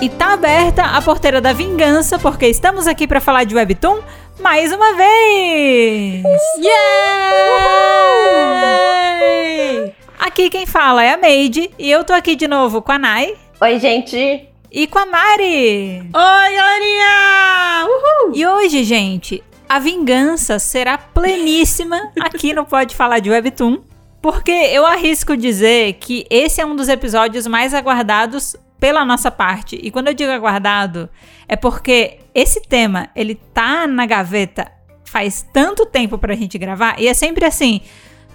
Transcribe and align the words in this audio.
E 0.00 0.08
tá 0.08 0.34
aberta 0.34 0.84
a 0.84 1.02
porteira 1.02 1.40
da 1.40 1.52
vingança, 1.52 2.20
porque 2.20 2.46
estamos 2.46 2.86
aqui 2.86 3.04
para 3.04 3.20
falar 3.20 3.42
de 3.42 3.56
Webtoon 3.56 3.98
mais 4.38 4.72
uma 4.72 4.94
vez! 4.94 6.22
Yay! 6.56 6.72
Aqui 10.20 10.50
quem 10.50 10.66
fala 10.66 11.02
é 11.02 11.14
a 11.14 11.16
Made 11.16 11.72
e 11.76 11.90
eu 11.90 12.04
tô 12.04 12.12
aqui 12.12 12.36
de 12.36 12.46
novo 12.46 12.80
com 12.80 12.92
a 12.92 12.98
Nai. 12.98 13.34
Oi, 13.60 13.80
gente! 13.80 14.48
E 14.70 14.86
com 14.86 15.00
a 15.00 15.06
Mari! 15.06 16.02
Oi, 16.02 16.54
galerinha! 16.54 17.84
Uhul! 17.86 18.36
E 18.36 18.46
hoje, 18.46 18.84
gente, 18.84 19.42
a 19.68 19.80
vingança 19.80 20.60
será 20.60 20.96
pleníssima 20.96 22.12
aqui 22.20 22.54
no 22.54 22.64
Pode 22.64 22.94
Falar 22.94 23.18
de 23.18 23.30
Webtoon. 23.30 23.78
Porque 24.22 24.52
eu 24.52 24.86
arrisco 24.86 25.36
dizer 25.36 25.94
que 25.94 26.24
esse 26.30 26.60
é 26.60 26.66
um 26.66 26.76
dos 26.76 26.88
episódios 26.88 27.48
mais 27.48 27.74
aguardados 27.74 28.54
pela 28.78 29.04
nossa 29.04 29.30
parte. 29.30 29.78
E 29.82 29.90
quando 29.90 30.08
eu 30.08 30.14
digo 30.14 30.30
aguardado, 30.30 31.08
é 31.48 31.56
porque 31.56 32.20
esse 32.34 32.60
tema, 32.60 33.08
ele 33.14 33.34
tá 33.34 33.86
na 33.86 34.06
gaveta 34.06 34.70
faz 35.04 35.46
tanto 35.52 35.86
tempo 35.86 36.18
pra 36.18 36.34
gente 36.34 36.58
gravar, 36.58 37.00
e 37.00 37.08
é 37.08 37.14
sempre 37.14 37.44
assim, 37.44 37.80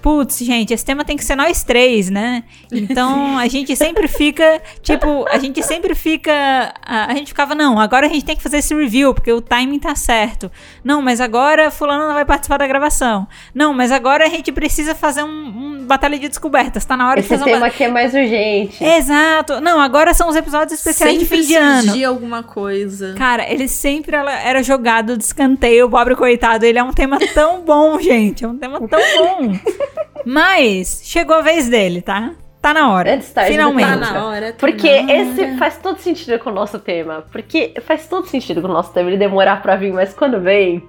putz, 0.03 0.39
gente, 0.39 0.73
esse 0.73 0.83
tema 0.83 1.05
tem 1.05 1.15
que 1.15 1.23
ser 1.23 1.37
nós 1.37 1.63
três, 1.63 2.09
né? 2.09 2.43
Então 2.69 3.37
a 3.37 3.47
gente 3.47 3.73
sempre 3.73 4.09
fica, 4.09 4.61
tipo, 4.81 5.25
a 5.29 5.39
gente 5.39 5.63
sempre 5.63 5.95
fica. 5.95 6.73
A, 6.85 7.05
a, 7.09 7.15
gente 7.15 7.27
ficava, 7.27 7.55
não, 7.55 7.79
agora 7.79 8.05
a 8.05 8.09
gente 8.09 8.25
tem 8.25 8.35
que 8.35 8.43
fazer 8.43 8.57
esse 8.57 8.75
review, 8.75 9.13
porque 9.13 9.31
o 9.31 9.39
timing 9.39 9.79
tá 9.79 9.95
certo. 9.95 10.51
Não, 10.83 11.01
mas 11.01 11.21
agora 11.21 11.71
Fulano 11.71 12.05
não 12.05 12.13
vai 12.13 12.25
participar 12.25 12.57
da 12.57 12.67
gravação. 12.67 13.25
Não, 13.55 13.73
mas 13.73 13.93
agora 13.93 14.25
a 14.25 14.29
gente 14.29 14.51
precisa 14.51 14.93
fazer 14.93 15.23
um, 15.23 15.27
um 15.29 15.85
Batalha 15.85 16.19
de 16.19 16.27
Descobertas. 16.27 16.83
Tá 16.83 16.97
na 16.97 17.09
hora 17.09 17.21
esse 17.21 17.29
de 17.29 17.37
fazer 17.37 17.45
tema 17.45 17.57
uma... 17.57 17.67
aqui 17.67 17.85
é 17.85 17.87
mais 17.87 18.13
urgente. 18.13 18.83
Exato. 18.83 19.61
Não, 19.61 19.79
agora 19.79 20.13
são 20.13 20.27
os 20.27 20.35
episódios 20.35 20.73
especiais 20.79 21.13
sempre 21.13 21.37
de 21.37 21.43
fim 21.43 21.47
de 21.47 21.55
ano. 21.55 22.09
alguma 22.09 22.43
coisa. 22.43 23.13
Cara, 23.17 23.49
ele 23.49 23.69
sempre 23.69 24.17
era 24.17 24.61
jogado 24.61 25.17
de 25.17 25.23
escanteio, 25.23 25.85
o 25.85 25.89
pobre 25.89 26.13
coitado. 26.13 26.65
Ele 26.65 26.77
é 26.77 26.83
um 26.83 26.91
tema 26.91 27.17
tão 27.33 27.61
bom, 27.61 27.97
gente. 28.01 28.43
É 28.43 28.47
um 28.49 28.57
tema 28.57 28.85
tão 28.85 28.99
bom. 28.99 29.53
Mas 30.25 31.01
chegou 31.03 31.35
a 31.35 31.41
vez 31.41 31.69
dele, 31.69 32.01
tá? 32.01 32.31
Tá 32.61 32.73
na 32.73 32.93
hora. 32.93 33.13
Antes 33.13 33.29
tarde 33.29 33.51
Finalmente. 33.51 33.89
Tá 33.89 33.95
na 33.97 34.25
hora. 34.25 34.53
Tá 34.53 34.57
Porque 34.57 35.01
na 35.01 35.11
hora. 35.11 35.21
esse 35.21 35.57
faz 35.57 35.77
todo 35.77 35.99
sentido 35.99 36.39
com 36.39 36.49
o 36.49 36.53
nosso 36.53 36.79
tema. 36.79 37.25
Porque 37.29 37.73
faz 37.85 38.07
todo 38.07 38.25
sentido 38.27 38.61
com 38.61 38.69
o 38.69 38.71
nosso 38.73 38.93
tema 38.93 39.09
ele 39.09 39.17
demorar 39.17 39.61
pra 39.61 39.75
vir, 39.75 39.91
mas 39.91 40.13
quando 40.13 40.39
vem, 40.39 40.81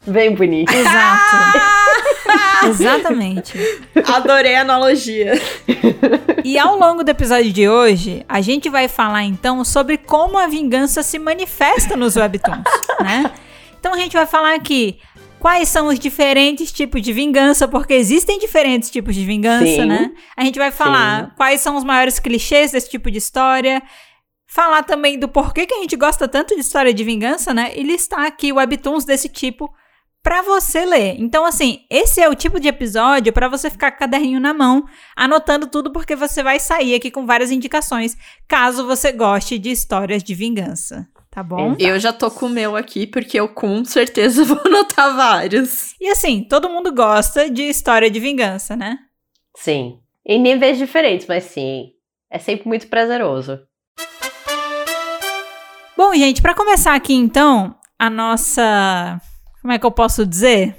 vem 0.00 0.34
bonito. 0.34 0.72
Exato. 0.72 1.58
Exatamente. 2.68 3.58
Adorei 4.14 4.56
a 4.56 4.62
analogia. 4.62 5.34
E 6.42 6.58
ao 6.58 6.78
longo 6.78 7.04
do 7.04 7.10
episódio 7.10 7.52
de 7.52 7.68
hoje, 7.68 8.24
a 8.26 8.40
gente 8.40 8.70
vai 8.70 8.88
falar 8.88 9.24
então 9.24 9.62
sobre 9.62 9.98
como 9.98 10.38
a 10.38 10.46
vingança 10.46 11.02
se 11.02 11.18
manifesta 11.18 11.96
nos 11.98 12.16
webtoons, 12.16 12.64
né? 13.02 13.30
Então 13.78 13.92
a 13.92 13.98
gente 13.98 14.14
vai 14.16 14.24
falar 14.24 14.54
aqui 14.54 14.98
quais 15.44 15.68
são 15.68 15.88
os 15.88 15.98
diferentes 15.98 16.72
tipos 16.72 17.02
de 17.02 17.12
vingança, 17.12 17.68
porque 17.68 17.92
existem 17.92 18.38
diferentes 18.38 18.90
tipos 18.90 19.14
de 19.14 19.26
vingança, 19.26 19.66
Sim. 19.66 19.84
né? 19.84 20.10
A 20.34 20.42
gente 20.42 20.58
vai 20.58 20.70
falar 20.70 21.26
Sim. 21.26 21.32
quais 21.36 21.60
são 21.60 21.76
os 21.76 21.84
maiores 21.84 22.18
clichês 22.18 22.72
desse 22.72 22.88
tipo 22.88 23.10
de 23.10 23.18
história, 23.18 23.82
falar 24.46 24.84
também 24.84 25.18
do 25.18 25.28
porquê 25.28 25.66
que 25.66 25.74
a 25.74 25.80
gente 25.82 25.96
gosta 25.96 26.26
tanto 26.26 26.54
de 26.54 26.62
história 26.62 26.94
de 26.94 27.04
vingança, 27.04 27.52
né? 27.52 27.72
E 27.76 27.82
listar 27.82 28.24
aqui 28.24 28.54
webtoons 28.54 29.04
desse 29.04 29.28
tipo 29.28 29.70
pra 30.22 30.40
você 30.40 30.86
ler. 30.86 31.16
Então, 31.18 31.44
assim, 31.44 31.80
esse 31.90 32.22
é 32.22 32.28
o 32.30 32.34
tipo 32.34 32.58
de 32.58 32.68
episódio 32.68 33.30
pra 33.30 33.46
você 33.46 33.68
ficar 33.68 33.90
com 33.90 33.96
o 33.96 34.00
caderninho 34.00 34.40
na 34.40 34.54
mão, 34.54 34.86
anotando 35.14 35.66
tudo, 35.66 35.92
porque 35.92 36.16
você 36.16 36.42
vai 36.42 36.58
sair 36.58 36.94
aqui 36.94 37.10
com 37.10 37.26
várias 37.26 37.50
indicações, 37.50 38.16
caso 38.48 38.86
você 38.86 39.12
goste 39.12 39.58
de 39.58 39.70
histórias 39.70 40.22
de 40.22 40.34
vingança. 40.34 41.06
Tá 41.34 41.42
bom? 41.42 41.74
Eu 41.80 41.98
já 41.98 42.12
tô 42.12 42.30
com 42.30 42.46
o 42.46 42.48
meu 42.48 42.76
aqui, 42.76 43.08
porque 43.08 43.40
eu 43.40 43.48
com 43.48 43.84
certeza 43.84 44.44
vou 44.46 44.60
anotar 44.64 45.16
vários. 45.16 45.92
E 46.00 46.08
assim, 46.08 46.44
todo 46.44 46.70
mundo 46.70 46.94
gosta 46.94 47.50
de 47.50 47.62
história 47.62 48.08
de 48.08 48.20
vingança, 48.20 48.76
né? 48.76 48.98
Sim. 49.56 49.98
Em 50.24 50.40
níveis 50.40 50.78
diferentes, 50.78 51.26
mas 51.26 51.42
sim. 51.42 51.88
É 52.30 52.38
sempre 52.38 52.68
muito 52.68 52.86
prazeroso. 52.86 53.58
Bom, 55.96 56.14
gente, 56.14 56.40
pra 56.40 56.54
começar 56.54 56.94
aqui 56.94 57.14
então, 57.14 57.74
a 57.98 58.08
nossa. 58.08 59.20
Como 59.60 59.72
é 59.72 59.78
que 59.78 59.86
eu 59.86 59.90
posso 59.90 60.24
dizer? 60.24 60.76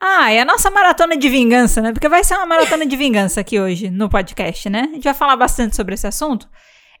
Ah, 0.00 0.32
é 0.32 0.40
a 0.40 0.44
nossa 0.44 0.72
maratona 0.72 1.16
de 1.16 1.28
vingança, 1.28 1.80
né? 1.80 1.92
Porque 1.92 2.08
vai 2.08 2.24
ser 2.24 2.34
uma 2.34 2.46
maratona 2.46 2.84
de 2.84 2.96
vingança 2.96 3.40
aqui 3.40 3.60
hoje 3.60 3.90
no 3.90 4.08
podcast, 4.08 4.68
né? 4.68 4.88
A 4.90 4.94
gente 4.94 5.04
vai 5.04 5.14
falar 5.14 5.36
bastante 5.36 5.76
sobre 5.76 5.94
esse 5.94 6.06
assunto. 6.06 6.48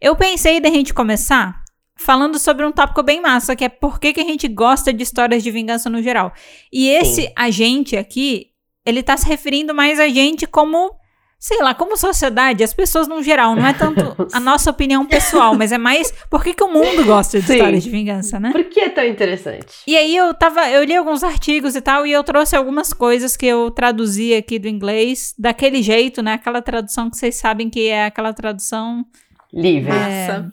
Eu 0.00 0.14
pensei 0.14 0.60
da 0.60 0.68
gente 0.68 0.94
começar 0.94 1.63
falando 1.96 2.38
sobre 2.38 2.66
um 2.66 2.72
tópico 2.72 3.02
bem 3.02 3.20
massa, 3.20 3.54
que 3.54 3.64
é 3.64 3.68
por 3.68 4.00
que, 4.00 4.12
que 4.12 4.20
a 4.20 4.24
gente 4.24 4.48
gosta 4.48 4.92
de 4.92 5.02
histórias 5.02 5.42
de 5.42 5.50
vingança 5.50 5.88
no 5.88 6.02
geral. 6.02 6.32
E 6.72 6.88
esse 6.88 7.22
Sim. 7.22 7.32
a 7.36 7.50
gente 7.50 7.96
aqui, 7.96 8.48
ele 8.84 9.02
tá 9.02 9.16
se 9.16 9.26
referindo 9.26 9.74
mais 9.74 10.00
a 10.00 10.08
gente 10.08 10.46
como, 10.46 10.92
sei 11.38 11.58
lá, 11.62 11.72
como 11.72 11.96
sociedade, 11.96 12.64
as 12.64 12.74
pessoas 12.74 13.06
no 13.06 13.22
geral. 13.22 13.54
Não 13.54 13.66
é 13.66 13.72
tanto 13.78 14.16
a 14.32 14.40
nossa 14.40 14.70
opinião 14.70 15.06
pessoal, 15.06 15.54
mas 15.54 15.70
é 15.70 15.78
mais 15.78 16.12
por 16.28 16.42
que, 16.42 16.52
que 16.52 16.64
o 16.64 16.68
mundo 16.68 17.04
gosta 17.04 17.38
de 17.38 17.46
Sim. 17.46 17.54
histórias 17.54 17.84
de 17.84 17.90
vingança, 17.90 18.40
né? 18.40 18.50
Por 18.50 18.64
que 18.64 18.80
é 18.80 18.88
tão 18.88 19.04
interessante? 19.04 19.68
E 19.86 19.96
aí 19.96 20.16
eu 20.16 20.34
tava, 20.34 20.68
eu 20.68 20.82
li 20.82 20.96
alguns 20.96 21.22
artigos 21.22 21.76
e 21.76 21.80
tal, 21.80 22.04
e 22.04 22.12
eu 22.12 22.24
trouxe 22.24 22.56
algumas 22.56 22.92
coisas 22.92 23.36
que 23.36 23.46
eu 23.46 23.70
traduzi 23.70 24.34
aqui 24.34 24.58
do 24.58 24.66
inglês, 24.68 25.32
daquele 25.38 25.80
jeito, 25.80 26.22
né? 26.22 26.34
Aquela 26.34 26.60
tradução 26.60 27.08
que 27.08 27.16
vocês 27.16 27.36
sabem 27.36 27.70
que 27.70 27.86
é 27.86 28.06
aquela 28.06 28.32
tradução. 28.32 29.06
Livre. 29.52 29.92
Nossa. 29.92 30.52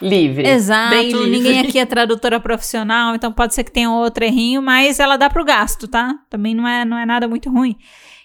Livre. 0.00 0.46
Exato. 0.46 0.94
Bem 0.94 1.10
livre. 1.10 1.30
Ninguém 1.30 1.60
aqui 1.60 1.78
é 1.78 1.84
tradutora 1.86 2.38
profissional, 2.40 3.14
então 3.14 3.32
pode 3.32 3.54
ser 3.54 3.64
que 3.64 3.72
tenha 3.72 3.90
outro 3.90 4.24
errinho, 4.24 4.62
mas 4.62 5.00
ela 5.00 5.16
dá 5.16 5.28
pro 5.28 5.44
gasto, 5.44 5.88
tá? 5.88 6.14
Também 6.30 6.54
não 6.54 6.66
é, 6.66 6.84
não 6.84 6.96
é 6.96 7.04
nada 7.04 7.26
muito 7.26 7.50
ruim. 7.50 7.76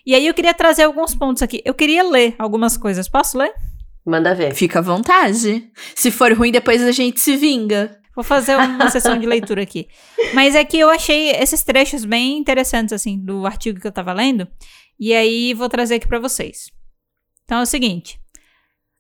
E 0.06 0.14
aí 0.14 0.28
eu 0.28 0.34
queria 0.34 0.54
trazer 0.54 0.84
alguns 0.84 1.16
pontos 1.16 1.42
aqui. 1.42 1.62
Eu 1.64 1.74
queria 1.74 2.04
ler 2.04 2.36
algumas 2.38 2.76
coisas. 2.76 3.08
Posso 3.08 3.38
ler? 3.38 3.54
Manda 4.06 4.36
ver. 4.36 4.54
Fica 4.54 4.80
à 4.80 4.82
vontade. 4.82 5.70
Se 5.96 6.12
for 6.12 6.34
ruim, 6.34 6.52
depois 6.52 6.84
a 6.84 6.92
gente 6.92 7.22
se 7.22 7.38
vinga. 7.38 7.98
Vou 8.14 8.24
fazer 8.24 8.56
uma 8.56 8.90
sessão 8.90 9.18
de 9.18 9.26
leitura 9.26 9.64
aqui. 9.64 9.88
Mas 10.34 10.56
é 10.56 10.64
que 10.64 10.78
eu 10.78 10.90
achei 10.90 11.32
esses 11.32 11.64
trechos 11.64 12.06
bem 12.06 12.38
interessantes, 12.38 12.94
assim, 12.94 13.18
do 13.18 13.46
artigo 13.46 13.80
que 13.80 13.88
eu 13.88 13.92
tava 13.92 14.14
lendo. 14.14 14.48
E 15.00 15.14
aí 15.14 15.54
vou 15.54 15.70
trazer 15.70 15.96
aqui 15.96 16.08
pra 16.08 16.20
vocês. 16.20 16.70
Então 17.46 17.60
é 17.60 17.62
o 17.64 17.66
seguinte. 17.66 18.20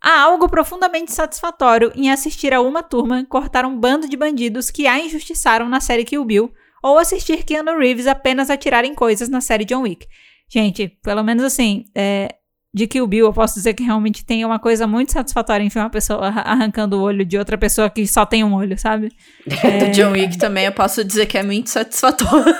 Há 0.03 0.19
algo 0.21 0.49
profundamente 0.49 1.13
satisfatório 1.13 1.91
em 1.95 2.11
assistir 2.11 2.53
a 2.53 2.59
uma 2.61 2.83
turma 2.83 3.25
cortar 3.25 3.65
um 3.65 3.77
bando 3.79 4.07
de 4.09 4.17
bandidos 4.17 4.69
que 4.69 4.85
a 4.85 4.99
injustiçaram 4.99 5.69
na 5.69 5.79
série 5.79 6.03
Kill 6.03 6.25
Bill, 6.25 6.51
ou 6.83 6.99
assistir 6.99 7.43
Keanu 7.45 7.77
Reeves 7.77 8.05
apenas 8.07 8.49
atirar 8.49 8.83
em 8.83 8.93
coisas 8.93 9.29
na 9.29 9.39
série 9.39 9.63
John 9.63 9.83
Wick. 9.83 10.05
Gente, 10.49 10.89
pelo 11.01 11.23
menos 11.23 11.41
assim, 11.45 11.85
é, 11.95 12.35
de 12.73 12.85
Kill 12.85 13.07
Bill, 13.07 13.27
eu 13.27 13.33
posso 13.33 13.53
dizer 13.55 13.73
que 13.73 13.83
realmente 13.83 14.25
tem 14.25 14.43
uma 14.43 14.59
coisa 14.59 14.85
muito 14.85 15.13
satisfatória 15.13 15.63
em 15.63 15.69
ver 15.69 15.79
uma 15.79 15.89
pessoa 15.89 16.27
arra- 16.27 16.41
arrancando 16.41 16.97
o 16.97 17.01
olho 17.01 17.23
de 17.23 17.37
outra 17.37 17.57
pessoa 17.57 17.89
que 17.89 18.05
só 18.05 18.25
tem 18.25 18.43
um 18.43 18.53
olho, 18.53 18.77
sabe? 18.77 19.09
Do 19.47 19.91
John 19.93 20.11
Wick 20.11 20.37
também 20.37 20.65
eu 20.65 20.73
posso 20.73 21.01
dizer 21.05 21.27
que 21.27 21.37
é 21.37 21.43
muito 21.43 21.69
satisfatório. 21.69 22.53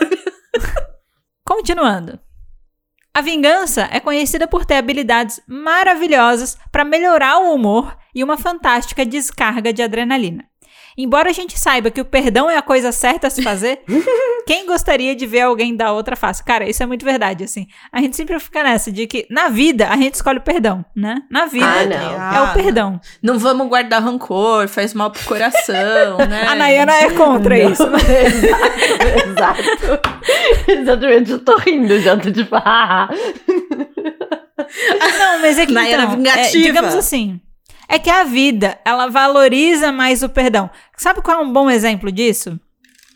Continuando. 1.46 2.18
A 3.16 3.22
vingança 3.22 3.88
é 3.91 4.00
conhecida 4.00 4.47
por 4.47 4.66
ter 4.66 4.74
habilidades 4.74 5.40
maravilhosas 5.46 6.57
para 6.72 6.84
melhorar 6.84 7.38
o 7.38 7.53
humor 7.53 7.96
e 8.16 8.24
uma 8.24 8.38
fantástica 8.38 9.06
descarga 9.06 9.72
de 9.72 9.84
adrenalina. 9.84 10.46
Embora 10.98 11.30
a 11.30 11.34
gente 11.34 11.58
saiba 11.59 11.90
que 11.90 12.00
o 12.02 12.06
perdão 12.06 12.50
é 12.50 12.58
a 12.58 12.62
coisa 12.62 12.92
certa 12.92 13.28
a 13.28 13.30
se 13.30 13.42
fazer, 13.42 13.81
quem 14.46 14.66
gostaria 14.66 15.16
de 15.16 15.26
ver 15.26 15.42
alguém 15.42 15.76
dar 15.76 15.92
outra 15.94 16.16
face? 16.16 16.44
Cara, 16.44 16.70
isso 16.70 16.81
é 16.84 16.86
muito 16.86 17.04
verdade, 17.06 17.44
assim. 17.44 17.68
A 17.92 18.00
gente 18.02 18.16
sempre 18.16 18.40
fica 18.40 18.64
nessa 18.64 18.92
de 18.92 19.08
que 19.08 19.26
na 19.29 19.50
vida 19.50 19.88
a 19.90 19.96
gente 19.97 20.16
escolhe 20.16 20.38
o 20.40 20.41
perdão, 20.41 20.85
né? 20.96 21.22
Na 21.29 21.46
vida 21.46 21.66
Ah, 21.66 21.85
não. 21.85 22.38
é 22.38 22.41
o 22.50 22.53
perdão. 22.53 23.00
Não 23.22 23.40
vamos 23.40 23.67
guardar 23.67 24.02
rancor, 24.03 24.67
faz 24.67 24.94
mal 24.94 25.09
pro 25.12 25.23
coração, 25.26 26.17
né? 26.29 26.46
A 26.47 26.56
Nayana 26.56 26.94
é 26.94 27.09
contra 27.12 27.58
isso. 27.58 27.84
Exato. 27.84 29.62
Exato. 29.64 30.00
Exatamente. 30.67 31.32
Eu 31.32 31.40
tô 31.40 31.58
rindo 31.58 32.00
já. 32.00 32.16
Tô 32.17 32.32
tipo, 32.32 32.56
ah. 32.56 33.09
Não, 34.58 35.41
mas 35.41 35.58
é 35.58 35.66
que 35.66 35.72
Nayara 35.73 36.03
então, 36.03 36.16
vingativa. 36.17 36.47
é, 36.47 36.50
digamos 36.62 36.96
assim, 36.96 37.40
é 37.93 37.99
que 37.99 38.09
a 38.09 38.23
vida, 38.23 38.79
ela 38.84 39.07
valoriza 39.07 39.91
mais 39.91 40.23
o 40.23 40.29
perdão. 40.29 40.69
Sabe 40.97 41.22
qual 41.22 41.40
é 41.40 41.43
um 41.43 41.53
bom 41.53 41.69
exemplo 41.69 42.11
disso? 42.11 42.59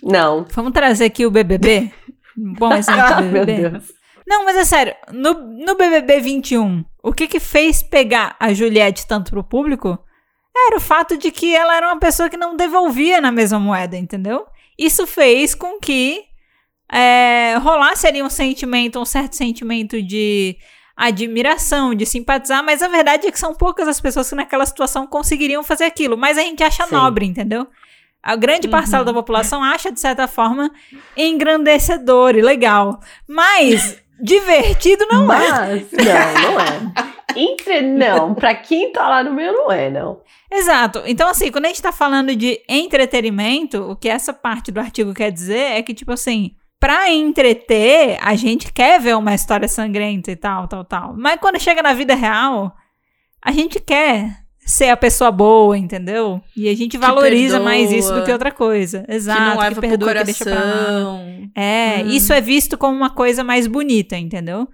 Não. 0.03 0.45
Vamos 0.51 0.71
trazer 0.71 1.05
aqui 1.05 1.25
o 1.25 1.31
BBB? 1.31 1.91
Um 2.37 2.53
bom 2.53 2.71
exemplo 2.77 3.01
Ah, 3.01 3.21
do 3.21 3.23
meu 3.23 3.45
BBB. 3.45 3.69
Deus. 3.69 3.91
Não, 4.27 4.43
mas 4.45 4.57
é 4.57 4.65
sério, 4.65 4.93
no, 5.13 5.33
no 5.33 5.75
BBB 5.75 6.19
21, 6.19 6.83
o 7.01 7.13
que 7.13 7.27
que 7.27 7.39
fez 7.39 7.81
pegar 7.81 8.35
a 8.39 8.53
Juliette 8.53 9.07
tanto 9.07 9.31
pro 9.31 9.43
público? 9.43 9.97
Era 10.67 10.77
o 10.77 10.81
fato 10.81 11.17
de 11.17 11.31
que 11.31 11.55
ela 11.55 11.75
era 11.75 11.87
uma 11.87 11.99
pessoa 11.99 12.29
que 12.29 12.35
não 12.35 12.55
devolvia 12.55 13.21
na 13.21 13.31
mesma 13.31 13.59
moeda, 13.59 13.95
entendeu? 13.95 14.45
Isso 14.77 15.07
fez 15.07 15.55
com 15.55 15.79
que 15.79 16.23
é, 16.91 17.55
rolasse 17.61 18.05
ali 18.05 18.21
um 18.21 18.29
sentimento, 18.29 18.99
um 18.99 19.05
certo 19.05 19.35
sentimento 19.35 20.01
de 20.03 20.57
admiração, 20.97 21.93
de 21.93 22.05
simpatizar, 22.05 22.63
mas 22.63 22.81
a 22.81 22.87
verdade 22.87 23.27
é 23.27 23.31
que 23.31 23.39
são 23.39 23.53
poucas 23.53 23.87
as 23.87 24.01
pessoas 24.01 24.27
que 24.27 24.35
naquela 24.35 24.65
situação 24.65 25.05
conseguiriam 25.05 25.63
fazer 25.63 25.83
aquilo. 25.85 26.17
Mas 26.17 26.37
a 26.37 26.41
gente 26.41 26.63
acha 26.63 26.85
Sim. 26.85 26.95
nobre, 26.95 27.25
entendeu? 27.27 27.67
A 28.23 28.35
grande 28.35 28.67
parcela 28.67 29.01
Uhum. 29.01 29.05
da 29.05 29.13
população 29.13 29.63
acha, 29.63 29.91
de 29.91 29.99
certa 29.99 30.27
forma, 30.27 30.71
engrandecedor 31.15 32.35
e 32.35 32.41
legal. 32.41 32.99
Mas 33.27 34.01
divertido 34.19 35.05
não 35.09 35.31
é. 35.31 35.49
Mas, 35.49 35.91
não, 35.91 36.51
não 36.51 36.59
é. 36.59 37.17
Entre, 37.35 37.81
não, 37.81 38.33
pra 38.33 38.55
quem 38.55 38.91
tá 38.91 39.07
lá 39.07 39.23
no 39.23 39.31
meio 39.31 39.53
não 39.53 39.71
é, 39.71 39.91
não. 39.91 40.19
Exato. 40.51 41.03
Então, 41.05 41.29
assim, 41.29 41.51
quando 41.51 41.65
a 41.65 41.67
gente 41.67 41.81
tá 41.81 41.91
falando 41.91 42.35
de 42.35 42.59
entretenimento, 42.67 43.83
o 43.91 43.95
que 43.95 44.09
essa 44.09 44.33
parte 44.33 44.71
do 44.71 44.79
artigo 44.79 45.13
quer 45.13 45.31
dizer 45.31 45.73
é 45.77 45.83
que, 45.83 45.93
tipo 45.93 46.11
assim, 46.11 46.55
pra 46.79 47.11
entreter, 47.11 48.17
a 48.21 48.35
gente 48.35 48.71
quer 48.71 48.99
ver 48.99 49.15
uma 49.15 49.33
história 49.33 49.67
sangrenta 49.67 50.31
e 50.31 50.35
tal, 50.35 50.67
tal, 50.67 50.83
tal. 50.85 51.15
Mas 51.17 51.39
quando 51.39 51.59
chega 51.59 51.81
na 51.81 51.93
vida 51.93 52.13
real, 52.15 52.75
a 53.43 53.51
gente 53.51 53.79
quer 53.79 54.45
ser 54.59 54.89
a 54.89 54.97
pessoa 54.97 55.31
boa, 55.31 55.77
entendeu? 55.77 56.41
E 56.55 56.67
a 56.67 56.75
gente 56.75 56.97
valoriza 56.97 57.59
mais 57.59 57.89
isso 57.91 58.09
do 58.09 58.15
que 58.15 58.25
perdoa, 58.25 58.33
outra 58.35 58.51
coisa. 58.51 59.05
Exato. 59.07 59.39
que 59.39 59.45
não 59.49 59.57
leva 59.57 59.71
pro 59.71 59.81
perdoa, 59.89 60.13
que 60.15 60.23
deixa 60.25 60.43
pra 60.43 60.53
lá. 60.55 60.61
coração. 60.61 61.49
É, 61.55 62.03
Hum. 62.03 62.07
isso 62.09 62.33
é 62.33 62.41
visto 62.41 62.77
como 62.77 62.95
uma 62.95 63.09
coisa 63.09 63.43
mais 63.43 63.65
bonita, 63.65 64.17
entendeu? 64.17 64.67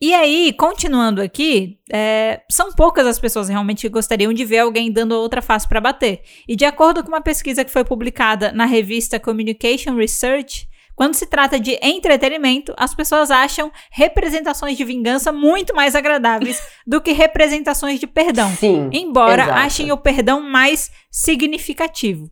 E 0.00 0.12
aí, 0.14 0.52
continuando 0.52 1.22
aqui, 1.22 1.78
é, 1.90 2.42
são 2.50 2.70
poucas 2.72 3.06
as 3.06 3.18
pessoas 3.18 3.48
realmente 3.48 3.80
que 3.80 3.88
gostariam 3.88 4.32
de 4.32 4.44
ver 4.44 4.58
alguém 4.58 4.92
dando 4.92 5.12
outra 5.12 5.40
face 5.40 5.66
para 5.66 5.80
bater. 5.80 6.20
E 6.46 6.54
de 6.54 6.66
acordo 6.66 7.02
com 7.02 7.08
uma 7.08 7.20
pesquisa 7.22 7.64
que 7.64 7.70
foi 7.72 7.82
publicada 7.82 8.52
na 8.52 8.66
revista 8.66 9.18
Communication 9.18 9.96
Research, 9.96 10.68
quando 10.96 11.14
se 11.14 11.26
trata 11.26 11.60
de 11.60 11.78
entretenimento, 11.82 12.74
as 12.76 12.94
pessoas 12.94 13.30
acham 13.30 13.70
representações 13.92 14.78
de 14.78 14.84
vingança 14.84 15.30
muito 15.30 15.74
mais 15.74 15.94
agradáveis 15.94 16.60
do 16.86 17.00
que 17.02 17.12
representações 17.12 18.00
de 18.00 18.06
perdão 18.06 18.50
Sim. 18.56 18.88
embora 18.92 19.42
exato. 19.42 19.58
achem 19.58 19.92
o 19.92 19.98
perdão 19.98 20.40
mais 20.40 20.90
significativo, 21.10 22.30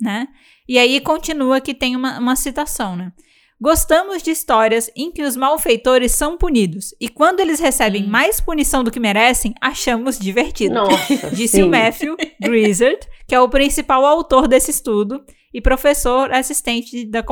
né? 0.00 0.28
E 0.66 0.78
aí 0.78 1.00
continua 1.00 1.60
que 1.60 1.74
tem 1.74 1.94
uma, 1.96 2.18
uma 2.18 2.36
citação, 2.36 2.96
né? 2.96 3.12
Gostamos 3.60 4.22
de 4.22 4.30
histórias 4.30 4.90
em 4.96 5.10
que 5.10 5.22
os 5.22 5.36
malfeitores 5.36 6.12
são 6.12 6.36
punidos 6.36 6.94
e 7.00 7.08
quando 7.08 7.40
eles 7.40 7.60
recebem 7.60 8.04
Hum. 8.04 8.08
mais 8.08 8.40
punição 8.40 8.84
do 8.84 8.90
que 8.90 9.00
merecem, 9.00 9.54
achamos 9.60 10.18
divertido. 10.18 10.74
Nossa, 10.74 11.30
Disse 11.34 11.56
sim. 11.56 11.62
o 11.62 11.68
Matthew 11.68 12.16
Grizzard, 12.40 12.98
que 13.26 13.34
é 13.34 13.40
o 13.40 13.48
principal 13.48 14.04
autor 14.04 14.46
desse 14.48 14.70
estudo 14.70 15.24
e 15.54 15.60
professor 15.60 16.32
assistente 16.32 17.06
da 17.06 17.24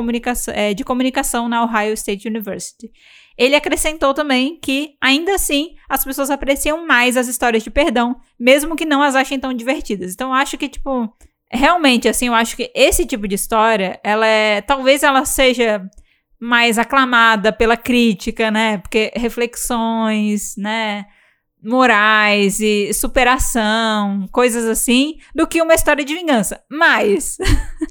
eh, 0.54 0.72
de 0.72 0.84
comunicação 0.84 1.48
na 1.48 1.64
Ohio 1.64 1.92
State 1.94 2.28
University. 2.28 2.88
Ele 3.36 3.56
acrescentou 3.56 4.14
também 4.14 4.60
que, 4.60 4.94
ainda 5.00 5.34
assim, 5.34 5.74
as 5.88 6.04
pessoas 6.04 6.30
apreciam 6.30 6.86
mais 6.86 7.16
as 7.16 7.26
histórias 7.26 7.64
de 7.64 7.70
perdão, 7.70 8.14
mesmo 8.38 8.76
que 8.76 8.86
não 8.86 9.02
as 9.02 9.16
achem 9.16 9.40
tão 9.40 9.52
divertidas. 9.52 10.12
Então, 10.12 10.32
acho 10.32 10.56
que, 10.56 10.68
tipo, 10.68 11.12
realmente, 11.50 12.08
assim, 12.08 12.28
eu 12.28 12.34
acho 12.34 12.56
que 12.56 12.70
esse 12.76 13.04
tipo 13.04 13.26
de 13.26 13.34
história, 13.34 13.98
ela 14.04 14.26
é. 14.26 14.60
Talvez 14.60 15.02
ela 15.02 15.24
seja 15.24 15.82
mais 16.40 16.78
aclamada 16.78 17.52
pela 17.52 17.76
crítica, 17.76 18.50
né? 18.52 18.78
Porque 18.78 19.10
reflexões, 19.16 20.54
né? 20.56 21.06
Morais 21.62 22.60
e 22.60 22.92
superação, 22.92 24.26
coisas 24.32 24.64
assim, 24.66 25.18
do 25.34 25.46
que 25.46 25.62
uma 25.62 25.74
história 25.74 26.04
de 26.04 26.14
vingança. 26.14 26.60
Mas, 26.70 27.36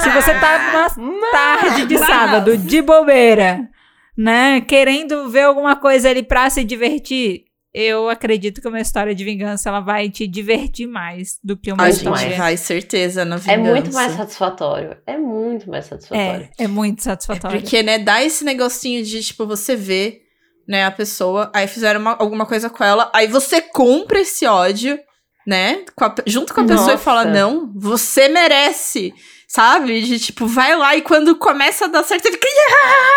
se 0.00 0.10
você 0.10 0.34
tá 0.40 0.94
numa 0.96 1.30
tarde 1.30 1.86
de 1.86 1.98
mas- 1.98 2.06
sábado, 2.06 2.56
de 2.56 2.82
bobeira, 2.82 3.68
né? 4.16 4.60
Querendo 4.60 5.28
ver 5.28 5.42
alguma 5.42 5.76
coisa 5.76 6.10
ali 6.10 6.22
pra 6.22 6.48
se 6.50 6.64
divertir, 6.64 7.44
eu 7.72 8.08
acredito 8.08 8.60
que 8.62 8.68
uma 8.68 8.80
história 8.80 9.14
de 9.14 9.22
vingança 9.22 9.68
ela 9.68 9.80
vai 9.80 10.08
te 10.08 10.26
divertir 10.26 10.86
mais 10.86 11.38
do 11.44 11.56
que 11.56 11.70
uma 11.70 11.82
A 11.82 11.86
Muito 11.86 11.96
história. 11.98 12.18
gente 12.20 12.28
mais. 12.30 12.38
vai, 12.38 12.56
certeza, 12.56 13.24
na 13.24 13.36
É 13.36 13.38
vingança. 13.38 13.70
muito 13.70 13.92
mais 13.92 14.12
satisfatório. 14.12 14.96
É 15.06 15.16
muito 15.18 15.68
mais 15.70 15.84
satisfatório. 15.84 16.48
É, 16.58 16.64
é 16.64 16.66
muito 16.66 17.02
satisfatório. 17.02 17.60
Porque, 17.60 17.82
né, 17.82 17.98
dá 17.98 18.24
esse 18.24 18.44
negocinho 18.44 19.04
de, 19.04 19.22
tipo, 19.22 19.46
você 19.46 19.76
vê, 19.76 20.22
né, 20.68 20.84
a 20.84 20.90
pessoa, 20.90 21.50
aí 21.54 21.66
fizeram 21.66 22.00
uma- 22.00 22.16
alguma 22.18 22.46
coisa 22.46 22.68
com 22.68 22.82
ela, 22.82 23.10
aí 23.14 23.26
você 23.26 23.60
compra 23.60 24.20
esse 24.20 24.46
ódio, 24.46 24.98
né, 25.46 25.84
com 25.94 26.04
a 26.04 26.14
junto 26.26 26.52
com 26.52 26.60
a 26.60 26.64
pessoa 26.64 26.88
e 26.88 26.92
Nossa. 26.92 27.04
fala, 27.04 27.24
não, 27.24 27.72
você 27.74 28.28
merece, 28.28 29.14
sabe? 29.48 30.02
De, 30.02 30.18
tipo, 30.18 30.46
vai 30.46 30.74
lá 30.76 30.96
e 30.96 31.02
quando 31.02 31.36
começa 31.36 31.84
a 31.84 31.88
dar 31.88 32.02
certo, 32.02 32.26
ele... 32.26 32.38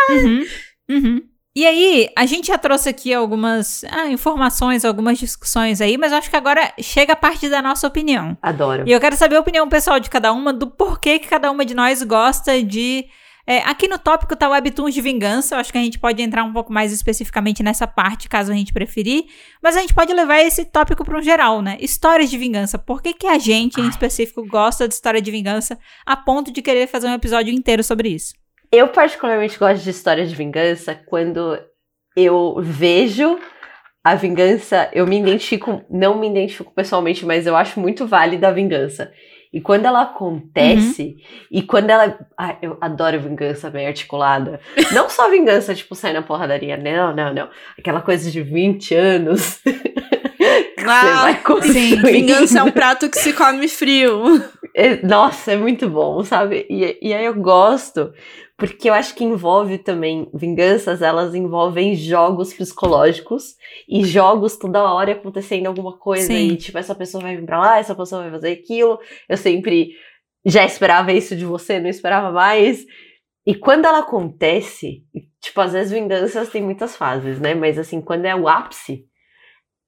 Uhum, 0.09 0.45
uhum. 0.89 1.21
E 1.55 1.65
aí, 1.65 2.07
a 2.15 2.25
gente 2.25 2.47
já 2.47 2.57
trouxe 2.57 2.87
aqui 2.87 3.13
algumas 3.13 3.83
ah, 3.85 4.07
informações, 4.07 4.85
algumas 4.85 5.17
discussões 5.17 5.81
aí, 5.81 5.97
mas 5.97 6.11
eu 6.11 6.19
acho 6.19 6.29
que 6.29 6.35
agora 6.35 6.71
chega 6.79 7.13
a 7.13 7.17
parte 7.17 7.49
da 7.49 7.61
nossa 7.61 7.87
opinião. 7.87 8.37
Adoro. 8.41 8.83
E 8.87 8.91
eu 8.91 8.99
quero 8.99 9.15
saber 9.17 9.35
a 9.35 9.39
opinião 9.41 9.67
pessoal 9.67 9.99
de 9.99 10.09
cada 10.09 10.31
uma, 10.31 10.53
do 10.53 10.67
porquê 10.67 11.17
que 11.19 11.27
cada 11.27 11.49
uma 11.51 11.65
de 11.65 11.73
nós 11.73 12.03
gosta 12.03 12.61
de. 12.63 13.05
É, 13.49 13.63
aqui 13.65 13.87
no 13.87 13.97
tópico 13.97 14.35
tá 14.35 14.47
Webtoons 14.47 14.93
de 14.93 15.01
vingança, 15.01 15.55
eu 15.55 15.59
acho 15.59 15.71
que 15.71 15.77
a 15.79 15.81
gente 15.81 15.97
pode 15.97 16.21
entrar 16.21 16.43
um 16.43 16.53
pouco 16.53 16.71
mais 16.71 16.93
especificamente 16.93 17.63
nessa 17.63 17.87
parte, 17.87 18.29
caso 18.29 18.51
a 18.51 18.55
gente 18.55 18.71
preferir. 18.71 19.23
Mas 19.59 19.75
a 19.75 19.81
gente 19.81 19.91
pode 19.91 20.13
levar 20.13 20.39
esse 20.41 20.65
tópico 20.65 21.03
para 21.03 21.17
um 21.17 21.21
geral, 21.23 21.59
né? 21.59 21.75
Histórias 21.81 22.29
de 22.29 22.37
vingança. 22.37 22.77
Por 22.77 23.01
que, 23.01 23.11
que 23.11 23.25
a 23.25 23.39
gente, 23.39 23.81
em 23.81 23.89
específico, 23.89 24.45
gosta 24.45 24.87
de 24.87 24.93
história 24.93 25.19
de 25.19 25.31
vingança 25.31 25.79
a 26.05 26.15
ponto 26.15 26.51
de 26.51 26.61
querer 26.61 26.85
fazer 26.85 27.07
um 27.07 27.13
episódio 27.15 27.51
inteiro 27.51 27.83
sobre 27.83 28.09
isso? 28.09 28.35
Eu 28.71 28.87
particularmente 28.89 29.57
gosto 29.57 29.83
de 29.83 29.89
histórias 29.89 30.29
de 30.29 30.35
vingança 30.35 30.93
quando 30.93 31.59
eu 32.15 32.57
vejo 32.61 33.39
a 34.03 34.13
vingança, 34.13 34.91
eu 34.93 35.07
me 35.07 35.19
identifico, 35.19 35.83
não 35.89 36.19
me 36.19 36.29
identifico 36.29 36.71
pessoalmente, 36.71 37.25
mas 37.25 37.47
eu 37.47 37.55
acho 37.55 37.79
muito 37.79 38.05
válida 38.05 38.47
a 38.47 38.51
vingança. 38.51 39.11
E 39.51 39.59
quando 39.59 39.85
ela 39.85 40.03
acontece, 40.03 41.17
e 41.51 41.63
quando 41.63 41.89
ela. 41.89 42.19
Ah, 42.37 42.55
eu 42.61 42.77
adoro 42.79 43.19
vingança 43.19 43.69
bem 43.69 43.87
articulada. 43.87 44.59
Não 44.93 45.09
só 45.09 45.27
vingança, 45.29 45.73
tipo, 45.73 45.95
sair 45.95 46.13
na 46.13 46.21
porradaria. 46.21 46.77
Não, 46.77 47.15
não, 47.15 47.33
não. 47.33 47.49
Aquela 47.77 48.01
coisa 48.01 48.29
de 48.29 48.41
20 48.41 48.93
anos. 48.95 49.59
Ah, 50.91 51.33
construindo. 51.43 52.07
Vingança 52.07 52.59
é 52.59 52.63
um 52.63 52.71
prato 52.71 53.09
que 53.09 53.17
se 53.19 53.33
come 53.33 53.67
frio. 53.67 54.41
É, 54.73 55.05
Nossa, 55.05 55.51
é 55.51 55.57
muito 55.57 55.89
bom, 55.89 56.23
sabe? 56.23 56.65
E, 56.69 56.97
e 57.01 57.13
aí 57.13 57.25
eu 57.25 57.35
gosto, 57.35 58.13
porque 58.59 58.89
eu 58.89 58.93
acho 58.93 59.15
que 59.15 59.23
envolve 59.23 59.77
também 59.79 60.29
vinganças, 60.33 61.01
elas 61.01 61.33
envolvem 61.33 61.95
jogos 61.95 62.53
psicológicos 62.53 63.55
e 63.87 64.03
jogos 64.03 64.57
toda 64.57 64.83
hora 64.93 65.13
acontecendo 65.13 65.67
alguma 65.67 65.97
coisa 65.97 66.27
Sim. 66.27 66.49
e 66.49 66.57
tipo, 66.57 66.77
essa 66.77 66.93
pessoa 66.93 67.23
vai 67.23 67.35
vir 67.37 67.45
pra 67.45 67.59
lá, 67.59 67.79
essa 67.79 67.95
pessoa 67.95 68.21
vai 68.23 68.31
fazer 68.31 68.51
aquilo. 68.51 68.99
Eu 69.27 69.37
sempre 69.37 69.91
já 70.45 70.63
esperava 70.65 71.11
isso 71.11 71.35
de 71.35 71.45
você, 71.45 71.79
não 71.79 71.89
esperava 71.89 72.31
mais. 72.31 72.85
E 73.47 73.55
quando 73.55 73.85
ela 73.85 73.99
acontece, 73.99 75.03
tipo, 75.41 75.59
às 75.61 75.73
vezes 75.73 75.91
vinganças 75.91 76.49
tem 76.49 76.61
muitas 76.61 76.95
fases, 76.95 77.39
né? 77.39 77.55
Mas 77.55 77.77
assim, 77.79 78.01
quando 78.01 78.25
é 78.25 78.35
o 78.35 78.47
ápice, 78.47 79.05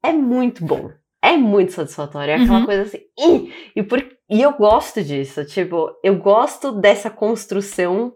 é 0.04 0.12
muito 0.14 0.66
bom. 0.66 0.90
É 1.24 1.38
muito 1.38 1.72
satisfatório. 1.74 2.32
É 2.32 2.36
aquela 2.36 2.60
Uhum. 2.62 2.66
coisa 2.66 2.82
assim. 2.84 2.98
"Ih!" 3.20 3.54
E, 3.76 3.84
por, 3.84 4.04
e 4.30 4.42
eu 4.42 4.54
gosto 4.54 5.04
disso. 5.04 5.46
Tipo, 5.46 5.92
eu 6.04 6.18
gosto 6.18 6.72
dessa 6.72 7.12
construção 7.12 8.12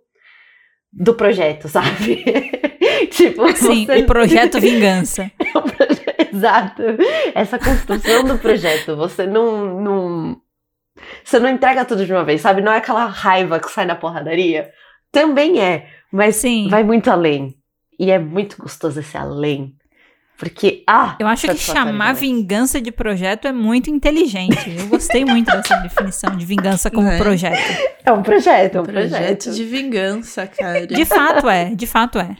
do 0.95 1.13
projeto, 1.13 1.67
sabe? 1.67 2.23
tipo, 3.11 3.51
Sim, 3.55 3.85
você- 3.85 3.99
o 3.99 4.05
projeto 4.05 4.59
Vingança. 4.61 5.29
proje- 5.51 6.05
Exato. 6.33 6.81
Essa 7.33 7.59
construção 7.59 8.23
do 8.23 8.37
projeto. 8.37 8.95
Você 8.95 9.25
não, 9.27 9.81
não. 9.81 10.41
Você 11.23 11.39
não 11.39 11.49
entrega 11.49 11.85
tudo 11.85 12.05
de 12.05 12.11
uma 12.13 12.23
vez, 12.23 12.41
sabe? 12.41 12.61
Não 12.61 12.71
é 12.71 12.77
aquela 12.77 13.05
raiva 13.05 13.59
que 13.59 13.69
sai 13.69 13.85
na 13.85 13.95
porradaria. 13.95 14.69
Também 15.11 15.61
é. 15.61 15.87
Mas 16.11 16.37
Sim. 16.37 16.67
vai 16.69 16.83
muito 16.83 17.09
além. 17.11 17.55
E 17.99 18.11
é 18.11 18.19
muito 18.19 18.57
gostoso 18.57 18.99
esse 18.99 19.17
além. 19.17 19.75
Porque, 20.37 20.83
ah, 20.85 21.15
Eu 21.17 21.27
acho 21.27 21.47
que 21.47 21.55
chamar 21.57 21.91
demais. 21.91 22.19
vingança 22.19 22.81
de 22.81 22.91
projeto 22.91 23.47
é 23.47 23.53
muito 23.53 23.89
inteligente. 23.89 24.69
Eu 24.77 24.87
gostei 24.87 25.23
muito 25.23 25.49
dessa 25.49 25.77
definição 25.81 26.35
de 26.35 26.45
vingança 26.45 26.91
como 26.91 27.07
É. 27.09 27.17
projeto. 27.17 27.57
É 28.05 28.11
um 28.11 28.21
projeto, 28.21 28.75
é 28.75 28.81
um 28.81 28.83
Projeto 28.83 29.09
projeto. 29.11 29.51
de 29.51 29.63
vingança, 29.63 30.45
cara. 30.47 30.85
De 30.85 31.05
fato 31.05 31.49
é, 31.49 31.73
de 31.73 31.87
fato 31.87 32.19
é. 32.19 32.35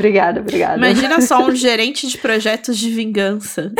Obrigada, 0.00 0.40
obrigada. 0.40 0.76
Imagina 0.78 1.20
só 1.20 1.44
um 1.44 1.52
gerente 1.54 2.06
de 2.06 2.16
projetos 2.16 2.78
de 2.78 2.90
vingança. 2.90 3.70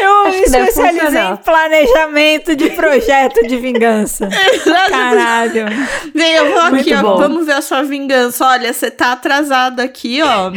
Eu 0.00 0.26
Acho 0.26 0.36
me 0.38 0.42
especializei 0.44 1.00
funcionar. 1.00 1.32
em 1.32 1.36
planejamento 1.36 2.56
de 2.56 2.70
projeto 2.70 3.46
de 3.46 3.56
vingança. 3.58 4.28
Caralho. 4.88 5.66
Vem, 6.14 6.32
eu 6.34 6.50
vou 6.52 6.60
aqui, 6.62 6.94
ó. 6.94 7.16
Vamos 7.16 7.46
ver 7.46 7.52
a 7.52 7.62
sua 7.62 7.82
vingança. 7.82 8.44
Olha, 8.46 8.72
você 8.72 8.90
tá 8.90 9.12
atrasada 9.12 9.82
aqui, 9.82 10.20
ó. 10.22 10.50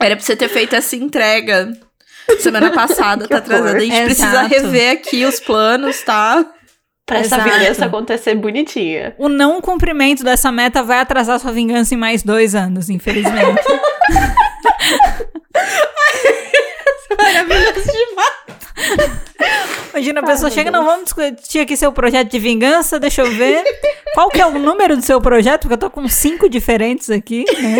Era 0.00 0.16
pra 0.16 0.24
você 0.24 0.36
ter 0.36 0.48
feito 0.48 0.76
essa 0.76 0.94
entrega 0.96 1.72
semana 2.38 2.70
passada, 2.70 3.24
Que 3.26 3.30
tá 3.30 3.38
atrasada. 3.38 3.76
A 3.76 3.80
gente 3.80 3.92
horror. 3.94 4.04
precisa 4.04 4.28
Exato. 4.28 4.48
rever 4.48 4.92
aqui 4.92 5.24
os 5.24 5.40
planos, 5.40 6.02
tá? 6.02 6.44
Pra 7.12 7.20
essa 7.20 7.38
vingança 7.38 7.84
acontecer 7.86 8.34
bonitinha. 8.34 9.14
O 9.18 9.28
não 9.28 9.60
cumprimento 9.60 10.24
dessa 10.24 10.50
meta 10.50 10.82
vai 10.82 10.98
atrasar 10.98 11.38
sua 11.38 11.52
vingança 11.52 11.94
em 11.94 11.96
mais 11.96 12.22
dois 12.22 12.54
anos, 12.54 12.88
infelizmente. 12.88 13.62
Maravilhoso 17.18 17.92
demais. 17.92 18.32
Imagina 19.90 20.20
a 20.20 20.22
Ai, 20.22 20.30
pessoa 20.30 20.48
meu 20.48 20.56
chega, 20.56 20.70
não, 20.70 20.84
vamos 20.84 21.04
discutir 21.04 21.60
aqui 21.60 21.76
seu 21.76 21.92
projeto 21.92 22.30
de 22.30 22.38
vingança, 22.38 22.98
deixa 22.98 23.20
eu 23.22 23.30
ver. 23.30 23.62
Qual 24.14 24.30
que 24.30 24.40
é 24.40 24.46
o 24.46 24.58
número 24.58 24.96
do 24.96 25.02
seu 25.02 25.20
projeto? 25.20 25.62
Porque 25.62 25.74
eu 25.74 25.78
tô 25.78 25.90
com 25.90 26.08
cinco 26.08 26.48
diferentes 26.48 27.10
aqui, 27.10 27.44
né? 27.60 27.78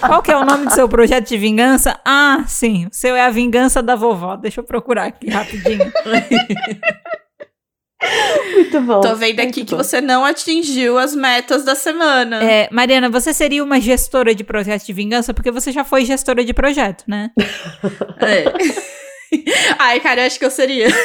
Qual 0.00 0.22
que 0.22 0.30
é 0.30 0.36
o 0.36 0.44
nome 0.44 0.66
do 0.66 0.72
seu 0.72 0.88
projeto 0.88 1.28
de 1.28 1.36
vingança? 1.36 1.98
Ah, 2.04 2.44
sim, 2.46 2.86
o 2.86 2.94
seu 2.94 3.14
é 3.14 3.22
a 3.22 3.30
vingança 3.30 3.82
da 3.82 3.94
vovó. 3.94 4.36
Deixa 4.36 4.60
eu 4.60 4.64
procurar 4.64 5.04
aqui 5.04 5.28
rapidinho. 5.28 5.92
Muito 8.54 8.80
bom. 8.82 9.00
Tô 9.00 9.14
vendo 9.16 9.40
aqui 9.40 9.64
que 9.64 9.72
bom. 9.72 9.78
você 9.82 10.00
não 10.00 10.24
atingiu 10.24 10.98
as 10.98 11.14
metas 11.14 11.64
da 11.64 11.74
semana. 11.74 12.42
É, 12.42 12.68
Mariana, 12.70 13.08
você 13.10 13.32
seria 13.34 13.62
uma 13.62 13.80
gestora 13.80 14.34
de 14.34 14.44
projeto 14.44 14.84
de 14.86 14.92
vingança? 14.92 15.34
Porque 15.34 15.50
você 15.50 15.72
já 15.72 15.84
foi 15.84 16.04
gestora 16.04 16.44
de 16.44 16.54
projeto, 16.54 17.04
né? 17.08 17.30
É. 18.20 18.44
Ai, 19.78 20.00
cara, 20.00 20.22
eu 20.22 20.26
acho 20.26 20.38
que 20.38 20.44
eu 20.44 20.50
seria. 20.50 20.88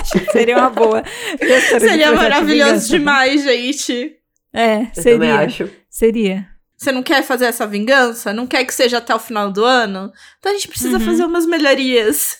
Acho 0.00 0.12
que 0.18 0.32
seria 0.32 0.56
uma 0.58 0.70
boa 0.70 1.02
gestora 1.40 1.80
de 1.80 1.88
Seria 1.88 2.06
projeto 2.06 2.08
de 2.08 2.14
maravilhoso 2.16 2.70
vingança. 2.72 2.88
demais, 2.88 3.42
gente. 3.44 4.12
É, 4.52 4.76
Eu 4.76 4.86
também 4.86 5.02
seria. 5.02 5.36
acho. 5.40 5.70
Seria. 5.90 6.46
Você 6.76 6.90
não 6.90 7.02
quer 7.02 7.22
fazer 7.22 7.44
essa 7.44 7.66
vingança? 7.66 8.32
Não 8.32 8.46
quer 8.46 8.64
que 8.64 8.74
seja 8.74 8.98
até 8.98 9.14
o 9.14 9.18
final 9.18 9.52
do 9.52 9.62
ano? 9.64 10.10
Então 10.38 10.50
a 10.50 10.54
gente 10.54 10.68
precisa 10.68 10.98
Uhum. 10.98 11.04
fazer 11.04 11.24
umas 11.24 11.46
melhorias. 11.46 12.38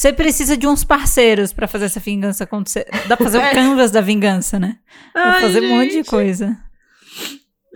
Você 0.00 0.14
precisa 0.14 0.56
de 0.56 0.66
uns 0.66 0.82
parceiros 0.82 1.52
pra 1.52 1.68
fazer 1.68 1.84
essa 1.84 2.00
vingança 2.00 2.44
acontecer. 2.44 2.86
Dá 3.06 3.18
pra 3.18 3.24
fazer 3.26 3.36
o 3.36 3.42
É. 3.44 3.50
canvas 3.52 3.90
da 3.90 4.00
vingança, 4.00 4.58
né? 4.58 4.76
Dá 5.14 5.20
pra 5.22 5.32
Ai, 5.34 5.40
fazer 5.42 5.60
um 5.62 5.68
monte 5.76 5.88
de 5.88 5.94
gente. 5.96 6.08
coisa. 6.08 6.56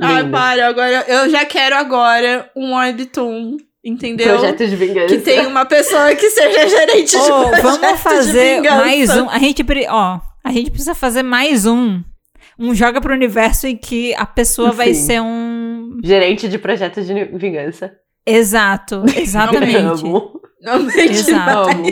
Ai, 0.01 0.27
para, 0.31 0.67
agora 0.69 1.05
eu 1.07 1.29
já 1.29 1.45
quero 1.45 1.77
agora 1.77 2.51
um 2.57 2.75
webtoon, 2.77 3.59
entendeu? 3.85 4.39
Projeto 4.39 4.67
de 4.67 4.75
vingança. 4.75 5.09
Que 5.09 5.19
tem 5.19 5.47
uma 5.47 5.67
pessoa 5.67 6.15
que 6.17 6.31
seja 6.31 6.67
gerente 6.67 7.11
de 7.11 7.17
Ô, 7.19 7.43
projeto 7.49 7.63
vamos 7.63 7.81
de 7.93 7.99
fazer 8.03 8.57
vingança. 8.57 8.77
mais 8.77 9.11
um. 9.19 9.29
A 9.29 9.39
gente, 9.39 9.63
pre- 9.63 9.87
ó, 9.91 10.19
a 10.43 10.51
gente 10.51 10.71
precisa 10.71 10.95
fazer 10.95 11.23
mais 11.23 11.67
um. 11.67 12.03
Um 12.59 12.75
joga 12.75 13.03
pro 13.03 13.13
universo 13.13 13.67
em 13.67 13.77
que 13.77 14.15
a 14.15 14.25
pessoa 14.25 14.73
vai 14.73 14.95
Sim. 14.95 15.03
ser 15.07 15.21
um. 15.21 15.99
Gerente 16.03 16.49
de 16.49 16.57
projeto 16.57 17.03
de 17.03 17.13
vingança. 17.37 17.93
Exato, 18.27 19.05
exatamente. 19.15 19.77
Amo. 19.77 20.34
Gente, 20.95 21.11
Exato. 21.13 21.69
Amo. 21.71 21.87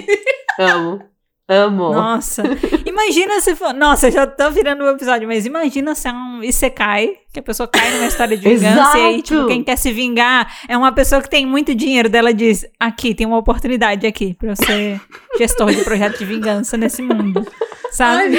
Amo. 0.59 1.03
Amo. 1.49 1.93
Nossa. 1.93 2.43
Imagina 2.87 3.41
se 3.41 3.55
for. 3.55 3.75
Nossa, 3.75 4.07
eu 4.09 4.13
já 4.13 4.27
tô 4.27 4.51
virando 4.51 4.85
o 4.85 4.89
episódio, 4.91 5.27
mas 5.29 5.45
imagina 5.45 5.95
se 5.95 6.09
é 6.09 6.13
um 6.13 6.43
Isekai, 6.43 7.11
que 7.33 7.41
a 7.41 7.43
pessoa 7.43 7.69
cai 7.69 7.91
numa 7.93 8.07
história 8.07 8.37
de 8.37 8.43
vingança 8.49 8.97
e 8.99 9.03
aí, 9.03 9.23
tipo, 9.23 9.47
quem 9.47 9.63
quer 9.63 9.77
se 9.77 9.93
vingar 9.93 10.51
é 10.69 10.77
uma 10.79 10.93
pessoa 10.93 11.21
que 11.21 11.29
tem 11.29 11.45
muito 11.45 11.75
dinheiro 11.75 12.09
dela 12.09 12.33
diz: 12.33 12.65
aqui, 12.81 13.15
tem 13.15 13.27
uma 13.27 13.37
oportunidade 13.37 14.07
aqui 14.07 14.35
pra 14.35 14.51
eu 14.51 14.57
ser 14.57 15.01
gestor 15.37 15.71
de 15.73 15.83
projeto 15.85 16.19
de 16.19 16.25
vingança 16.25 16.77
nesse 16.77 17.03
mundo. 17.03 17.47
Sabe? 17.91 18.39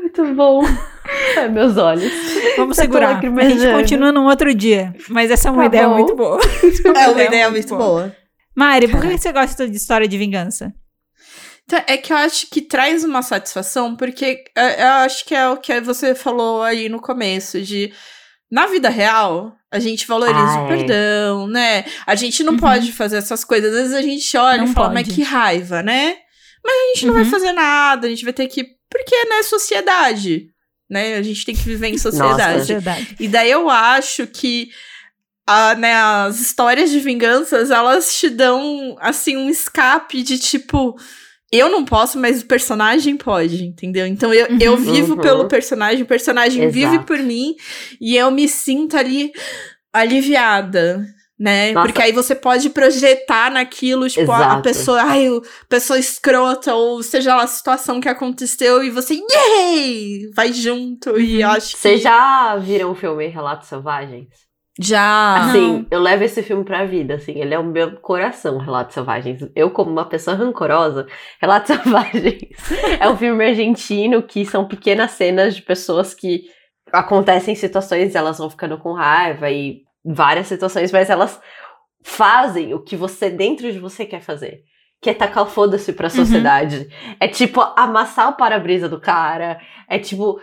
Muito 0.00 0.24
bom. 0.34 0.62
Ai, 1.36 1.48
meus 1.48 1.76
olhos. 1.76 2.12
Vamos 2.56 2.76
eu 2.78 2.84
tô 2.88 2.92
segurar. 2.92 3.18
A 3.18 3.48
gente 3.48 3.72
continua 3.72 4.10
num 4.10 4.24
outro 4.26 4.52
dia. 4.54 4.94
Mas 5.08 5.30
essa 5.30 5.48
é 5.48 5.52
uma 5.52 5.62
Tá 5.62 5.66
ideia 5.66 5.88
bom. 5.88 5.94
muito 5.94 6.16
boa. 6.16 6.40
É 6.96 7.08
uma 7.08 7.22
ideia 7.22 7.50
muito 7.50 7.76
boa. 7.76 8.12
Mari, 8.54 8.88
por 8.88 9.00
que 9.00 9.16
você 9.18 9.32
gosta 9.32 9.68
de 9.68 9.76
história 9.76 10.06
de 10.06 10.18
vingança? 10.18 10.72
Então, 11.64 11.82
é 11.86 11.96
que 11.96 12.12
eu 12.12 12.16
acho 12.16 12.48
que 12.50 12.60
traz 12.60 13.04
uma 13.04 13.22
satisfação, 13.22 13.96
porque 13.96 14.44
é, 14.56 14.82
eu 14.82 14.88
acho 15.04 15.24
que 15.24 15.34
é 15.34 15.48
o 15.48 15.56
que 15.56 15.80
você 15.80 16.14
falou 16.14 16.62
aí 16.62 16.88
no 16.88 17.00
começo, 17.00 17.60
de 17.62 17.92
na 18.50 18.66
vida 18.66 18.88
real, 18.90 19.54
a 19.70 19.78
gente 19.78 20.06
valoriza 20.06 20.38
Ah, 20.58 20.62
o 20.62 20.66
é. 20.66 20.68
perdão, 20.76 21.46
né? 21.46 21.84
A 22.06 22.14
gente 22.14 22.42
não 22.44 22.52
Uhum. 22.54 22.58
pode 22.58 22.92
fazer 22.92 23.16
essas 23.16 23.42
coisas. 23.44 23.72
Às 23.72 23.78
vezes 23.80 23.94
a 23.94 24.02
gente 24.02 24.36
olha 24.36 24.58
Não 24.58 24.64
e 24.70 24.74
fala, 24.74 24.90
mas 24.92 25.04
pode. 25.06 25.14
que 25.14 25.22
raiva, 25.22 25.82
né? 25.82 26.16
Mas 26.62 26.74
a 26.74 26.94
gente 26.94 27.06
não 27.06 27.14
vai 27.14 27.22
Uhum. 27.24 27.30
fazer 27.30 27.52
nada, 27.52 28.06
a 28.06 28.10
gente 28.10 28.24
vai 28.24 28.32
ter 28.34 28.46
que. 28.48 28.64
Porque, 28.90 29.24
né, 29.24 29.42
sociedade. 29.42 30.48
Né? 30.90 31.14
A 31.16 31.22
gente 31.22 31.46
tem 31.46 31.54
que 31.54 31.62
viver 31.62 31.88
em 31.88 31.96
sociedade. 31.96 32.58
Sociedade. 32.60 33.16
E 33.18 33.26
daí 33.26 33.50
eu 33.50 33.70
acho 33.70 34.26
que 34.26 34.68
a, 35.46 35.74
né, 35.74 35.94
as 35.94 36.40
histórias 36.40 36.90
de 36.90 37.00
vinganças, 37.00 37.70
elas 37.70 38.14
te 38.18 38.28
dão, 38.30 38.96
assim, 39.00 39.36
um 39.36 39.48
escape 39.50 40.22
de 40.22 40.38
tipo. 40.38 40.96
Eu 41.50 41.68
não 41.68 41.84
posso, 41.84 42.18
mas 42.18 42.40
o 42.40 42.46
personagem 42.46 43.14
pode, 43.16 43.62
entendeu? 43.64 44.06
Então 44.06 44.32
eu, 44.32 44.46
eu 44.58 44.72
Uhum. 44.72 44.78
vivo 44.78 45.14
Uhum. 45.14 45.20
pelo 45.20 45.48
personagem, 45.48 46.02
o 46.02 46.06
personagem 46.06 46.68
vive 46.70 46.94
Exato. 46.94 47.04
por 47.04 47.18
mim 47.18 47.54
e 48.00 48.16
eu 48.16 48.30
me 48.30 48.48
sinto 48.48 48.96
ali 48.96 49.30
aliviada, 49.92 51.04
né? 51.38 51.72
Nossa. 51.72 51.86
Porque 51.88 52.02
aí 52.02 52.12
você 52.12 52.34
pode 52.34 52.70
projetar 52.70 53.50
naquilo, 53.50 54.08
tipo, 54.08 54.30
a, 54.30 54.36
a 54.36 54.40
Exato. 54.46 54.62
pessoa, 54.62 55.02
ai, 55.02 55.28
o- 55.28 55.42
pessoa 55.68 55.98
escrota, 55.98 56.74
ou 56.74 57.02
seja 57.02 57.34
lá 57.36 57.42
a 57.42 57.46
situação 57.48 58.00
que 58.00 58.08
aconteceu, 58.08 58.82
e 58.82 58.90
você, 58.90 59.14
yay! 59.30 60.30
Vai 60.34 60.52
junto. 60.52 61.18
E 61.20 61.40
eu 61.42 61.48
Uhum. 61.48 61.54
acho 61.54 61.72
que. 61.74 61.78
Vocês 61.82 62.00
já 62.02 62.56
viram 62.56 62.92
o 62.92 62.94
filme 62.94 63.26
Relatos 63.26 63.68
Selvagens? 63.68 64.28
Já. 64.80 65.48
Assim, 65.48 65.86
eu 65.90 66.00
levo 66.00 66.24
esse 66.24 66.42
filme 66.42 66.64
pra 66.64 66.84
vida, 66.84 67.14
assim, 67.14 67.32
ele 67.32 67.52
é 67.52 67.58
o 67.58 67.64
meu 67.64 67.96
coração, 67.96 68.58
Relatos 68.58 68.94
Selvagens. 68.94 69.46
Eu, 69.54 69.70
como 69.70 69.90
uma 69.90 70.06
pessoa 70.06 70.34
rancorosa, 70.34 71.06
Relatos 71.40 71.76
Selvagens 71.76 72.42
é 72.98 73.08
um 73.08 73.16
filme 73.16 73.44
argentino 73.44 74.22
que 74.22 74.46
são 74.46 74.66
pequenas 74.66 75.10
cenas 75.12 75.54
de 75.54 75.62
pessoas 75.62 76.14
que 76.14 76.44
acontecem 76.90 77.54
situações, 77.54 78.14
elas 78.14 78.38
vão 78.38 78.48
ficando 78.48 78.78
com 78.78 78.92
raiva 78.92 79.50
e 79.50 79.82
várias 80.04 80.46
situações, 80.46 80.90
mas 80.90 81.10
elas 81.10 81.40
fazem 82.02 82.74
o 82.74 82.80
que 82.80 82.96
você, 82.96 83.30
dentro 83.30 83.70
de 83.70 83.78
você, 83.78 84.04
quer 84.04 84.20
fazer. 84.20 84.62
Que 85.00 85.10
é 85.10 85.14
tacar 85.14 85.44
o 85.44 85.46
foda-se 85.46 85.92
pra 85.92 86.08
sociedade. 86.08 86.88
É 87.18 87.26
tipo 87.26 87.60
amassar 87.76 88.30
o 88.30 88.36
para-brisa 88.36 88.88
do 88.88 89.00
cara. 89.00 89.60
É 89.88 89.98
tipo 89.98 90.40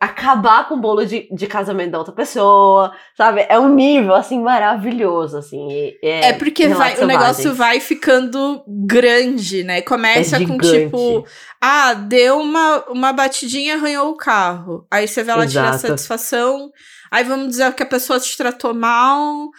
acabar 0.00 0.68
com 0.68 0.74
o 0.76 0.80
bolo 0.80 1.04
de, 1.04 1.28
de 1.32 1.46
casamento 1.48 1.90
da 1.90 1.98
outra 1.98 2.12
pessoa, 2.12 2.92
sabe? 3.16 3.44
É 3.48 3.58
um 3.58 3.68
nível, 3.68 4.14
assim, 4.14 4.40
maravilhoso, 4.40 5.36
assim. 5.38 5.68
e- 5.70 5.98
É 6.02 6.32
porque 6.34 6.68
vai, 6.78 6.92
o 7.04 7.06
negócio 7.06 7.54
vai 7.54 7.80
ficando 7.80 8.62
grande, 8.68 9.64
né? 9.64 9.82
Começa 9.82 10.36
É 10.36 10.46
com 10.46 10.56
tipo, 10.58 11.26
ah, 11.60 11.94
deu 11.94 12.38
uma, 12.40 12.84
uma 12.90 13.12
batidinha, 13.12 13.74
arranhou 13.74 14.10
o 14.10 14.16
carro. 14.16 14.86
Aí 14.90 15.08
você 15.08 15.24
vai 15.24 15.36
lá 15.36 15.46
tirar 15.46 15.64
satisfação. 15.88 16.70
Aí 17.10 17.24
vamos 17.24 17.48
dizer 17.48 17.72
que 17.74 17.82
a 17.82 17.86
pessoa 17.86 18.20
te 18.20 18.36
tratou 18.36 18.72
mal. 18.74 19.50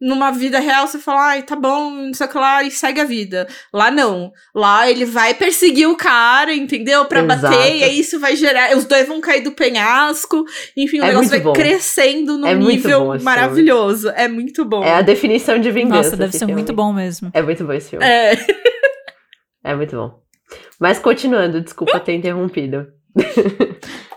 Numa 0.00 0.30
vida 0.30 0.60
real, 0.60 0.86
você 0.86 0.98
fala, 0.98 1.30
ai, 1.30 1.42
tá 1.42 1.56
bom, 1.56 1.90
não 1.90 2.14
sei 2.14 2.26
o 2.26 2.30
que 2.30 2.38
lá, 2.38 2.62
e 2.62 2.70
segue 2.70 3.00
a 3.00 3.04
vida. 3.04 3.48
Lá 3.72 3.90
não. 3.90 4.30
Lá 4.54 4.88
ele 4.88 5.04
vai 5.04 5.34
perseguir 5.34 5.88
o 5.88 5.96
cara, 5.96 6.54
entendeu? 6.54 7.04
Pra 7.06 7.20
Exato. 7.24 7.42
bater, 7.42 7.76
e 7.78 7.82
aí 7.82 7.98
isso 7.98 8.20
vai 8.20 8.36
gerar. 8.36 8.76
Os 8.76 8.84
dois 8.84 9.08
vão 9.08 9.20
cair 9.20 9.40
do 9.42 9.50
penhasco. 9.52 10.44
Enfim, 10.76 11.00
o 11.00 11.04
É 11.04 11.08
negócio 11.08 11.30
vai 11.30 11.40
bom. 11.40 11.52
crescendo 11.52 12.38
num 12.38 12.46
É 12.46 12.54
muito 12.54 12.86
nível 12.86 13.20
maravilhoso. 13.22 14.08
É 14.10 14.28
muito 14.28 14.64
bom. 14.64 14.84
É 14.84 14.94
a 14.94 15.02
definição 15.02 15.58
de 15.58 15.70
vingança. 15.72 16.10
Nossa, 16.10 16.16
deve 16.16 16.32
ser 16.32 16.38
filme. 16.40 16.54
muito 16.54 16.72
bom 16.72 16.92
mesmo. 16.92 17.30
É 17.34 17.42
muito 17.42 17.64
bom 17.64 17.72
esse 17.72 17.90
filme. 17.90 18.04
É. 18.06 18.34
É 19.64 19.74
muito 19.74 19.96
bom. 19.96 20.20
Mas 20.80 20.98
continuando, 21.00 21.60
desculpa 21.60 21.98
ter 21.98 22.14
interrompido. 22.14 22.86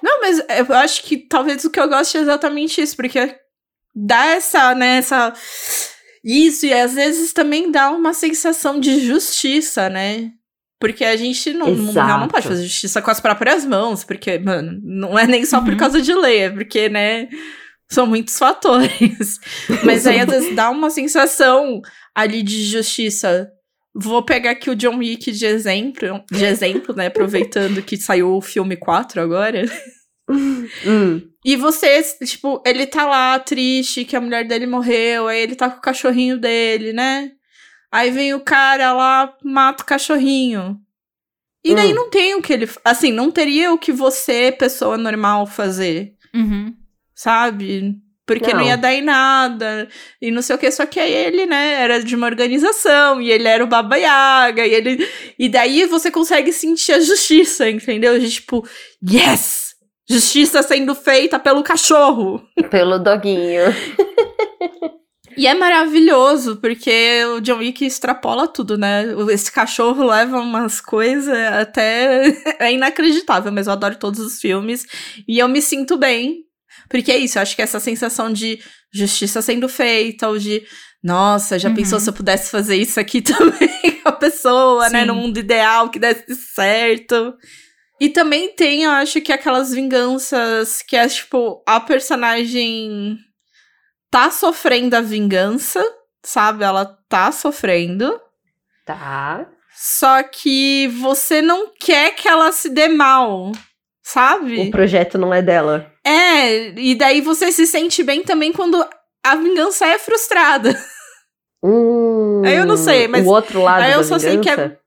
Não, 0.03 0.21
mas 0.21 0.39
eu 0.69 0.75
acho 0.75 1.03
que 1.03 1.17
talvez 1.27 1.65
o 1.65 1.71
que 1.71 1.79
eu 1.79 1.89
gosto 1.89 2.17
é 2.17 2.21
exatamente 2.21 2.81
isso, 2.81 2.95
porque 2.95 3.35
dá 3.95 4.25
essa, 4.27 4.73
né, 4.75 4.97
essa. 4.97 5.33
Isso, 6.23 6.65
e 6.65 6.73
às 6.73 6.93
vezes 6.93 7.33
também 7.33 7.71
dá 7.71 7.89
uma 7.89 8.13
sensação 8.13 8.79
de 8.79 9.05
justiça, 9.05 9.89
né? 9.89 10.29
Porque 10.79 11.03
a 11.03 11.15
gente 11.15 11.53
não, 11.53 11.67
não, 11.75 11.89
Exato. 11.91 12.19
não 12.21 12.27
pode 12.27 12.47
fazer 12.47 12.63
justiça 12.63 13.01
com 13.01 13.11
as 13.11 13.19
próprias 13.19 13.65
mãos, 13.65 14.03
porque, 14.03 14.39
mano, 14.39 14.79
não 14.83 15.17
é 15.17 15.27
nem 15.27 15.45
só 15.45 15.61
por 15.61 15.71
Uhum. 15.73 15.77
causa 15.77 16.01
de 16.01 16.13
lei, 16.13 16.39
é 16.41 16.49
porque, 16.49 16.89
né, 16.89 17.27
são 17.89 18.05
muitos 18.07 18.37
fatores. 18.37 19.39
Mas 19.83 20.07
aí 20.07 20.19
às 20.19 20.27
vezes 20.29 20.55
dá 20.55 20.69
uma 20.69 20.89
sensação 20.89 21.81
ali 22.15 22.41
de 22.41 22.63
justiça. 22.65 23.49
Vou 23.93 24.23
pegar 24.23 24.51
aqui 24.51 24.69
o 24.69 24.75
John 24.75 24.97
Wick 24.97 25.31
de 25.31 25.45
exemplo, 25.45 26.23
de 26.31 26.45
exemplo, 26.45 26.95
né, 26.95 27.07
aproveitando 27.07 27.81
que 27.81 27.97
saiu 27.97 28.35
o 28.35 28.41
filme 28.41 28.75
4 28.77 29.21
agora. 29.21 29.63
Hum, 30.85 31.21
E 31.43 31.55
você, 31.55 32.01
tipo, 32.25 32.61
ele 32.65 32.85
tá 32.85 33.05
lá 33.07 33.37
triste 33.39 34.05
que 34.05 34.15
a 34.15 34.21
mulher 34.21 34.45
dele 34.47 34.67
morreu, 34.67 35.27
aí 35.27 35.39
ele 35.41 35.55
tá 35.55 35.69
com 35.69 35.79
o 35.79 35.81
cachorrinho 35.81 36.37
dele, 36.39 36.93
né? 36.93 37.31
Aí 37.91 38.11
vem 38.11 38.33
o 38.33 38.39
cara 38.39 38.93
lá, 38.93 39.35
mata 39.43 39.83
o 39.83 39.85
cachorrinho. 39.85 40.77
E 41.63 41.75
daí 41.75 41.91
Hum. 41.91 41.95
não 41.95 42.09
tem 42.09 42.35
o 42.35 42.41
que 42.41 42.53
ele. 42.53 42.69
Assim, 42.85 43.11
não 43.11 43.29
teria 43.31 43.71
o 43.73 43.77
que 43.77 43.91
você, 43.91 44.51
pessoa 44.51 44.97
normal, 44.97 45.45
fazer, 45.45 46.13
Uhum. 46.33 46.73
sabe? 47.15 47.95
Porque 48.25 48.53
não. 48.53 48.59
Não. 48.61 48.67
ia 48.67 48.77
dar 48.77 48.93
em 48.93 49.01
nada. 49.01 49.89
E 50.21 50.31
não 50.31 50.41
sei 50.41 50.55
o 50.55 50.59
que, 50.59 50.71
só 50.71 50.85
que 50.85 50.99
aí 50.99 51.11
ele, 51.11 51.45
né, 51.45 51.73
era 51.81 52.01
de 52.03 52.15
uma 52.15 52.27
organização, 52.27 53.19
e 53.21 53.29
ele 53.29 53.47
era 53.47 53.63
o 53.63 53.67
Baba 53.67 53.97
Yaga, 53.97 54.65
e 54.65 54.73
ele. 54.73 55.07
E 55.37 55.49
daí 55.49 55.85
você 55.85 56.09
consegue 56.09 56.53
sentir 56.53 56.93
a 56.93 56.99
justiça, 56.99 57.69
entendeu? 57.69 58.17
De 58.17 58.29
tipo, 58.31 58.65
yes! 59.03 59.70
Justiça 60.11 60.61
sendo 60.63 60.93
feita 60.93 61.39
pelo 61.39 61.63
cachorro. 61.63 62.41
pelo 62.69 62.99
doguinho. 62.99 63.63
E 65.37 65.47
é 65.47 65.53
maravilhoso, 65.53 66.57
porque 66.57 67.23
o 67.37 67.39
John 67.39 67.59
Wick 67.59 67.85
extrapola 67.85 68.49
tudo, 68.49 68.77
né? 68.77 69.05
Esse 69.31 69.49
cachorro 69.49 70.05
leva 70.05 70.37
umas 70.41 70.81
coisas 70.81 71.33
até. 71.53 72.27
é 72.59 72.73
inacreditável, 72.73 73.49
mas 73.49 73.65
eu 73.65 73.71
adoro 73.73 73.95
todos 73.95 74.19
os 74.19 74.41
filmes. 74.41 74.85
E 75.25 75.39
eu 75.39 75.47
me 75.47 75.61
sinto 75.61 75.97
bem. 75.97 76.39
Porque 76.89 77.13
é 77.13 77.17
isso, 77.17 77.37
eu 77.37 77.43
acho 77.43 77.55
que 77.55 77.61
essa 77.61 77.79
sensação 77.79 78.31
de 78.31 78.59
justiça 78.93 79.41
sendo 79.41 79.69
feita, 79.69 80.27
ou 80.27 80.37
de. 80.37 80.63
Nossa, 81.01 81.57
já 81.57 81.69
Uhum. 81.69 81.75
pensou 81.75 81.99
se 82.01 82.09
eu 82.09 82.13
pudesse 82.13 82.51
fazer 82.51 82.75
isso 82.75 82.99
aqui 82.99 83.21
também 83.23 84.01
com 84.03 84.09
a 84.09 84.11
pessoa, 84.11 84.89
né? 84.89 84.99
Sim. 85.01 85.07
No 85.07 85.15
mundo 85.15 85.37
ideal 85.39 85.89
que 85.89 85.97
desse 85.97 86.35
certo. 86.35 87.33
E 88.01 88.09
também 88.09 88.49
tem, 88.55 88.81
eu 88.83 88.89
acho 88.89 89.21
que 89.21 89.31
aquelas 89.31 89.71
vinganças 89.71 90.81
que 90.81 90.95
é 90.97 91.07
tipo, 91.07 91.61
a 91.67 91.79
personagem 91.79 93.15
tá 94.09 94.31
sofrendo 94.31 94.95
a 94.95 95.01
vingança, 95.01 95.79
sabe? 96.25 96.63
Ela 96.63 96.83
tá 97.07 97.31
sofrendo. 97.31 98.19
Tá. 98.87 99.47
Só 99.75 100.23
que 100.23 100.87
você 100.99 101.43
não 101.43 101.71
quer 101.79 102.15
que 102.15 102.27
ela 102.27 102.51
se 102.51 102.69
dê 102.69 102.87
mal, 102.87 103.51
sabe? 104.03 104.61
O 104.61 104.71
projeto 104.71 105.19
não 105.19 105.31
é 105.31 105.43
dela. 105.43 105.91
É, 106.03 106.69
e 106.79 106.95
daí 106.95 107.21
você 107.21 107.51
se 107.51 107.67
sente 107.67 108.01
bem 108.01 108.23
também 108.23 108.51
quando 108.51 108.83
a 109.23 109.35
vingança 109.35 109.85
é 109.85 109.99
frustrada. 109.99 110.75
Hum, 111.63 112.41
Aí 112.43 112.55
eu 112.55 112.65
não 112.65 112.75
sei, 112.77 113.07
mas- 113.07 113.23
O 113.23 113.29
outro 113.29 113.61
lado 113.61 113.83
aí 113.83 113.91
eu 113.91 113.99
da 113.99 114.03
só 114.03 114.17
sei 114.17 114.39
que 114.39 114.49
é- 114.49 114.55
vingança? 114.55 114.80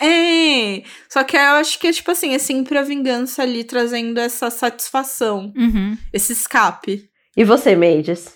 É, 0.00 0.82
só 1.08 1.22
que 1.24 1.36
eu 1.36 1.40
acho 1.54 1.78
que 1.78 1.88
é 1.88 1.92
tipo 1.92 2.10
assim, 2.10 2.34
é 2.34 2.38
sempre 2.38 2.76
a 2.78 2.82
vingança 2.82 3.42
ali 3.42 3.64
trazendo 3.64 4.18
essa 4.18 4.50
satisfação, 4.50 5.52
Uhum. 5.56 5.96
esse 6.12 6.32
escape. 6.32 7.08
E 7.36 7.44
você, 7.44 7.74
Mendes? 7.76 8.34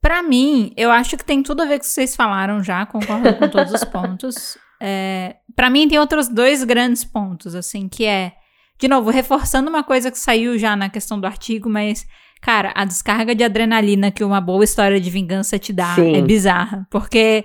Pra 0.00 0.22
mim, 0.22 0.72
eu 0.76 0.90
acho 0.90 1.16
que 1.16 1.24
tem 1.24 1.42
tudo 1.42 1.62
a 1.62 1.64
ver 1.64 1.78
com 1.78 1.84
o 1.84 1.86
que 1.86 1.86
vocês 1.88 2.14
falaram 2.14 2.62
já, 2.62 2.86
concordo 2.86 3.34
com 3.34 3.48
todos 3.48 3.72
os 3.72 3.82
pontos. 3.84 4.56
É, 4.80 5.36
para 5.56 5.68
mim, 5.68 5.88
tem 5.88 5.98
outros 5.98 6.28
dois 6.28 6.62
grandes 6.64 7.04
pontos, 7.04 7.54
assim, 7.54 7.88
que 7.88 8.04
é, 8.04 8.32
de 8.80 8.86
novo, 8.86 9.10
reforçando 9.10 9.68
uma 9.68 9.82
coisa 9.82 10.10
que 10.10 10.18
saiu 10.18 10.56
já 10.56 10.76
na 10.76 10.88
questão 10.88 11.18
do 11.20 11.26
artigo, 11.26 11.68
mas, 11.68 12.06
cara, 12.40 12.72
a 12.76 12.84
descarga 12.84 13.34
de 13.34 13.42
adrenalina 13.42 14.12
que 14.12 14.22
uma 14.22 14.40
boa 14.40 14.62
história 14.62 15.00
de 15.00 15.10
vingança 15.10 15.58
te 15.58 15.72
dá 15.72 15.96
Sim. 15.96 16.14
é 16.16 16.22
bizarra. 16.22 16.86
Porque 16.90 17.44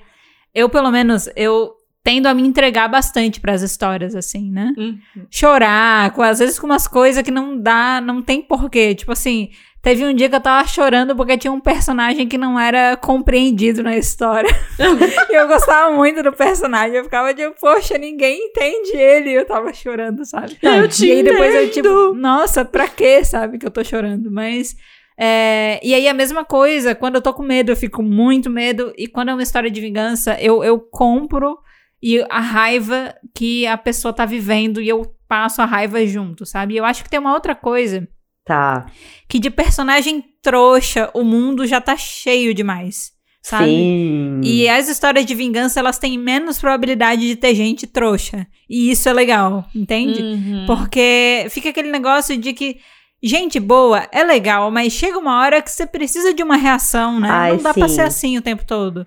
eu, 0.53 0.69
pelo 0.69 0.91
menos, 0.91 1.27
eu 1.35 1.73
tendo 2.03 2.27
a 2.27 2.33
me 2.33 2.45
entregar 2.45 2.89
bastante 2.89 3.39
pras 3.39 3.61
histórias, 3.61 4.13
assim, 4.13 4.51
né? 4.51 4.73
Uhum. 4.77 4.99
chorar, 5.31 6.11
com, 6.11 6.21
às 6.21 6.39
vezes 6.39 6.59
com 6.59 6.65
umas 6.65 6.85
coisas 6.85 7.23
que 7.23 7.31
não 7.31 7.57
dá, 7.57 8.01
não 8.01 8.21
tem 8.21 8.41
porquê. 8.41 8.93
Tipo 8.93 9.13
assim, 9.13 9.51
teve 9.81 10.03
um 10.03 10.13
dia 10.13 10.27
que 10.27 10.35
eu 10.35 10.41
tava 10.41 10.67
chorando 10.67 11.15
porque 11.15 11.37
tinha 11.37 11.53
um 11.53 11.61
personagem 11.61 12.27
que 12.27 12.37
não 12.37 12.59
era 12.59 12.97
compreendido 12.97 13.81
na 13.81 13.95
história. 13.95 14.53
e 15.29 15.33
eu 15.33 15.47
gostava 15.47 15.95
muito 15.95 16.21
do 16.21 16.33
personagem. 16.33 16.97
Eu 16.97 17.05
ficava 17.05 17.33
tipo, 17.33 17.55
poxa, 17.57 17.97
ninguém 17.97 18.47
entende 18.47 18.91
ele. 18.97 19.29
E 19.29 19.35
eu 19.35 19.45
tava 19.45 19.73
chorando, 19.73 20.25
sabe? 20.25 20.57
Eu 20.61 20.89
te 20.89 21.07
e 21.07 21.11
aí 21.11 21.23
depois 21.23 21.55
eu, 21.55 21.71
tipo, 21.71 22.13
nossa, 22.13 22.65
pra 22.65 22.89
quê, 22.89 23.23
sabe, 23.23 23.57
que 23.57 23.65
eu 23.65 23.71
tô 23.71 23.81
chorando? 23.81 24.29
Mas. 24.29 24.75
é, 25.17 25.79
e 25.81 25.93
aí 25.93 26.05
a 26.09 26.13
mesma 26.13 26.43
coisa, 26.43 26.93
quando 26.93 27.15
eu 27.15 27.21
tô 27.21 27.33
com 27.33 27.43
medo, 27.43 27.71
eu 27.71 27.77
fico 27.77 28.03
muito 28.03 28.49
medo. 28.49 28.93
E 28.97 29.07
quando 29.07 29.29
é 29.29 29.33
uma 29.33 29.43
história 29.43 29.71
de 29.71 29.79
vingança, 29.79 30.37
eu, 30.41 30.61
eu 30.65 30.77
compro 30.81 31.57
e 32.03 32.21
a 32.29 32.39
raiva 32.41 33.15
que 33.33 33.65
a 33.65 33.77
pessoa 33.77 34.13
tá 34.13 34.25
vivendo 34.25 34.81
e 34.81 34.89
eu 34.89 35.15
passo 35.27 35.61
a 35.61 35.65
raiva 35.65 36.05
junto, 36.05 36.45
sabe? 36.45 36.73
E 36.73 36.77
eu 36.77 36.83
acho 36.83 37.01
que 37.03 37.09
tem 37.09 37.19
uma 37.19 37.33
outra 37.33 37.55
coisa 37.55 38.05
Tá. 38.45 38.85
que 39.29 39.39
de 39.39 39.49
personagem 39.49 40.21
trouxa 40.41 41.09
o 41.13 41.23
mundo 41.23 41.65
já 41.65 41.79
tá 41.79 41.95
cheio 41.95 42.53
demais, 42.53 43.11
sabe? 43.41 43.67
Sim. 43.67 44.41
E 44.43 44.67
as 44.67 44.89
histórias 44.89 45.25
de 45.25 45.33
vingança, 45.33 45.79
elas 45.79 45.97
têm 45.97 46.17
menos 46.17 46.59
probabilidade 46.59 47.25
de 47.25 47.37
ter 47.37 47.55
gente 47.55 47.87
trouxa. 47.87 48.45
E 48.69 48.91
isso 48.91 49.07
é 49.07 49.13
legal, 49.13 49.65
entende? 49.73 50.21
Uhum. 50.21 50.65
Porque 50.67 51.47
fica 51.51 51.69
aquele 51.69 51.89
negócio 51.89 52.35
de 52.35 52.51
que 52.51 52.79
gente 53.23 53.57
boa 53.61 54.05
é 54.11 54.21
legal, 54.25 54.69
mas 54.69 54.91
chega 54.91 55.17
uma 55.17 55.39
hora 55.39 55.61
que 55.61 55.71
você 55.71 55.87
precisa 55.87 56.33
de 56.33 56.43
uma 56.43 56.57
reação, 56.57 57.21
né? 57.21 57.29
Ai, 57.31 57.51
Não 57.53 57.63
dá 57.63 57.73
pra 57.73 57.87
sim. 57.87 57.95
ser 57.95 58.01
assim 58.01 58.37
o 58.37 58.41
tempo 58.41 58.65
todo. 58.65 59.05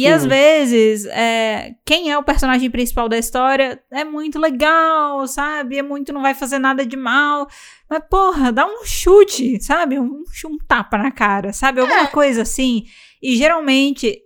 E 0.00 0.06
às 0.06 0.24
vezes, 0.24 1.04
é, 1.06 1.72
quem 1.84 2.10
é 2.10 2.16
o 2.18 2.22
personagem 2.22 2.70
principal 2.70 3.08
da 3.08 3.18
história 3.18 3.80
é 3.90 4.04
muito 4.04 4.38
legal, 4.38 5.26
sabe? 5.26 5.78
É 5.78 5.82
muito, 5.82 6.12
não 6.12 6.22
vai 6.22 6.34
fazer 6.34 6.58
nada 6.58 6.84
de 6.86 6.96
mal. 6.96 7.46
Mas, 7.88 8.02
porra, 8.10 8.52
dá 8.52 8.66
um 8.66 8.84
chute, 8.84 9.60
sabe? 9.62 9.98
Um, 9.98 10.22
um 10.46 10.58
tapa 10.66 10.98
na 10.98 11.10
cara, 11.10 11.52
sabe? 11.52 11.80
Alguma 11.80 12.06
coisa 12.08 12.42
assim. 12.42 12.84
E 13.22 13.36
geralmente, 13.36 14.18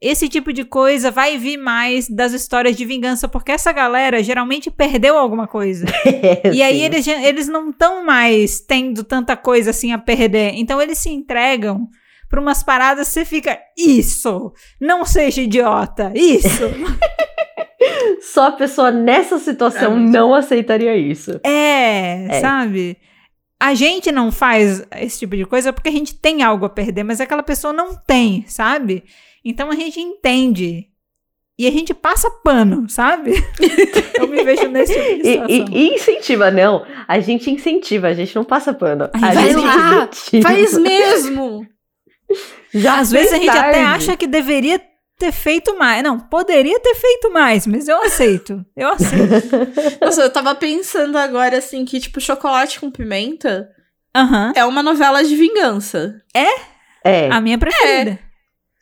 esse 0.00 0.28
tipo 0.28 0.52
de 0.52 0.64
coisa 0.64 1.10
vai 1.10 1.36
vir 1.36 1.56
mais 1.56 2.08
das 2.08 2.32
histórias 2.32 2.76
de 2.76 2.84
vingança, 2.84 3.26
porque 3.28 3.50
essa 3.50 3.72
galera 3.72 4.22
geralmente 4.22 4.70
perdeu 4.70 5.18
alguma 5.18 5.48
coisa. 5.48 5.86
E 6.54 6.62
aí 6.62 6.78
Sim. 6.78 6.84
eles, 6.84 7.04
já- 7.04 7.20
eles 7.22 7.48
não 7.48 7.70
estão 7.70 8.04
mais 8.04 8.60
tendo 8.60 9.02
tanta 9.04 9.36
coisa 9.36 9.70
assim 9.70 9.92
a 9.92 9.98
perder. 9.98 10.52
Então 10.54 10.80
eles 10.80 10.98
se 10.98 11.10
entregam 11.10 11.88
pra 12.28 12.40
umas 12.40 12.62
paradas 12.62 13.08
você 13.08 13.24
fica, 13.24 13.58
isso! 13.76 14.52
Não 14.80 15.04
seja 15.04 15.40
idiota! 15.42 16.12
Isso! 16.14 16.62
Só 18.20 18.48
a 18.48 18.52
pessoa 18.52 18.90
nessa 18.90 19.38
situação 19.38 19.92
É 19.92 20.00
não 20.00 20.34
aceitaria 20.34 20.96
isso. 20.96 21.40
é, 21.44 22.26
É. 22.36 22.40
sabe? 22.40 22.96
A 23.60 23.74
gente 23.74 24.12
não 24.12 24.30
faz 24.30 24.86
esse 24.96 25.18
tipo 25.20 25.36
de 25.36 25.44
coisa 25.44 25.72
porque 25.72 25.88
a 25.88 25.92
gente 25.92 26.14
tem 26.14 26.42
algo 26.42 26.64
a 26.66 26.68
perder, 26.70 27.02
mas 27.02 27.20
aquela 27.20 27.42
pessoa 27.42 27.72
não 27.72 27.96
tem, 27.96 28.44
sabe? 28.46 29.02
Então 29.44 29.70
a 29.70 29.74
gente 29.74 29.98
entende. 30.00 30.86
E 31.58 31.66
a 31.66 31.70
gente 31.72 31.92
passa 31.92 32.30
pano, 32.44 32.88
sabe? 32.88 33.32
Eu 34.16 34.28
me 34.28 34.44
vejo 34.44 34.68
nesse 34.68 34.92
tipo 34.94 35.22
de 35.22 35.28
E, 35.28 35.32
situação. 35.32 35.66
e- 35.76 35.94
incentiva, 35.94 36.50
não. 36.52 36.86
A 37.08 37.18
gente 37.18 37.50
incentiva, 37.50 38.06
a 38.06 38.14
gente 38.14 38.34
não 38.36 38.44
passa 38.44 38.72
pano. 38.72 39.10
Ai, 39.12 39.30
a 39.30 39.32
vai 39.34 39.44
gente 39.52 39.56
lá, 39.64 40.08
incentiva. 40.12 40.48
Faz 40.48 40.78
mesmo! 40.78 41.66
Já 42.74 42.98
Às 42.98 43.10
vezes 43.10 43.32
a 43.32 43.36
gente 43.36 43.48
até 43.50 43.82
acha 43.84 44.16
que 44.16 44.26
deveria 44.26 44.80
ter 45.18 45.32
feito 45.32 45.76
mais. 45.78 46.02
Não, 46.02 46.18
poderia 46.18 46.78
ter 46.80 46.94
feito 46.94 47.30
mais, 47.32 47.66
mas 47.66 47.88
eu 47.88 48.00
aceito. 48.02 48.64
Eu 48.76 48.88
aceito. 48.90 49.44
Nossa, 50.00 50.22
eu 50.22 50.30
tava 50.30 50.54
pensando 50.54 51.16
agora, 51.16 51.58
assim, 51.58 51.84
que, 51.84 51.98
tipo, 51.98 52.20
Chocolate 52.20 52.78
com 52.78 52.90
Pimenta 52.90 53.68
Aham. 54.14 54.52
é 54.54 54.64
uma 54.64 54.82
novela 54.82 55.24
de 55.24 55.34
vingança. 55.34 56.20
É. 56.34 57.28
A 57.30 57.40
minha 57.40 57.56
preferida. 57.58 58.18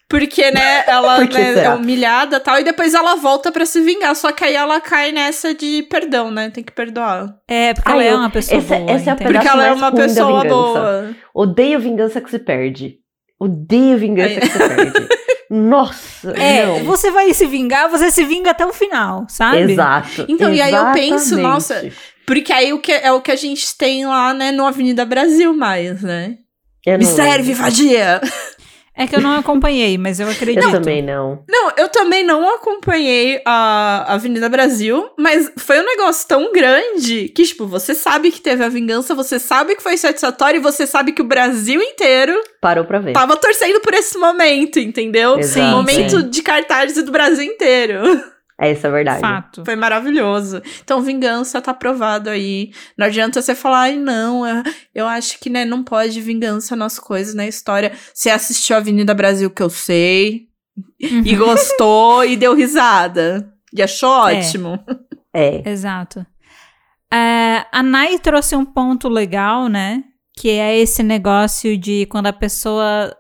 Porque, 0.09 0.51
né, 0.53 0.85
ela 0.87 1.17
Por 1.19 1.29
que 1.29 1.39
né, 1.39 1.65
é 1.65 1.71
humilhada 1.75 2.37
e 2.37 2.41
tal, 2.41 2.61
e 2.61 2.65
depois 2.65 2.95
ela 2.95 3.17
volta 3.17 3.51
pra 3.51 3.65
se 3.67 3.81
vingar. 3.81 4.15
Só 4.15 4.31
que 4.31 4.45
aí 4.45 4.55
ela 4.55 4.81
cai 4.81 5.11
nessa 5.13 5.53
de 5.55 5.83
perdão, 5.85 6.31
né? 6.31 6.51
Tem 6.51 6.63
que 6.63 6.73
perdoar. 6.73 7.35
É, 7.49 7.75
porque 7.75 7.91
Ai, 7.91 8.07
ela 8.09 8.17
é 8.17 8.21
uma 8.21 8.31
pessoa 8.31 8.59
essa- 8.61 8.77
boa. 8.79 8.91
essa 8.91 9.11
é 9.11 9.15
Porque 9.15 9.49
ela 9.49 9.65
é 9.65 9.69
mais 9.71 9.79
uma 9.79 9.93
pessoa 9.93 10.43
vingança. 10.43 10.49
boa. 10.55 11.17
Odeio 11.35 11.81
vingança 11.81 12.21
que 12.21 12.31
se 12.31 12.39
perde. 12.39 12.99
Odeio 13.39 13.99
vingança 13.99 14.41
que 14.41 14.47
se 14.47 14.59
perde. 14.59 15.09
Nossa, 15.49 16.31
É, 16.33 16.67
não. 16.67 16.85
você 16.85 17.11
vai 17.11 17.33
se 17.33 17.47
vingar, 17.47 17.89
você 17.89 18.11
se 18.11 18.25
vinga 18.25 18.51
até 18.51 18.67
o 18.67 18.73
final, 18.73 19.27
sabe? 19.29 19.73
Exato. 19.73 20.25
Então, 20.29 20.53
e 20.53 20.61
aí 20.61 20.73
eu 20.75 20.93
penso, 20.93 21.35
exatamente. 21.35 21.43
nossa, 21.43 21.89
Porque 22.27 22.53
aí 22.53 22.73
o 22.73 22.81
que, 22.81 22.91
é 22.93 23.13
o 23.13 23.21
que 23.21 23.31
a 23.31 23.37
gente 23.37 23.77
tem 23.79 24.05
lá, 24.07 24.35
né, 24.35 24.51
no 24.51 24.67
Avenida 24.67 25.05
Brasil 25.05 25.55
mais, 25.55 26.03
né? 26.03 26.39
Eu 26.85 26.99
Me 26.99 27.05
serve, 27.05 27.53
vadia! 27.55 28.21
É 28.97 29.07
que 29.07 29.15
eu 29.15 29.21
não 29.21 29.39
acompanhei, 29.39 29.99
mas 29.99 30.19
eu 30.19 30.29
acredito. 30.29 30.65
Eu 30.65 30.71
também 30.71 31.03
não. 31.03 31.45
Não, 31.47 31.71
eu 31.77 31.87
também 31.91 32.25
não 32.25 32.55
acompanhei 32.55 33.43
a 33.45 34.15
Avenida 34.15 34.49
Brasil, 34.49 35.11
mas 35.19 35.53
foi 35.59 35.79
um 35.81 35.85
negócio 35.85 36.27
tão 36.27 36.51
grande 36.51 37.29
que, 37.29 37.45
tipo, 37.45 37.67
você 37.67 37.95
sabe 37.95 38.31
que 38.31 38.41
teve 38.41 38.65
a 38.65 38.71
vingança, 38.71 39.15
você 39.15 39.39
sabe 39.39 39.77
que 39.77 39.83
foi 39.83 39.99
satisfatório 39.99 40.59
e 40.59 40.63
você 40.63 40.87
sabe 40.87 41.13
que 41.13 41.21
o 41.21 41.27
Brasil 41.27 41.83
inteiro 41.83 42.41
Parou 42.59 42.87
pra 42.87 42.99
ver. 42.99 43.13
tava 43.13 43.37
torcendo 43.37 43.81
por 43.81 43.93
esse 43.93 44.17
momento, 44.17 44.79
entendeu? 44.79 45.39
Exato. 45.39 45.77
momento 45.77 46.21
sim. 46.21 46.31
de 46.31 46.43
cartazes 46.43 47.03
do 47.05 47.13
Brasil 47.13 47.45
inteiro. 47.45 48.01
É, 48.59 48.73
isso 48.73 48.87
é 48.87 48.91
verdade. 48.91 49.21
Fato. 49.21 49.65
Foi 49.65 49.77
maravilhoso. 49.77 50.63
Então, 50.83 51.03
vingança 51.03 51.61
tá 51.61 51.75
provado 51.75 52.31
aí. 52.31 52.71
Não 52.97 53.07
adianta 53.07 53.43
você 53.43 53.55
falar, 53.55 53.81
ai, 53.81 53.97
não, 53.97 54.47
eu, 54.47 54.63
eu 54.95 55.07
acho 55.07 55.39
que, 55.39 55.51
né, 55.51 55.65
não 55.67 55.85
pode 55.85 56.21
vingança 56.23 56.75
nas 56.75 56.99
coisas, 56.99 57.35
na 57.35 57.47
história. 57.47 57.93
Você 58.15 58.31
assistiu 58.31 58.75
a 58.77 58.79
Avenida 58.79 59.13
Brasil, 59.15 59.51
que 59.51 59.63
eu 59.63 59.69
sei, 59.69 60.47
e 60.99 61.33
Uhum. 61.35 61.39
gostou 61.39 62.25
e 62.25 62.35
deu 62.37 62.55
risada. 62.55 63.53
E 63.75 63.83
achou 63.83 64.09
ótimo. 64.11 64.79
É. 65.35 65.69
Exato. 65.69 66.25
É, 67.13 67.67
a 67.71 67.83
Nai 67.83 68.19
trouxe 68.19 68.57
um 68.57 68.65
ponto 68.65 69.07
legal, 69.09 69.69
né? 69.69 70.03
Que 70.35 70.51
é 70.51 70.79
esse 70.79 71.03
negócio 71.03 71.77
de 71.77 72.07
quando 72.07 72.27
a 72.29 72.33
pessoa 72.33 73.15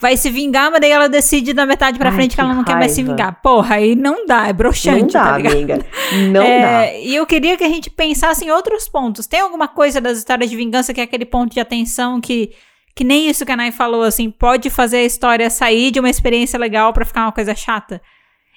vai 0.00 0.16
se 0.16 0.28
vingar, 0.30 0.70
mas 0.70 0.80
daí 0.80 0.90
ela 0.90 1.08
decide 1.08 1.52
da 1.52 1.64
metade 1.64 1.98
pra 1.98 2.10
Ai, 2.10 2.14
frente 2.14 2.30
que, 2.30 2.34
que 2.36 2.40
ela 2.40 2.54
não 2.54 2.64
quer 2.64 2.74
mais 2.74 2.92
se 2.92 3.00
raiva. 3.02 3.12
vingar. 3.16 3.40
Porra, 3.42 3.76
aí 3.76 3.94
não 3.94 4.26
dá, 4.26 4.48
é 4.48 4.52
broxante, 4.52 5.00
Não 5.02 5.06
dá, 5.08 5.24
tá 5.24 5.38
ligado? 5.38 5.52
amiga. 5.54 5.86
Não 6.32 6.42
É, 6.46 6.60
dá. 6.92 6.92
E 6.98 7.14
eu 7.14 7.24
queria 7.26 7.56
que 7.56 7.64
a 7.64 7.68
gente 7.68 7.88
pensasse 7.90 8.44
em 8.44 8.50
outros 8.50 8.88
pontos. 8.88 9.26
Tem 9.26 9.40
alguma 9.40 9.68
coisa 9.68 10.00
das 10.00 10.18
histórias 10.18 10.50
de 10.50 10.56
vingança 10.56 10.92
que 10.92 11.00
é 11.00 11.04
aquele 11.04 11.24
ponto 11.24 11.52
de 11.54 11.60
atenção 11.60 12.20
que 12.20 12.50
Que 12.96 13.02
nem 13.04 13.28
isso 13.28 13.44
que 13.46 13.50
a 13.52 13.56
Nai 13.56 13.72
falou, 13.72 14.02
assim, 14.02 14.30
pode 14.30 14.70
fazer 14.70 14.98
a 14.98 15.04
história 15.04 15.48
sair 15.50 15.90
de 15.90 15.98
uma 16.00 16.08
experiência 16.10 16.58
legal 16.58 16.92
pra 16.92 17.04
ficar 17.04 17.22
uma 17.22 17.32
coisa 17.32 17.54
chata. 17.54 18.00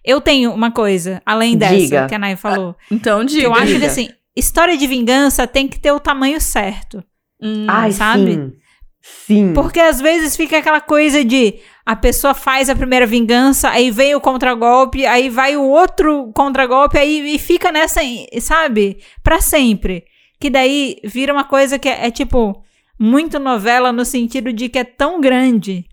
Eu 0.05 0.21
tenho 0.21 0.51
uma 0.53 0.71
coisa, 0.71 1.21
além 1.25 1.57
dessa 1.57 1.75
Diga. 1.75 2.07
que 2.07 2.15
a 2.15 2.19
Nai 2.19 2.35
falou. 2.35 2.75
Então, 2.91 3.19
que 3.21 3.25
diga. 3.33 3.45
eu 3.47 3.53
acho 3.53 3.65
que, 3.65 3.73
diga. 3.73 3.87
assim, 3.87 4.09
história 4.35 4.77
de 4.77 4.85
vingança 4.87 5.45
tem 5.47 5.67
que 5.67 5.79
ter 5.79 5.91
o 5.91 5.99
tamanho 5.99 6.39
certo. 6.39 7.03
Hum, 7.41 7.65
Ai, 7.67 7.91
sabe? 7.91 8.33
sim. 8.33 8.53
Sim. 9.27 9.53
Porque 9.53 9.79
às 9.79 9.99
vezes 9.99 10.37
fica 10.37 10.57
aquela 10.57 10.79
coisa 10.79 11.23
de 11.23 11.55
a 11.85 11.95
pessoa 11.95 12.33
faz 12.33 12.69
a 12.69 12.75
primeira 12.75 13.05
vingança, 13.05 13.69
aí 13.69 13.91
vem 13.91 14.15
o 14.15 14.21
contragolpe, 14.21 15.05
aí 15.05 15.29
vai 15.29 15.57
o 15.57 15.63
outro 15.63 16.31
contragolpe, 16.33 16.97
aí 16.97 17.35
e 17.35 17.37
fica 17.37 17.71
nessa, 17.71 18.01
sabe? 18.39 18.97
Pra 19.21 19.41
sempre. 19.41 20.05
Que 20.39 20.49
daí 20.49 20.97
vira 21.03 21.33
uma 21.33 21.43
coisa 21.43 21.77
que 21.77 21.89
é, 21.89 22.07
é, 22.07 22.11
tipo 22.11 22.63
muito 22.99 23.37
novela 23.39 23.91
no 23.91 24.05
sentido 24.05 24.53
de 24.53 24.69
que 24.69 24.79
é 24.79 24.83
tão 24.83 25.19
grande. 25.19 25.85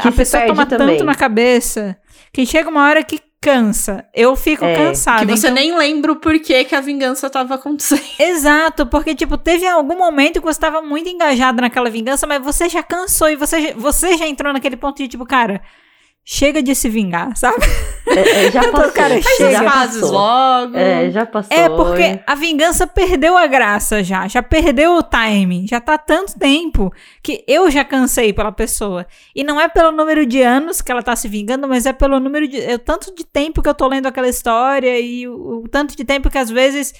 Que 0.00 0.08
a 0.08 0.12
pessoa 0.12 0.46
toma 0.46 0.64
também. 0.64 0.96
tanto 0.96 1.04
na 1.04 1.14
cabeça 1.14 1.96
que 2.32 2.46
chega 2.46 2.70
uma 2.70 2.84
hora 2.84 3.02
que 3.02 3.20
cansa. 3.42 4.06
Eu 4.14 4.36
fico 4.36 4.64
É, 4.64 4.74
cansada. 4.76 5.26
que 5.26 5.26
você 5.36 5.48
então- 5.48 5.54
nem 5.62 5.76
lembra 5.76 6.12
o 6.12 6.16
porquê 6.16 6.62
que 6.64 6.74
a 6.76 6.80
vingança 6.80 7.28
tava 7.28 7.56
acontecendo. 7.56 8.00
Exato, 8.18 8.86
porque, 8.86 9.14
tipo, 9.16 9.36
teve 9.36 9.66
algum 9.66 9.98
momento 9.98 10.34
que 10.40 10.46
você 10.46 10.56
estava 10.56 10.80
muito 10.80 11.08
engajado 11.10 11.60
naquela 11.60 11.90
vingança, 11.90 12.24
mas 12.26 12.40
você 12.42 12.68
já 12.68 12.82
cansou 12.84 13.28
e 13.28 13.34
você, 13.36 13.60
já- 13.68 13.74
você 13.74 14.16
já 14.16 14.26
entrou 14.28 14.52
naquele 14.52 14.76
ponto 14.76 14.96
de, 14.96 15.08
tipo, 15.08 15.26
cara, 15.26 15.60
chega 16.24 16.62
de 16.62 16.74
se 16.74 16.88
vingar, 16.88 17.36
sabe? 17.36 17.56
É, 18.06 18.46
é, 18.46 18.50
já 18.50 18.62
Eu 18.64 18.70
tô, 18.70 18.76
passou. 18.78 18.92
cara, 18.92 19.22
Faz 19.22 19.36
chega. 19.36 19.48
as 19.48 19.52
já 19.54 19.64
pazes 19.64 20.00
passou. 20.00 20.12
logo. 20.14 20.76
É, 20.76 21.10
já 21.10 21.26
passou. 21.26 21.56
É, 21.56 21.68
porque 21.68 22.20
a 22.26 22.34
vingança 22.34 22.86
perdeu 22.86 23.36
a 23.36 23.46
graça 23.46 24.02
já, 24.04 24.28
já 24.28 24.42
perdeu 24.42 24.96
o 24.96 25.02
timing, 25.02 25.66
já 25.66 25.80
tá 25.80 25.94
há 25.94 25.98
tanto 25.98 26.38
tempo 26.38 26.92
que 27.22 27.44
eu 27.48 27.70
já 27.70 27.84
cansei 27.84 28.32
pela 28.32 28.52
pessoa. 28.52 29.06
E 29.34 29.42
não 29.42 29.60
é 29.60 29.68
pelo 29.68 29.90
número 29.92 30.24
de 30.24 30.40
anos 30.42 30.80
que 30.80 30.92
ela 30.92 31.02
tá 31.02 31.16
se 31.16 31.26
vingando, 31.28 31.66
mas 31.68 31.86
é 31.86 31.92
pelo 31.92 32.20
número 32.20 32.46
de. 32.46 32.60
É 32.60 32.74
o 32.74 32.78
tanto 32.78 33.14
de 33.14 33.24
tempo 33.24 33.60
que 33.62 33.68
eu 33.68 33.74
tô 33.74 33.86
lendo 33.88 34.06
aquela 34.06 34.28
história 34.28 34.98
e 35.00 35.26
o, 35.26 35.62
o 35.64 35.68
tanto 35.68 35.96
de 35.96 36.04
tempo 36.04 36.30
que 36.30 36.38
às 36.38 36.50
vezes. 36.50 36.94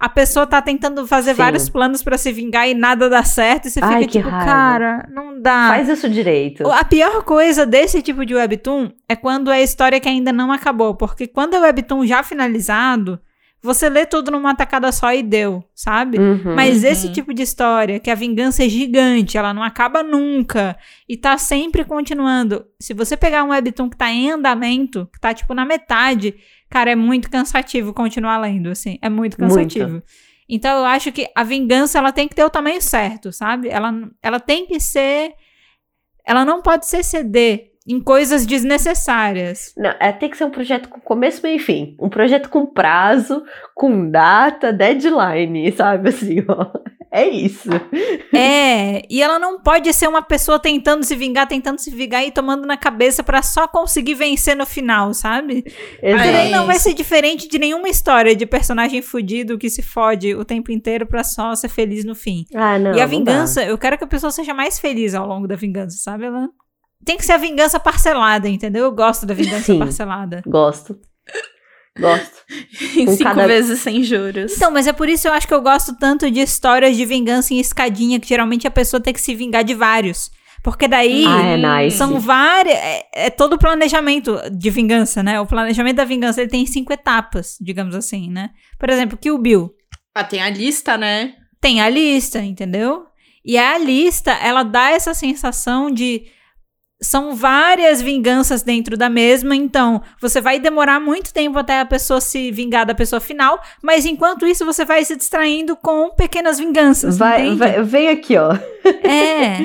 A 0.00 0.08
pessoa 0.08 0.46
tá 0.46 0.62
tentando 0.62 1.04
fazer 1.08 1.32
Sim. 1.32 1.36
vários 1.38 1.68
planos 1.68 2.02
pra 2.04 2.16
se 2.16 2.30
vingar 2.30 2.68
e 2.68 2.74
nada 2.74 3.08
dá 3.10 3.22
certo. 3.24 3.66
E 3.66 3.70
você 3.70 3.80
Ai, 3.82 4.02
fica 4.02 4.12
que 4.12 4.18
tipo, 4.18 4.28
raiva. 4.30 4.44
cara, 4.46 5.08
não 5.12 5.40
dá. 5.42 5.68
Faz 5.70 5.88
isso 5.88 6.08
direito. 6.08 6.70
A 6.70 6.84
pior 6.84 7.24
coisa 7.24 7.66
desse 7.66 8.00
tipo 8.00 8.24
de 8.24 8.34
webtoon 8.34 8.90
é 9.08 9.16
quando 9.16 9.50
é 9.50 9.56
a 9.56 9.62
história 9.62 9.98
que 9.98 10.08
ainda 10.08 10.32
não 10.32 10.52
acabou, 10.52 10.94
porque 10.94 11.26
quando 11.26 11.54
é 11.54 11.60
webtoon 11.60 12.06
já 12.06 12.22
finalizado, 12.22 13.18
você 13.60 13.88
lê 13.88 14.06
tudo 14.06 14.30
numa 14.30 14.54
tacada 14.54 14.92
só 14.92 15.12
e 15.12 15.20
deu, 15.20 15.64
sabe? 15.74 16.16
Uhum. 16.16 16.54
Mas 16.54 16.84
Uhum. 16.84 16.90
esse 16.90 17.12
tipo 17.12 17.34
de 17.34 17.42
história, 17.42 17.98
que 17.98 18.08
a 18.08 18.14
vingança 18.14 18.64
é 18.64 18.68
gigante, 18.68 19.36
ela 19.36 19.52
não 19.52 19.64
acaba 19.64 20.00
nunca 20.04 20.76
e 21.08 21.16
tá 21.16 21.36
sempre 21.36 21.84
continuando. 21.84 22.64
Se 22.80 22.94
você 22.94 23.16
pegar 23.16 23.42
um 23.42 23.48
webtoon 23.48 23.90
que 23.90 23.96
tá 23.96 24.12
em 24.12 24.30
andamento, 24.30 25.08
que 25.12 25.18
tá 25.20 25.34
tipo 25.34 25.54
na 25.54 25.64
metade, 25.64 26.36
cara, 26.68 26.90
é 26.90 26.96
muito 26.96 27.30
cansativo 27.30 27.92
continuar 27.94 28.38
lendo, 28.38 28.70
assim, 28.70 28.98
é 29.02 29.08
muito 29.08 29.36
cansativo. 29.36 30.02
Então 30.48 30.78
eu 30.78 30.84
acho 30.84 31.12
que 31.12 31.28
a 31.34 31.44
vingança 31.44 31.98
ela 31.98 32.12
tem 32.12 32.26
que 32.26 32.34
ter 32.34 32.44
o 32.44 32.50
tamanho 32.50 32.80
certo, 32.80 33.32
sabe? 33.32 33.68
Ela, 33.68 33.92
ela 34.22 34.40
tem 34.40 34.66
que 34.66 34.80
ser 34.80 35.34
ela 36.28 36.44
não 36.44 36.60
pode 36.60 36.86
ser 36.86 37.02
CD 37.02 37.72
em 37.86 37.98
coisas 37.98 38.44
desnecessárias. 38.44 39.72
Não, 39.78 39.94
é, 39.98 40.12
tem 40.12 40.28
que 40.28 40.36
ser 40.36 40.44
um 40.44 40.50
projeto 40.50 40.90
com 40.90 41.00
começo, 41.00 41.40
meio 41.42 41.56
e 41.56 41.58
fim. 41.58 41.96
Um 41.98 42.10
projeto 42.10 42.50
com 42.50 42.66
prazo, 42.66 43.42
com 43.74 44.10
data, 44.10 44.70
deadline, 44.70 45.72
sabe? 45.72 46.10
Assim, 46.10 46.44
ó. 46.46 46.66
É 47.10 47.26
isso. 47.26 47.68
É, 48.34 49.02
e 49.08 49.22
ela 49.22 49.38
não 49.38 49.60
pode 49.60 49.92
ser 49.92 50.06
uma 50.08 50.22
pessoa 50.22 50.58
tentando 50.58 51.02
se 51.04 51.16
vingar, 51.16 51.46
tentando 51.48 51.78
se 51.78 51.90
vingar 51.90 52.24
e 52.24 52.30
tomando 52.30 52.66
na 52.66 52.76
cabeça 52.76 53.22
pra 53.22 53.42
só 53.42 53.66
conseguir 53.66 54.14
vencer 54.14 54.54
no 54.54 54.66
final, 54.66 55.14
sabe? 55.14 55.64
Exato. 56.02 56.50
não 56.50 56.66
vai 56.66 56.78
ser 56.78 56.94
diferente 56.94 57.48
de 57.48 57.58
nenhuma 57.58 57.88
história 57.88 58.36
de 58.36 58.46
personagem 58.46 59.00
fudido 59.00 59.58
que 59.58 59.70
se 59.70 59.82
fode 59.82 60.34
o 60.34 60.44
tempo 60.44 60.70
inteiro 60.70 61.06
pra 61.06 61.24
só 61.24 61.54
ser 61.54 61.68
feliz 61.68 62.04
no 62.04 62.14
fim. 62.14 62.44
Ah, 62.54 62.78
não. 62.78 62.94
e 62.94 63.00
a 63.00 63.06
vingança, 63.06 63.64
eu 63.64 63.78
quero 63.78 63.96
que 63.96 64.04
a 64.04 64.08
pessoa 64.08 64.30
seja 64.30 64.52
mais 64.52 64.78
feliz 64.78 65.14
ao 65.14 65.26
longo 65.26 65.48
da 65.48 65.56
vingança, 65.56 65.96
sabe? 65.98 66.26
Ela 66.26 66.48
tem 67.04 67.16
que 67.16 67.24
ser 67.24 67.32
a 67.32 67.38
vingança 67.38 67.80
parcelada, 67.80 68.48
entendeu? 68.48 68.84
Eu 68.84 68.92
gosto 68.92 69.24
da 69.24 69.34
vingança 69.34 69.72
Sim. 69.72 69.78
parcelada. 69.78 70.42
Gosto. 70.46 70.98
Gosto. 71.98 72.38
em 72.96 73.04
com 73.06 73.12
cinco 73.12 73.24
cada- 73.24 73.46
vezes 73.46 73.80
sem 73.80 74.02
juros. 74.02 74.52
Então, 74.56 74.70
mas 74.70 74.86
é 74.86 74.92
por 74.92 75.08
isso 75.08 75.22
que 75.22 75.28
eu 75.28 75.32
acho 75.32 75.46
que 75.48 75.54
eu 75.54 75.60
gosto 75.62 75.96
tanto 75.98 76.30
de 76.30 76.40
histórias 76.40 76.96
de 76.96 77.04
vingança 77.04 77.52
em 77.52 77.58
escadinha, 77.58 78.18
que 78.20 78.28
geralmente 78.28 78.66
a 78.66 78.70
pessoa 78.70 79.00
tem 79.02 79.12
que 79.12 79.20
se 79.20 79.34
vingar 79.34 79.64
de 79.64 79.74
vários. 79.74 80.30
Porque 80.62 80.88
daí 80.88 81.24
Ah, 81.26 81.42
é 81.46 81.56
nice. 81.84 81.96
são 81.96 82.18
várias. 82.18 82.74
É, 82.76 83.06
é 83.26 83.30
todo 83.30 83.52
o 83.54 83.58
planejamento 83.58 84.36
de 84.50 84.70
vingança, 84.70 85.22
né? 85.22 85.40
O 85.40 85.46
planejamento 85.46 85.96
da 85.96 86.04
vingança 86.04 86.40
ele 86.40 86.50
tem 86.50 86.66
cinco 86.66 86.92
etapas, 86.92 87.56
digamos 87.60 87.94
assim, 87.94 88.28
né? 88.28 88.50
Por 88.78 88.90
exemplo, 88.90 89.16
Kill 89.16 89.38
Bill 89.38 89.70
Ah, 90.14 90.24
tem 90.24 90.40
a 90.42 90.50
lista, 90.50 90.96
né? 90.98 91.34
tem 91.60 91.80
a 91.80 91.88
lista, 91.88 92.38
entendeu? 92.40 93.04
E 93.44 93.56
a 93.56 93.78
lista, 93.78 94.32
ela 94.32 94.62
dá 94.62 94.90
essa 94.90 95.14
sensação 95.14 95.90
de. 95.90 96.24
São 97.00 97.34
várias 97.36 98.02
vinganças 98.02 98.62
dentro 98.62 98.96
da 98.96 99.08
mesma, 99.08 99.54
então 99.54 100.02
você 100.20 100.40
vai 100.40 100.58
demorar 100.58 100.98
muito 100.98 101.32
tempo 101.32 101.56
até 101.56 101.78
a 101.80 101.86
pessoa 101.86 102.20
se 102.20 102.50
vingar 102.50 102.84
da 102.84 102.94
pessoa 102.94 103.20
final, 103.20 103.60
mas 103.80 104.04
enquanto 104.04 104.44
isso 104.46 104.64
você 104.64 104.84
vai 104.84 105.04
se 105.04 105.14
distraindo 105.14 105.76
com 105.76 106.10
pequenas 106.10 106.58
vinganças. 106.58 107.16
Vai, 107.16 107.54
vai, 107.54 107.80
vem 107.84 108.08
aqui, 108.08 108.36
ó. 108.36 108.52
É, 109.04 109.62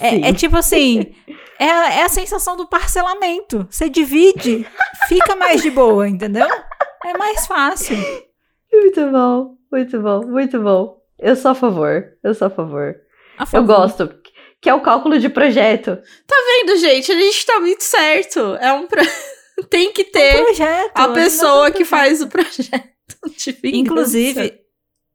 é, 0.00 0.28
é 0.30 0.32
tipo 0.32 0.56
assim, 0.56 1.12
é, 1.58 1.68
a- 1.70 1.92
é 1.92 2.02
a 2.04 2.08
sensação 2.08 2.56
do 2.56 2.66
parcelamento. 2.66 3.66
Você 3.70 3.90
divide, 3.90 4.66
fica 5.08 5.36
mais 5.36 5.60
de 5.60 5.70
boa, 5.70 6.08
entendeu? 6.08 6.48
É 7.04 7.18
mais 7.18 7.46
fácil. 7.46 7.96
Muito 8.72 9.10
bom, 9.10 9.56
muito 9.70 10.00
bom, 10.00 10.26
muito 10.26 10.58
bom. 10.60 10.96
Eu 11.18 11.36
sou 11.36 11.50
a 11.50 11.54
favor, 11.54 12.04
eu 12.24 12.32
sou 12.34 12.46
a 12.46 12.50
favor. 12.50 12.96
A 13.38 13.42
Eu 13.42 13.46
favor. 13.46 13.66
gosto. 13.66 14.14
Que 14.62 14.70
é 14.70 14.74
o 14.74 14.80
cálculo 14.80 15.18
de 15.18 15.28
projeto. 15.28 15.98
Tá 16.26 16.36
vendo, 16.46 16.78
gente? 16.78 17.10
A 17.12 17.16
gente 17.20 17.44
tá 17.44 17.58
muito 17.60 17.82
certo. 17.82 18.38
É 18.60 18.72
um. 18.72 18.86
Pro... 18.86 19.02
tem 19.68 19.92
que 19.92 20.04
ter 20.04 20.42
projeto. 20.44 20.92
a 20.94 21.08
pessoa 21.08 21.70
que 21.72 21.84
faz 21.84 22.22
o 22.22 22.28
projeto 22.28 22.88
de 23.36 23.52
vingança. 23.52 23.76
Inclusive, 23.78 24.54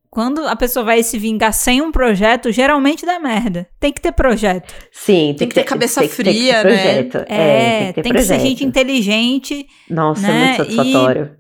quando 0.10 0.45
a 0.45 0.55
pessoa 0.55 0.83
vai 0.83 1.01
se 1.01 1.17
vingar 1.17 1.53
sem 1.53 1.81
um 1.81 1.91
projeto, 1.93 2.51
geralmente 2.51 3.05
dá 3.05 3.19
merda. 3.19 3.69
Tem 3.79 3.93
que 3.93 4.01
ter 4.01 4.12
projeto. 4.12 4.73
Sim, 4.91 5.33
Tem 5.38 5.47
que 5.47 5.55
ter 5.55 5.63
cabeça 5.63 6.01
tem 6.01 6.10
que- 6.10 6.15
tem 6.23 6.25
que 6.25 6.29
ter 6.31 6.39
fria, 6.39 6.63
né? 6.63 6.69
projeto. 7.03 7.25
É, 7.29 7.38
É, 7.38 7.79
tem 7.79 7.88
que 7.88 7.93
ter 7.93 8.01
tem 8.03 8.13
que 8.13 8.21
ser 8.23 8.39
gente 8.41 8.65
inteligente, 8.65 9.65
Nossa, 9.89 10.21
né? 10.21 10.29
é 10.29 10.45
muito 10.45 10.57
satisfatório. 10.57 11.38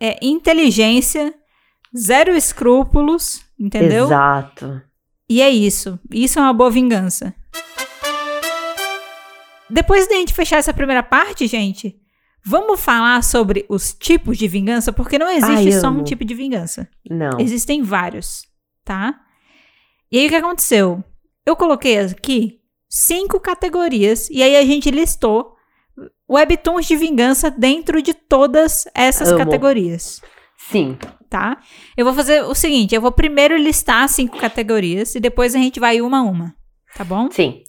é, 0.00 0.18
inteligência, 0.22 1.34
zero 1.96 2.32
escrúpulos, 2.36 3.40
entendeu? 3.58 4.04
Exato. 4.04 4.82
E 5.32 5.40
é 5.40 5.48
isso. 5.48 5.98
Isso 6.10 6.38
é 6.38 6.42
uma 6.42 6.52
boa 6.52 6.70
vingança. 6.70 7.34
Depois 9.70 10.06
da 10.06 10.14
gente 10.16 10.34
fechar 10.34 10.58
essa 10.58 10.74
primeira 10.74 11.02
parte, 11.02 11.46
gente, 11.46 11.98
vamos 12.44 12.78
falar 12.78 13.24
sobre 13.24 13.64
os 13.66 13.94
tipos 13.94 14.36
de 14.36 14.46
vingança, 14.46 14.92
porque 14.92 15.18
não 15.18 15.30
existe 15.30 15.68
Ai, 15.68 15.72
só 15.72 15.86
um 15.86 15.92
amo. 15.92 16.04
tipo 16.04 16.22
de 16.22 16.34
vingança. 16.34 16.86
Não. 17.08 17.40
Existem 17.40 17.82
vários, 17.82 18.46
tá? 18.84 19.18
E 20.10 20.18
aí 20.18 20.26
o 20.26 20.28
que 20.28 20.36
aconteceu? 20.36 21.02
Eu 21.46 21.56
coloquei 21.56 21.98
aqui 21.98 22.60
cinco 22.86 23.40
categorias 23.40 24.28
e 24.28 24.42
aí 24.42 24.54
a 24.54 24.66
gente 24.66 24.90
listou 24.90 25.56
webtoons 26.28 26.84
de 26.84 26.94
vingança 26.94 27.50
dentro 27.50 28.02
de 28.02 28.12
todas 28.12 28.84
essas 28.94 29.30
Amo. 29.30 29.38
categorias, 29.38 30.20
Sim. 30.58 30.98
Tá? 31.32 31.56
Eu 31.96 32.04
vou 32.04 32.12
fazer 32.12 32.44
o 32.44 32.54
seguinte, 32.54 32.94
eu 32.94 33.00
vou 33.00 33.10
primeiro 33.10 33.56
listar 33.56 34.06
cinco 34.06 34.36
categorias 34.36 35.14
e 35.14 35.20
depois 35.20 35.54
a 35.54 35.58
gente 35.58 35.80
vai 35.80 36.02
uma 36.02 36.18
a 36.18 36.22
uma, 36.22 36.54
tá 36.94 37.02
bom? 37.02 37.30
Sim. 37.30 37.62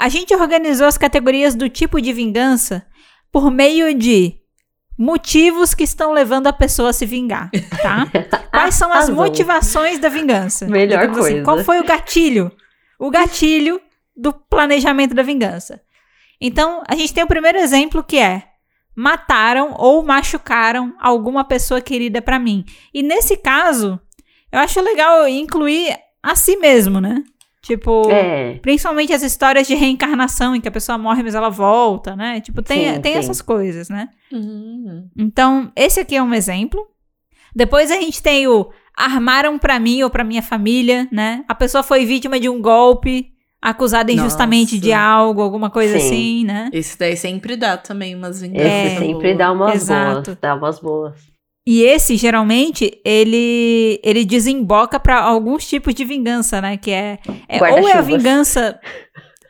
A 0.00 0.08
gente 0.08 0.34
organizou 0.34 0.86
as 0.86 0.96
categorias 0.96 1.54
do 1.54 1.68
tipo 1.68 2.00
de 2.00 2.10
vingança 2.10 2.86
por 3.30 3.50
meio 3.50 3.94
de 3.94 4.36
motivos 4.98 5.74
que 5.74 5.84
estão 5.84 6.12
levando 6.12 6.46
a 6.46 6.54
pessoa 6.54 6.88
a 6.88 6.92
se 6.94 7.04
vingar, 7.04 7.50
tá? 7.82 8.06
Quais 8.50 8.76
são 8.76 8.90
as 8.90 9.10
motivações 9.10 9.98
da 9.98 10.08
vingança? 10.08 10.66
Melhor 10.66 11.00
Digamos 11.00 11.18
assim, 11.18 11.30
coisa. 11.32 11.44
qual 11.44 11.58
foi 11.64 11.80
o 11.80 11.84
gatilho? 11.84 12.50
O 12.98 13.10
gatilho 13.10 13.78
do 14.16 14.32
planejamento 14.32 15.14
da 15.14 15.22
vingança. 15.22 15.82
Então, 16.40 16.82
a 16.88 16.96
gente 16.96 17.12
tem 17.12 17.22
o 17.22 17.28
primeiro 17.28 17.58
exemplo 17.58 18.02
que 18.02 18.18
é 18.18 18.44
mataram 18.94 19.74
ou 19.78 20.02
machucaram 20.02 20.94
alguma 21.00 21.44
pessoa 21.44 21.80
querida 21.80 22.20
pra 22.22 22.38
mim. 22.38 22.64
E 22.92 23.02
nesse 23.02 23.36
caso, 23.36 24.00
eu 24.50 24.58
acho 24.58 24.80
legal 24.80 25.26
incluir 25.28 25.96
a 26.22 26.34
si 26.36 26.56
mesmo, 26.56 27.00
né? 27.00 27.22
Tipo, 27.62 28.10
É. 28.10 28.54
Principalmente 28.60 29.12
as 29.12 29.22
histórias 29.22 29.66
de 29.68 29.74
reencarnação, 29.74 30.54
em 30.54 30.60
que 30.60 30.66
a 30.68 30.72
pessoa 30.72 30.98
morre, 30.98 31.22
mas 31.22 31.34
ela 31.34 31.48
volta, 31.48 32.16
né? 32.16 32.40
Tipo, 32.40 32.60
tem, 32.60 32.94
Sim, 32.94 33.00
tem 33.00 33.12
sim. 33.12 33.18
essas 33.20 33.40
coisas, 33.40 33.88
né? 33.88 34.08
Hum. 34.32 35.08
Então, 35.16 35.70
esse 35.76 36.00
aqui 36.00 36.16
é 36.16 36.22
um 36.22 36.34
exemplo. 36.34 36.84
Depois 37.54 37.90
a 37.90 37.94
gente 37.94 38.20
tem 38.22 38.48
o 38.48 38.70
armaram 38.96 39.58
pra 39.58 39.78
mim 39.78 40.02
ou 40.02 40.10
pra 40.10 40.24
minha 40.24 40.42
família, 40.42 41.08
né? 41.12 41.44
A 41.48 41.54
pessoa 41.54 41.82
foi 41.84 42.04
vítima 42.04 42.40
de 42.40 42.48
um 42.48 42.60
golpe, 42.60 43.31
acusada 43.62 44.10
injustamente 44.10 44.74
Nossa. 44.74 44.84
de 44.84 44.92
algo, 44.92 45.40
alguma 45.40 45.70
coisa 45.70 45.98
Sim. 46.00 46.06
assim, 46.06 46.44
né? 46.44 46.68
Esse 46.72 46.98
daí 46.98 47.16
sempre 47.16 47.56
dá 47.56 47.76
também 47.76 48.14
umas 48.16 48.40
vinganças. 48.40 48.66
Esse 48.66 48.96
É, 48.96 48.98
sempre 48.98 49.34
dá 49.34 49.52
umas 49.52 49.74
exato. 49.76 50.22
boas. 50.32 50.38
Dá 50.40 50.54
umas 50.56 50.80
boas. 50.80 51.14
E 51.64 51.84
esse, 51.84 52.16
geralmente, 52.16 53.00
ele 53.04 54.00
ele 54.02 54.24
desemboca 54.24 54.98
pra 54.98 55.20
alguns 55.20 55.64
tipos 55.64 55.94
de 55.94 56.04
vingança, 56.04 56.60
né? 56.60 56.76
Que 56.76 56.90
é, 56.90 57.20
é 57.48 57.62
ou 57.62 57.88
é 57.88 57.92
a 57.92 58.00
vingança 58.00 58.80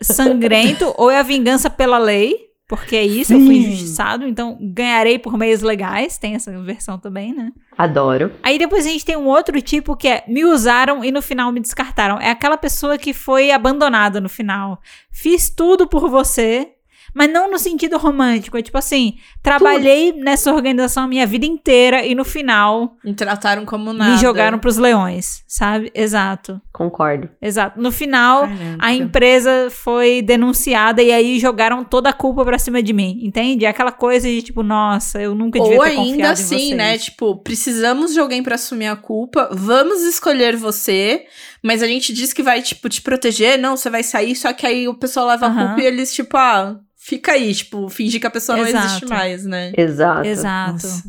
sangrento, 0.03 0.93
ou 0.99 1.11
é 1.11 1.19
a 1.19 1.23
vingança 1.23 1.71
pela 1.71 1.97
lei, 1.97 2.37
porque 2.73 2.97
é 2.97 3.05
isso, 3.05 3.35
eu 3.35 3.41
fui 3.41 3.57
injustiçado, 3.57 4.27
então 4.27 4.57
ganharei 4.59 5.19
por 5.19 5.37
meios 5.37 5.61
legais, 5.61 6.17
tem 6.17 6.35
essa 6.35 6.51
versão 6.63 6.99
também, 6.99 7.35
né? 7.35 7.53
Adoro. 7.77 8.33
Aí 8.43 8.59
depois 8.59 8.87
a 8.87 8.89
gente 8.89 9.05
tem 9.05 9.15
um 9.15 9.27
outro 9.27 9.61
tipo 9.61 9.95
que 9.95 10.09
é 10.09 10.25
me 10.27 10.43
usaram 10.43 11.05
e 11.05 11.13
no 11.13 11.21
final 11.21 11.53
me 11.53 11.61
descartaram. 11.61 12.19
É 12.19 12.31
aquela 12.31 12.57
pessoa 12.57 12.97
que 12.97 13.13
foi 13.13 13.51
abandonada 13.51 14.23
no 14.23 14.29
final. 14.31 14.81
Fiz 15.11 15.51
tudo 15.51 15.87
por 15.87 16.09
você, 16.09 16.71
mas 17.15 17.31
não 17.33 17.51
no 17.51 17.59
sentido 17.59 17.99
romântico. 17.99 18.57
É 18.57 18.63
tipo 18.63 18.79
assim, 18.79 19.15
trabalhei 19.43 20.13
nessa 20.13 20.53
organização 20.53 21.05
a 21.05 21.09
minha 21.09 21.27
vida 21.27 21.45
inteira 21.47 22.05
e 22.07 22.15
no 22.15 22.25
final 22.25 22.97
Me 23.05 23.15
trataram 23.15 23.65
como 23.65 23.93
nada. 23.93 24.13
me 24.13 24.19
jogaram 24.19 24.59
pros 24.59 24.77
leões, 24.77 25.43
sabe? 25.47 25.91
Exato. 25.95 26.61
Concordo. 26.73 27.29
Exato. 27.41 27.81
No 27.81 27.93
final, 27.93 28.43
Caraca. 28.43 28.77
a 28.79 28.93
empresa 28.95 29.69
foi 29.71 30.23
denunciada 30.23 31.03
e 31.03 31.13
aí 31.13 31.39
jogaram 31.39 31.85
toda 31.85 32.09
a 32.09 32.13
culpa 32.13 32.45
pra 32.45 32.59
cima 32.59 32.83
de 32.83 32.93
mim, 32.93 33.21
entende? 33.23 33.65
É 33.65 33.69
aquela 33.69 33.93
coisa 33.93 34.27
de 34.29 34.43
tipo, 34.43 34.63
nossa, 34.63 35.21
eu 35.21 35.35
nunca 35.35 35.61
devia 35.61 35.77
Ou 35.79 35.85
ter 35.85 35.91
ainda 35.91 36.03
confiado 36.05 36.29
em 36.29 36.33
assim, 36.33 36.57
vocês. 36.57 36.77
né? 36.77 36.99
Tipo, 36.99 37.37
precisamos 37.37 38.13
de 38.15 38.21
alguém 38.21 38.43
pra 38.43 38.55
assumir 38.55 38.87
a 38.87 38.97
culpa. 38.97 39.49
Vamos 39.53 40.03
escolher 40.03 40.57
você, 40.57 41.25
mas 41.63 41.83
a 41.83 41.87
gente 41.87 42.13
diz 42.13 42.33
que 42.33 42.43
vai, 42.43 42.61
tipo, 42.61 42.89
te 42.89 43.01
proteger. 43.01 43.59
Não, 43.59 43.77
você 43.77 43.89
vai 43.89 44.03
sair, 44.03 44.35
só 44.35 44.53
que 44.53 44.67
aí 44.67 44.89
o 44.89 44.95
pessoal 44.95 45.27
leva 45.29 45.47
Aham. 45.47 45.63
a 45.63 45.67
culpa 45.69 45.81
e 45.83 45.87
eles, 45.87 46.13
tipo, 46.13 46.37
ah, 46.37 46.79
fica 46.97 47.33
aí, 47.33 47.55
tipo, 47.55 47.89
fingir 47.89 48.21
que 48.21 48.27
a 48.27 48.31
pessoa 48.31 48.59
não 48.59 48.67
Exato. 48.67 48.87
existe 48.87 49.07
mais, 49.07 49.45
né? 49.45 49.73
Exato. 49.77 50.27
Exato. 50.27 50.73
Nossa. 50.73 51.05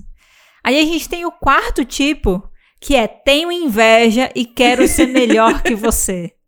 Aí 0.63 0.79
a 0.79 0.83
gente 0.83 1.09
tem 1.09 1.25
o 1.25 1.31
quarto 1.31 1.83
tipo, 1.83 2.41
que 2.79 2.95
é 2.95 3.07
tenho 3.07 3.51
inveja 3.51 4.29
e 4.33 4.45
quero 4.45 4.87
ser 4.87 5.07
melhor 5.07 5.61
que 5.61 5.75
você. 5.75 6.31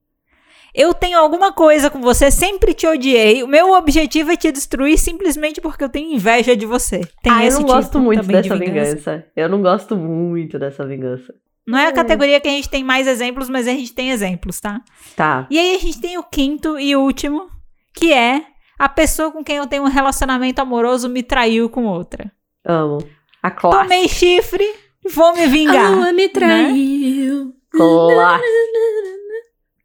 Eu 0.78 0.94
tenho 0.94 1.18
alguma 1.18 1.54
coisa 1.54 1.90
com 1.90 2.02
você, 2.02 2.30
sempre 2.30 2.74
te 2.74 2.86
odiei. 2.86 3.42
O 3.42 3.48
meu 3.48 3.72
objetivo 3.72 4.32
é 4.32 4.36
te 4.36 4.52
destruir 4.52 4.98
simplesmente 4.98 5.62
porque 5.62 5.82
eu 5.82 5.88
tenho 5.88 6.14
inveja 6.14 6.54
de 6.54 6.66
você. 6.66 7.00
Tem 7.24 7.32
ah, 7.32 7.46
eu 7.46 7.54
não 7.54 7.64
gosto 7.64 7.92
tipo 7.92 8.00
muito 8.04 8.28
dessa 8.28 8.58
vingança. 8.58 9.26
Eu 9.34 9.48
não 9.48 9.62
gosto 9.62 9.96
muito 9.96 10.60
dessa 10.60 10.86
vingança. 10.86 11.34
Não 11.66 11.80
é 11.80 11.88
a 11.88 11.92
categoria 11.92 12.40
que 12.40 12.48
a 12.48 12.52
gente 12.52 12.70
tem 12.70 12.84
mais 12.84 13.08
exemplos, 13.08 13.50
mas 13.50 13.68
a 13.68 13.72
gente 13.72 13.94
tem 13.94 14.12
exemplos, 14.12 14.60
tá? 14.60 14.82
Tá. 15.16 15.48
E 15.50 15.58
aí 15.58 15.76
a 15.76 15.80
gente 15.80 16.00
tem 16.00 16.18
o 16.18 16.24
quinto 16.24 16.78
e 16.78 16.96
último, 16.96 17.50
que 17.94 18.14
é 18.14 18.46
a 18.78 18.88
pessoa 18.88 19.32
com 19.32 19.44
quem 19.44 19.56
eu 19.58 19.66
tenho 19.66 19.84
um 19.84 19.88
relacionamento 19.90 20.62
amoroso 20.62 21.10
me 21.10 21.24
traiu 21.24 21.70
com 21.70 21.86
outra. 21.86 22.32
Amo. 22.64 23.00
A 23.42 23.50
classe. 23.50 23.80
Tomei 23.84 24.08
chifre, 24.08 24.68
vou 25.14 25.34
me 25.34 25.44
A 25.44 25.48
vingar. 25.48 25.92
lua 25.92 26.12
me 26.12 26.24
né? 26.24 26.30
traiu. 26.30 27.54
Classe. 27.72 28.44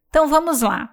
Então 0.09 0.27
vamos 0.27 0.61
lá. 0.61 0.89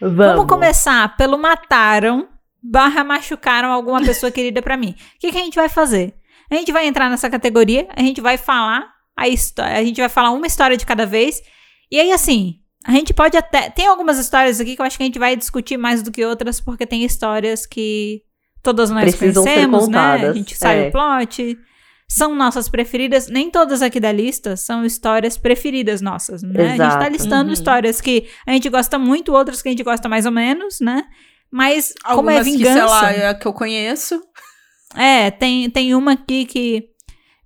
Vamos. 0.00 0.16
Vamos 0.16 0.46
começar 0.46 1.16
pelo 1.16 1.38
mataram 1.38 2.28
barra 2.62 3.04
machucaram 3.04 3.72
alguma 3.72 4.00
pessoa 4.00 4.32
querida 4.32 4.60
pra 4.60 4.76
mim. 4.76 4.94
O 5.16 5.18
que, 5.20 5.30
que 5.30 5.38
a 5.38 5.42
gente 5.42 5.54
vai 5.54 5.68
fazer? 5.68 6.14
A 6.50 6.54
gente 6.54 6.72
vai 6.72 6.86
entrar 6.86 7.08
nessa 7.10 7.28
categoria, 7.30 7.88
a 7.94 8.00
gente 8.00 8.20
vai 8.20 8.36
falar 8.36 8.97
a 9.18 9.28
história, 9.28 9.76
a 9.76 9.84
gente 9.84 10.00
vai 10.00 10.08
falar 10.08 10.30
uma 10.30 10.46
história 10.46 10.76
de 10.76 10.86
cada 10.86 11.04
vez. 11.04 11.42
E 11.90 11.98
aí, 11.98 12.12
assim, 12.12 12.60
a 12.86 12.92
gente 12.92 13.12
pode 13.12 13.36
até. 13.36 13.68
Tem 13.68 13.86
algumas 13.86 14.18
histórias 14.18 14.60
aqui 14.60 14.76
que 14.76 14.80
eu 14.80 14.86
acho 14.86 14.96
que 14.96 15.02
a 15.02 15.06
gente 15.06 15.18
vai 15.18 15.34
discutir 15.36 15.76
mais 15.76 16.02
do 16.02 16.12
que 16.12 16.24
outras, 16.24 16.60
porque 16.60 16.86
tem 16.86 17.04
histórias 17.04 17.66
que 17.66 18.22
todas 18.62 18.90
nós 18.90 19.02
Precisam 19.02 19.42
ser 19.42 19.50
conhecemos, 19.50 19.88
né? 19.88 19.98
A 19.98 20.32
gente 20.32 20.56
sabe 20.56 20.84
é. 20.84 20.88
o 20.88 20.92
plot. 20.92 21.58
São 22.10 22.34
nossas 22.34 22.68
preferidas. 22.68 23.28
Nem 23.28 23.50
todas 23.50 23.82
aqui 23.82 24.00
da 24.00 24.10
lista 24.10 24.56
são 24.56 24.84
histórias 24.84 25.36
preferidas 25.36 26.00
nossas, 26.00 26.42
né? 26.42 26.50
A 26.56 26.68
gente 26.68 26.78
tá 26.78 26.86
Exato. 26.86 27.12
listando 27.12 27.46
Uhum. 27.48 27.52
histórias 27.52 28.00
que 28.00 28.26
a 28.46 28.52
gente 28.52 28.68
gosta 28.70 28.98
muito, 28.98 29.34
outras 29.34 29.60
que 29.60 29.68
a 29.68 29.72
gente 29.72 29.82
gosta 29.82 30.08
mais 30.08 30.24
ou 30.24 30.32
menos, 30.32 30.80
né? 30.80 31.02
Mas 31.50 31.92
como 32.04 32.30
é 32.30 32.38
Algumas 32.38 32.46
que, 32.46 32.50
sei 32.52 32.58
vingança. 32.58 32.86
lá, 32.86 33.12
é 33.12 33.28
a 33.28 33.34
que 33.34 33.46
eu 33.46 33.52
conheço. 33.52 34.22
É, 34.94 35.30
tem, 35.30 35.68
tem 35.68 35.94
uma 35.94 36.12
aqui 36.12 36.46
que, 36.46 36.84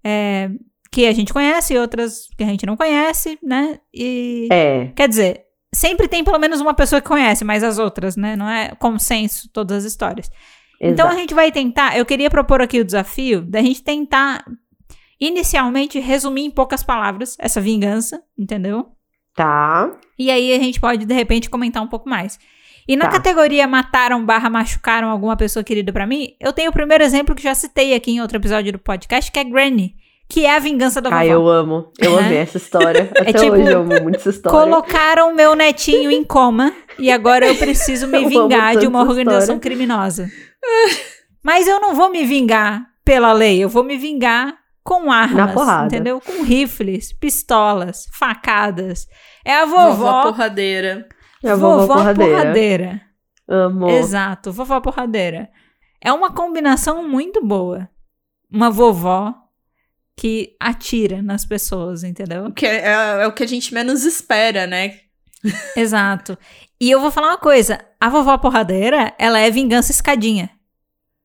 é, 0.04 0.48
que 0.92 1.06
a 1.06 1.12
gente 1.12 1.32
conhece 1.32 1.72
e 1.74 1.78
outras 1.78 2.28
que 2.36 2.44
a 2.44 2.46
gente 2.46 2.66
não 2.66 2.76
conhece, 2.76 3.38
né? 3.42 3.80
E. 3.92 4.46
É. 4.52 4.86
Quer 4.94 5.08
dizer, 5.08 5.40
sempre 5.74 6.06
tem 6.06 6.22
pelo 6.22 6.38
menos 6.38 6.60
uma 6.60 6.74
pessoa 6.74 7.00
que 7.00 7.08
conhece, 7.08 7.44
mas 7.44 7.64
as 7.64 7.78
outras, 7.78 8.14
né? 8.16 8.36
Não 8.36 8.48
é 8.48 8.74
consenso 8.78 9.48
todas 9.52 9.78
as 9.78 9.84
histórias. 9.90 10.30
Então 10.80 11.06
a 11.06 11.08
exato. 11.10 11.20
gente 11.20 11.34
vai 11.34 11.50
tentar. 11.50 11.96
Eu 11.96 12.04
queria 12.04 12.28
propor 12.28 12.60
aqui 12.60 12.78
o 12.80 12.84
desafio 12.84 13.40
da 13.40 13.62
gente 13.62 13.82
tentar, 13.82 14.44
inicialmente, 15.20 15.98
resumir 15.98 16.42
em 16.44 16.50
poucas 16.50 16.82
palavras 16.82 17.36
essa 17.38 17.60
vingança, 17.60 18.22
entendeu? 18.38 18.86
Tá. 19.34 19.90
E 20.18 20.30
aí 20.30 20.52
a 20.52 20.58
gente 20.58 20.78
pode, 20.80 21.06
de 21.06 21.14
repente, 21.14 21.48
comentar 21.48 21.82
um 21.82 21.88
pouco 21.88 22.08
mais. 22.08 22.38
E 22.86 22.96
na 22.96 23.06
Tá. 23.06 23.12
categoria 23.12 23.66
mataram 23.66 24.24
barra 24.26 24.50
machucaram 24.50 25.08
alguma 25.08 25.36
pessoa 25.36 25.62
querida 25.62 25.92
pra 25.92 26.06
mim, 26.06 26.34
eu 26.40 26.52
tenho 26.52 26.70
o 26.70 26.72
primeiro 26.72 27.02
exemplo 27.04 27.34
que 27.34 27.42
já 27.42 27.54
citei 27.54 27.94
aqui 27.94 28.10
em 28.10 28.20
outro 28.20 28.36
episódio 28.36 28.72
do 28.72 28.78
podcast, 28.78 29.30
que 29.30 29.38
é 29.38 29.44
Granny, 29.44 29.94
que 30.32 30.46
é 30.46 30.56
a 30.56 30.58
vingança 30.58 30.98
da 31.02 31.10
Ah, 31.10 31.20
vovó. 31.20 31.32
eu 31.32 31.46
amo. 31.48 31.92
Eu 31.98 32.18
amei 32.18 32.38
essa 32.38 32.56
história. 32.56 33.10
Até 33.20 33.34
tipo, 33.34 33.52
hoje 33.52 33.70
eu 33.70 33.80
amo 33.80 34.02
muito 34.02 34.16
essa 34.16 34.30
história. 34.30 34.58
Colocaram 34.58 35.34
meu 35.34 35.54
netinho 35.54 36.10
em 36.10 36.24
coma 36.24 36.72
e 36.98 37.10
agora 37.10 37.46
eu 37.46 37.54
preciso 37.56 38.06
me 38.06 38.16
Eu 38.24 38.28
vingar 38.30 38.76
de 38.78 38.86
uma 38.86 39.00
organização 39.02 39.56
história. 39.56 39.60
criminosa. 39.60 40.30
Mas 41.44 41.66
eu 41.68 41.78
não 41.80 41.94
vou 41.94 42.08
me 42.10 42.24
vingar 42.24 42.82
pela 43.04 43.32
lei, 43.34 43.62
eu 43.62 43.68
vou 43.68 43.84
me 43.84 43.98
vingar 43.98 44.54
com 44.82 45.12
armas, 45.12 45.52
porrada. 45.52 45.86
entendeu? 45.86 46.18
Com 46.20 46.42
rifles, 46.42 47.12
pistolas, 47.12 48.06
facadas. 48.12 49.06
É 49.44 49.54
a 49.56 49.64
Vovó, 49.66 49.90
vovó, 49.92 50.22
porradeira. 50.22 51.06
É 51.44 51.50
a 51.50 51.56
vovó 51.56 51.94
porradeira. 51.94 52.36
porradeira. 52.38 53.00
Amo. 53.48 53.90
Exato, 53.90 54.50
vovó 54.50 54.80
porradeira. 54.80 55.50
É 56.02 56.12
uma 56.12 56.32
combinação 56.32 57.06
muito 57.06 57.44
boa. 57.44 57.88
Uma 58.50 58.70
vovó 58.70 59.34
que 60.16 60.54
atira 60.60 61.22
nas 61.22 61.44
pessoas, 61.44 62.04
entendeu? 62.04 62.52
Que 62.52 62.66
é, 62.66 62.86
é- 62.86 63.22
é 63.22 63.26
o 63.26 63.32
que 63.32 63.42
a 63.42 63.46
gente 63.48 63.72
menos 63.74 64.04
espera, 64.04 64.66
né? 64.66 64.98
Exato. 65.76 66.38
E 66.80 66.90
eu 66.90 67.00
vou 67.00 67.10
falar 67.10 67.28
uma 67.28 67.38
coisa: 67.38 67.78
a 68.00 68.08
vovó 68.08 68.36
porradeira, 68.38 69.14
ela 69.18 69.38
é 69.38 69.50
vingança 69.50 69.90
escadinha. 69.92 70.50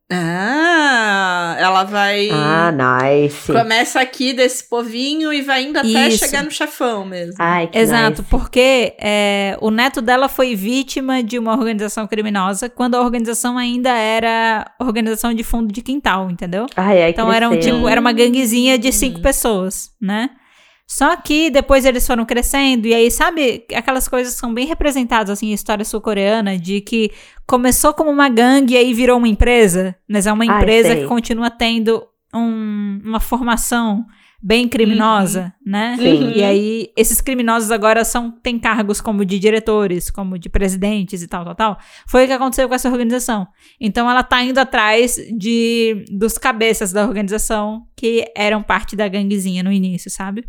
Ah, 0.10 1.56
ela 1.60 1.84
vai. 1.84 2.30
Ah, 2.32 2.72
nice. 2.72 3.52
Começa 3.52 4.00
aqui 4.00 4.34
desse 4.34 4.63
povinho 4.63 5.34
e 5.34 5.41
vai 5.41 5.63
indo 5.65 5.78
até 5.80 6.08
Isso. 6.08 6.20
chegar 6.26 6.43
no 6.43 6.52
chefão 6.52 7.06
mesmo. 7.06 7.36
Ai, 7.39 7.67
que 7.67 7.78
Exato, 7.78 8.22
nice. 8.22 8.24
porque 8.30 8.96
é, 9.00 9.58
o 9.60 9.70
neto 9.70 10.02
dela 10.02 10.30
foi 10.30 10.56
vítima 10.56 11.22
de 11.22 11.38
uma 11.38 11.52
organização 11.54 12.08
criminosa 12.08 12.70
quando 12.70 12.96
a 12.96 13.02
organização 13.02 13.58
ainda 13.58 13.89
era 13.91 14.70
organização 14.80 15.34
de 15.34 15.43
fundo 15.43 15.74
de 15.74 15.82
quintal, 15.82 16.30
entendeu? 16.32 16.67
Ai, 16.76 17.04
ai, 17.04 17.10
Então 17.10 17.32
era 17.32 17.50
um 17.50 17.60
tipo, 17.60 17.88
era 17.88 18.00
uma 18.00 18.12
ganguezinha 18.13 18.78
de 18.78 18.91
cinco 18.91 19.20
Hum. 19.20 19.22
pessoas, 19.22 19.91
né? 20.02 20.30
Só 20.89 21.15
que 21.17 21.50
depois 21.50 21.86
eles 21.86 22.08
foram 22.08 22.26
crescendo, 22.26 22.88
e 22.88 22.93
aí, 22.93 23.12
sabe, 23.12 23.65
aquelas 23.76 24.08
coisas 24.08 24.36
são 24.36 24.54
bem 24.54 24.65
representadas, 24.65 25.30
assim, 25.32 25.47
em 25.50 25.54
história 25.54 25.84
sul-coreana, 25.84 26.58
de 26.58 26.80
que 26.80 27.12
começou 27.45 27.93
como 27.93 28.10
uma 28.10 28.30
gangue 28.30 28.73
e 28.73 28.78
aí 28.78 28.93
virou 28.93 29.17
uma 29.17 29.28
empresa, 29.28 29.95
mas 30.08 30.26
é 30.26 30.32
uma 30.32 30.45
empresa 30.45 30.89
que 30.95 31.08
continua 31.08 31.50
tendo 31.52 32.02
um- 32.34 33.02
uma 33.04 33.19
formação 33.19 34.06
bem 34.41 34.67
criminosa, 34.69 35.54
né? 35.65 35.95
Sim. 35.97 36.32
E 36.39 36.43
aí, 36.43 36.89
esses 36.95 37.19
criminosos 37.19 37.69
agora 37.71 38.06
são, 38.06 38.32
têm 38.32 38.58
cargos 38.60 39.02
como 39.02 39.26
de 39.26 39.39
diretores, 39.39 40.10
como 40.12 40.38
de 40.38 40.47
presidentes 40.47 41.21
e 41.23 41.28
tal, 41.28 41.43
tal, 41.43 41.56
tal. 41.56 41.78
Foi 42.08 42.23
o 42.23 42.28
que 42.28 42.34
aconteceu 42.34 42.69
com 42.69 42.76
essa 42.76 42.88
organização. 42.89 43.45
Então, 43.82 44.10
ela 44.10 44.23
tá 44.23 44.41
indo 44.43 44.60
atrás 44.60 45.15
de 45.36 46.06
dos 46.12 46.38
cabeças 46.38 46.93
da 46.93 47.04
organização 47.06 47.88
que 47.95 48.26
eram 48.36 48.62
parte 48.63 48.95
da 48.95 49.08
ganguezinha 49.08 49.63
no 49.63 49.71
início, 49.71 50.10
sabe? 50.12 50.45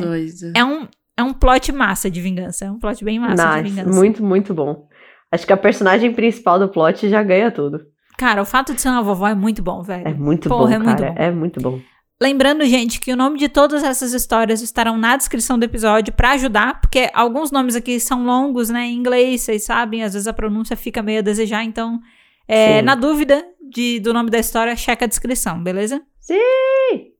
Doido. 0.00 0.52
É 0.54 0.64
um, 0.64 0.86
é 1.16 1.22
um 1.22 1.32
plot 1.32 1.72
massa 1.72 2.10
de 2.10 2.20
vingança. 2.20 2.66
É 2.66 2.70
um 2.70 2.78
plot 2.78 3.04
bem 3.04 3.18
massa 3.18 3.56
de 3.56 3.62
Nice. 3.62 3.74
vingança. 3.76 3.98
Muito, 3.98 4.22
muito 4.24 4.54
bom. 4.54 4.86
Acho 5.30 5.46
que 5.46 5.52
a 5.52 5.56
personagem 5.56 6.12
principal 6.12 6.58
do 6.58 6.68
plot 6.68 7.08
já 7.08 7.22
ganha 7.22 7.50
tudo. 7.50 7.80
Cara, 8.16 8.42
o 8.42 8.44
fato 8.44 8.74
de 8.74 8.80
ser 8.80 8.88
uma 8.88 9.02
vovó 9.02 9.28
é 9.28 9.34
muito 9.34 9.62
bom, 9.62 9.82
velho. 9.82 10.06
É 10.08 10.12
muito 10.14 10.48
Porra, 10.48 10.66
bom, 10.66 10.74
é 10.74 10.78
muito 10.78 10.98
cara. 11.02 11.12
bom. 11.12 11.22
É 11.22 11.30
muito 11.30 11.60
bom. 11.60 11.80
Lembrando, 12.20 12.64
gente, 12.64 12.98
que 12.98 13.12
o 13.12 13.16
nome 13.16 13.38
de 13.38 13.48
todas 13.48 13.84
essas 13.84 14.12
histórias 14.12 14.60
estarão 14.60 14.98
na 14.98 15.16
descrição 15.16 15.56
do 15.56 15.62
episódio 15.64 16.12
pra 16.12 16.32
ajudar, 16.32 16.80
porque 16.80 17.08
alguns 17.14 17.52
nomes 17.52 17.76
aqui 17.76 18.00
são 18.00 18.24
longos, 18.24 18.68
né, 18.70 18.86
em 18.86 18.96
inglês, 18.96 19.42
vocês 19.42 19.64
sabem, 19.64 20.02
às 20.02 20.14
vezes 20.14 20.26
a 20.26 20.32
pronúncia 20.32 20.76
fica 20.76 21.00
meio 21.00 21.20
a 21.20 21.22
desejar, 21.22 21.62
então, 21.62 22.00
é, 22.48 22.82
na 22.82 22.96
dúvida 22.96 23.44
de, 23.70 24.00
do 24.00 24.12
nome 24.12 24.30
da 24.30 24.38
história, 24.40 24.74
checa 24.74 25.04
a 25.04 25.08
descrição, 25.08 25.62
beleza? 25.62 26.02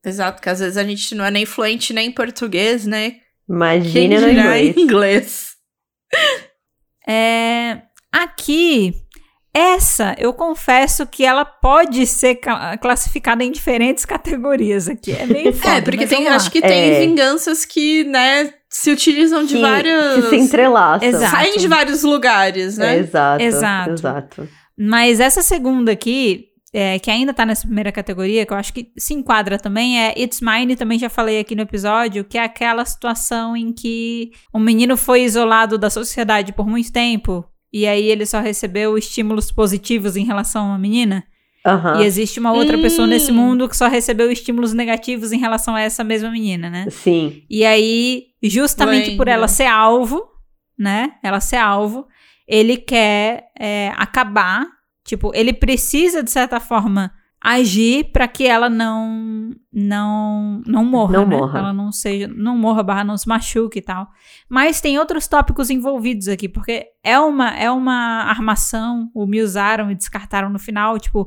Exato, 0.05 0.40
que 0.42 0.49
às 0.49 0.61
vezes 0.61 0.77
a 0.77 0.85
gente 0.85 1.14
não 1.14 1.25
é 1.25 1.31
nem 1.31 1.44
fluente 1.47 1.92
nem 1.92 2.09
em 2.09 2.12
português, 2.12 2.87
né? 2.87 3.11
Quem 3.11 3.57
Imagina 3.57 4.21
no 4.21 4.29
dirá 4.31 4.59
em 4.59 4.68
inglês. 4.71 4.77
inglês. 4.77 5.49
É, 7.11 7.81
aqui, 8.12 8.92
essa, 9.55 10.14
eu 10.18 10.35
confesso 10.35 11.07
que 11.07 11.25
ela 11.25 11.42
pode 11.44 12.07
ser 12.07 12.35
ca- 12.35 12.77
classificada 12.77 13.42
em 13.42 13.51
diferentes 13.51 14.05
categorias 14.05 14.88
aqui. 14.88 15.12
É 15.12 15.25
meio 15.25 15.53
foda, 15.57 15.77
É, 15.77 15.81
porque 15.81 16.07
tem, 16.07 16.29
acho 16.29 16.51
que 16.51 16.61
tem 16.61 16.90
É. 16.97 17.01
vinganças 17.01 17.64
que, 17.64 18.05
né, 18.05 18.53
se 18.68 18.90
utilizam 18.90 19.42
de 19.44 19.55
que, 19.55 19.61
várias. 19.62 20.16
que 20.16 20.29
se 20.31 20.37
entrelaçam. 20.37 21.09
Exato. 21.09 21.31
Saem 21.31 21.57
de 21.57 21.66
vários 21.66 22.03
lugares, 22.03 22.77
né? 22.77 22.97
É, 22.97 22.99
exato. 22.99 23.42
Exato. 23.42 23.90
Exato. 23.92 24.49
Mas 24.79 25.18
essa 25.18 25.40
segunda 25.40 25.92
aqui, 25.92 26.48
é, 26.73 26.99
que 26.99 27.11
ainda 27.11 27.33
tá 27.33 27.47
nessa 27.47 27.67
primeira 27.67 27.91
categoria, 27.91 28.45
que 28.45 28.53
eu 28.53 28.57
acho 28.57 28.73
que 28.73 28.93
se 28.97 29.15
enquadra 29.15 29.59
também, 29.59 30.01
é 30.01 30.15
It's 30.21 30.41
Mine, 30.41 30.77
também 30.77 30.99
já 30.99 31.09
falei 31.09 31.41
aqui 31.41 31.55
no 31.55 31.63
episódio, 31.63 32.25
que 32.25 32.37
é 32.37 32.43
aquela 32.43 32.85
situação 32.85 33.57
em 33.57 33.73
que 33.73 34.31
o 34.53 34.59
menino 34.59 34.97
foi 34.97 35.23
isolado 35.23 35.79
da 35.79 35.89
sociedade 35.91 36.53
por 36.53 36.67
muito 36.67 36.93
tempo, 36.93 37.45
e 37.73 37.87
aí 37.87 38.07
ele 38.07 38.27
só 38.27 38.41
recebeu 38.41 38.97
estímulos 38.99 39.51
positivos 39.51 40.17
em 40.17 40.25
relação 40.25 40.65
a 40.65 40.69
uma 40.69 40.79
menina, 40.79 41.25
Aham. 41.67 42.01
e 42.01 42.05
existe 42.05 42.39
uma 42.39 42.53
outra 42.53 42.79
pessoa 42.79 43.07
nesse 43.07 43.33
Hum. 43.33 43.35
mundo 43.37 43.69
que 43.69 43.77
só 43.77 43.89
recebeu 43.89 44.31
estímulos 44.31 44.73
negativos 44.73 45.33
em 45.33 45.39
relação 45.39 45.75
a 45.75 45.81
essa 45.81 46.05
mesma 46.05 46.31
menina, 46.31 46.71
né? 46.71 46.87
Sim. 46.91 47.43
E 47.51 47.65
aí, 47.65 48.27
justamente 48.43 49.17
por 49.17 49.27
ela 49.29 49.49
ser 49.49 49.67
alvo, 49.67 50.23
né? 50.79 51.13
Ela 51.23 51.41
ser 51.41 51.57
alvo, 51.57 52.07
ele 52.47 52.77
quer 52.77 53.49
é, 53.59 53.93
acabar. 53.97 54.78
Tipo, 55.09 55.33
ele 55.35 55.53
precisa, 55.53 56.23
de 56.23 56.31
certa 56.31 56.61
forma, 56.61 57.11
agir 57.40 58.11
para 58.12 58.29
que 58.29 58.47
ela 58.47 58.68
não 58.68 59.51
não 59.73 60.61
não 60.66 60.85
morra, 60.85 61.12
Não 61.12 61.27
né? 61.27 61.37
morra. 61.37 61.59
Ela 61.61 61.73
não 61.73 61.90
seja, 61.90 62.29
não 62.29 62.57
morra, 62.59 62.83
barra 62.83 63.05
não 63.05 63.16
se 63.16 63.27
machuque 63.29 63.79
e 63.79 63.83
tal. 63.83 64.09
Mas 64.49 64.81
tem 64.81 64.99
outros 64.99 65.27
tópicos 65.27 65.71
envolvidos 65.71 66.29
aqui, 66.29 66.49
porque 66.49 66.87
é 67.03 67.18
uma 67.18 67.57
é 67.57 67.71
uma 67.71 68.25
armação, 68.25 69.11
o 69.14 69.25
me 69.27 69.40
usaram 69.40 69.90
e 69.90 69.94
descartaram 69.94 70.51
no 70.51 70.59
final, 70.59 70.99
tipo, 70.99 71.27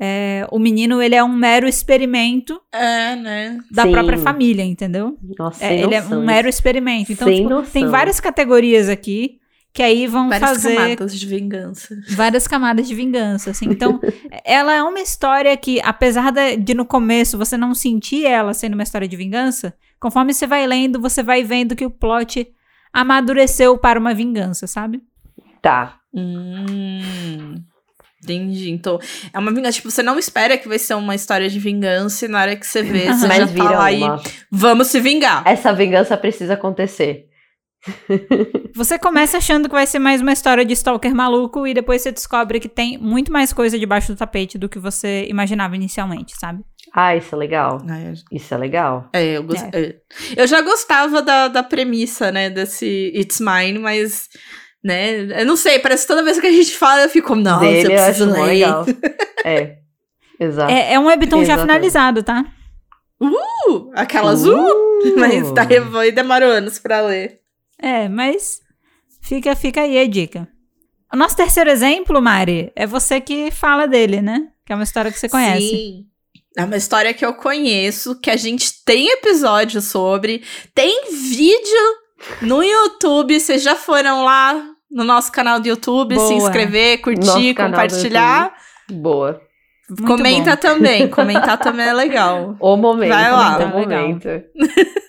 é, 0.00 0.46
o 0.52 0.58
menino 0.60 1.02
ele 1.02 1.16
é 1.16 1.24
um 1.24 1.34
mero 1.34 1.66
experimento 1.68 2.60
É, 2.72 3.16
né? 3.16 3.58
da 3.70 3.82
Sim. 3.82 3.92
própria 3.92 4.16
família, 4.16 4.62
entendeu? 4.64 5.18
Nossa, 5.38 5.64
É, 5.64 5.68
sem 5.68 5.80
ele 5.82 5.94
é 5.94 6.02
um 6.02 6.24
mero 6.24 6.48
experimento. 6.48 7.12
Então, 7.12 7.26
Sem 7.26 7.38
tipo, 7.38 7.50
noção. 7.50 7.72
tem 7.72 7.86
várias 7.88 8.20
categorias 8.20 8.88
aqui 8.88 9.38
que 9.72 9.82
aí 9.82 10.06
vão 10.06 10.28
Várias 10.28 10.50
fazer 10.50 10.74
camadas 10.74 11.18
de 11.18 11.26
vingança. 11.26 11.96
várias 12.10 12.46
camadas 12.48 12.88
de 12.88 12.94
vingança, 12.94 13.50
assim. 13.50 13.66
Então, 13.66 14.00
ela 14.44 14.74
é 14.74 14.82
uma 14.82 15.00
história 15.00 15.56
que, 15.56 15.80
apesar 15.82 16.32
de, 16.32 16.74
no 16.74 16.84
começo 16.84 17.38
você 17.38 17.56
não 17.56 17.74
sentir 17.74 18.26
ela 18.26 18.52
sendo 18.54 18.74
uma 18.74 18.82
história 18.82 19.06
de 19.06 19.16
vingança, 19.16 19.74
conforme 20.00 20.34
você 20.34 20.46
vai 20.46 20.66
lendo, 20.66 21.00
você 21.00 21.22
vai 21.22 21.44
vendo 21.44 21.76
que 21.76 21.86
o 21.86 21.90
plot 21.90 22.48
amadureceu 22.92 23.78
para 23.78 24.00
uma 24.00 24.14
vingança, 24.14 24.66
sabe? 24.66 25.02
Tá. 25.62 25.98
Hum. 26.14 27.62
Entendi. 28.22 28.70
Então, 28.70 28.98
é 29.32 29.38
uma 29.38 29.52
vingança. 29.52 29.74
Tipo, 29.76 29.90
você 29.90 30.02
não 30.02 30.18
espera 30.18 30.58
que 30.58 30.68
vai 30.68 30.78
ser 30.78 30.94
uma 30.94 31.14
história 31.14 31.48
de 31.48 31.58
vingança 31.58 32.24
e 32.24 32.28
na 32.28 32.40
hora 32.40 32.56
que 32.56 32.66
você 32.66 32.82
vê, 32.82 33.12
você 33.12 33.26
Mas 33.28 33.38
já 33.38 33.44
vira 33.44 33.64
tá 33.68 33.78
lá 33.78 33.92
e 33.92 34.02
uma. 34.02 34.20
vamos 34.50 34.88
se 34.88 35.00
vingar. 35.00 35.42
Essa 35.46 35.72
vingança 35.72 36.16
precisa 36.16 36.54
acontecer. 36.54 37.27
Você 38.74 38.98
começa 38.98 39.38
achando 39.38 39.68
que 39.68 39.74
vai 39.74 39.86
ser 39.86 39.98
mais 39.98 40.20
uma 40.20 40.32
história 40.32 40.64
de 40.64 40.72
stalker 40.72 41.14
maluco 41.14 41.66
e 41.66 41.72
depois 41.72 42.02
você 42.02 42.12
descobre 42.12 42.60
que 42.60 42.68
tem 42.68 42.98
muito 42.98 43.32
mais 43.32 43.52
coisa 43.52 43.78
debaixo 43.78 44.12
do 44.12 44.18
tapete 44.18 44.58
do 44.58 44.68
que 44.68 44.78
você 44.78 45.26
imaginava 45.28 45.76
inicialmente, 45.76 46.36
sabe? 46.38 46.64
Ah, 46.94 47.14
isso 47.14 47.34
é 47.34 47.38
legal. 47.38 47.78
É, 47.88 48.14
Isso 48.32 48.54
é 48.54 48.56
legal. 48.56 49.08
É, 49.12 49.36
eu, 49.36 49.42
gost... 49.42 49.62
é. 49.72 49.96
eu 50.36 50.46
já 50.46 50.60
gostava 50.62 51.20
da, 51.22 51.48
da 51.48 51.62
premissa, 51.62 52.32
né, 52.32 52.48
desse 52.48 53.12
It's 53.14 53.40
Mine, 53.40 53.78
mas, 53.78 54.28
né, 54.82 55.40
eu 55.42 55.46
não 55.46 55.56
sei, 55.56 55.78
parece 55.78 56.02
que 56.02 56.08
toda 56.08 56.24
vez 56.24 56.40
que 56.40 56.46
a 56.46 56.52
gente 56.52 56.76
fala 56.76 57.02
eu 57.02 57.08
fico, 57.08 57.34
nossa, 57.34 57.64
eu 57.64 57.70
Dele 57.70 57.94
eu 57.94 58.04
preciso 58.04 58.26
mó 58.26 58.44
ler. 58.44 58.46
legal. 58.46 58.86
É. 59.44 59.78
Exato. 60.40 60.70
É, 60.70 60.94
é 60.94 60.98
um 60.98 61.06
webtoon 61.06 61.44
já 61.44 61.56
finalizado, 61.58 62.22
tá? 62.22 62.44
Uh, 63.20 63.90
aquela 63.94 64.30
azul, 64.30 64.58
Uh! 64.58 65.14
mas 65.18 65.50
tá, 65.52 65.64
demorou 66.12 66.50
anos 66.50 66.78
pra 66.78 67.00
ler. 67.02 67.40
É, 67.80 68.08
mas 68.08 68.60
fica, 69.22 69.54
fica 69.54 69.82
aí 69.82 69.98
a 69.98 70.06
dica. 70.06 70.48
O 71.12 71.16
nosso 71.16 71.36
terceiro 71.36 71.70
exemplo, 71.70 72.20
Mari, 72.20 72.70
é 72.76 72.86
você 72.86 73.20
que 73.20 73.50
fala 73.50 73.86
dele, 73.86 74.20
né? 74.20 74.48
Que 74.66 74.72
é 74.72 74.76
uma 74.76 74.84
história 74.84 75.10
que 75.10 75.18
você 75.18 75.28
conhece. 75.28 75.68
Sim. 75.68 76.04
É 76.56 76.64
uma 76.64 76.76
história 76.76 77.14
que 77.14 77.24
eu 77.24 77.34
conheço, 77.34 78.18
que 78.20 78.30
a 78.30 78.36
gente 78.36 78.84
tem 78.84 79.08
episódio 79.10 79.80
sobre, 79.80 80.42
tem 80.74 81.12
vídeo 81.12 81.96
no 82.42 82.62
YouTube. 82.62 83.38
Vocês 83.38 83.62
já 83.62 83.76
foram 83.76 84.24
lá 84.24 84.60
no 84.90 85.04
nosso 85.04 85.30
canal 85.30 85.60
do 85.60 85.68
YouTube 85.68 86.14
se 86.18 86.20
Boa. 86.20 86.34
inscrever, 86.34 87.00
curtir, 87.00 87.24
Nosso 87.26 87.54
compartilhar? 87.54 88.54
Boa. 88.90 89.40
Muito 89.88 90.04
Comenta 90.04 90.50
bom. 90.50 90.56
também. 90.56 91.08
Comentar 91.10 91.58
também 91.58 91.86
é 91.86 91.92
legal. 91.92 92.56
O 92.60 92.76
momento. 92.76 93.10
Vai 93.10 93.30
lá. 93.30 93.56
O 93.56 93.58
Legal. 93.58 93.80
momento. 93.80 94.28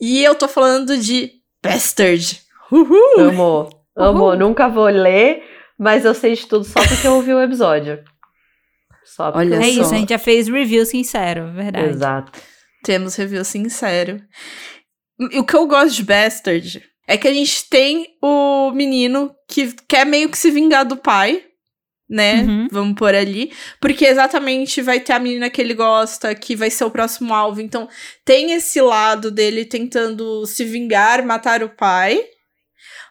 E 0.00 0.24
eu 0.24 0.34
tô 0.34 0.48
falando 0.48 0.96
de 0.96 1.30
Bastard. 1.62 2.40
Uhul! 2.72 3.18
Amo. 3.18 3.70
Amo. 3.96 4.24
Uhul. 4.24 4.36
Nunca 4.36 4.68
vou 4.68 4.86
ler, 4.86 5.42
mas 5.78 6.04
eu 6.04 6.14
sei 6.14 6.34
de 6.34 6.46
tudo 6.46 6.64
só 6.64 6.80
porque 6.80 7.06
eu 7.06 7.14
ouvi 7.14 7.34
o 7.34 7.42
episódio. 7.42 8.02
Só 9.04 9.30
porque 9.30 9.46
Olha 9.46 9.56
eu 9.56 9.62
É 9.62 9.68
isso, 9.68 9.94
a 9.94 9.98
gente 9.98 10.10
já 10.10 10.18
fez 10.18 10.48
review 10.48 10.86
sincero, 10.86 11.52
verdade. 11.52 11.90
Exato. 11.90 12.40
Temos 12.82 13.14
review 13.16 13.44
sincero. 13.44 14.22
E 15.18 15.38
o 15.38 15.44
que 15.44 15.54
eu 15.54 15.66
gosto 15.66 15.96
de 15.96 16.04
Bastard 16.04 16.82
é 17.06 17.16
que 17.16 17.28
a 17.28 17.34
gente 17.34 17.68
tem 17.68 18.16
o 18.22 18.70
menino 18.70 19.34
que 19.48 19.74
quer 19.86 20.06
meio 20.06 20.30
que 20.30 20.38
se 20.38 20.50
vingar 20.50 20.86
do 20.86 20.96
pai, 20.96 21.44
né? 22.10 22.42
Uhum. 22.42 22.68
Vamos 22.72 22.94
por 22.96 23.14
ali. 23.14 23.52
Porque 23.80 24.04
exatamente 24.04 24.82
vai 24.82 24.98
ter 24.98 25.12
a 25.12 25.18
menina 25.20 25.48
que 25.48 25.60
ele 25.60 25.74
gosta, 25.74 26.34
que 26.34 26.56
vai 26.56 26.68
ser 26.68 26.82
o 26.84 26.90
próximo 26.90 27.32
alvo. 27.32 27.60
Então, 27.60 27.88
tem 28.24 28.52
esse 28.52 28.80
lado 28.80 29.30
dele 29.30 29.64
tentando 29.64 30.44
se 30.44 30.64
vingar, 30.64 31.24
matar 31.24 31.62
o 31.62 31.68
pai. 31.68 32.20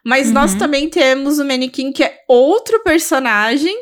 Mas 0.06 0.32
nós 0.32 0.54
Uhum. 0.54 0.60
também 0.60 0.90
temos 0.90 1.40
o 1.40 1.46
Manequim, 1.46 1.92
que 1.92 2.04
é 2.04 2.18
outro 2.28 2.82
personagem 2.84 3.76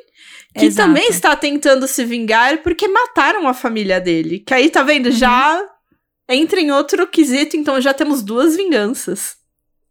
que 0.56 0.66
Exato. 0.66 0.88
também 0.88 1.08
está 1.10 1.36
tentando 1.36 1.88
se 1.88 2.04
vingar 2.04 2.64
porque 2.64 2.88
mataram 2.88 3.48
a 3.48 3.54
família 3.54 4.00
dele. 4.02 4.40
Que 4.40 4.54
aí, 4.54 4.70
tá 4.70 4.82
vendo? 4.82 5.12
Já 5.12 5.64
entra 6.30 6.60
em 6.60 6.72
outro 6.72 7.08
quesito, 7.08 7.56
então 7.56 7.80
já 7.80 7.94
temos 7.94 8.24
duas 8.24 8.56
vinganças. 8.56 9.36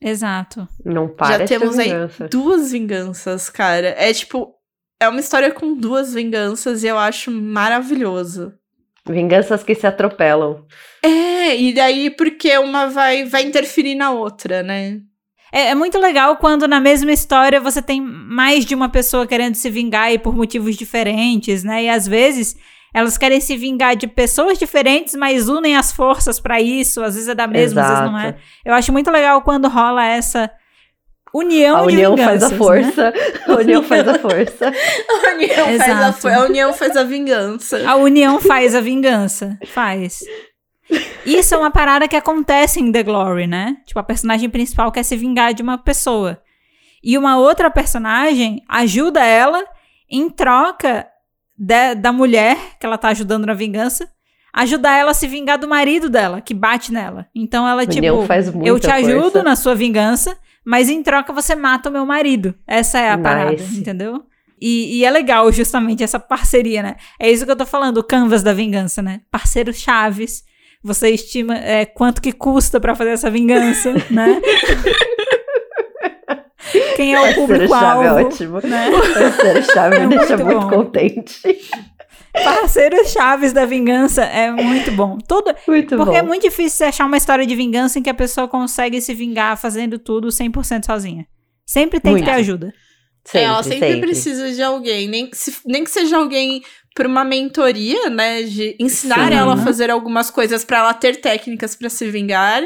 Exato. 0.01 0.67
Não 0.85 1.09
para 1.09 1.39
já 1.39 1.45
temos 1.47 1.79
aí 1.79 1.89
vingança. 1.89 2.29
duas 2.29 2.73
vinganças, 2.73 3.49
cara. 3.49 3.95
É 3.97 4.13
tipo, 4.13 4.53
é 5.01 5.09
uma 5.09 5.21
história 5.21 5.53
com 5.53 5.75
duas 5.75 6.15
vinganças 6.15 6.83
e 6.83 6.87
eu 6.87 6.99
acho 6.99 7.31
maravilhoso. 7.31 8.53
Vinganças 9.09 9.63
que 9.63 9.75
se 9.75 9.87
atropelam. 9.87 10.65
É, 11.03 11.57
e 11.57 11.73
daí 11.73 12.11
porque 12.11 12.57
uma 12.59 12.89
vai, 12.89 13.25
vai 13.25 13.43
interferir 13.43 13.95
na 13.95 14.11
outra, 14.11 14.63
né? 14.63 14.99
É, 15.53 15.69
é 15.69 15.75
muito 15.75 15.99
legal 15.99 16.37
quando 16.37 16.67
na 16.67 16.81
mesma 16.81 17.13
história 17.13 17.61
você 17.61 17.81
tem 17.81 18.01
mais 18.01 18.65
de 18.65 18.75
uma 18.75 18.89
pessoa 18.89 19.27
querendo 19.27 19.55
se 19.55 19.71
vingar 19.71 20.13
e 20.13 20.19
por 20.19 20.35
motivos 20.35 20.77
diferentes, 20.77 21.63
né? 21.63 21.85
E 21.85 21.89
às 21.89 22.07
vezes 22.07 22.57
elas 22.93 23.17
querem 23.17 23.41
se 23.41 23.57
vingar 23.57 23.95
de 23.95 24.07
pessoas 24.07 24.59
diferentes, 24.59 25.15
mas 25.15 25.49
unem 25.49 25.77
as 25.77 25.93
forças 25.93 26.41
pra 26.41 26.61
isso. 26.61 27.03
Às 27.03 27.15
vezes 27.15 27.29
é 27.29 27.35
da 27.35 27.47
mesma, 27.47 27.83
às 27.83 27.89
vezes 27.89 28.05
não 28.05 28.19
é. 28.19 28.29
Exato. 28.29 28.41
Eu 28.65 28.75
acho 28.75 28.93
muito 28.93 29.11
legal 29.11 29.43
quando 29.43 29.69
rola 29.69 30.05
essa 30.05 30.51
união 31.39 31.77
A 31.77 31.81
de 31.81 31.87
união 31.87 32.17
faz 32.17 32.43
a 32.43 32.49
né? 32.49 32.57
força. 32.57 33.13
A 33.47 33.53
união 33.55 33.83
faz 33.83 34.09
a 34.09 34.19
força. 34.19 34.73
A 35.09 35.35
união, 35.35 35.79
faz 35.79 36.25
a, 36.25 36.37
a 36.37 36.45
união 36.45 36.73
faz 36.73 36.97
a 36.97 37.03
vingança. 37.05 37.89
A 37.91 37.97
união 37.97 38.41
faz 38.41 38.75
a 38.75 38.81
vingança. 38.81 39.59
Faz. 39.67 40.21
Isso 41.25 41.55
é 41.55 41.59
uma 41.59 41.71
parada 41.71 42.07
que 42.07 42.15
acontece 42.17 42.81
em 42.81 42.93
The 42.93 43.03
Glory, 43.03 43.47
né? 43.47 43.77
Tipo, 43.87 43.99
a 44.01 44.05
personagem 44.05 44.49
principal 44.49 44.93
quer 44.93 45.03
se 45.03 45.17
vingar 45.17 45.53
de 45.53 45.63
uma 45.63 45.77
pessoa. 45.79 46.41
E 47.03 47.17
uma 47.19 47.39
outra 47.39 47.71
personagem 47.71 48.63
ajuda 48.69 49.25
ela 49.25 49.65
em 50.11 50.29
troca 50.31 51.07
da- 51.59 51.95
da 51.95 52.13
mulher 52.13 52.57
que 52.79 52.87
ela 52.87 52.99
tá 52.99 53.09
ajudando 53.09 53.47
na 53.47 53.55
vingança, 53.55 54.09
ajudar 54.53 54.97
ela 54.97 55.11
a 55.11 55.15
se 55.15 55.27
vingar 55.27 55.59
do 55.59 55.69
marido 55.69 56.09
dela, 56.09 56.41
que 56.41 56.55
bate 56.55 56.93
nela. 56.93 57.27
Então 57.35 57.67
ela, 57.67 57.85
tipo, 57.87 58.07
eu 58.65 58.79
te 58.81 58.91
ajudo 58.91 59.23
força. 59.33 59.43
na 59.43 59.57
sua 59.57 59.75
vingança, 59.75 60.37
mas 60.67 60.89
em 60.89 61.03
troca 61.03 61.33
você 61.33 61.55
mata 61.55 61.89
o 61.89 61.93
meu 61.93 62.05
marido. 62.05 62.55
Essa 62.67 62.99
é 62.99 63.11
a 63.11 63.17
parada, 63.19 63.53
Nice. 63.53 63.79
entendeu? 63.79 64.25
E, 64.61 64.99
e 64.99 65.05
é 65.05 65.11
legal 65.11 65.53
justamente 65.53 66.03
essa 66.03 66.19
parceria, 66.19 66.83
né? 66.83 66.97
É 67.21 67.31
isso 67.31 67.45
que 67.45 67.51
eu 67.53 67.57
tô 67.57 67.65
falando, 67.67 67.99
o 67.99 68.03
canvas 68.05 68.43
da 68.43 68.53
vingança, 68.53 69.01
né? 69.01 69.21
Parceiros 69.31 69.77
chaves. 69.79 70.43
Você 70.83 71.11
estima 71.11 71.57
é, 71.57 71.85
quanto 71.85 72.21
que 72.23 72.33
custa 72.33 72.81
pra 72.81 72.95
fazer 72.95 73.11
essa 73.11 73.31
vingança, 73.31 73.93
né? 74.11 74.41
Quem 76.97 77.15
é 77.15 77.21
o 77.21 77.27
é 77.27 77.35
público-alvo? 77.35 78.27
ótimo. 78.27 78.61
né? 78.65 78.91
Parceiro-chave 78.91 79.99
me 80.07 80.15
É 80.15 80.19
deixa 80.19 80.37
muito 80.37 80.69
contente. 80.69 81.41
Parceiros 82.33 83.13
chaves 83.13 83.53
da 83.53 83.65
vingança 83.65 84.23
é 84.25 84.51
muito 84.51 84.91
bom. 84.93 85.19
Todo, 85.27 85.55
Muito 85.67 85.97
porque 85.97 86.11
bom. 86.13 86.17
é 86.17 86.23
muito 86.23 86.43
difícil 86.43 86.79
você 86.79 86.85
achar 86.85 87.07
uma 87.07 87.17
história 87.17 87.47
de 87.47 87.55
vingança 87.57 87.99
em 87.99 88.03
que 88.03 88.11
a 88.11 88.15
pessoa 88.15 88.47
consegue 88.47 89.01
se 89.01 89.15
vingar 89.15 89.57
fazendo 89.57 89.99
tudo 89.99 90.29
100% 90.29 90.85
sozinha. 90.87 91.27
Sempre 91.65 91.99
tem 91.99 92.13
que 92.15 92.21
Muito. 92.21 92.25
ter 92.27 92.39
ajuda. 92.39 92.73
É, 93.35 93.43
ela 93.43 93.63
sempre, 93.63 93.99
precisa 94.01 94.53
de 94.53 94.63
alguém, 94.63 95.09
nem, 95.09 95.29
que 95.29 95.37
se- 95.37 95.57
nem 95.67 95.83
que 95.83 95.91
seja 95.91 96.17
alguém 96.17 96.63
para 96.95 97.09
uma 97.09 97.25
mentoria, 97.25 98.09
né, 98.09 98.43
de 98.45 98.77
ensinar 98.79 99.29
Sim. 99.29 99.35
ela 99.35 99.55
a 99.55 99.57
fazer 99.57 99.91
algumas 99.91 100.31
coisas 100.31 100.65
para 100.65 100.79
ela 100.79 100.95
ter 100.95 101.17
técnicas 101.21 101.75
para 101.75 101.91
se 101.91 102.09
vingar, 102.09 102.63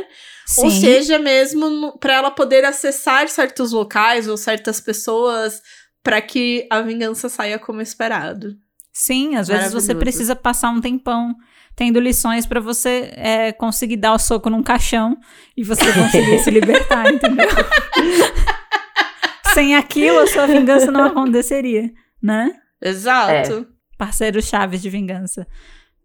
Sim. 0.46 0.64
ou 0.64 0.70
seja, 0.70 1.18
mesmo 1.18 1.98
para 1.98 2.12
ela 2.14 2.30
poder 2.30 2.64
acessar 2.64 3.26
certos 3.28 3.72
locais 3.72 4.28
ou 4.28 4.36
certas 4.36 4.80
pessoas 4.80 5.62
para 6.02 6.20
que 6.20 6.66
a 6.70 6.80
vingança 6.82 7.28
saia 7.30 7.58
como 7.58 7.80
esperado. 7.80 8.54
Sim, 8.92 9.36
às 9.36 9.48
vezes 9.48 9.72
você 9.72 9.94
precisa 9.94 10.34
passar 10.36 10.70
um 10.70 10.80
tempão 10.80 11.34
tendo 11.76 11.98
lições 12.00 12.44
pra 12.44 12.60
você 12.60 13.10
é, 13.14 13.52
conseguir 13.52 13.96
dar 13.96 14.12
o 14.12 14.18
soco 14.18 14.50
num 14.50 14.62
caixão 14.62 15.16
e 15.56 15.62
você 15.64 15.90
conseguir 15.92 16.38
se 16.42 16.50
libertar, 16.50 17.12
entendeu? 17.12 17.48
Sem 19.54 19.74
aquilo, 19.76 20.18
a 20.20 20.26
sua 20.26 20.46
vingança 20.46 20.90
não 20.90 21.04
aconteceria, 21.06 21.90
né? 22.22 22.52
Exato. 22.82 23.66
Parceiros 23.98 24.44
chaves 24.46 24.80
de 24.80 24.88
vingança. 24.90 25.46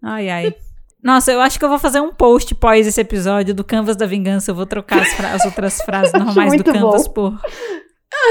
Ai, 0.01 0.29
ai. 0.29 0.55
Nossa, 1.03 1.31
eu 1.31 1.39
acho 1.39 1.59
que 1.59 1.63
eu 1.65 1.69
vou 1.69 1.77
fazer 1.77 1.99
um 2.01 2.11
post 2.11 2.55
pós 2.55 2.87
esse 2.87 2.99
episódio 2.99 3.53
do 3.53 3.63
Canvas 3.63 3.95
da 3.95 4.07
Vingança. 4.07 4.49
Eu 4.51 4.55
vou 4.55 4.65
trocar 4.65 5.01
as, 5.03 5.13
fra- 5.13 5.33
as 5.33 5.45
outras 5.45 5.79
frases 5.81 6.11
normais 6.17 6.55
do 6.57 6.63
Canvas 6.63 7.07
bom. 7.07 7.13
por 7.13 7.41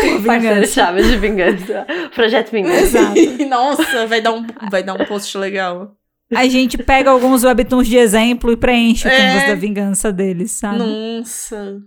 Parceiro 0.25 0.43
vingança. 0.55 0.67
Chaves 0.73 1.07
de 1.07 1.17
vingança. 1.17 1.87
Projeto 2.15 2.51
Vingança. 2.51 2.99
Exato. 2.99 3.21
Nossa, 3.49 4.07
vai 4.07 4.21
dar 4.21 4.33
um 4.33 4.47
vai 4.71 4.83
dar 4.83 4.95
um 4.95 5.05
post 5.05 5.37
legal. 5.39 5.97
A 6.35 6.47
gente 6.49 6.79
pega 6.79 7.11
alguns 7.11 7.45
webtoons 7.45 7.87
de 7.87 7.97
exemplo 7.97 8.51
e 8.51 8.57
preenche 8.57 9.07
o 9.07 9.11
É. 9.11 9.17
Canvas 9.17 9.49
da 9.49 9.55
Vingança 9.55 10.13
deles, 10.13 10.53
sabe? 10.53 10.79
Nossa. 10.79 11.81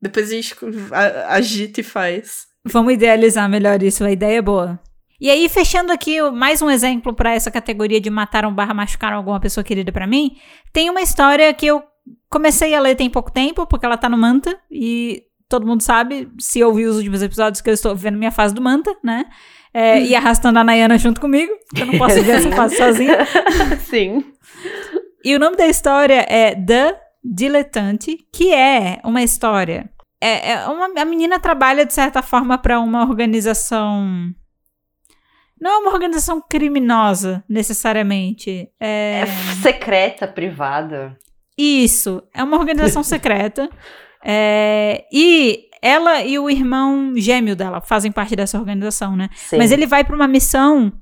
Depois 0.00 0.30
a 0.30 0.34
gente 0.34 0.54
a- 0.92 1.34
agita 1.34 1.80
e 1.80 1.84
faz. 1.84 2.46
Vamos 2.64 2.92
idealizar 2.94 3.48
melhor 3.48 3.82
isso, 3.82 4.02
a 4.04 4.10
ideia 4.10 4.38
é 4.38 4.42
boa. 4.42 4.78
E 5.20 5.30
aí, 5.30 5.48
fechando 5.48 5.92
aqui 5.92 6.20
mais 6.30 6.60
um 6.60 6.68
exemplo 6.68 7.14
para 7.14 7.32
essa 7.34 7.50
categoria 7.50 8.00
de 8.00 8.10
mataram 8.10 8.52
barra 8.52 8.74
machucaram 8.74 9.16
alguma 9.16 9.40
pessoa 9.40 9.62
querida 9.64 9.90
pra 9.92 10.06
mim, 10.06 10.36
tem 10.72 10.90
uma 10.90 11.00
história 11.00 11.52
que 11.54 11.66
eu 11.66 11.82
comecei 12.28 12.74
a 12.74 12.80
ler 12.80 12.96
tem 12.96 13.08
pouco 13.08 13.30
tempo, 13.32 13.66
porque 13.66 13.86
ela 13.86 13.96
tá 13.96 14.08
no 14.08 14.18
Manta, 14.18 14.58
e 14.70 15.22
todo 15.48 15.66
mundo 15.66 15.82
sabe, 15.82 16.28
se 16.38 16.62
ouvir 16.62 16.86
os 16.86 16.96
últimos 16.96 17.22
episódios, 17.22 17.60
que 17.60 17.70
eu 17.70 17.74
estou 17.74 17.94
vivendo 17.94 18.18
minha 18.18 18.30
fase 18.30 18.54
do 18.54 18.62
Manta, 18.62 18.94
né? 19.02 19.24
É, 19.72 20.00
e 20.00 20.14
arrastando 20.14 20.58
a 20.58 20.64
Nayana 20.64 20.96
junto 20.96 21.20
comigo, 21.20 21.52
porque 21.68 21.82
eu 21.82 21.86
não 21.86 21.98
posso 21.98 22.22
ver 22.22 22.36
essa 22.36 22.50
fase 22.50 22.76
sozinha. 22.76 23.18
Sim. 23.84 24.24
E 25.22 25.34
o 25.34 25.38
nome 25.38 25.56
da 25.56 25.66
história 25.66 26.24
é 26.28 26.54
The 26.54 26.98
Dilettante, 27.22 28.16
que 28.32 28.54
é 28.54 29.00
uma 29.04 29.22
história. 29.22 29.90
É, 30.20 30.52
é 30.52 30.66
uma, 30.66 30.88
a 30.98 31.04
menina 31.04 31.38
trabalha, 31.38 31.84
de 31.84 31.92
certa 31.92 32.22
forma, 32.22 32.56
para 32.56 32.80
uma 32.80 33.02
organização. 33.02 34.32
Não 35.60 35.70
é 35.70 35.78
uma 35.78 35.92
organização 35.92 36.40
criminosa, 36.40 37.44
necessariamente. 37.48 38.68
É, 38.80 39.22
É 39.22 39.26
secreta, 39.62 40.26
privada. 40.26 41.18
Isso, 41.58 42.22
é 42.34 42.42
uma 42.42 42.56
organização 42.56 43.02
secreta. 43.02 43.68
É, 44.28 45.04
e 45.12 45.68
ela 45.80 46.24
e 46.24 46.36
o 46.36 46.50
irmão 46.50 47.12
gêmeo 47.16 47.54
dela 47.54 47.80
fazem 47.80 48.10
parte 48.10 48.34
dessa 48.34 48.58
organização, 48.58 49.14
né? 49.14 49.30
Sim. 49.36 49.56
Mas 49.56 49.70
ele 49.70 49.86
vai 49.86 50.02
para 50.02 50.16
uma 50.16 50.26
missão 50.26 50.92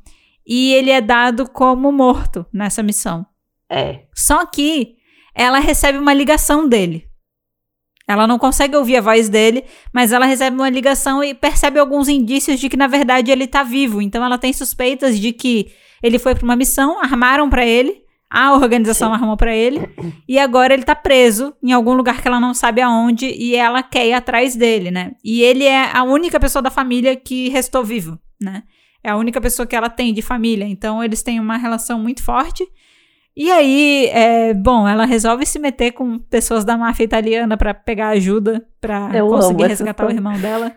e 0.46 0.74
ele 0.74 0.90
é 0.90 1.00
dado 1.00 1.48
como 1.48 1.90
morto 1.90 2.44
nessa 2.52 2.82
missão. 2.82 3.24
É. 3.70 4.02
Só 4.14 4.44
que 4.44 4.96
ela 5.34 5.58
recebe 5.58 5.96
uma 5.96 6.12
ligação 6.12 6.68
dele. 6.68 7.08
Ela 8.06 8.26
não 8.26 8.38
consegue 8.38 8.76
ouvir 8.76 8.98
a 8.98 9.00
voz 9.00 9.30
dele, 9.30 9.64
mas 9.90 10.12
ela 10.12 10.26
recebe 10.26 10.54
uma 10.54 10.68
ligação 10.68 11.24
e 11.24 11.32
percebe 11.32 11.78
alguns 11.78 12.06
indícios 12.06 12.60
de 12.60 12.68
que 12.68 12.76
na 12.76 12.86
verdade 12.86 13.30
ele 13.30 13.46
tá 13.46 13.62
vivo. 13.62 14.02
Então 14.02 14.22
ela 14.22 14.36
tem 14.36 14.52
suspeitas 14.52 15.18
de 15.18 15.32
que 15.32 15.72
ele 16.02 16.18
foi 16.18 16.34
para 16.34 16.44
uma 16.44 16.56
missão, 16.56 17.00
armaram 17.00 17.48
para 17.48 17.64
ele, 17.64 18.03
a 18.35 18.53
organização 18.53 19.14
armou 19.14 19.37
para 19.37 19.55
ele 19.55 19.89
e 20.28 20.41
agora 20.41 20.74
ele 20.74 20.82
tá 20.82 20.97
preso 20.97 21.55
em 21.62 21.70
algum 21.70 21.95
lugar 21.95 22.20
que 22.20 22.26
ela 22.26 22.41
não 22.41 22.53
sabe 22.53 22.80
aonde 22.80 23.26
e 23.26 23.55
ela 23.55 23.80
quer 23.80 24.09
ir 24.09 24.12
atrás 24.12 24.57
dele, 24.57 24.91
né? 24.91 25.12
E 25.22 25.41
ele 25.41 25.62
é 25.62 25.97
a 25.97 26.03
única 26.03 26.41
pessoa 26.41 26.61
da 26.61 26.68
família 26.68 27.14
que 27.14 27.49
restou 27.51 27.85
vivo, 27.85 28.18
né? 28.43 28.64
É 29.05 29.11
a 29.11 29.16
única 29.16 29.41
pessoa 29.41 29.66
que 29.68 29.76
ela 29.76 29.89
tem 29.89 30.12
de 30.12 30.20
família, 30.20 30.64
então 30.64 31.05
eles 31.05 31.22
têm 31.22 31.39
uma 31.39 31.57
relação 31.57 31.97
muito 32.01 32.24
forte. 32.24 32.66
E 33.37 33.53
aí, 33.53 34.09
é, 34.12 34.53
bom, 34.53 34.89
ela 34.89 35.05
resolve 35.05 35.47
se 35.47 35.61
meter 35.61 35.93
com 35.93 36.18
pessoas 36.18 36.64
da 36.64 36.76
máfia 36.76 37.05
italiana 37.05 37.57
pra 37.57 37.72
pegar 37.72 38.09
ajuda 38.09 38.66
amo 39.20 39.30
conseguir 39.30 39.66
resgatar 39.66 40.07
o 40.07 40.11
irmão 40.11 40.37
dela. 40.41 40.72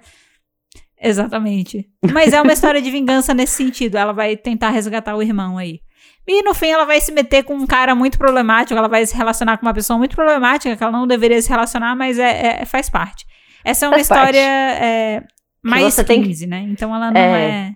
Exatamente. 1.02 1.90
Mas 2.14 2.34
é 2.34 2.42
uma 2.42 2.54
história 2.54 2.82
de 2.82 2.92
vingança 2.92 3.34
nesse 3.34 3.54
sentido. 3.54 3.98
Ela 3.98 4.14
vai 4.14 4.38
tentar 4.38 4.70
resgatar 4.70 5.16
o 5.16 5.24
irmão 5.24 5.58
aí. 5.58 5.82
E 6.28 6.44
no 6.44 6.54
fim 6.54 6.68
ela 6.68 6.84
vai 6.86 7.00
se 7.00 7.12
meter 7.12 7.44
com 7.44 7.56
um 7.56 7.66
cara 7.66 7.96
muito 7.96 8.18
problemático, 8.18 8.78
ela 8.78 8.90
vai 8.90 9.06
se 9.06 9.16
relacionar 9.16 9.58
com 9.58 9.66
uma 9.66 9.74
pessoa 9.74 9.98
muito 9.98 10.16
problemática, 10.16 10.76
que 10.76 10.84
ela 10.84 10.92
não 10.92 11.08
deveria 11.08 11.42
se 11.42 11.48
relacionar, 11.50 11.96
mas 11.96 12.20
é, 12.20 12.62
é- 12.62 12.66
faz 12.66 12.90
parte. 12.90 13.26
Essa 13.64 13.86
é 13.86 13.88
uma 13.88 13.94
Faz 13.96 14.04
história 14.04 14.40
é, 14.40 15.24
mais 15.64 15.94
você 15.94 16.04
tem 16.04 16.22
que- 16.22 16.28
15, 16.28 16.48
né? 16.48 16.60
Então 16.70 16.94
ela 16.94 17.10
não 17.12 17.20
É. 17.20 17.50
é... 17.70 17.72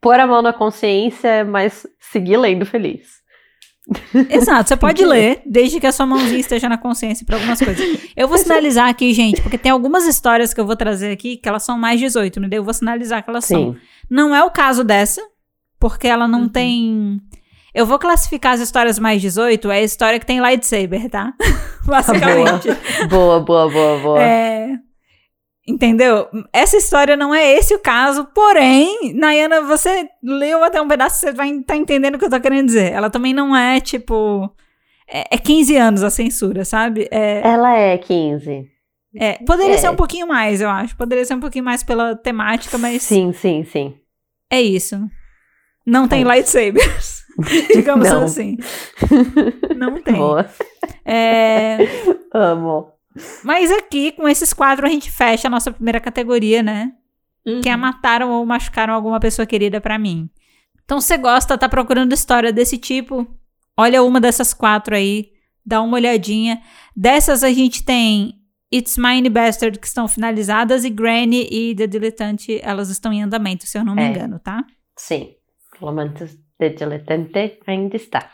Pôr 0.00 0.18
a 0.20 0.26
mão 0.26 0.42
na 0.42 0.52
consciência, 0.52 1.44
mas 1.44 1.86
seguir 2.00 2.36
lendo 2.36 2.64
feliz. 2.66 3.16
Exato, 4.30 4.68
você 4.68 4.76
pode 4.76 5.04
ler, 5.06 5.42
desde 5.46 5.78
que 5.80 5.86
a 5.86 5.92
sua 5.92 6.06
mãozinha 6.06 6.40
esteja 6.40 6.68
na 6.68 6.76
consciência 6.76 7.24
para 7.24 7.36
algumas 7.36 7.60
coisas. 7.60 8.00
Eu 8.16 8.26
vou 8.28 8.36
sinalizar 8.38 8.88
aqui, 8.88 9.12
gente, 9.14 9.40
porque 9.40 9.56
tem 9.58 9.70
algumas 9.70 10.06
histórias 10.06 10.52
que 10.52 10.60
eu 10.60 10.66
vou 10.66 10.76
trazer 10.76 11.12
aqui 11.12 11.36
que 11.36 11.48
elas 11.48 11.62
são 11.62 11.78
mais 11.78 12.00
18, 12.00 12.40
né? 12.40 12.48
Eu 12.50 12.64
vou 12.64 12.74
sinalizar 12.74 13.22
que 13.22 13.30
elas 13.30 13.44
são. 13.44 13.72
Sim. 13.74 13.78
Não 14.10 14.34
é 14.34 14.42
o 14.44 14.50
caso 14.50 14.82
dessa, 14.82 15.22
porque 15.78 16.06
ela 16.08 16.26
não 16.26 16.42
Uhum. 16.42 16.48
tem. 16.48 17.20
Eu 17.76 17.84
vou 17.84 17.98
classificar 17.98 18.54
as 18.54 18.60
histórias 18.60 18.98
mais 18.98 19.20
18, 19.20 19.70
é 19.70 19.76
a 19.80 19.82
história 19.82 20.18
que 20.18 20.24
tem 20.24 20.40
lightsaber, 20.40 21.10
tá? 21.10 21.34
Basicamente. 21.84 22.68
Boa, 23.10 23.38
boa, 23.40 23.68
boa, 23.70 23.98
boa. 23.98 24.22
É. 24.22 24.70
Entendeu? 25.68 26.26
Essa 26.54 26.76
história 26.78 27.16
não 27.16 27.34
é 27.34 27.52
esse 27.52 27.74
o 27.74 27.78
caso, 27.78 28.24
porém, 28.34 29.12
Nayana, 29.14 29.60
você 29.62 30.08
leu 30.22 30.64
até 30.64 30.80
um 30.80 30.88
pedaço, 30.88 31.20
você 31.20 31.32
vai 31.32 31.50
estar 31.50 31.76
entendendo 31.76 32.14
o 32.14 32.18
que 32.18 32.24
eu 32.24 32.30
tô 32.30 32.40
querendo 32.40 32.66
dizer. 32.66 32.92
Ela 32.92 33.10
também 33.10 33.34
não 33.34 33.54
é, 33.54 33.78
tipo. 33.80 34.50
É, 35.06 35.34
é 35.34 35.38
15 35.38 35.76
anos 35.76 36.02
a 36.02 36.08
censura, 36.10 36.64
sabe? 36.64 37.06
É, 37.10 37.42
Ela 37.46 37.76
é 37.76 37.98
15. 37.98 38.68
é, 39.16 39.34
poderia 39.44 39.74
É. 39.74 39.78
ser 39.78 39.90
um 39.90 39.96
pouquinho 39.96 40.26
mais, 40.26 40.60
eu 40.62 40.70
acho. 40.70 40.96
Poderia 40.96 41.24
ser 41.26 41.34
um 41.34 41.40
pouquinho 41.40 41.64
mais 41.64 41.82
pela 41.82 42.16
temática, 42.16 42.78
mas 42.78 43.02
Sim, 43.02 43.32
sim, 43.32 43.64
sim. 43.64 43.94
é 44.50 44.60
isso. 44.62 44.98
Não 45.86 46.08
tem 46.08 46.22
É. 46.22 46.24
lightsabers. 46.24 47.15
digamos 47.74 48.08
Não. 48.08 48.24
assim. 48.24 48.56
Não 49.76 50.00
tem. 50.02 50.14
Boa. 50.14 50.46
É, 51.04 51.78
Amo. 52.32 52.88
mas 53.44 53.70
aqui, 53.70 54.12
com 54.12 54.28
esses 54.28 54.52
quatro, 54.52 54.86
a 54.86 54.88
gente 54.88 55.10
fecha 55.10 55.48
a 55.48 55.50
nossa 55.50 55.70
primeira 55.70 56.00
categoria, 56.00 56.62
né? 56.62 56.92
que 57.62 57.68
a 57.68 57.76
mataram 57.76 58.32
ou 58.32 58.44
machucaram 58.44 58.92
alguma 58.92 59.20
pessoa 59.20 59.46
querida 59.46 59.80
pra 59.80 59.96
mim. 60.00 60.28
Então, 60.84 61.00
você 61.00 61.16
gosta, 61.16 61.56
tá 61.56 61.68
procurando 61.68 62.12
história 62.12 62.52
desse 62.52 62.76
tipo, 62.76 63.24
olha 63.76 64.02
uma 64.02 64.20
dessas 64.20 64.52
quatro 64.52 64.96
aí, 64.96 65.28
dá 65.64 65.80
uma 65.80 65.94
olhadinha. 65.96 66.60
Dessas 66.96 67.44
a 67.44 67.50
gente 67.52 67.84
tem 67.84 68.34
It's 68.74 68.96
Mine 68.98 69.28
Bastard, 69.30 69.78
que 69.78 69.86
estão 69.86 70.08
finalizadas, 70.08 70.84
e 70.84 70.90
Granny 70.90 71.46
e 71.48 71.72
The 71.76 71.86
Dilettante, 71.86 72.58
elas 72.64 72.90
estão 72.90 73.12
em 73.12 73.22
andamento, 73.22 73.64
se 73.64 73.78
eu 73.78 73.84
não 73.84 73.94
me 73.94 74.02
É. 74.02 74.08
engano, 74.08 74.40
tá? 74.40 74.64
Sim. 74.98 75.30
Romances 75.80 76.36
de 76.58 76.70
diletante 76.70 77.58
ainda 77.66 77.96
está. 77.96 78.30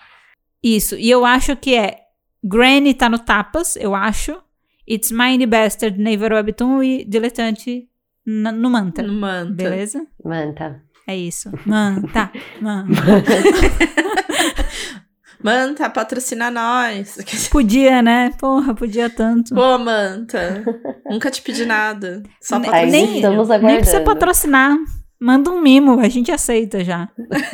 Isso, 0.62 0.96
e 0.96 1.10
eu 1.10 1.24
acho 1.24 1.56
que 1.56 1.74
é 1.74 1.98
Granny 2.44 2.94
tá 2.94 3.08
no 3.08 3.18
Tapas, 3.18 3.76
eu 3.76 3.94
acho. 3.94 4.40
It's 4.88 5.10
Mine 5.12 5.46
Bastard, 5.46 6.00
Naver 6.00 6.32
Webtoon 6.32 6.82
e 6.82 7.04
Dilettante 7.04 7.88
na- 8.26 8.52
no 8.52 8.68
Manta. 8.70 9.02
No 9.02 9.12
manta. 9.12 9.52
Beleza? 9.52 10.06
Manta. 10.24 10.82
É 11.06 11.16
isso. 11.16 11.50
Manta, 11.66 12.30
manta. 12.60 13.02
Manta, 15.42 15.90
patrocina 15.90 16.50
nós. 16.52 17.16
Podia, 17.50 18.00
né? 18.00 18.30
Porra, 18.38 18.74
podia 18.74 19.10
tanto. 19.10 19.52
Pô, 19.54 19.76
Manta. 19.78 20.62
Nunca 21.04 21.30
te 21.32 21.42
pedi 21.42 21.64
nada. 21.66 22.22
Só 22.40 22.60
patrocínio. 22.60 22.90
nem, 22.92 23.16
estamos 23.16 23.48
nem 23.48 23.76
precisa 23.78 24.00
patrocinar. 24.02 24.76
Manda 25.22 25.50
um 25.50 25.60
mimo, 25.60 26.00
a 26.00 26.08
gente 26.08 26.32
aceita 26.32 26.82
já. 26.82 27.08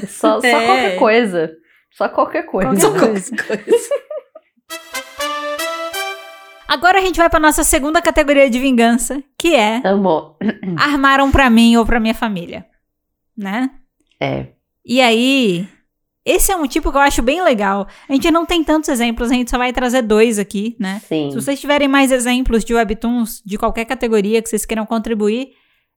Só, 0.08 0.40
só 0.40 0.46
É. 0.46 0.64
qualquer 0.64 0.98
coisa. 0.98 1.52
Só 1.92 2.08
qualquer 2.08 2.42
coisa. 2.44 2.68
Qualquer 2.70 2.80
Só 2.80 2.90
coisa. 3.06 3.36
qualquer 3.36 3.64
coisa. 3.64 3.88
Agora 6.66 6.98
a 6.98 7.00
gente 7.02 7.16
vai 7.16 7.28
pra 7.28 7.38
nossa 7.40 7.64
segunda 7.64 8.00
categoria 8.00 8.48
de 8.48 8.58
vingança, 8.58 9.22
que 9.38 9.54
é 9.54 9.80
Amor. 9.86 10.36
armaram 10.78 11.30
pra 11.30 11.48
mim 11.50 11.76
ou 11.76 11.84
pra 11.84 12.00
minha 12.00 12.14
família, 12.14 12.64
né? 13.36 13.70
É. 14.20 14.46
E 14.84 15.00
aí, 15.00 15.66
esse 16.24 16.50
é 16.52 16.56
um 16.56 16.66
tipo 16.66 16.90
que 16.90 16.96
eu 16.96 17.02
acho 17.02 17.20
bem 17.22 17.42
legal. 17.42 17.86
A 18.08 18.12
gente 18.12 18.30
não 18.30 18.44
tem 18.46 18.62
tantos 18.64 18.88
exemplos, 18.90 19.30
a 19.30 19.34
gente 19.34 19.50
só 19.50 19.56
vai 19.58 19.72
trazer 19.72 20.02
dois 20.02 20.38
aqui, 20.38 20.74
né? 20.78 21.00
Sim. 21.06 21.30
Se 21.30 21.36
vocês 21.36 21.60
tiverem 21.60 21.88
mais 21.88 22.12
exemplos 22.12 22.64
de 22.64 22.74
webtoons 22.74 23.42
de 23.44 23.56
qualquer 23.58 23.84
categoria 23.86 24.40
que 24.42 24.48
vocês 24.48 24.64
queiram 24.66 24.84
contribuir, 24.86 25.48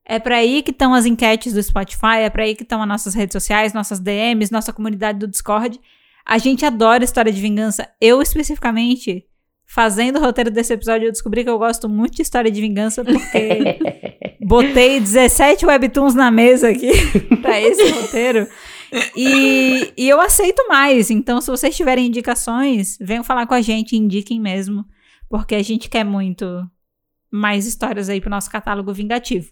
é 0.05 0.19
para 0.19 0.37
aí 0.37 0.61
que 0.61 0.71
estão 0.71 0.93
as 0.93 1.05
enquetes 1.05 1.53
do 1.53 1.61
Spotify, 1.61 2.21
é 2.21 2.29
para 2.29 2.43
aí 2.43 2.55
que 2.55 2.63
estão 2.63 2.81
as 2.81 2.87
nossas 2.87 3.13
redes 3.13 3.33
sociais, 3.33 3.73
nossas 3.73 3.99
DMs, 3.99 4.51
nossa 4.51 4.73
comunidade 4.73 5.19
do 5.19 5.27
Discord. 5.27 5.79
A 6.25 6.37
gente 6.37 6.65
adora 6.65 7.03
história 7.03 7.31
de 7.31 7.41
vingança. 7.41 7.87
Eu 7.99 8.21
especificamente, 8.21 9.25
fazendo 9.65 10.17
o 10.19 10.21
roteiro 10.21 10.51
desse 10.51 10.73
episódio, 10.73 11.07
eu 11.07 11.11
descobri 11.11 11.43
que 11.43 11.49
eu 11.49 11.57
gosto 11.57 11.87
muito 11.87 12.15
de 12.15 12.21
história 12.21 12.51
de 12.51 12.59
vingança 12.59 13.03
porque 13.03 13.79
botei 14.45 14.99
17 14.99 15.65
webtoons 15.65 16.15
na 16.15 16.31
mesa 16.31 16.69
aqui 16.69 16.91
para 17.41 17.61
esse 17.61 17.89
roteiro. 17.91 18.47
E, 19.15 19.93
e 19.95 20.09
eu 20.09 20.19
aceito 20.19 20.67
mais. 20.67 21.09
Então, 21.09 21.39
se 21.39 21.49
vocês 21.49 21.75
tiverem 21.75 22.07
indicações, 22.07 22.97
venham 22.99 23.23
falar 23.23 23.45
com 23.45 23.53
a 23.53 23.61
gente, 23.61 23.95
indiquem 23.95 24.39
mesmo. 24.39 24.85
Porque 25.29 25.55
a 25.55 25.63
gente 25.63 25.89
quer 25.89 26.03
muito 26.03 26.69
mais 27.31 27.65
histórias 27.65 28.09
aí 28.09 28.19
pro 28.19 28.29
nosso 28.29 28.49
catálogo 28.49 28.93
vingativo. 28.93 29.49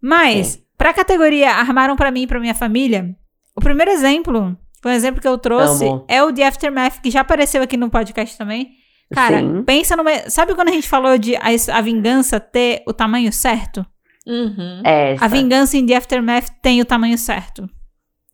Mas, 0.00 0.62
pra 0.76 0.92
categoria 0.92 1.50
Armaram 1.52 1.96
para 1.96 2.10
mim 2.10 2.22
e 2.22 2.26
pra 2.26 2.40
minha 2.40 2.54
família, 2.54 3.14
o 3.56 3.60
primeiro 3.60 3.90
exemplo, 3.90 4.56
um 4.84 4.90
exemplo 4.90 5.20
que 5.20 5.28
eu 5.28 5.36
trouxe, 5.38 5.84
Amo. 5.86 6.04
é 6.08 6.22
o 6.22 6.32
The 6.32 6.46
Aftermath, 6.46 7.00
que 7.02 7.10
já 7.10 7.20
apareceu 7.20 7.62
aqui 7.62 7.76
no 7.76 7.90
podcast 7.90 8.36
também. 8.38 8.70
Cara, 9.12 9.40
Sim. 9.40 9.62
pensa 9.64 9.96
numa. 9.96 10.10
Sabe 10.28 10.54
quando 10.54 10.68
a 10.68 10.72
gente 10.72 10.88
falou 10.88 11.16
de 11.16 11.34
a, 11.36 11.46
a 11.72 11.80
vingança 11.80 12.38
ter 12.38 12.82
o 12.86 12.92
tamanho 12.92 13.32
certo? 13.32 13.84
Uhum. 14.26 14.82
É, 14.84 15.16
A 15.18 15.26
vingança 15.26 15.78
em 15.78 15.86
The 15.86 15.96
Aftermath 15.96 16.50
tem 16.60 16.80
o 16.82 16.84
tamanho 16.84 17.16
certo. 17.16 17.68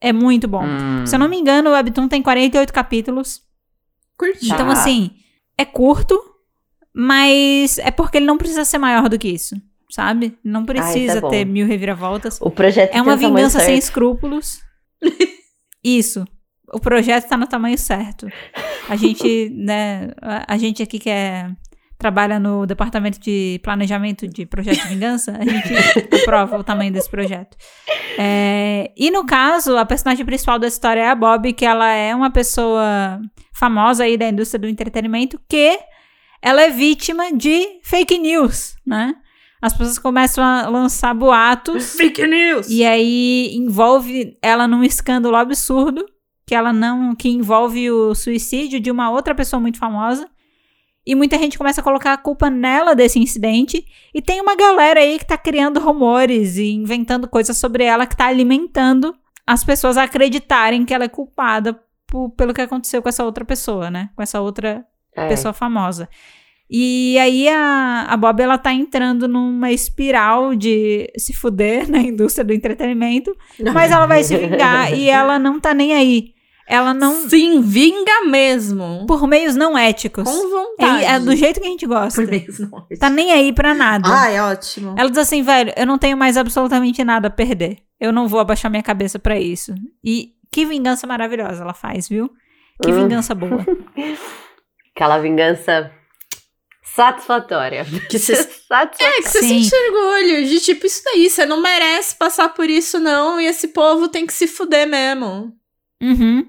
É 0.00 0.12
muito 0.12 0.48
bom. 0.48 0.64
Hum. 0.64 1.06
Se 1.06 1.14
eu 1.14 1.18
não 1.20 1.28
me 1.28 1.38
engano, 1.38 1.70
o 1.70 1.72
Webtoon 1.72 2.08
tem 2.08 2.20
48 2.20 2.72
capítulos. 2.72 3.40
Curti. 4.18 4.48
Tá. 4.48 4.54
Então, 4.54 4.68
assim, 4.68 5.12
é 5.56 5.64
curto, 5.64 6.20
mas 6.92 7.78
é 7.78 7.90
porque 7.90 8.18
ele 8.18 8.26
não 8.26 8.36
precisa 8.36 8.64
ser 8.64 8.78
maior 8.78 9.08
do 9.08 9.18
que 9.18 9.28
isso, 9.28 9.54
sabe? 9.95 10.36
Não 10.42 10.64
precisa 10.64 11.18
é 11.18 11.20
bom. 11.20 11.30
ter 11.30 11.45
mil 11.45 11.68
reviravoltas. 11.68 12.40
O 12.40 12.51
projeto 12.51 12.92
É 12.92 13.01
uma 13.01 13.14
vingança 13.14 13.61
sem 13.61 13.78
escrúpulos. 13.78 14.61
Isso. 15.84 16.24
O 16.72 16.80
projeto 16.80 17.28
tá 17.28 17.36
no 17.36 17.47
tamanho 17.47 17.78
certo. 17.78 18.26
A 18.88 18.97
gente, 18.97 19.51
né, 19.55 20.11
a, 20.20 20.55
a 20.55 20.57
gente 20.59 20.82
aqui 20.82 20.99
que 20.99 21.09
é, 21.09 21.49
trabalha 21.97 22.40
no 22.40 22.66
departamento 22.66 23.20
de 23.20 23.61
planejamento 23.62 24.26
de 24.26 24.45
projeto 24.45 24.82
de 24.82 24.88
vingança, 24.88 25.38
a 25.38 25.45
gente 25.45 25.72
aprova 26.22 26.59
o 26.59 26.64
tamanho 26.64 26.92
desse 26.92 27.09
projeto. 27.09 27.57
É, 28.18 28.90
e 28.97 29.12
no 29.12 29.24
caso, 29.24 29.76
a 29.76 29.86
personagem 29.86 30.26
principal 30.26 30.59
da 30.59 30.66
história 30.66 31.03
é 31.03 31.09
a 31.09 31.14
Bob, 31.14 31.53
que 31.53 31.64
ela 31.64 31.88
é 31.92 32.12
uma 32.12 32.32
pessoa 32.32 33.20
famosa 33.53 34.03
aí 34.03 34.16
da 34.16 34.28
indústria 34.28 34.59
do 34.59 34.68
entretenimento, 34.68 35.40
que 35.49 35.78
ela 36.42 36.62
é 36.62 36.70
vítima 36.70 37.32
de 37.32 37.78
fake 37.84 38.18
news, 38.18 38.74
né? 38.84 39.14
As 39.64 39.72
pessoas 39.72 39.98
começam 39.98 40.44
a 40.44 40.68
lançar 40.68 41.14
boatos 41.14 41.94
Fake 41.94 42.26
news! 42.26 42.68
e 42.68 42.84
aí 42.84 43.50
envolve 43.56 44.36
ela 44.42 44.68
num 44.68 44.84
escândalo 44.84 45.36
absurdo, 45.36 46.04
que 46.46 46.54
ela 46.54 46.70
não, 46.70 47.14
que 47.14 47.30
envolve 47.30 47.90
o 47.90 48.14
suicídio 48.14 48.78
de 48.78 48.90
uma 48.90 49.10
outra 49.10 49.34
pessoa 49.34 49.58
muito 49.58 49.78
famosa. 49.78 50.28
E 51.06 51.14
muita 51.14 51.38
gente 51.38 51.56
começa 51.56 51.80
a 51.80 51.84
colocar 51.84 52.12
a 52.12 52.18
culpa 52.18 52.50
nela 52.50 52.94
desse 52.94 53.18
incidente. 53.18 53.82
E 54.12 54.20
tem 54.20 54.38
uma 54.42 54.54
galera 54.54 55.00
aí 55.00 55.18
que 55.18 55.26
tá 55.26 55.38
criando 55.38 55.80
rumores 55.80 56.58
e 56.58 56.70
inventando 56.70 57.26
coisas 57.26 57.56
sobre 57.56 57.84
ela 57.84 58.06
que 58.06 58.16
tá 58.16 58.26
alimentando 58.26 59.14
as 59.46 59.64
pessoas 59.64 59.96
a 59.96 60.02
acreditarem 60.02 60.84
que 60.84 60.92
ela 60.92 61.04
é 61.04 61.08
culpada 61.08 61.80
pelo 62.36 62.52
que 62.52 62.60
aconteceu 62.60 63.00
com 63.00 63.08
essa 63.08 63.24
outra 63.24 63.46
pessoa, 63.46 63.90
né? 63.90 64.10
Com 64.14 64.22
essa 64.22 64.42
outra 64.42 64.84
É. 65.16 65.26
pessoa 65.28 65.54
famosa. 65.54 66.06
E 66.70 67.18
aí 67.18 67.48
a, 67.48 68.06
a 68.08 68.16
Bob, 68.16 68.40
ela 68.40 68.56
tá 68.58 68.72
entrando 68.72 69.28
numa 69.28 69.70
espiral 69.70 70.54
de 70.54 71.10
se 71.16 71.32
fuder 71.32 71.88
na 71.90 71.98
indústria 71.98 72.44
do 72.44 72.52
entretenimento, 72.52 73.36
mas 73.72 73.92
ela 73.92 74.06
vai 74.06 74.24
se 74.24 74.36
vingar 74.36 74.92
e 74.92 75.08
ela 75.10 75.38
não 75.38 75.60
tá 75.60 75.74
nem 75.74 75.92
aí. 75.94 76.34
Ela 76.66 76.94
não... 76.94 77.28
Sim, 77.28 77.60
vinga 77.60 78.24
mesmo. 78.26 79.04
Por 79.06 79.26
meios 79.28 79.54
não 79.54 79.76
éticos. 79.76 80.24
Com 80.24 80.48
vontade. 80.50 81.04
É, 81.04 81.10
é 81.16 81.20
do 81.20 81.36
jeito 81.36 81.60
que 81.60 81.66
a 81.66 81.70
gente 81.70 81.86
gosta. 81.86 82.22
Por 82.22 82.30
mesmo. 82.30 82.70
Tá 82.98 83.10
nem 83.10 83.32
aí 83.32 83.52
pra 83.52 83.74
nada. 83.74 84.08
Ah, 84.10 84.30
é 84.30 84.42
ótimo. 84.42 84.94
Ela 84.96 85.10
diz 85.10 85.18
assim, 85.18 85.42
velho, 85.42 85.74
eu 85.76 85.86
não 85.86 85.98
tenho 85.98 86.16
mais 86.16 86.38
absolutamente 86.38 87.04
nada 87.04 87.28
a 87.28 87.30
perder. 87.30 87.80
Eu 88.00 88.12
não 88.12 88.26
vou 88.26 88.40
abaixar 88.40 88.70
minha 88.70 88.82
cabeça 88.82 89.18
pra 89.18 89.38
isso. 89.38 89.74
E 90.02 90.30
que 90.50 90.64
vingança 90.64 91.06
maravilhosa 91.06 91.62
ela 91.62 91.74
faz, 91.74 92.08
viu? 92.08 92.30
Que 92.82 92.90
Hum. 92.90 93.02
vingança 93.02 93.34
boa. 93.34 93.64
Aquela 94.96 95.18
vingança 95.18 95.90
satisfatória. 96.85 97.85
Que 98.09 98.18
cê- 98.18 98.37
satisfatória. 98.68 99.18
É, 99.18 99.22
que 99.22 99.28
você 99.28 99.43
Sim. 99.43 99.64
sente 99.64 99.74
orgulho 99.74 100.47
de 100.47 100.61
tipo, 100.61 100.87
isso 100.87 101.03
daí, 101.05 101.28
você 101.28 101.45
não 101.45 101.61
merece 101.61 102.14
passar 102.16 102.51
por 102.51 102.68
isso, 102.70 102.99
não, 102.99 103.41
e 103.41 103.47
esse 103.47 103.68
povo 103.68 104.09
tem 104.09 104.26
que 104.26 104.32
se 104.32 104.47
fuder 104.47 104.87
mesmo. 104.87 105.53
Uhum. 106.03 106.47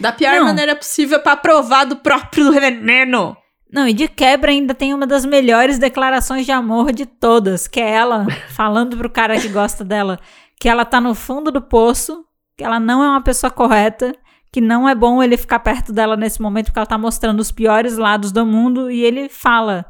Da 0.00 0.12
pior 0.12 0.36
Não. 0.36 0.44
maneira 0.46 0.74
possível 0.74 1.20
pra 1.20 1.36
provar 1.36 1.84
do 1.84 1.96
próprio 1.96 2.50
veneno. 2.52 3.36
Não, 3.72 3.88
e 3.88 3.92
de 3.92 4.06
quebra 4.06 4.50
ainda 4.52 4.74
tem 4.74 4.92
uma 4.94 5.06
das 5.06 5.24
melhores 5.24 5.78
declarações 5.78 6.46
de 6.46 6.52
amor 6.52 6.92
de 6.92 7.06
todas, 7.06 7.66
que 7.66 7.80
é 7.80 7.90
ela 7.90 8.26
falando 8.50 8.96
pro 8.96 9.10
cara 9.10 9.40
que 9.40 9.48
gosta 9.48 9.84
dela 9.84 10.18
que 10.60 10.68
ela 10.68 10.84
tá 10.84 11.00
no 11.00 11.14
fundo 11.14 11.50
do 11.50 11.60
poço, 11.60 12.24
que 12.56 12.62
ela 12.64 12.78
não 12.78 13.02
é 13.02 13.08
uma 13.08 13.20
pessoa 13.22 13.50
correta, 13.50 14.14
que 14.54 14.60
não 14.60 14.88
é 14.88 14.94
bom 14.94 15.20
ele 15.20 15.36
ficar 15.36 15.58
perto 15.58 15.92
dela 15.92 16.16
nesse 16.16 16.40
momento 16.40 16.66
porque 16.66 16.78
ela 16.78 16.86
tá 16.86 16.96
mostrando 16.96 17.40
os 17.40 17.50
piores 17.50 17.96
lados 17.98 18.30
do 18.30 18.46
mundo 18.46 18.88
e 18.88 19.02
ele 19.02 19.28
fala: 19.28 19.84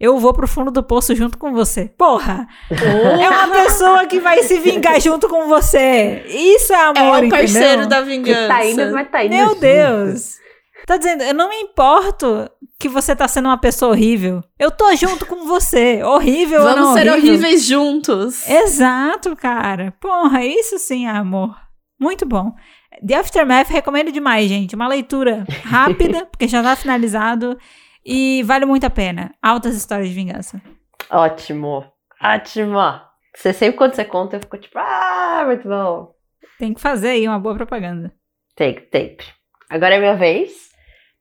"Eu 0.00 0.18
vou 0.18 0.32
pro 0.32 0.48
fundo 0.48 0.70
do 0.70 0.82
poço 0.82 1.14
junto 1.14 1.36
com 1.36 1.52
você". 1.52 1.92
Porra, 1.98 2.48
é 2.70 3.28
uma 3.28 3.48
pessoa 3.48 4.06
que 4.06 4.18
vai 4.18 4.42
se 4.42 4.58
vingar 4.58 4.98
junto 5.02 5.28
com 5.28 5.46
você. 5.48 6.24
Isso 6.28 6.72
é 6.72 6.76
É 6.76 6.80
amor, 6.86 7.24
o 7.24 7.28
parceiro 7.28 7.82
entendeu? 7.82 7.86
da 7.88 8.00
vingança. 8.00 8.48
tá 8.48 8.64
indo, 8.64 8.92
mas 8.92 9.10
tá 9.10 9.22
indo. 9.22 9.34
Meu 9.34 9.48
junto. 9.48 9.60
Deus. 9.60 10.36
Tá 10.86 10.96
dizendo, 10.96 11.22
eu 11.24 11.34
não 11.34 11.48
me 11.50 11.56
importo 11.60 12.48
que 12.80 12.88
você 12.88 13.14
tá 13.14 13.28
sendo 13.28 13.46
uma 13.50 13.58
pessoa 13.58 13.90
horrível. 13.92 14.42
Eu 14.58 14.70
tô 14.70 14.94
junto 14.96 15.26
com 15.26 15.44
você. 15.46 16.02
Horrível 16.02 16.60
ou 16.60 16.64
Vamos 16.68 16.80
não 16.80 16.94
ser 16.94 17.10
horrível. 17.10 17.30
horríveis 17.32 17.64
juntos. 17.66 18.48
Exato, 18.48 19.36
cara. 19.36 19.92
Porra, 20.00 20.42
isso 20.44 20.78
sim 20.78 21.06
é 21.06 21.10
amor. 21.10 21.54
Muito 22.00 22.24
bom. 22.24 22.52
The 23.06 23.14
Aftermath 23.14 23.68
recomendo 23.70 24.12
demais, 24.12 24.48
gente. 24.48 24.74
Uma 24.74 24.88
leitura 24.88 25.44
rápida, 25.64 26.26
porque 26.26 26.46
já 26.48 26.62
tá 26.62 26.76
finalizado. 26.76 27.58
E 28.04 28.42
vale 28.44 28.64
muito 28.66 28.84
a 28.84 28.90
pena. 28.90 29.34
Altas 29.42 29.74
histórias 29.76 30.08
de 30.08 30.14
vingança. 30.14 30.60
Ótimo. 31.10 31.84
Ótimo. 32.22 32.78
Você 33.34 33.52
sempre 33.52 33.76
quando 33.76 33.94
você 33.94 34.04
conta, 34.04 34.36
eu 34.36 34.40
fico 34.40 34.56
tipo, 34.58 34.78
ah, 34.78 35.42
muito 35.46 35.68
bom. 35.68 36.14
Tem 36.58 36.72
que 36.72 36.80
fazer 36.80 37.08
aí 37.10 37.28
uma 37.28 37.38
boa 37.38 37.54
propaganda. 37.56 38.12
Take, 38.54 38.82
tape. 38.82 39.24
Agora 39.68 39.96
é 39.96 39.98
minha 39.98 40.14
vez. 40.16 40.66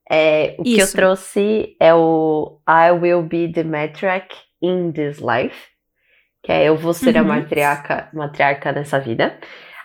É, 0.10 0.56
o 0.60 0.64
que 0.64 0.74
eu 0.80 0.86
Isso. 0.86 0.96
trouxe 0.96 1.76
é 1.82 1.94
o 1.94 2.62
I 2.70 2.92
Will 2.92 3.24
Be 3.24 3.52
the 3.52 3.64
Matriarch 3.64 4.34
in 4.62 4.92
This 4.92 5.18
Life. 5.20 5.58
Que 6.44 6.52
é 6.52 6.66
eu 6.70 6.78
vou 6.78 6.94
ser 6.94 7.18
a 7.18 7.22
Uhum. 7.22 7.28
matriarca, 7.28 8.08
matriarca 8.14 8.72
nessa 8.72 9.00
vida. 9.00 9.38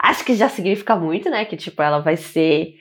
Acho 0.02 0.24
que 0.24 0.34
já 0.34 0.48
significa 0.48 0.96
muito, 0.96 1.28
né? 1.30 1.44
Que 1.44 1.56
tipo, 1.56 1.82
ela 1.82 1.98
vai 2.00 2.16
ser. 2.16 2.74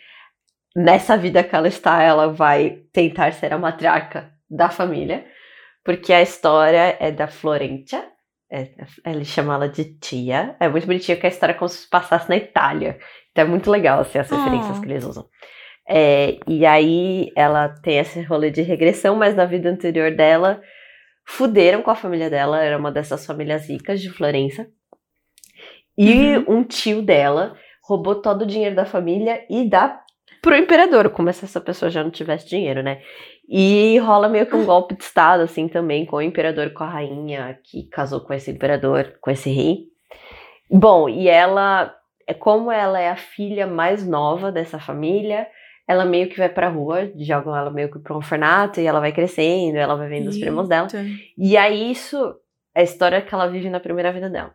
Nessa 0.75 1.17
vida 1.17 1.43
que 1.43 1.55
ela 1.55 1.67
está, 1.67 2.01
ela 2.01 2.31
vai 2.31 2.83
tentar 2.93 3.33
ser 3.33 3.51
a 3.53 3.57
matriarca 3.57 4.31
da 4.49 4.69
família. 4.69 5.25
Porque 5.83 6.13
a 6.13 6.21
história 6.21 6.95
é 6.99 7.11
da 7.11 7.27
Florentia. 7.27 8.03
É, 8.51 8.69
ele 9.05 9.25
chama 9.25 9.55
ela 9.55 9.67
de 9.69 9.97
tia. 9.99 10.55
É 10.59 10.67
muito 10.69 10.85
bonitinho 10.87 11.19
que 11.19 11.25
a 11.25 11.29
história 11.29 11.53
é 11.53 11.55
como 11.55 11.69
se 11.69 11.87
passasse 11.89 12.29
na 12.29 12.37
Itália. 12.37 12.97
Então 13.31 13.45
é 13.45 13.47
muito 13.47 13.69
legal 13.69 13.99
assim, 13.99 14.17
as 14.19 14.29
referências 14.29 14.77
Oh. 14.77 14.81
que 14.81 14.87
eles 14.87 15.03
usam. 15.03 15.27
É, 15.87 16.37
e 16.47 16.65
aí 16.65 17.31
ela 17.35 17.69
tem 17.69 17.97
esse 17.97 18.21
rolê 18.21 18.51
de 18.51 18.61
regressão, 18.61 19.15
mas 19.15 19.35
na 19.35 19.45
vida 19.45 19.69
anterior 19.69 20.11
dela, 20.11 20.61
fuderam 21.27 21.81
com 21.81 21.89
a 21.91 21.95
família 21.95 22.29
dela, 22.29 22.63
era 22.63 22.77
uma 22.77 22.91
dessas 22.91 23.25
famílias 23.25 23.67
ricas 23.67 23.99
de 24.01 24.09
Florença. 24.09 24.67
E 26.01 26.37
Uhum. 26.37 26.59
um 26.59 26.63
tio 26.63 27.01
dela 27.01 27.55
roubou 27.83 28.15
todo 28.15 28.43
o 28.43 28.45
dinheiro 28.45 28.73
da 28.75 28.85
família 28.85 29.43
e 29.49 29.67
dá 29.69 30.01
pro 30.41 30.55
imperador, 30.55 31.09
como 31.09 31.31
se 31.33 31.43
essa 31.43 31.59
pessoa 31.59 31.91
já 31.91 32.01
não 32.01 32.09
tivesse 32.09 32.47
dinheiro, 32.47 32.81
né? 32.81 33.01
E 33.49 33.97
rola 33.97 34.29
meio 34.29 34.45
que 34.45 34.55
um 34.55 34.65
golpe 34.65 34.95
de 34.95 35.03
estado, 35.03 35.41
assim, 35.43 35.67
também, 35.67 36.05
com 36.05 36.15
o 36.15 36.21
imperador 36.21 36.69
com 36.71 36.83
a 36.85 36.89
rainha 36.89 37.59
que 37.63 37.83
casou 37.89 38.21
com 38.21 38.33
esse 38.33 38.49
imperador, 38.49 39.17
com 39.19 39.29
esse 39.29 39.49
rei. 39.49 39.87
Bom, 40.71 41.09
e 41.09 41.27
ela, 41.27 41.93
é 42.25 42.33
como 42.33 42.71
ela 42.71 42.99
é 42.99 43.09
a 43.09 43.17
filha 43.17 43.67
mais 43.67 44.07
nova 44.07 44.51
dessa 44.51 44.79
família, 44.79 45.47
ela 45.87 46.05
meio 46.05 46.29
que 46.29 46.37
vai 46.37 46.47
pra 46.47 46.69
rua, 46.69 47.11
jogam 47.17 47.57
ela 47.57 47.71
meio 47.71 47.91
que 47.91 47.97
pra 47.99 48.13
um 48.13 48.17
orfanato 48.17 48.79
e 48.79 48.85
ela 48.85 48.99
vai 48.99 49.11
crescendo, 49.11 49.75
ela 49.77 49.95
vai 49.95 50.07
vendo 50.07 50.27
os 50.29 50.37
primos 50.37 50.69
dela. 50.69 50.87
Eita. 50.93 51.03
E 51.35 51.57
aí 51.57 51.91
isso 51.91 52.35
é 52.75 52.81
a 52.81 52.83
história 52.83 53.21
que 53.21 53.33
ela 53.33 53.47
vive 53.47 53.69
na 53.69 53.79
primeira 53.79 54.13
vida 54.13 54.29
dela. 54.29 54.53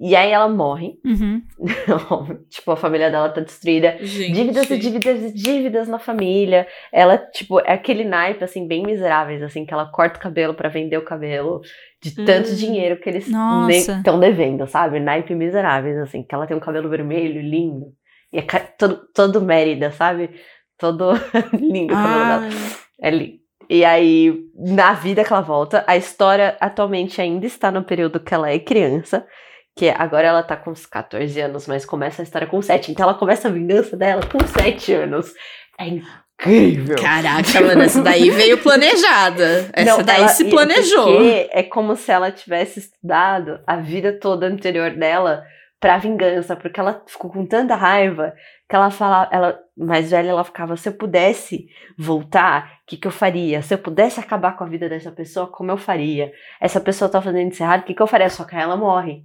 E 0.00 0.14
aí 0.14 0.30
ela 0.30 0.48
morre. 0.48 0.94
Uhum. 1.04 1.42
tipo, 2.48 2.70
a 2.70 2.76
família 2.76 3.10
dela 3.10 3.28
tá 3.30 3.40
destruída. 3.40 3.96
Gente. 4.00 4.32
Dívidas 4.32 4.70
e 4.70 4.78
dívidas 4.78 5.22
e 5.22 5.32
dívidas 5.32 5.88
na 5.88 5.98
família. 5.98 6.68
Ela, 6.92 7.18
tipo, 7.18 7.58
é 7.60 7.72
aquele 7.72 8.04
naipe, 8.04 8.44
assim, 8.44 8.68
bem 8.68 8.84
miseráveis, 8.84 9.42
assim, 9.42 9.66
que 9.66 9.74
ela 9.74 9.86
corta 9.90 10.18
o 10.18 10.22
cabelo 10.22 10.54
pra 10.54 10.68
vender 10.68 10.96
o 10.98 11.04
cabelo. 11.04 11.60
De 12.00 12.14
tanto 12.14 12.50
Hum. 12.50 12.54
dinheiro 12.54 13.00
que 13.00 13.08
eles 13.08 13.28
estão 13.98 14.20
devendo, 14.20 14.66
sabe? 14.68 15.00
Naipe 15.00 15.34
miseráveis, 15.34 15.98
assim, 15.98 16.22
que 16.22 16.32
ela 16.32 16.46
tem 16.46 16.56
um 16.56 16.60
cabelo 16.60 16.88
vermelho, 16.88 17.40
lindo. 17.40 17.86
E 18.32 18.38
é 18.38 18.42
todo, 18.42 19.00
todo 19.12 19.40
Mérida, 19.40 19.90
sabe? 19.90 20.30
Todo 20.78 21.10
lindo 21.58 21.92
o 21.92 21.96
cabelo 21.96 22.24
dela. 22.24 22.42
Ai, 22.44 22.50
É 23.02 23.10
lindo. 23.10 23.38
E 23.70 23.84
aí, 23.84 24.44
na 24.56 24.94
vida 24.94 25.22
que 25.24 25.32
ela 25.32 25.42
volta, 25.42 25.84
a 25.86 25.96
história 25.96 26.56
atualmente 26.60 27.20
ainda 27.20 27.44
está 27.44 27.70
no 27.70 27.82
período 27.82 28.18
que 28.20 28.32
ela 28.32 28.48
é 28.48 28.58
criança. 28.58 29.26
Que 29.78 29.90
agora 29.90 30.26
ela 30.26 30.42
tá 30.42 30.56
com 30.56 30.70
uns 30.72 30.84
14 30.86 31.40
anos, 31.40 31.68
mas 31.68 31.84
começa 31.86 32.20
a 32.20 32.24
história 32.24 32.48
com 32.48 32.60
7. 32.60 32.90
Então 32.90 33.04
ela 33.04 33.14
começa 33.16 33.46
a 33.46 33.50
vingança 33.50 33.96
dela 33.96 34.22
com 34.26 34.44
7 34.44 34.92
anos. 34.92 35.32
É 35.78 35.86
incrível. 35.86 36.96
Caraca, 36.96 37.60
mano, 37.60 37.82
essa 37.82 38.02
daí 38.02 38.28
veio 38.28 38.58
planejada. 38.58 39.70
Essa 39.72 39.98
Não, 39.98 40.02
daí 40.02 40.18
ela- 40.18 40.28
se 40.28 40.46
planejou. 40.46 41.20
é 41.52 41.62
como 41.62 41.94
se 41.94 42.10
ela 42.10 42.32
tivesse 42.32 42.80
estudado 42.80 43.60
a 43.64 43.76
vida 43.76 44.18
toda 44.18 44.46
anterior 44.48 44.90
dela 44.90 45.44
pra 45.80 45.96
vingança, 45.96 46.56
porque 46.56 46.80
ela 46.80 47.00
ficou 47.06 47.30
com 47.30 47.46
tanta 47.46 47.76
raiva 47.76 48.34
que 48.68 48.74
ela 48.74 48.90
fala, 48.90 49.28
ela 49.30 49.56
mais 49.76 50.10
velha, 50.10 50.30
ela 50.30 50.42
ficava, 50.42 50.76
se 50.76 50.88
eu 50.88 50.92
pudesse 50.92 51.66
voltar, 51.96 52.78
o 52.82 52.86
que, 52.88 52.96
que 52.96 53.06
eu 53.06 53.12
faria? 53.12 53.62
Se 53.62 53.74
eu 53.74 53.78
pudesse 53.78 54.18
acabar 54.18 54.56
com 54.56 54.64
a 54.64 54.66
vida 54.68 54.88
dessa 54.88 55.12
pessoa, 55.12 55.46
como 55.46 55.70
eu 55.70 55.76
faria? 55.76 56.32
Essa 56.60 56.80
pessoa 56.80 57.08
tá 57.08 57.22
fazendo 57.22 57.52
isso 57.52 57.62
errado, 57.62 57.82
o 57.82 57.84
que, 57.84 57.94
que 57.94 58.02
eu 58.02 58.08
faria? 58.08 58.28
Só 58.28 58.42
que 58.44 58.56
ela 58.56 58.76
morre. 58.76 59.22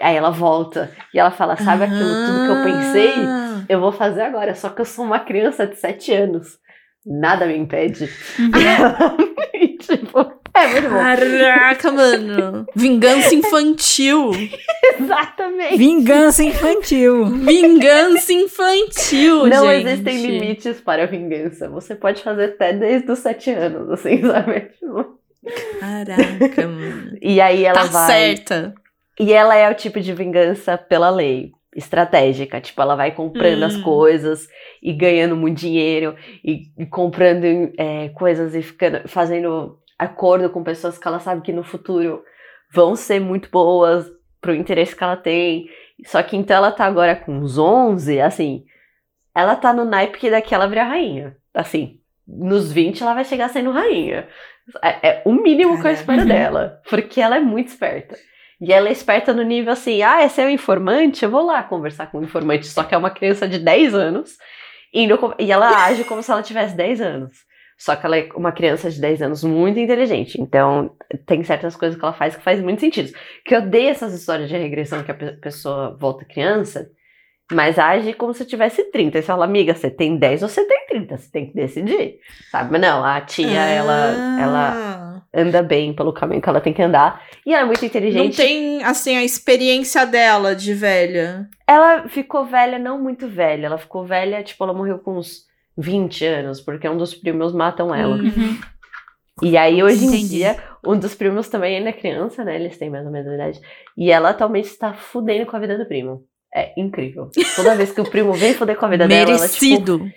Aí 0.00 0.16
ela 0.16 0.30
volta 0.30 0.90
e 1.12 1.18
ela 1.18 1.30
fala, 1.30 1.56
sabe 1.56 1.84
aquilo 1.84 2.00
tudo 2.00 2.44
que 2.46 2.50
eu 2.52 2.64
pensei? 2.74 3.14
Ah. 3.26 3.64
Eu 3.68 3.80
vou 3.80 3.92
fazer 3.92 4.22
agora, 4.22 4.54
só 4.54 4.68
que 4.68 4.80
eu 4.80 4.84
sou 4.84 5.04
uma 5.04 5.20
criança 5.20 5.66
de 5.66 5.76
7 5.76 6.12
anos. 6.14 6.58
Nada 7.06 7.46
me 7.46 7.56
impede. 7.56 8.08
Uhum. 8.38 9.28
E, 9.60 9.76
tipo, 9.76 10.20
é 10.54 10.68
muito 10.68 10.88
bom. 10.88 10.98
Caraca, 10.98 11.90
mano. 11.90 12.64
Vingança 12.76 13.34
infantil. 13.34 14.30
Exatamente. 15.00 15.76
Vingança 15.76 16.44
infantil. 16.44 17.24
Vingança 17.26 18.32
infantil, 18.32 19.46
Não 19.48 19.66
gente. 19.66 19.88
existem 19.88 20.26
limites 20.26 20.80
para 20.80 21.02
a 21.02 21.06
vingança. 21.06 21.68
Você 21.70 21.96
pode 21.96 22.22
fazer 22.22 22.44
até 22.50 22.72
desde 22.72 23.10
os 23.10 23.18
7 23.18 23.50
anos, 23.50 23.90
assim, 23.90 24.22
sabe? 24.26 24.70
Caraca, 25.80 26.68
mano. 26.68 27.18
E 27.20 27.40
aí 27.40 27.64
ela 27.64 27.80
tá 27.80 27.86
vai. 27.86 28.06
certa. 28.06 28.74
E 29.18 29.32
ela 29.32 29.56
é 29.56 29.70
o 29.70 29.74
tipo 29.74 30.00
de 30.00 30.12
vingança 30.12 30.76
pela 30.78 31.10
lei. 31.10 31.52
Estratégica, 31.76 32.60
tipo, 32.60 32.80
ela 32.80 32.96
vai 32.96 33.12
comprando 33.12 33.62
as 33.62 33.76
Hum. 33.76 33.82
coisas 33.82 34.48
e 34.82 34.92
ganhando 34.92 35.36
muito 35.36 35.58
dinheiro 35.58 36.16
e, 36.42 36.62
e 36.76 36.86
comprando 36.86 37.44
é, 37.76 38.08
coisas 38.10 38.54
e 38.54 38.62
ficando, 38.62 39.06
fazendo 39.06 39.78
acordo 39.98 40.48
com 40.50 40.64
pessoas 40.64 40.98
que 40.98 41.06
ela 41.06 41.20
sabe 41.20 41.42
que 41.42 41.52
no 41.52 41.62
futuro 41.62 42.24
vão 42.72 42.96
ser 42.96 43.20
muito 43.20 43.50
boas 43.50 44.10
pro 44.40 44.54
interesse 44.54 44.96
que 44.96 45.04
ela 45.04 45.16
tem. 45.16 45.68
Só 46.06 46.22
que 46.22 46.36
então 46.36 46.56
ela 46.56 46.72
tá 46.72 46.84
agora 46.84 47.14
com 47.14 47.32
uns 47.32 47.58
11, 47.58 48.20
assim, 48.20 48.64
ela 49.34 49.54
tá 49.54 49.72
no 49.72 49.84
naipe 49.84 50.18
que 50.18 50.30
daqui 50.30 50.54
ela 50.54 50.66
vira 50.66 50.84
rainha. 50.84 51.36
Assim, 51.54 52.00
nos 52.26 52.72
20 52.72 53.02
ela 53.02 53.14
vai 53.14 53.24
chegar 53.24 53.48
sendo 53.50 53.70
rainha. 53.72 54.26
É, 54.82 55.08
é 55.08 55.22
o 55.24 55.32
mínimo 55.32 55.80
que 55.80 55.86
eu 55.86 55.92
espero 55.92 56.26
dela, 56.26 56.80
porque 56.88 57.20
ela 57.20 57.36
é 57.36 57.40
muito 57.40 57.68
esperta. 57.68 58.16
E 58.60 58.72
ela 58.72 58.88
é 58.88 58.92
esperta 58.92 59.32
no 59.32 59.42
nível 59.42 59.72
assim, 59.72 60.02
ah, 60.02 60.24
esse 60.24 60.40
é 60.40 60.46
o 60.46 60.50
informante, 60.50 61.24
eu 61.24 61.30
vou 61.30 61.42
lá 61.44 61.62
conversar 61.62 62.10
com 62.10 62.18
o 62.18 62.24
informante, 62.24 62.66
só 62.66 62.82
que 62.82 62.94
é 62.94 62.98
uma 62.98 63.10
criança 63.10 63.46
de 63.46 63.58
10 63.58 63.94
anos, 63.94 64.36
indo 64.92 65.16
e 65.38 65.52
ela 65.52 65.84
age 65.84 66.02
como 66.04 66.22
se 66.22 66.30
ela 66.30 66.42
tivesse 66.42 66.74
10 66.76 67.00
anos. 67.00 67.46
Só 67.78 67.94
que 67.94 68.04
ela 68.04 68.16
é 68.18 68.28
uma 68.34 68.50
criança 68.50 68.90
de 68.90 69.00
10 69.00 69.22
anos 69.22 69.44
muito 69.44 69.78
inteligente, 69.78 70.40
então 70.40 70.90
tem 71.24 71.44
certas 71.44 71.76
coisas 71.76 71.96
que 71.96 72.04
ela 72.04 72.12
faz 72.12 72.34
que 72.34 72.42
faz 72.42 72.60
muito 72.60 72.80
sentido. 72.80 73.12
Que 73.44 73.54
eu 73.54 73.60
odeio 73.60 73.90
essas 73.90 74.12
histórias 74.12 74.48
de 74.48 74.56
regressão 74.56 75.04
que 75.04 75.12
a 75.12 75.14
pe- 75.14 75.36
pessoa 75.36 75.96
volta 75.96 76.24
criança, 76.24 76.90
mas 77.52 77.78
age 77.78 78.12
como 78.14 78.34
se 78.34 78.44
tivesse 78.44 78.82
30. 78.90 79.18
E 79.18 79.22
você 79.22 79.26
fala, 79.28 79.44
amiga, 79.44 79.72
você 79.72 79.88
tem 79.88 80.16
10 80.18 80.42
ou 80.42 80.48
você 80.48 80.64
tem 80.66 80.86
30, 80.88 81.16
você 81.16 81.30
tem 81.30 81.46
que 81.46 81.54
decidir, 81.54 82.16
sabe? 82.50 82.72
Mas 82.72 82.80
não, 82.80 83.04
a 83.04 83.20
tia, 83.20 83.46
ela, 83.48 84.40
ela 84.42 84.72
Ah. 84.74 85.07
Anda 85.34 85.62
bem 85.62 85.92
pelo 85.92 86.12
caminho 86.12 86.40
que 86.40 86.48
ela 86.48 86.60
tem 86.60 86.72
que 86.72 86.82
andar, 86.82 87.22
e 87.44 87.52
ela 87.52 87.62
é 87.62 87.66
muito 87.66 87.84
inteligente. 87.84 88.38
Não 88.38 88.46
tem, 88.46 88.82
assim, 88.82 89.16
a 89.16 89.24
experiência 89.24 90.06
dela 90.06 90.54
de 90.54 90.74
velha. 90.74 91.48
Ela 91.66 92.08
ficou 92.08 92.46
velha, 92.46 92.78
não 92.78 93.00
muito 93.00 93.28
velha. 93.28 93.66
Ela 93.66 93.78
ficou 93.78 94.04
velha, 94.04 94.42
tipo, 94.42 94.64
ela 94.64 94.72
morreu 94.72 94.98
com 94.98 95.18
uns 95.18 95.46
20 95.76 96.24
anos, 96.24 96.60
porque 96.60 96.88
um 96.88 96.96
dos 96.96 97.14
primos 97.14 97.52
matam 97.52 97.94
ela. 97.94 98.16
Hum. 98.16 98.32
Uhum. 98.36 98.58
E 99.42 99.56
aí, 99.56 99.82
hoje 99.82 100.04
em 100.04 100.08
Entendi. 100.08 100.28
dia, 100.28 100.56
um 100.84 100.98
dos 100.98 101.14
primos 101.14 101.48
também 101.48 101.76
ainda 101.76 101.90
é 101.90 101.92
criança, 101.92 102.44
né? 102.44 102.56
Eles 102.56 102.76
têm 102.76 102.90
mais 102.90 103.06
ou 103.06 103.12
menos 103.12 103.30
a 103.30 103.34
idade. 103.34 103.60
E 103.96 104.10
ela 104.10 104.30
atualmente 104.30 104.66
está 104.66 104.92
fudendo 104.92 105.46
com 105.46 105.56
a 105.56 105.60
vida 105.60 105.78
do 105.78 105.86
primo. 105.86 106.24
É 106.52 106.72
incrível. 106.76 107.30
Toda 107.54 107.76
vez 107.76 107.92
que 107.92 108.00
o 108.00 108.10
primo 108.10 108.32
vem 108.32 108.54
fuder 108.54 108.76
com 108.76 108.86
a 108.86 108.88
vida 108.88 109.06
dela, 109.06 109.30
ela, 109.30 109.48
tipo, 109.48 109.64
Merecido. 109.64 110.10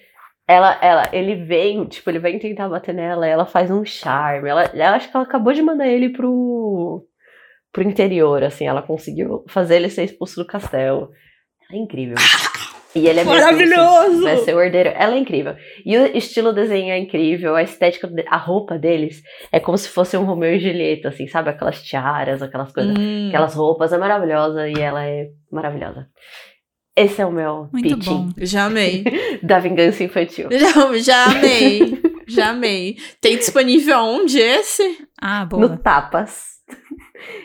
Ela, 0.52 0.78
ela, 0.82 1.10
ele 1.14 1.36
vem, 1.36 1.86
tipo, 1.86 2.10
ele 2.10 2.20
vem 2.20 2.38
tentar 2.38 2.68
bater 2.68 2.94
nela, 2.94 3.26
ela 3.26 3.46
faz 3.46 3.72
um 3.72 3.86
charme. 3.86 4.50
Ela, 4.50 4.64
ela 4.74 4.96
acho 4.98 5.10
que 5.10 5.16
ela 5.16 5.26
acabou 5.26 5.54
de 5.54 5.62
mandar 5.62 5.88
ele 5.88 6.10
pro, 6.10 7.08
pro 7.72 7.84
interior, 7.84 8.44
assim, 8.44 8.68
ela 8.68 8.82
conseguiu 8.82 9.46
fazer 9.48 9.78
ele 9.78 9.90
ser 9.90 10.04
expulso 10.04 10.36
do 10.36 10.46
castelo. 10.46 11.10
Ela 11.70 11.80
é 11.80 11.84
incrível. 11.84 12.18
E 12.94 13.08
ele 13.08 13.22
é 13.22 13.24
Maravilhoso! 13.24 14.24
Vai 14.24 14.38
ser 14.40 14.54
o 14.54 14.62
herdeiro. 14.62 14.90
Ela 14.94 15.16
é 15.16 15.20
incrível. 15.20 15.56
E 15.86 15.98
o 15.98 16.18
estilo 16.18 16.50
do 16.50 16.56
desenho 16.56 16.92
é 16.92 16.98
incrível, 16.98 17.56
a 17.56 17.64
estética, 17.64 18.12
a 18.28 18.36
roupa 18.36 18.78
deles 18.78 19.22
é 19.54 19.62
como 19.62 19.78
se 19.78 19.88
fosse 19.88 20.18
um 20.18 20.26
Romeu 20.26 20.54
e 20.54 20.60
Julieta, 20.60 21.08
assim, 21.08 21.28
sabe? 21.28 21.50
Aquelas 21.50 21.82
tiaras, 21.82 22.42
aquelas 22.42 22.74
coisas. 22.74 22.94
Hum. 23.00 23.30
Aquelas 23.30 23.56
roupas, 23.56 23.94
é 23.94 23.98
maravilhosa 23.98 24.68
e 24.68 24.74
ela 24.74 25.06
é 25.06 25.30
maravilhosa. 25.50 26.08
Esse 26.96 27.22
é 27.22 27.26
o 27.26 27.32
meu 27.32 27.70
Muito 27.72 27.96
pitching 27.96 28.14
bom. 28.14 28.30
Já 28.40 28.66
amei. 28.66 29.04
da 29.42 29.60
vingança 29.60 30.04
infantil. 30.04 30.50
Já, 30.52 30.98
já 31.00 31.26
amei. 31.26 32.02
Já 32.28 32.50
amei. 32.50 32.98
Tem 33.20 33.38
disponível 33.38 34.00
onde 34.00 34.38
esse? 34.40 34.98
Ah, 35.22 35.46
boa. 35.46 35.68
No 35.68 35.78
Tapas. 35.78 36.52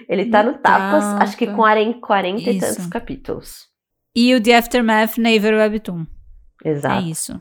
Ele 0.09 0.27
tá 0.27 0.43
no, 0.43 0.53
No 0.53 0.59
Tapas, 0.59 1.05
Tapa. 1.05 1.23
acho 1.23 1.37
que 1.37 1.47
com 1.47 1.57
40, 1.57 2.01
40 2.01 2.51
e 2.51 2.57
Isso. 2.57 2.67
tantos 2.67 2.87
capítulos. 2.87 3.67
E 4.15 4.35
o 4.35 4.41
The 4.43 4.57
Aftermath 4.57 5.19
Naver 5.19 5.55
Webtoon. 5.55 6.07
Exato. 6.65 7.05
É 7.05 7.09
isso. 7.11 7.41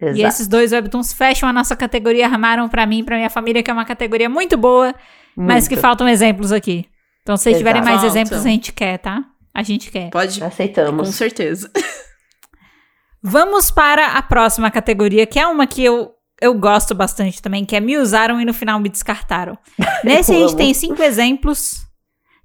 exato. 0.00 0.18
E 0.18 0.22
esses 0.22 0.46
dois 0.46 0.72
webtoons 0.72 1.12
fecham 1.12 1.48
a 1.48 1.52
nossa 1.52 1.74
categoria, 1.74 2.26
armaram 2.26 2.68
pra 2.68 2.86
mim, 2.86 3.02
pra 3.04 3.16
minha 3.16 3.28
família, 3.30 3.62
que 3.62 3.70
é 3.70 3.74
uma 3.74 3.84
categoria 3.84 4.28
muito 4.28 4.56
boa, 4.56 4.94
mas 5.36 5.66
que 5.66 5.74
Muito. 5.74 5.82
faltam 5.82 6.08
exemplos 6.08 6.52
aqui. 6.52 6.86
Então, 7.22 7.36
se 7.36 7.42
vocês 7.44 7.58
tiverem 7.58 7.82
mais 7.82 8.04
exemplos, 8.04 8.46
a 8.46 8.48
gente 8.48 8.72
quer, 8.72 8.98
tá? 8.98 9.24
A 9.56 9.62
gente 9.62 9.90
quer. 9.90 10.10
Pode, 10.10 10.38
com 10.38 10.44
Aceitamos. 10.44 11.14
certeza. 11.14 11.70
Vamos 13.24 13.70
para 13.70 14.08
a 14.08 14.20
próxima 14.20 14.70
categoria, 14.70 15.26
que 15.26 15.38
é 15.38 15.46
uma 15.46 15.66
que 15.66 15.82
eu, 15.82 16.10
eu 16.42 16.52
gosto 16.52 16.94
bastante 16.94 17.40
também, 17.40 17.64
que 17.64 17.74
é 17.74 17.80
me 17.80 17.96
usaram 17.96 18.38
e 18.38 18.44
no 18.44 18.52
final 18.52 18.78
me 18.78 18.90
descartaram. 18.90 19.56
Nesse 20.04 20.32
a 20.32 20.34
gente 20.34 20.48
amo. 20.50 20.56
tem 20.58 20.74
cinco 20.74 21.02
exemplos. 21.02 21.86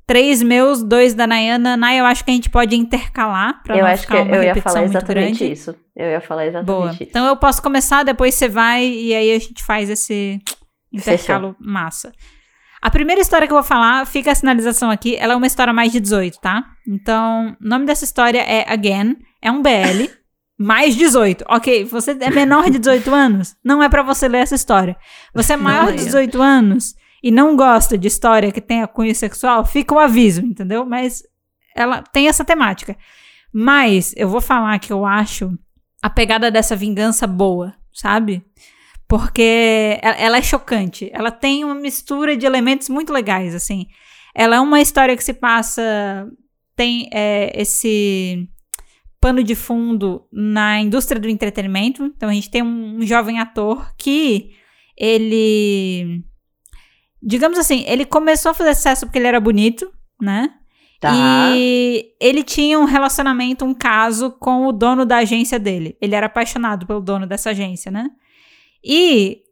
Três 0.07 0.41
meus, 0.41 0.82
dois 0.82 1.14
da 1.14 1.28
Nayana. 1.28 1.76
Nay, 1.76 1.99
eu 1.99 2.05
acho 2.05 2.24
que 2.24 2.32
a 2.32 2.34
gente 2.34 2.49
pode 2.49 2.78
intercalar 2.78 3.62
pra 3.62 3.76
Eu 3.76 3.82
não 3.84 3.88
acho 3.91 4.03
que 4.03 4.07
ficar 4.14 4.24
uma 4.24 4.36
eu 4.38 4.43
ia 4.43 4.47
repetição 4.53 4.72
falar 4.72 4.86
muito 4.86 4.97
exatamente 4.97 5.38
grande. 5.39 5.51
isso. 5.51 5.76
Eu 5.93 6.09
ia 6.12 6.22
falar 6.22 6.45
exatamente 6.45 6.66
Boa. 6.66 6.91
isso. 6.93 7.03
Então 7.03 7.26
eu 7.28 7.36
posso 7.36 7.62
começar, 7.62 8.03
depois 8.03 8.36
você 8.36 8.47
vai 8.47 8.86
e 8.86 9.14
aí 9.14 9.36
a 9.36 9.39
gente 9.39 9.62
faz 9.62 9.89
esse 9.89 10.39
intercalo 10.93 11.57
massa. 11.59 12.14
A 12.82 12.89
primeira 12.89 13.20
história 13.22 13.45
que 13.47 13.51
eu 13.51 13.57
vou 13.57 13.64
falar, 13.64 14.07
fica 14.07 14.32
a 14.32 14.36
sinalização 14.36 14.89
aqui, 14.89 15.18
ela 15.18 15.34
é 15.34 15.36
uma 15.36 15.45
história 15.47 15.74
mais 15.74 15.91
de 15.91 15.99
18, 15.99 16.39
tá? 16.39 16.66
Então, 16.88 17.55
o 17.61 17.67
nome 17.67 17.86
dessa 17.86 18.03
história 18.03 18.39
é 18.39 18.71
Again, 18.71 19.17
é 19.41 19.51
um 19.51 19.61
BL, 19.61 20.09
mais 20.57 20.95
18. 20.95 21.45
Ok, 21.47 21.86
você 21.86 22.11
é 22.19 22.29
menor 22.29 22.69
de 22.69 22.79
18 22.79 23.13
anos? 23.13 23.55
Não 23.63 23.82
é 23.82 23.89
pra 23.89 24.03
você 24.03 24.27
ler 24.27 24.39
essa 24.39 24.55
história. 24.55 24.95
Você 25.34 25.53
é 25.53 25.57
maior 25.57 25.88
de 25.88 25.97
leia. 25.97 26.05
18 26.05 26.41
anos 26.41 26.95
e 27.23 27.32
não 27.32 27.55
gosta 27.55 27.97
de 27.97 28.07
história 28.07 28.51
que 28.51 28.61
tenha 28.61 28.88
cunho 28.88 29.13
sexual, 29.13 29.65
fica 29.65 29.93
o 29.93 29.99
aviso, 29.99 30.41
entendeu? 30.41 30.86
Mas 30.86 31.23
ela 31.75 32.01
tem 32.01 32.27
essa 32.27 32.43
temática. 32.43 32.97
Mas 33.53 34.13
eu 34.17 34.27
vou 34.27 34.41
falar 34.41 34.79
que 34.79 34.91
eu 34.91 35.05
acho 35.05 35.57
a 36.01 36.09
pegada 36.09 36.49
dessa 36.49 36.75
vingança 36.75 37.27
boa, 37.27 37.73
sabe? 37.93 38.43
Porque 39.07 39.99
ela 40.01 40.38
é 40.38 40.41
chocante. 40.41 41.09
Ela 41.13 41.32
tem 41.32 41.63
uma 41.63 41.75
mistura 41.75 42.36
de 42.36 42.45
elementos 42.45 42.88
muito 42.89 43.11
legais, 43.11 43.53
assim. 43.53 43.88
Ela 44.34 44.55
é 44.55 44.59
uma 44.59 44.79
história 44.79 45.15
que 45.17 45.23
se 45.23 45.34
passa. 45.34 46.27
Tem 46.82 47.07
é, 47.13 47.61
esse 47.61 48.49
pano 49.19 49.43
de 49.43 49.53
fundo 49.53 50.27
na 50.34 50.82
indústria 50.82 51.21
do 51.21 51.29
entretenimento. 51.29 52.03
Então 52.05 52.27
a 52.27 52.34
gente 52.34 52.49
tem 52.49 52.63
um, 52.63 52.97
um 52.97 53.05
jovem 53.05 53.39
ator 53.39 53.93
que 53.95 54.49
ele. 54.97 56.23
Digamos 57.21 57.59
assim, 57.59 57.84
ele 57.86 58.03
começou 58.03 58.49
a 58.49 58.55
fazer 58.55 58.73
sucesso 58.73 59.05
porque 59.05 59.19
ele 59.19 59.27
era 59.27 59.39
bonito, 59.39 59.93
né? 60.19 60.55
Tá. 60.99 61.11
E 61.55 62.15
ele 62.19 62.41
tinha 62.41 62.79
um 62.79 62.86
relacionamento, 62.86 63.63
um 63.63 63.75
caso 63.75 64.32
com 64.32 64.65
o 64.65 64.71
dono 64.71 65.05
da 65.05 65.17
agência 65.17 65.59
dele. 65.59 65.95
Ele 66.01 66.15
era 66.15 66.25
apaixonado 66.25 66.88
pelo 66.88 66.99
dono 66.99 67.27
dessa 67.27 67.51
agência, 67.51 67.91
né? 67.91 68.09
E 68.84 69.43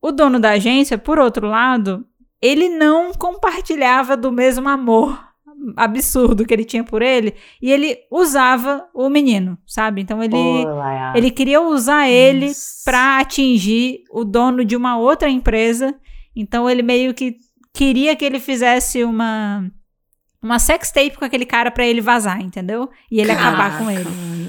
o 0.00 0.12
dono 0.12 0.38
da 0.38 0.50
agência, 0.50 0.96
por 0.96 1.18
outro 1.18 1.48
lado, 1.48 2.06
ele 2.40 2.68
não 2.68 3.12
compartilhava 3.12 4.16
do 4.16 4.30
mesmo 4.30 4.68
amor 4.68 5.29
absurdo 5.76 6.44
que 6.44 6.54
ele 6.54 6.64
tinha 6.64 6.82
por 6.84 7.02
ele 7.02 7.34
e 7.60 7.70
ele 7.70 7.98
usava 8.10 8.86
o 8.94 9.08
menino, 9.08 9.58
sabe? 9.66 10.00
Então 10.00 10.22
ele 10.22 10.36
Olá. 10.36 11.12
ele 11.14 11.30
queria 11.30 11.60
usar 11.60 12.08
ele 12.08 12.50
pra 12.84 13.18
atingir 13.18 14.02
o 14.10 14.24
dono 14.24 14.64
de 14.64 14.76
uma 14.76 14.98
outra 14.98 15.28
empresa. 15.28 15.94
Então 16.34 16.68
ele 16.68 16.82
meio 16.82 17.12
que 17.14 17.36
queria 17.72 18.16
que 18.16 18.24
ele 18.24 18.40
fizesse 18.40 19.04
uma 19.04 19.70
uma 20.42 20.58
sex 20.58 20.90
tape 20.90 21.18
com 21.18 21.24
aquele 21.24 21.44
cara 21.44 21.70
pra 21.70 21.86
ele 21.86 22.00
vazar, 22.00 22.40
entendeu? 22.40 22.88
E 23.10 23.20
ele 23.20 23.30
acabar 23.30 23.78
com 23.78 23.90
ele. 23.90 24.08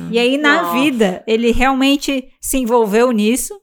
E 0.09 0.17
aí 0.17 0.37
na 0.37 0.63
Nossa. 0.63 0.73
vida 0.79 1.23
ele 1.27 1.51
realmente 1.51 2.29
se 2.39 2.57
envolveu 2.57 3.11
nisso. 3.11 3.59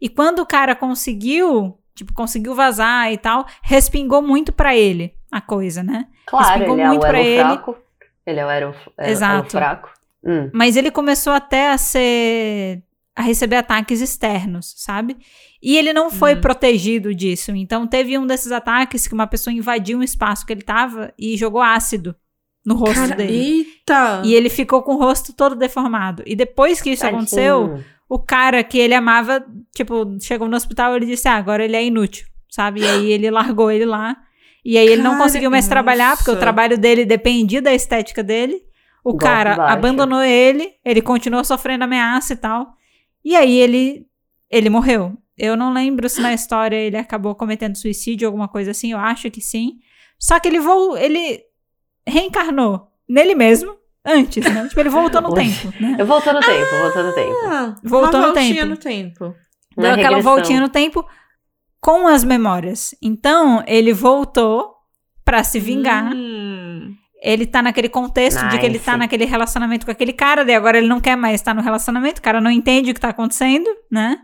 E 0.00 0.08
quando 0.08 0.38
o 0.38 0.46
cara 0.46 0.74
conseguiu, 0.74 1.76
tipo, 1.94 2.14
conseguiu 2.14 2.54
vazar 2.54 3.12
e 3.12 3.18
tal, 3.18 3.44
respingou 3.62 4.22
muito 4.22 4.52
pra 4.52 4.74
ele 4.74 5.17
a 5.30 5.40
coisa, 5.40 5.82
né? 5.82 6.06
Claro, 6.26 6.62
ele 6.72 6.80
é 6.80 6.88
muito 6.88 7.02
o 7.04 7.16
ele. 7.16 7.40
fraco. 7.42 7.76
Ele 8.26 8.40
é 8.40 8.46
o 8.46 8.50
elo, 8.50 8.74
elo- 8.98 9.10
Exato. 9.10 9.50
fraco. 9.50 9.90
Hum. 10.24 10.50
Mas 10.52 10.76
ele 10.76 10.90
começou 10.90 11.32
até 11.32 11.70
a 11.70 11.78
ser. 11.78 12.82
a 13.16 13.22
receber 13.22 13.56
ataques 13.56 14.00
externos, 14.00 14.74
sabe? 14.76 15.16
E 15.60 15.76
ele 15.76 15.92
não 15.92 16.08
foi 16.08 16.34
Hum. 16.36 16.40
protegido 16.40 17.12
disso. 17.12 17.50
Então 17.50 17.84
teve 17.84 18.16
um 18.16 18.24
desses 18.24 18.52
ataques 18.52 19.08
que 19.08 19.14
uma 19.14 19.26
pessoa 19.26 19.52
invadiu 19.52 19.98
um 19.98 20.02
espaço 20.04 20.46
que 20.46 20.52
ele 20.52 20.62
tava 20.62 21.12
e 21.18 21.36
jogou 21.36 21.60
ácido 21.60 22.14
no 22.64 22.76
rosto 22.76 22.94
Cara, 22.94 23.16
dele. 23.16 23.32
eita! 23.32 24.22
E 24.24 24.34
ele 24.34 24.48
ficou 24.48 24.82
com 24.84 24.94
o 24.94 24.98
rosto 24.98 25.32
todo 25.32 25.56
deformado. 25.56 26.22
E 26.26 26.36
depois 26.36 26.80
que 26.80 26.90
isso 26.90 27.02
Tadinho. 27.02 27.18
aconteceu, 27.22 27.82
o 28.08 28.18
cara 28.20 28.62
que 28.62 28.78
ele 28.78 28.94
amava, 28.94 29.44
tipo, 29.74 30.16
chegou 30.20 30.48
no 30.48 30.56
hospital 30.56 30.92
e 30.92 30.96
ele 30.98 31.06
disse: 31.06 31.26
Ah, 31.26 31.34
agora 31.36 31.64
ele 31.64 31.74
é 31.74 31.84
inútil, 31.84 32.26
sabe? 32.48 32.82
E 32.82 32.86
aí 32.86 33.10
ele 33.10 33.30
largou 33.32 33.68
ele 33.70 33.84
lá. 33.86 34.16
E 34.68 34.76
aí 34.76 34.86
ele 34.86 35.00
não 35.00 35.16
conseguiu 35.16 35.50
mais 35.50 35.66
trabalhar, 35.66 36.14
porque 36.14 36.28
o 36.30 36.34
nossa. 36.34 36.44
trabalho 36.44 36.76
dele 36.76 37.06
dependia 37.06 37.62
da 37.62 37.72
estética 37.72 38.22
dele. 38.22 38.60
O 39.02 39.16
cara 39.16 39.56
baixo. 39.56 39.72
abandonou 39.72 40.20
ele, 40.22 40.74
ele 40.84 41.00
continuou 41.00 41.42
sofrendo 41.42 41.84
ameaça 41.84 42.34
e 42.34 42.36
tal. 42.36 42.74
E 43.24 43.34
aí 43.34 43.56
ele, 43.58 44.06
ele 44.50 44.68
morreu. 44.68 45.16
Eu 45.38 45.56
não 45.56 45.72
lembro 45.72 46.06
se 46.06 46.20
na 46.20 46.34
história 46.34 46.76
ele 46.76 46.98
acabou 46.98 47.34
cometendo 47.34 47.76
suicídio 47.78 48.26
ou 48.26 48.28
alguma 48.28 48.46
coisa 48.46 48.72
assim, 48.72 48.92
eu 48.92 48.98
acho 48.98 49.30
que 49.30 49.40
sim. 49.40 49.78
Só 50.18 50.38
que 50.38 50.46
ele 50.46 50.60
vol 50.60 50.98
ele 50.98 51.40
reencarnou 52.06 52.88
nele 53.08 53.34
mesmo 53.34 53.74
antes, 54.04 54.44
né? 54.52 54.68
Tipo, 54.68 54.80
ele 54.80 54.90
voltou 54.90 55.22
no 55.22 55.32
tempo, 55.34 55.72
né? 55.80 55.96
Eu 55.98 56.04
voltou 56.04 56.34
no 56.34 56.40
tempo, 56.40 56.70
voltou 56.82 57.04
no 57.04 57.14
tempo. 57.14 57.36
Ah, 57.46 57.74
Voltou 57.82 58.20
no 58.20 58.26
voltinha 58.26 58.54
tempo. 58.56 58.66
no 58.68 58.76
tempo. 58.76 59.24
Uma 59.74 59.82
Deu 59.84 59.92
aquela 59.92 60.16
regressão. 60.16 60.34
voltinha 60.34 60.60
no 60.60 60.68
tempo 60.68 61.06
com 61.80 62.06
as 62.06 62.24
memórias. 62.24 62.94
Então, 63.02 63.62
ele 63.66 63.92
voltou 63.92 64.74
pra 65.24 65.44
se 65.44 65.60
vingar. 65.60 66.12
Hum. 66.14 66.94
Ele 67.20 67.46
tá 67.46 67.60
naquele 67.60 67.88
contexto 67.88 68.46
de 68.48 68.58
que 68.58 68.64
ele 68.64 68.78
tá 68.78 68.92
Nice. 68.92 68.98
naquele 69.00 69.24
relacionamento 69.24 69.84
com 69.84 69.90
aquele 69.90 70.12
cara, 70.12 70.44
daí 70.44 70.54
agora 70.54 70.78
ele 70.78 70.86
não 70.86 71.00
quer 71.00 71.16
mais 71.16 71.34
estar 71.34 71.52
no 71.52 71.60
relacionamento, 71.60 72.20
o 72.20 72.22
cara 72.22 72.40
não 72.40 72.50
entende 72.50 72.90
o 72.90 72.94
que 72.94 73.00
tá 73.00 73.08
acontecendo, 73.08 73.68
né? 73.90 74.20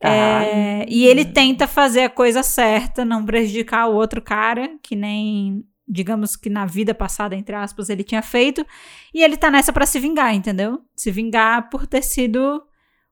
Tá. 0.00 0.08
É, 0.10 0.84
e 0.88 1.06
ele 1.06 1.24
tenta 1.24 1.66
fazer 1.68 2.02
a 2.02 2.10
coisa 2.10 2.42
certa, 2.42 3.04
não 3.04 3.24
prejudicar 3.24 3.86
o 3.86 3.94
outro 3.94 4.20
cara, 4.20 4.68
que 4.82 4.96
nem, 4.96 5.64
digamos 5.86 6.34
que 6.34 6.50
na 6.50 6.66
vida 6.66 6.92
passada, 6.92 7.36
entre 7.36 7.54
aspas, 7.54 7.88
ele 7.88 8.02
tinha 8.02 8.20
feito. 8.20 8.66
E 9.14 9.22
ele 9.22 9.36
tá 9.36 9.50
nessa 9.50 9.72
pra 9.72 9.86
se 9.86 10.00
vingar, 10.00 10.34
entendeu? 10.34 10.80
Se 10.94 11.12
vingar 11.12 11.70
por 11.70 11.86
ter 11.86 12.02
sido 12.02 12.62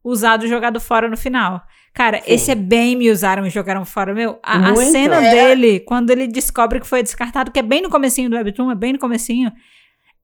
usado 0.05 0.45
e 0.45 0.49
jogado 0.49 0.81
fora 0.81 1.09
no 1.09 1.17
final. 1.17 1.63
Cara, 1.95 2.19
Sim. 2.19 2.25
esse 2.33 2.51
é 2.51 2.55
bem 2.55 2.97
me 2.97 3.11
usaram 3.11 3.47
e 3.47 3.51
jogaram 3.51 3.85
fora, 3.85 4.15
meu. 4.15 4.39
A, 4.43 4.71
a 4.71 4.77
cena 4.77 5.17
É. 5.27 5.31
dele, 5.31 5.81
quando 5.81 6.11
ele 6.11 6.27
descobre 6.27 6.81
que 6.81 6.87
foi 6.87 7.03
descartado, 7.03 7.51
que 7.51 7.59
é 7.59 7.63
bem 7.63 7.83
no 7.83 7.91
comecinho 7.91 8.31
do 8.31 8.37
Webtoon, 8.37 8.71
é 8.71 8.75
bem 8.75 8.95
no 8.95 8.99
comecinho, 8.99 9.53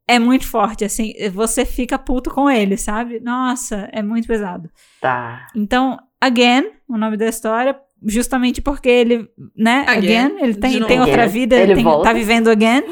é 0.06 0.18
muito 0.18 0.46
forte, 0.46 0.84
assim. 0.84 1.12
Você 1.32 1.66
fica 1.66 1.98
puto 1.98 2.30
com 2.30 2.48
ele, 2.50 2.76
sabe? 2.78 3.20
Nossa, 3.20 3.88
é 3.92 4.02
muito 4.02 4.26
pesado. 4.26 4.70
Tá. 5.00 5.46
Então, 5.54 5.98
Again, 6.20 6.70
o 6.88 6.96
nome 6.96 7.16
da 7.18 7.26
história, 7.28 7.78
justamente 8.06 8.60
porque 8.62 8.88
ele, 8.88 9.28
né, 9.56 9.84
Again, 9.86 10.16
Again, 10.26 10.36
ele 10.42 10.54
tem, 10.54 10.82
tem 10.84 11.00
outra 11.00 11.22
Again. 11.24 11.32
vida, 11.32 11.56
Ele 11.56 11.74
tem- 11.74 11.84
volta. 11.84 12.04
tá 12.08 12.12
vivendo 12.14 12.48
Again. 12.48 12.82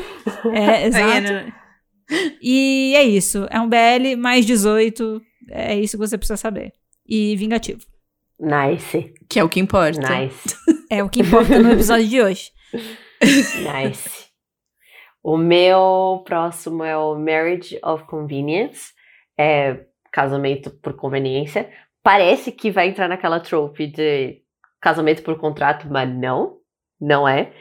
É, 0.53 0.87
exato. 0.87 1.33
Né? 1.33 1.53
E 2.41 2.93
é 2.95 3.03
isso, 3.03 3.47
é 3.51 3.59
um 3.61 3.69
BL 3.69 4.17
mais 4.17 4.45
18, 4.47 5.21
é 5.51 5.75
isso 5.77 5.97
que 5.99 6.07
você 6.07 6.17
precisa 6.19 6.37
saber. 6.37 6.73
E 7.09 7.35
vingativo. 7.37 7.81
Nice. 8.39 9.15
Que 9.29 9.41
é 9.41 9.45
o 9.45 9.49
que 9.49 9.61
importa. 9.61 10.01
Nice. 10.09 10.57
É 10.89 11.03
o 11.03 11.09
que 11.09 11.21
importa 11.21 11.59
no 11.59 11.73
episódio 11.73 12.07
de 12.07 12.23
hoje. 12.23 12.53
Nice. 13.21 14.27
O 15.21 15.37
meu 15.37 16.23
próximo 16.25 16.85
é 16.85 16.97
o 16.97 17.17
Marriage 17.17 17.77
of 17.83 18.05
Convenience. 18.05 18.93
É 19.37 19.81
casamento 20.13 20.71
por 20.71 20.95
conveniência. 20.95 21.69
Parece 22.05 22.53
que 22.53 22.71
vai 22.71 22.89
entrar 22.89 23.09
naquela 23.09 23.41
trope 23.41 23.89
de 23.89 24.41
casamento 24.81 25.25
por 25.25 25.37
contrato, 25.39 25.89
mas 25.91 26.09
não. 26.09 26.59
Não 27.01 27.27
é. 27.27 27.53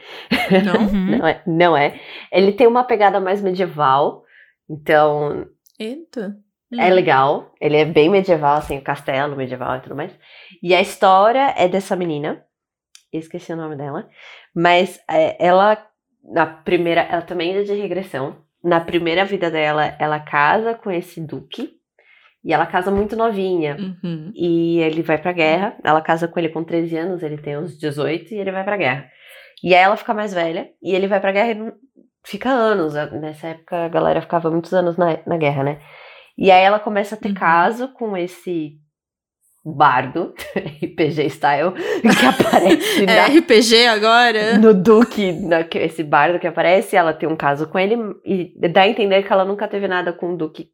Não? 0.64 0.86
Uhum. 0.86 1.18
Não 1.18 1.26
é. 1.26 1.42
Não 1.44 1.76
é. 1.76 2.00
Ele 2.30 2.52
tem 2.52 2.68
uma 2.68 2.84
pegada 2.84 3.18
mais 3.18 3.42
medieval. 3.42 4.22
Então, 4.70 5.46
Eita. 5.78 6.36
É 6.72 6.90
legal. 6.90 7.54
Ele 7.60 7.76
é 7.76 7.84
bem 7.84 8.08
medieval, 8.08 8.56
assim, 8.56 8.78
o 8.78 8.82
castelo 8.82 9.36
medieval 9.36 9.76
e 9.76 9.80
tudo 9.80 9.96
mais. 9.96 10.12
E 10.62 10.74
a 10.74 10.80
história 10.80 11.54
é 11.56 11.68
dessa 11.68 11.94
menina. 11.94 12.42
Esqueci 13.12 13.52
o 13.52 13.56
nome 13.56 13.76
dela. 13.76 14.08
Mas 14.54 15.00
é, 15.08 15.36
ela, 15.44 15.78
na 16.24 16.46
primeira. 16.46 17.02
Ela 17.02 17.22
também 17.22 17.56
é 17.56 17.62
de 17.62 17.74
regressão. 17.74 18.44
Na 18.62 18.80
primeira 18.80 19.24
vida 19.24 19.50
dela, 19.50 19.94
ela 19.98 20.18
casa 20.18 20.74
com 20.74 20.90
esse 20.90 21.20
duque. 21.20 21.76
E 22.44 22.52
ela 22.52 22.66
casa 22.66 22.90
muito 22.90 23.16
novinha. 23.16 23.76
Uhum. 23.76 24.32
E 24.34 24.78
ele 24.80 25.02
vai 25.02 25.18
pra 25.18 25.32
guerra. 25.32 25.76
Ela 25.84 26.00
casa 26.00 26.26
com 26.26 26.38
ele 26.38 26.48
com 26.48 26.64
13 26.64 26.96
anos, 26.96 27.22
ele 27.22 27.38
tem 27.38 27.56
uns 27.56 27.78
18 27.78 28.34
e 28.34 28.38
ele 28.38 28.52
vai 28.52 28.64
pra 28.64 28.76
guerra. 28.76 29.08
E 29.62 29.74
aí 29.74 29.82
ela 29.82 29.96
fica 29.96 30.12
mais 30.12 30.34
velha 30.34 30.70
e 30.82 30.94
ele 30.94 31.06
vai 31.06 31.20
pra 31.20 31.32
guerra 31.32 31.52
e 31.52 31.72
fica 32.24 32.50
anos. 32.50 32.94
Nessa 33.12 33.48
época 33.48 33.86
a 33.86 33.88
galera 33.88 34.20
ficava 34.20 34.50
muitos 34.50 34.72
anos 34.72 34.96
na, 34.96 35.18
na 35.26 35.36
guerra, 35.36 35.64
né? 35.64 35.80
E 36.38 36.50
aí 36.50 36.62
ela 36.64 36.78
começa 36.78 37.14
a 37.14 37.18
ter 37.18 37.28
Uhum. 37.28 37.34
caso 37.34 37.88
com 37.88 38.16
esse 38.16 38.78
bardo, 39.64 40.32
RPG 40.82 41.28
style, 41.30 41.72
que 41.72 42.26
aparece 42.26 43.02
É 43.02 43.06
na- 43.06 43.26
RPG 43.26 43.86
agora? 43.88 44.58
no 44.58 44.72
Duque, 44.72 45.32
na- 45.32 45.66
esse 45.74 46.04
bardo 46.04 46.38
que 46.38 46.46
aparece, 46.46 46.94
ela 46.96 47.12
tem 47.12 47.28
um 47.28 47.34
caso 47.36 47.66
com 47.66 47.78
ele 47.78 47.96
e 48.24 48.52
dá 48.68 48.82
a 48.82 48.88
entender 48.88 49.22
que 49.24 49.32
ela 49.32 49.44
nunca 49.44 49.66
teve 49.66 49.88
nada 49.88 50.12
com 50.12 50.34
o 50.34 50.36
Duque, 50.36 50.68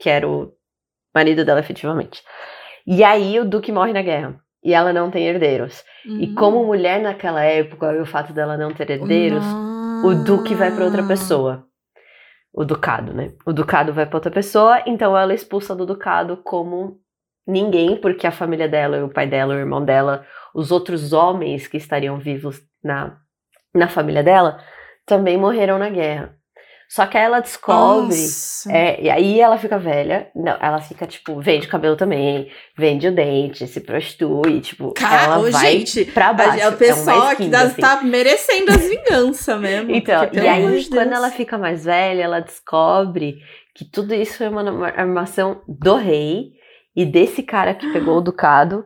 que 0.00 0.08
era 0.08 0.26
o 0.26 0.50
marido 1.14 1.44
dela 1.44 1.60
efetivamente. 1.60 2.22
E 2.86 3.04
aí 3.04 3.38
o 3.38 3.44
Duque 3.44 3.70
morre 3.70 3.92
na 3.92 4.00
guerra. 4.02 4.36
E 4.64 4.72
ela 4.74 4.92
não 4.92 5.10
tem 5.10 5.24
herdeiros. 5.26 5.84
Hum. 6.06 6.18
E 6.20 6.34
como 6.34 6.64
mulher 6.64 7.00
naquela 7.00 7.42
época, 7.44 7.92
e 7.92 8.00
o 8.00 8.06
fato 8.06 8.32
dela 8.32 8.56
não 8.56 8.72
ter 8.74 8.90
herdeiros, 8.90 9.44
o 10.04 10.14
Duque 10.24 10.54
vai 10.54 10.74
para 10.74 10.84
outra 10.84 11.06
pessoa. 11.06 11.64
O 12.58 12.64
Ducado, 12.64 13.14
né? 13.14 13.34
O 13.46 13.52
Ducado 13.52 13.92
vai 13.92 14.04
para 14.04 14.16
outra 14.16 14.32
pessoa, 14.32 14.82
então 14.84 15.16
ela 15.16 15.30
é 15.30 15.34
expulsa 15.36 15.76
do 15.76 15.86
Ducado 15.86 16.38
como 16.38 17.00
ninguém, 17.46 17.96
porque 18.00 18.26
a 18.26 18.32
família 18.32 18.68
dela, 18.68 19.04
o 19.04 19.08
pai 19.08 19.28
dela, 19.28 19.54
o 19.54 19.58
irmão 19.58 19.84
dela, 19.84 20.26
os 20.52 20.72
outros 20.72 21.12
homens 21.12 21.68
que 21.68 21.76
estariam 21.76 22.18
vivos 22.18 22.60
na, 22.82 23.16
na 23.72 23.86
família 23.86 24.24
dela, 24.24 24.58
também 25.06 25.38
morreram 25.38 25.78
na 25.78 25.88
guerra. 25.88 26.36
Só 26.88 27.06
que 27.06 27.18
aí 27.18 27.24
ela 27.24 27.40
descobre. 27.40 28.16
É, 28.70 29.02
e 29.02 29.10
aí 29.10 29.40
ela 29.40 29.58
fica 29.58 29.78
velha, 29.78 30.30
não, 30.34 30.56
ela 30.58 30.80
fica, 30.80 31.06
tipo, 31.06 31.38
vende 31.38 31.68
cabelo 31.68 31.96
também, 31.96 32.50
vende 32.74 33.06
o 33.06 33.14
dente, 33.14 33.66
se 33.66 33.80
prostitui, 33.82 34.60
tipo, 34.62 34.94
Cara, 34.94 35.24
ela 35.24 35.38
ô, 35.38 35.50
vai 35.50 35.78
gente, 35.78 36.06
pra 36.06 36.32
baixo. 36.32 36.58
É 36.58 36.68
o 36.68 36.76
pessoal 36.78 37.20
uma 37.20 37.36
que 37.36 37.54
assim. 37.54 37.80
tá 37.80 38.00
merecendo 38.02 38.70
as 38.70 38.88
vinganças 38.88 39.60
mesmo. 39.60 39.94
Então, 39.94 40.20
porque, 40.24 40.38
e 40.40 40.48
aí, 40.48 40.80
de 40.80 40.88
quando 40.88 41.10
Deus. 41.10 41.18
ela 41.18 41.30
fica 41.30 41.58
mais 41.58 41.84
velha, 41.84 42.22
ela 42.22 42.40
descobre 42.40 43.36
que 43.74 43.84
tudo 43.84 44.14
isso 44.14 44.42
é 44.42 44.48
uma 44.48 44.62
uma 44.62 44.88
armação 44.88 45.60
do 45.68 45.94
rei 45.94 46.52
e 46.96 47.04
desse 47.04 47.42
cara 47.42 47.74
que 47.74 47.92
pegou 47.92 48.16
o 48.16 48.22
ducado. 48.22 48.82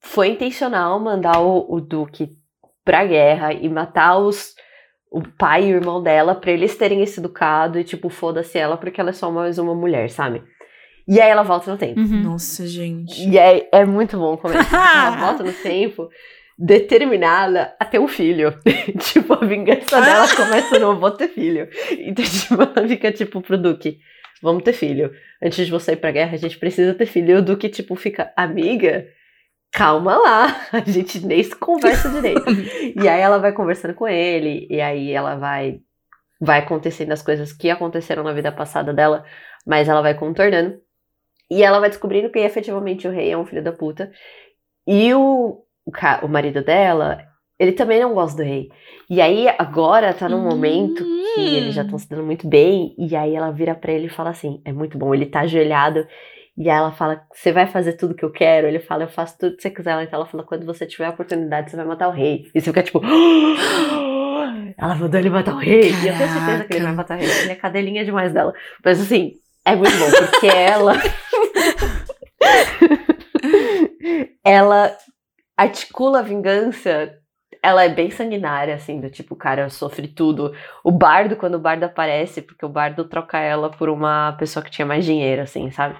Foi 0.00 0.28
intencional 0.28 1.00
mandar 1.00 1.40
o, 1.40 1.66
o 1.72 1.80
duque 1.80 2.28
pra 2.84 3.04
guerra 3.04 3.54
e 3.54 3.68
matar 3.70 4.18
os, 4.18 4.54
o 5.12 5.22
pai 5.22 5.68
e 5.68 5.74
o 5.74 5.76
irmão 5.76 6.02
dela 6.02 6.34
pra 6.34 6.50
eles 6.50 6.74
terem 6.74 7.02
esse 7.02 7.20
ducado 7.20 7.78
e, 7.78 7.84
tipo, 7.84 8.08
foda-se 8.08 8.58
ela 8.58 8.76
porque 8.76 9.00
ela 9.00 9.10
é 9.10 9.12
só 9.12 9.30
mais 9.30 9.58
uma 9.58 9.74
mulher, 9.74 10.08
sabe? 10.08 10.42
E 11.06 11.20
aí 11.20 11.30
ela 11.30 11.42
volta 11.42 11.70
no 11.70 11.76
tempo. 11.76 12.00
Uhum. 12.00 12.22
Nossa, 12.22 12.66
gente. 12.66 13.28
E 13.28 13.36
é, 13.36 13.68
é 13.72 13.84
muito 13.84 14.16
bom 14.16 14.36
como 14.36 14.54
é 14.54 14.56
ela 14.56 15.10
volta 15.20 15.42
no 15.44 15.52
tempo. 15.52 16.08
determinada 16.58 17.74
a 17.78 17.84
ter 17.84 17.98
um 17.98 18.08
filho. 18.08 18.56
tipo, 18.98 19.34
a 19.34 19.44
vingança 19.44 20.00
dela 20.00 20.26
começa 20.34 20.78
no 20.78 20.98
vou 20.98 21.10
ter 21.10 21.28
filho. 21.28 21.68
Então, 21.98 22.24
tipo, 22.24 22.54
ela 22.54 22.88
fica 22.88 23.12
tipo 23.12 23.40
pro 23.42 23.58
Duque, 23.58 23.98
vamos 24.42 24.62
ter 24.62 24.72
filho. 24.72 25.12
Antes 25.42 25.66
de 25.66 25.70
você 25.70 25.92
ir 25.92 25.96
pra 25.96 26.12
guerra, 26.12 26.34
a 26.34 26.38
gente 26.38 26.58
precisa 26.58 26.94
ter 26.94 27.06
filho. 27.06 27.32
E 27.32 27.34
o 27.34 27.42
Duque, 27.42 27.68
tipo, 27.68 27.94
fica, 27.96 28.32
amiga, 28.36 29.06
calma 29.72 30.16
lá, 30.16 30.66
a 30.70 30.80
gente 30.80 31.24
nem 31.26 31.42
se 31.42 31.56
conversa 31.56 32.08
direito. 32.10 32.44
e 33.02 33.08
aí 33.08 33.20
ela 33.20 33.38
vai 33.38 33.52
conversando 33.52 33.94
com 33.94 34.06
ele, 34.06 34.66
e 34.70 34.80
aí 34.80 35.10
ela 35.10 35.34
vai 35.34 35.80
vai 36.44 36.58
acontecendo 36.58 37.12
as 37.12 37.22
coisas 37.22 37.52
que 37.52 37.70
aconteceram 37.70 38.24
na 38.24 38.32
vida 38.32 38.50
passada 38.50 38.92
dela, 38.92 39.24
mas 39.64 39.88
ela 39.88 40.02
vai 40.02 40.12
contornando. 40.12 40.76
E 41.48 41.62
ela 41.62 41.78
vai 41.78 41.88
descobrindo 41.88 42.30
que 42.30 42.40
efetivamente 42.40 43.06
o 43.06 43.12
rei 43.12 43.30
é 43.30 43.38
um 43.38 43.46
filho 43.46 43.62
da 43.62 43.72
puta. 43.72 44.10
E 44.84 45.14
o, 45.14 45.62
o, 45.86 45.92
o 46.22 46.28
marido 46.28 46.64
dela, 46.64 47.18
ele 47.60 47.70
também 47.70 48.00
não 48.00 48.12
gosta 48.12 48.42
do 48.42 48.42
rei. 48.42 48.70
E 49.08 49.20
aí 49.20 49.46
agora 49.56 50.12
tá 50.12 50.28
num 50.28 50.42
momento 50.42 51.04
que 51.04 51.40
eles 51.40 51.74
já 51.74 51.82
estão 51.82 51.96
se 51.96 52.08
dando 52.08 52.24
muito 52.24 52.48
bem, 52.48 52.92
e 52.98 53.14
aí 53.14 53.36
ela 53.36 53.52
vira 53.52 53.74
para 53.74 53.92
ele 53.92 54.06
e 54.06 54.10
fala 54.10 54.30
assim: 54.30 54.60
"É 54.64 54.72
muito 54.72 54.98
bom, 54.98 55.14
ele 55.14 55.26
tá 55.26 55.40
ajoelhado 55.42 56.08
e 56.56 56.68
aí 56.68 56.76
ela 56.76 56.92
fala: 56.92 57.24
Você 57.32 57.52
vai 57.52 57.66
fazer 57.66 57.94
tudo 57.94 58.14
que 58.14 58.24
eu 58.24 58.30
quero? 58.30 58.66
Ele 58.66 58.80
fala: 58.80 59.04
Eu 59.04 59.08
faço 59.08 59.38
tudo 59.38 59.56
que 59.56 59.62
você 59.62 59.70
quiser. 59.70 60.02
Então 60.02 60.18
ela 60.18 60.28
fala: 60.28 60.44
Quando 60.44 60.66
você 60.66 60.86
tiver 60.86 61.06
a 61.06 61.10
oportunidade, 61.10 61.70
você 61.70 61.76
vai 61.76 61.86
matar 61.86 62.08
o 62.08 62.12
rei. 62.12 62.44
E 62.54 62.60
você 62.60 62.66
fica 62.66 62.82
tipo: 62.82 63.00
Ela 64.78 64.94
mandou 64.94 65.20
ele 65.20 65.30
matar 65.30 65.54
o 65.54 65.58
rei. 65.58 65.90
Caraca. 65.90 66.04
E 66.04 66.08
eu 66.08 66.16
tenho 66.16 66.32
certeza 66.32 66.64
que 66.64 66.74
ele 66.74 66.84
vai 66.84 66.94
matar 66.94 67.16
o 67.16 67.20
rei. 67.20 67.28
Ele 67.28 67.52
é 67.52 67.56
cadelinha 67.56 68.04
demais 68.04 68.32
dela. 68.32 68.52
Mas 68.84 69.00
assim, 69.00 69.32
é 69.64 69.74
muito 69.74 69.96
bom, 69.96 70.10
porque 70.30 70.46
ela. 70.46 70.94
ela 74.44 74.96
articula 75.56 76.20
a 76.20 76.22
vingança. 76.22 77.12
Ela 77.62 77.84
é 77.84 77.88
bem 77.88 78.10
sanguinária, 78.10 78.74
assim, 78.74 79.00
do 79.00 79.08
tipo, 79.08 79.36
cara, 79.36 79.68
sofre 79.70 80.08
tudo. 80.08 80.52
O 80.82 80.90
bardo, 80.90 81.36
quando 81.36 81.54
o 81.54 81.60
bardo 81.60 81.84
aparece, 81.84 82.42
porque 82.42 82.66
o 82.66 82.68
bardo 82.68 83.04
troca 83.04 83.38
ela 83.38 83.70
por 83.70 83.88
uma 83.88 84.32
pessoa 84.32 84.64
que 84.64 84.70
tinha 84.70 84.84
mais 84.84 85.04
dinheiro, 85.04 85.42
assim, 85.42 85.70
sabe? 85.70 85.96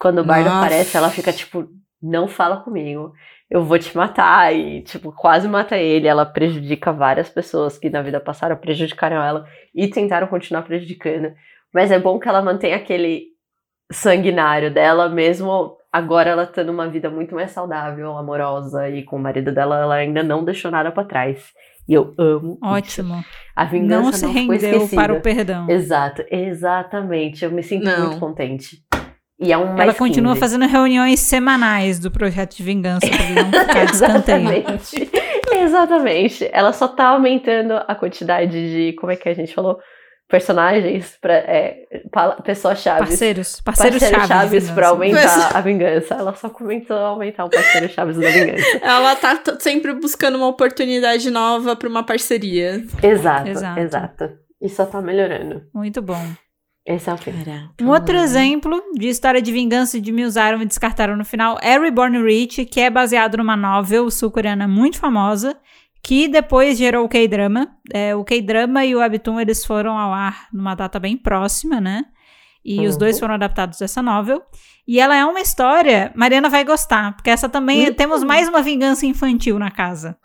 Quando 0.00 0.18
o 0.18 0.24
bardo 0.24 0.46
Nossa. 0.46 0.58
aparece, 0.58 0.96
ela 0.96 1.10
fica 1.10 1.32
tipo, 1.32 1.68
não 2.02 2.26
fala 2.26 2.58
comigo, 2.58 3.12
eu 3.50 3.62
vou 3.62 3.78
te 3.78 3.96
matar. 3.96 4.54
E, 4.54 4.82
tipo, 4.82 5.12
quase 5.12 5.48
mata 5.48 5.76
ele. 5.76 6.08
Ela 6.08 6.26
prejudica 6.26 6.92
várias 6.92 7.28
pessoas 7.28 7.78
que 7.78 7.88
na 7.88 8.02
vida 8.02 8.20
passaram 8.20 8.56
prejudicaram 8.56 9.22
ela 9.22 9.46
e 9.74 9.88
tentaram 9.88 10.26
continuar 10.26 10.62
prejudicando. 10.62 11.32
Mas 11.72 11.90
é 11.90 11.98
bom 11.98 12.18
que 12.18 12.28
ela 12.28 12.42
mantenha 12.42 12.76
aquele 12.76 13.28
sanguinário 13.92 14.72
dela, 14.72 15.08
mesmo 15.08 15.76
agora 15.96 16.30
ela 16.30 16.46
tendo 16.46 16.70
uma 16.72 16.88
vida 16.88 17.08
muito 17.10 17.34
mais 17.34 17.50
saudável, 17.50 18.16
amorosa 18.16 18.88
e 18.88 19.02
com 19.02 19.16
o 19.16 19.18
marido 19.18 19.52
dela, 19.52 19.80
ela 19.80 19.94
ainda 19.94 20.22
não 20.22 20.44
deixou 20.44 20.70
nada 20.70 20.90
pra 20.92 21.04
trás. 21.04 21.44
E 21.88 21.94
eu 21.94 22.14
amo. 22.18 22.58
isso. 22.62 22.72
Ótimo. 23.02 23.24
A 23.54 23.64
vingança 23.64 24.02
Não 24.02 24.12
se 24.12 24.26
ficou 24.26 24.52
rendeu 24.54 24.70
esquecida. 24.72 25.02
para 25.02 25.12
o 25.14 25.20
perdão. 25.20 25.70
Exato, 25.70 26.24
exatamente. 26.30 27.44
Eu 27.44 27.50
me 27.50 27.62
sinto 27.62 27.84
Não. 27.84 28.06
muito 28.08 28.18
contente. 28.20 28.78
E 29.38 29.52
é 29.52 29.58
um 29.58 29.66
mais 29.66 29.80
Ela 29.80 29.94
continua 29.94 30.32
15. 30.32 30.40
fazendo 30.40 30.66
reuniões 30.66 31.20
semanais 31.20 31.98
do 31.98 32.10
projeto 32.10 32.56
de 32.56 32.62
vingança 32.62 33.06
pra 33.06 33.42
não 33.42 33.52
ficar. 33.52 33.84
Exatamente. 33.92 35.10
Exatamente. 35.62 36.48
Ela 36.52 36.72
só 36.72 36.88
tá 36.88 37.08
aumentando 37.08 37.74
a 37.86 37.94
quantidade 37.94 38.50
de, 38.52 38.92
como 38.94 39.12
é 39.12 39.16
que 39.16 39.28
a 39.28 39.34
gente 39.34 39.54
falou? 39.54 39.78
Personagens, 40.28 41.16
pra, 41.20 41.34
é, 41.34 41.86
pessoas 42.44 42.80
chaves. 42.80 43.08
Parceiros, 43.10 43.60
parceiros, 43.60 44.00
Parceiros 44.00 44.28
chaves. 44.28 44.28
chaves 44.28 44.70
pra 44.70 44.88
aumentar 44.88 45.22
Mas- 45.38 45.54
a 45.54 45.60
vingança. 45.60 46.14
Ela 46.14 46.34
só 46.34 46.48
comentou 46.48 46.96
aumentar 46.96 47.44
o 47.44 47.50
parceiro 47.50 47.88
chaves 47.88 48.16
da 48.16 48.28
vingança. 48.28 48.64
Ela 48.82 49.14
tá 49.14 49.40
sempre 49.60 49.94
buscando 49.94 50.36
uma 50.36 50.48
oportunidade 50.48 51.30
nova 51.30 51.76
pra 51.76 51.88
uma 51.88 52.02
parceria. 52.02 52.84
Exato, 53.02 53.48
Exato. 53.48 53.80
exato. 53.80 54.30
E 54.60 54.68
só 54.68 54.84
tá 54.84 55.00
melhorando. 55.00 55.62
Muito 55.72 56.02
bom. 56.02 56.20
Esse 56.84 57.08
é 57.10 57.14
o. 57.14 57.18
Caraca. 57.18 57.70
Um 57.82 57.88
outro 57.90 58.16
exemplo 58.16 58.80
de 58.94 59.08
história 59.08 59.42
de 59.42 59.50
vingança 59.52 60.00
de 60.00 60.12
me 60.12 60.24
usaram 60.24 60.60
e 60.62 60.66
descartaram 60.66 61.16
no 61.16 61.24
final 61.24 61.58
é 61.62 61.78
Reborn 61.78 62.22
Rich, 62.24 62.64
que 62.66 62.80
é 62.80 62.88
baseado 62.90 63.36
numa 63.38 63.56
novel 63.56 64.08
sul-coreana 64.10 64.66
muito 64.68 64.98
famosa, 64.98 65.56
que 66.06 66.28
depois 66.28 66.78
gerou 66.78 67.04
o 67.04 67.08
K-drama. 67.08 67.66
É, 67.92 68.14
o 68.14 68.22
K-drama 68.22 68.84
e 68.84 68.94
o 68.94 68.98
Webtoon 69.00 69.40
eles 69.40 69.64
foram 69.64 69.98
ao 69.98 70.12
ar 70.12 70.46
numa 70.52 70.76
data 70.76 71.00
bem 71.00 71.16
próxima, 71.16 71.80
né? 71.80 72.04
E 72.64 72.86
os 72.86 72.92
Uhum. 72.94 72.98
dois 73.00 73.18
foram 73.18 73.34
adaptados 73.34 73.80
dessa 73.80 74.00
novel. 74.00 74.40
E 74.86 75.00
ela 75.00 75.16
é 75.16 75.24
uma 75.24 75.40
história, 75.40 76.12
Mariana 76.14 76.48
vai 76.48 76.64
gostar, 76.64 77.16
porque 77.16 77.28
essa 77.30 77.48
também 77.48 77.88
Uhum. 77.88 77.94
temos 77.94 78.22
mais 78.22 78.48
uma 78.48 78.62
vingança 78.62 79.04
infantil 79.04 79.58
na 79.58 79.68
casa. 79.68 80.16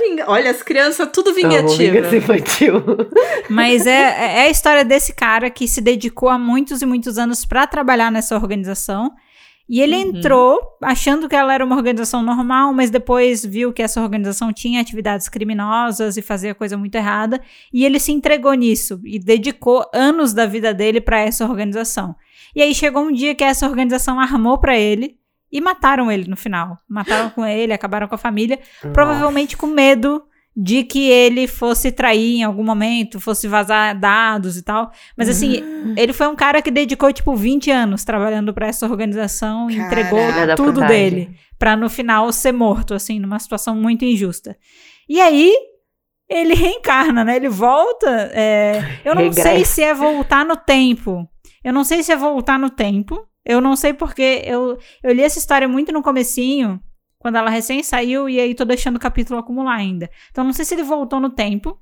Vinga- 0.00 0.24
Olha, 0.28 0.50
as 0.50 0.62
crianças 0.62 1.06
tudo 1.12 1.28
Amo 1.28 1.36
vingativa. 1.36 1.92
vingança 1.92 2.16
infantil. 2.16 2.72
Mas 3.50 3.86
é, 3.86 4.38
é 4.38 4.40
a 4.42 4.48
história 4.48 4.82
desse 4.84 5.12
cara 5.14 5.50
que 5.50 5.68
se 5.68 5.82
dedicou 5.82 6.30
há 6.30 6.38
muitos 6.38 6.80
e 6.80 6.86
muitos 6.86 7.18
anos 7.18 7.44
pra 7.44 7.66
trabalhar 7.66 8.10
nessa 8.10 8.34
organização. 8.34 9.12
E 9.68 9.80
ele 9.82 9.94
Uhum. 9.94 10.00
entrou 10.00 10.58
achando 10.82 11.28
que 11.28 11.36
ela 11.36 11.52
era 11.52 11.64
uma 11.64 11.76
organização 11.76 12.22
normal, 12.22 12.72
mas 12.72 12.90
depois 12.90 13.44
viu 13.44 13.72
que 13.72 13.82
essa 13.82 14.00
organização 14.02 14.52
tinha 14.52 14.80
atividades 14.80 15.28
criminosas 15.28 16.16
e 16.16 16.22
fazia 16.22 16.54
coisa 16.54 16.76
muito 16.76 16.94
errada. 16.94 17.40
E 17.72 17.84
ele 17.84 18.00
se 18.00 18.10
entregou 18.12 18.54
nisso 18.54 19.00
e 19.04 19.18
dedicou 19.18 19.84
anos 19.92 20.32
da 20.32 20.46
vida 20.46 20.72
dele 20.72 21.00
pra 21.00 21.20
essa 21.20 21.44
organização. 21.44 22.16
E 22.56 22.62
aí 22.62 22.74
chegou 22.74 23.02
um 23.02 23.12
dia 23.12 23.34
que 23.34 23.44
essa 23.44 23.68
organização 23.68 24.18
armou 24.18 24.56
pra 24.58 24.78
ele 24.78 25.18
e 25.52 25.60
mataram 25.60 26.10
ele 26.10 26.28
no 26.28 26.36
final. 26.36 26.78
Mataram 26.88 27.28
com 27.30 27.44
ele, 27.44 27.72
acabaram 27.72 28.08
com 28.08 28.14
a 28.14 28.18
família 28.18 28.58
provavelmente 28.92 29.56
com 29.56 29.66
medo 29.66 30.22
de 30.60 30.82
que 30.82 31.08
ele 31.08 31.46
fosse 31.46 31.92
trair 31.92 32.38
em 32.38 32.42
algum 32.42 32.64
momento, 32.64 33.20
fosse 33.20 33.46
vazar 33.46 33.96
dados 33.96 34.56
e 34.56 34.62
tal. 34.62 34.90
Mas 35.16 35.28
assim, 35.28 35.62
ele 35.96 36.12
foi 36.12 36.26
um 36.26 36.34
cara 36.34 36.60
que 36.60 36.68
dedicou 36.70 37.12
tipo 37.12 37.36
20 37.36 37.70
anos 37.70 38.02
trabalhando 38.02 38.52
pra 38.52 38.66
essa 38.66 38.84
organização 38.84 39.70
e 39.70 39.76
entregou 39.76 40.18
tudo 40.56 40.80
dele 40.88 41.30
pra 41.56 41.76
no 41.76 41.88
final 41.88 42.32
ser 42.32 42.50
morto 42.50 42.92
assim, 42.92 43.20
numa 43.20 43.38
situação 43.38 43.76
muito 43.76 44.04
injusta. 44.04 44.56
E 45.08 45.20
aí 45.20 45.54
ele 46.28 46.54
reencarna, 46.54 47.24
né? 47.24 47.36
Ele 47.36 47.48
volta. 47.48 48.10
é, 48.34 48.82
Eu 49.04 49.14
não 49.14 49.22
sei 49.32 49.64
se 49.64 49.82
é 49.82 49.94
voltar 49.94 50.44
no 50.44 50.56
tempo. 50.56 51.28
Eu 51.62 51.72
não 51.72 51.84
sei 51.84 52.02
se 52.02 52.10
é 52.10 52.16
voltar 52.16 52.58
no 52.58 52.68
tempo. 52.68 53.24
Eu 53.44 53.60
não 53.60 53.76
sei 53.76 53.92
porque 53.92 54.42
eu, 54.44 54.76
eu 55.04 55.12
li 55.12 55.22
essa 55.22 55.38
história 55.38 55.68
muito 55.68 55.92
no 55.92 56.02
comecinho, 56.02 56.80
quando 57.18 57.36
ela 57.36 57.50
recém 57.50 57.82
saiu, 57.82 58.28
e 58.28 58.38
aí 58.40 58.54
tô 58.54 58.64
deixando 58.64 58.96
o 58.96 59.00
capítulo 59.00 59.38
acumular 59.40 59.74
ainda. 59.74 60.10
Então 60.30 60.44
não 60.44 60.52
sei 60.52 60.64
se 60.64 60.74
ele 60.74 60.82
voltou 60.84 61.18
no 61.20 61.30
tempo, 61.30 61.78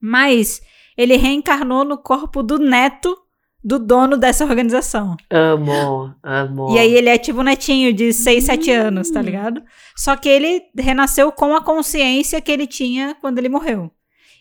mas 0.00 0.60
ele 0.96 1.16
reencarnou 1.16 1.84
no 1.84 1.96
corpo 1.98 2.42
do 2.42 2.58
neto 2.58 3.16
do 3.62 3.78
dono 3.78 4.16
dessa 4.16 4.44
organização. 4.44 5.16
Amo, 5.30 6.14
amo. 6.24 6.74
E 6.74 6.78
aí 6.78 6.94
ele 6.94 7.10
é 7.10 7.18
tipo 7.18 7.40
um 7.40 7.44
netinho 7.44 7.92
de 7.92 8.12
6, 8.12 8.44
7 8.44 8.70
anos, 8.70 9.10
tá 9.10 9.20
ligado? 9.20 9.62
Só 9.94 10.16
que 10.16 10.28
ele 10.30 10.62
renasceu 10.78 11.30
com 11.30 11.54
a 11.54 11.62
consciência 11.62 12.40
que 12.40 12.50
ele 12.50 12.66
tinha 12.66 13.14
quando 13.20 13.38
ele 13.38 13.50
morreu. 13.50 13.90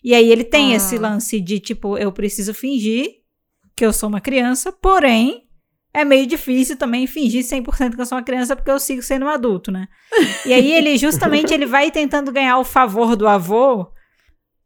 E 0.02 0.16
aí 0.16 0.32
ele 0.32 0.46
tem 0.46 0.72
Ah. 0.72 0.78
esse 0.78 0.98
lance 0.98 1.42
de 1.42 1.60
tipo, 1.60 1.98
eu 1.98 2.12
preciso 2.14 2.54
fingir 2.54 3.08
que 3.76 3.86
eu 3.86 3.92
sou 3.92 4.08
uma 4.08 4.22
criança, 4.22 4.72
porém 4.72 5.49
é 5.94 6.06
meio 6.06 6.26
difícil 6.28 6.78
também 6.78 7.08
fingir 7.08 7.44
100% 7.44 7.96
que 7.96 8.02
eu 8.02 8.06
sou 8.06 8.18
uma 8.18 8.24
criança 8.24 8.56
porque 8.56 8.70
eu 8.70 8.80
sigo 8.80 9.02
sendo 9.02 9.26
um 9.26 9.30
adulto, 9.30 9.72
né? 9.72 9.88
E 10.46 10.54
aí 10.54 10.72
ele 10.72 10.98
justamente 10.98 11.54
ele 11.54 11.66
vai 11.66 11.90
tentando 11.90 12.32
ganhar 12.32 12.58
o 12.60 12.64
favor 12.64 13.16
do 13.16 13.28
avô, 13.28 13.88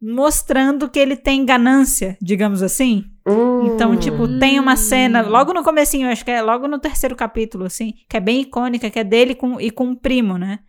mostrando 0.01 0.89
que 0.89 0.99
ele 0.99 1.15
tem 1.15 1.45
ganância, 1.45 2.17
digamos 2.21 2.61
assim. 2.61 3.05
Hum. 3.25 3.67
Então, 3.67 3.95
tipo, 3.95 4.27
tem 4.37 4.59
uma 4.59 4.75
cena, 4.75 5.21
logo 5.21 5.53
no 5.53 5.63
comecinho, 5.63 6.09
acho 6.09 6.25
que 6.25 6.31
é 6.31 6.41
logo 6.41 6.67
no 6.67 6.77
terceiro 6.77 7.15
capítulo, 7.15 7.63
assim, 7.63 7.93
que 8.09 8.17
é 8.17 8.19
bem 8.19 8.41
icônica, 8.41 8.89
que 8.89 8.99
é 8.99 9.03
dele 9.03 9.33
com, 9.33 9.61
e 9.61 9.71
com 9.71 9.91
o 9.91 9.95
primo, 9.95 10.37
né? 10.37 10.59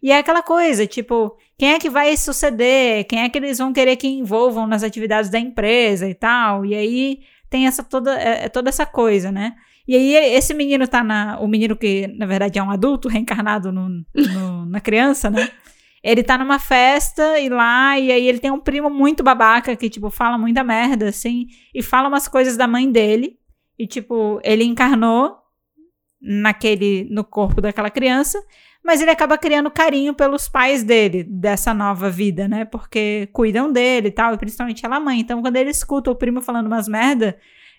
E 0.00 0.12
é 0.12 0.18
aquela 0.18 0.42
coisa, 0.42 0.86
tipo, 0.86 1.36
quem 1.58 1.72
é 1.72 1.78
que 1.80 1.90
vai 1.90 2.16
suceder? 2.16 3.04
Quem 3.06 3.20
é 3.20 3.28
que 3.28 3.38
eles 3.38 3.58
vão 3.58 3.72
querer 3.72 3.96
que 3.96 4.06
envolvam 4.06 4.66
nas 4.66 4.84
atividades 4.84 5.30
da 5.30 5.40
empresa 5.40 6.08
e 6.08 6.14
tal? 6.14 6.64
E 6.64 6.74
aí 6.74 7.20
tem 7.50 7.66
essa 7.66 7.82
toda, 7.82 8.14
é, 8.16 8.44
é 8.44 8.48
toda 8.48 8.68
essa 8.68 8.86
coisa, 8.86 9.32
né? 9.32 9.54
E 9.86 9.94
aí 9.94 10.14
esse 10.34 10.54
menino 10.54 10.86
tá 10.88 11.02
na. 11.04 11.38
O 11.40 11.46
menino 11.46 11.76
que, 11.76 12.06
na 12.16 12.26
verdade, 12.26 12.58
é 12.58 12.62
um 12.62 12.70
adulto 12.70 13.08
reencarnado 13.08 13.70
no, 13.72 13.88
no- 13.88 14.64
na 14.66 14.80
criança, 14.80 15.28
né? 15.30 15.48
Ele 16.02 16.22
tá 16.22 16.36
numa 16.36 16.58
festa 16.58 17.38
e 17.38 17.48
lá, 17.48 17.98
e 17.98 18.12
aí 18.12 18.26
ele 18.28 18.38
tem 18.38 18.50
um 18.50 18.60
primo 18.60 18.90
muito 18.90 19.22
babaca 19.22 19.74
que, 19.74 19.88
tipo, 19.88 20.10
fala 20.10 20.36
muita 20.36 20.62
merda, 20.62 21.08
assim, 21.08 21.46
e 21.74 21.82
fala 21.82 22.08
umas 22.08 22.28
coisas 22.28 22.56
da 22.56 22.66
mãe 22.66 22.90
dele. 22.90 23.38
E, 23.78 23.86
tipo, 23.86 24.38
ele 24.44 24.64
encarnou 24.64 25.36
naquele. 26.20 27.06
no 27.10 27.24
corpo 27.24 27.60
daquela 27.60 27.90
criança, 27.90 28.38
mas 28.84 29.00
ele 29.00 29.10
acaba 29.10 29.38
criando 29.38 29.70
carinho 29.70 30.14
pelos 30.14 30.48
pais 30.48 30.82
dele, 30.82 31.22
dessa 31.24 31.72
nova 31.74 32.10
vida, 32.10 32.46
né? 32.48 32.64
Porque 32.64 33.28
cuidam 33.32 33.72
dele 33.72 34.08
e 34.08 34.12
tal, 34.12 34.34
e 34.34 34.38
principalmente 34.38 34.84
ela 34.84 35.00
mãe. 35.00 35.20
Então, 35.20 35.40
quando 35.42 35.56
ele 35.56 35.70
escuta 35.70 36.10
o 36.10 36.14
primo 36.16 36.40
falando 36.42 36.66
umas 36.66 36.86
merda, 36.88 37.36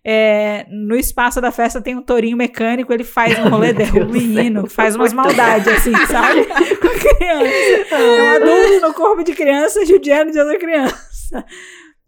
é, 0.08 0.68
no 0.70 0.95
espaço 0.95 1.41
da 1.41 1.51
festa 1.51 1.82
tem 1.82 1.95
um 1.95 2.01
tourinho 2.01 2.38
mecânico, 2.38 2.93
ele 2.93 3.03
faz 3.03 3.39
um 3.39 3.49
rolê 3.49 3.74
derruba 3.74 4.06
o 4.06 4.12
menino, 4.12 4.70
faz 4.70 4.95
umas 4.95 5.12
maldades, 5.12 5.68
assim, 5.68 5.95
sabe? 6.06 6.45
Com 6.78 6.88
a 6.88 7.16
criança. 7.16 7.95
É 7.95 8.22
um 8.22 8.36
adulto 8.36 8.88
no 8.88 8.93
corpo 8.93 9.24
de 9.24 9.34
criança 9.34 9.84
judiando 9.84 10.32
de 10.32 10.39
outra 10.39 10.60
criança. 10.60 11.43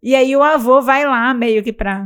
E 0.03 0.13
aí 0.13 0.35
o 0.35 0.43
avô 0.43 0.79
vai 0.79 1.07
lá 1.07 1.33
meio 1.33 1.63
que 1.63 1.73
pra, 1.73 2.05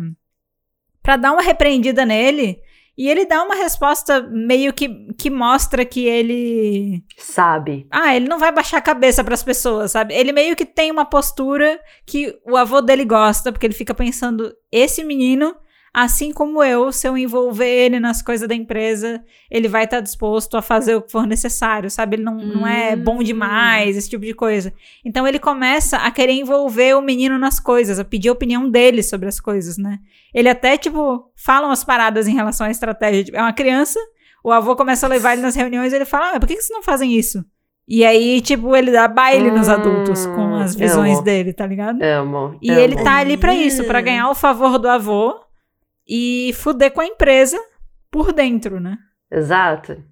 pra 1.03 1.17
dar 1.17 1.33
uma 1.33 1.41
repreendida 1.41 2.05
nele. 2.05 2.61
E 2.97 3.09
ele 3.09 3.25
dá 3.25 3.43
uma 3.43 3.55
resposta 3.55 4.21
meio 4.21 4.71
que, 4.71 4.87
que 5.17 5.29
mostra 5.29 5.83
que 5.83 6.05
ele. 6.05 7.03
Sabe. 7.17 7.87
Ah, 7.89 8.15
ele 8.15 8.27
não 8.27 8.37
vai 8.37 8.51
baixar 8.51 8.77
a 8.77 8.81
cabeça 8.81 9.23
para 9.23 9.33
as 9.33 9.43
pessoas, 9.43 9.91
sabe? 9.91 10.13
Ele 10.13 10.31
meio 10.31 10.55
que 10.55 10.65
tem 10.65 10.91
uma 10.91 11.05
postura 11.05 11.79
que 12.05 12.37
o 12.45 12.55
avô 12.55 12.79
dele 12.79 13.03
gosta, 13.03 13.51
porque 13.51 13.65
ele 13.65 13.73
fica 13.73 13.93
pensando: 13.93 14.53
esse 14.71 15.03
menino 15.03 15.55
Assim 15.93 16.31
como 16.31 16.63
eu, 16.63 16.89
se 16.93 17.05
eu 17.05 17.17
envolver 17.17 17.67
ele 17.67 17.99
nas 17.99 18.21
coisas 18.21 18.47
da 18.47 18.55
empresa, 18.55 19.21
ele 19.49 19.67
vai 19.67 19.83
estar 19.83 19.97
tá 19.97 20.01
disposto 20.01 20.55
a 20.55 20.61
fazer 20.61 20.95
o 20.95 21.01
que 21.01 21.11
for 21.11 21.27
necessário, 21.27 21.91
sabe? 21.91 22.15
Ele 22.15 22.23
não, 22.23 22.37
hum. 22.37 22.53
não 22.55 22.67
é 22.67 22.95
bom 22.95 23.17
hum. 23.17 23.23
demais, 23.23 23.97
esse 23.97 24.09
tipo 24.09 24.23
de 24.23 24.33
coisa. 24.33 24.73
Então 25.03 25.27
ele 25.27 25.37
começa 25.37 25.97
a 25.97 26.09
querer 26.09 26.31
envolver 26.31 26.95
o 26.95 27.01
menino 27.01 27.37
nas 27.37 27.59
coisas, 27.59 27.99
a 27.99 28.05
pedir 28.05 28.29
a 28.29 28.31
opinião 28.31 28.69
dele 28.69 29.03
sobre 29.03 29.27
as 29.27 29.39
coisas, 29.39 29.77
né? 29.77 29.99
Ele 30.33 30.47
até, 30.47 30.77
tipo, 30.77 31.29
fala 31.35 31.67
umas 31.67 31.83
paradas 31.83 32.25
em 32.25 32.33
relação 32.33 32.67
à 32.67 32.71
estratégia. 32.71 33.25
Tipo, 33.25 33.37
é 33.37 33.41
uma 33.41 33.51
criança, 33.51 33.99
o 34.41 34.49
avô 34.49 34.77
começa 34.77 35.05
a 35.05 35.09
levar 35.09 35.33
ele 35.33 35.41
nas 35.41 35.55
reuniões 35.55 35.91
e 35.91 35.97
ele 35.97 36.05
fala: 36.05 36.35
ah, 36.35 36.39
por 36.39 36.47
que, 36.47 36.55
que 36.55 36.61
vocês 36.61 36.75
não 36.75 36.83
fazem 36.83 37.13
isso? 37.13 37.43
E 37.85 38.05
aí, 38.05 38.39
tipo, 38.39 38.73
ele 38.73 38.91
dá 38.91 39.09
baile 39.09 39.51
hum, 39.51 39.57
nos 39.57 39.67
adultos 39.67 40.25
com 40.27 40.55
as 40.55 40.73
visões 40.73 41.15
amo. 41.15 41.23
dele, 41.23 41.51
tá 41.51 41.67
ligado? 41.67 42.01
Amo. 42.01 42.57
E 42.61 42.71
amo. 42.71 42.79
ele 42.79 42.95
tá 43.03 43.17
ali 43.17 43.35
para 43.35 43.53
isso, 43.53 43.83
para 43.83 43.99
ganhar 43.99 44.29
o 44.29 44.35
favor 44.35 44.79
do 44.79 44.87
avô 44.87 45.50
e 46.13 46.51
fuder 46.55 46.91
com 46.91 46.99
a 46.99 47.07
empresa 47.07 47.57
por 48.11 48.33
dentro, 48.33 48.81
né? 48.81 48.97
Exato. 49.31 50.03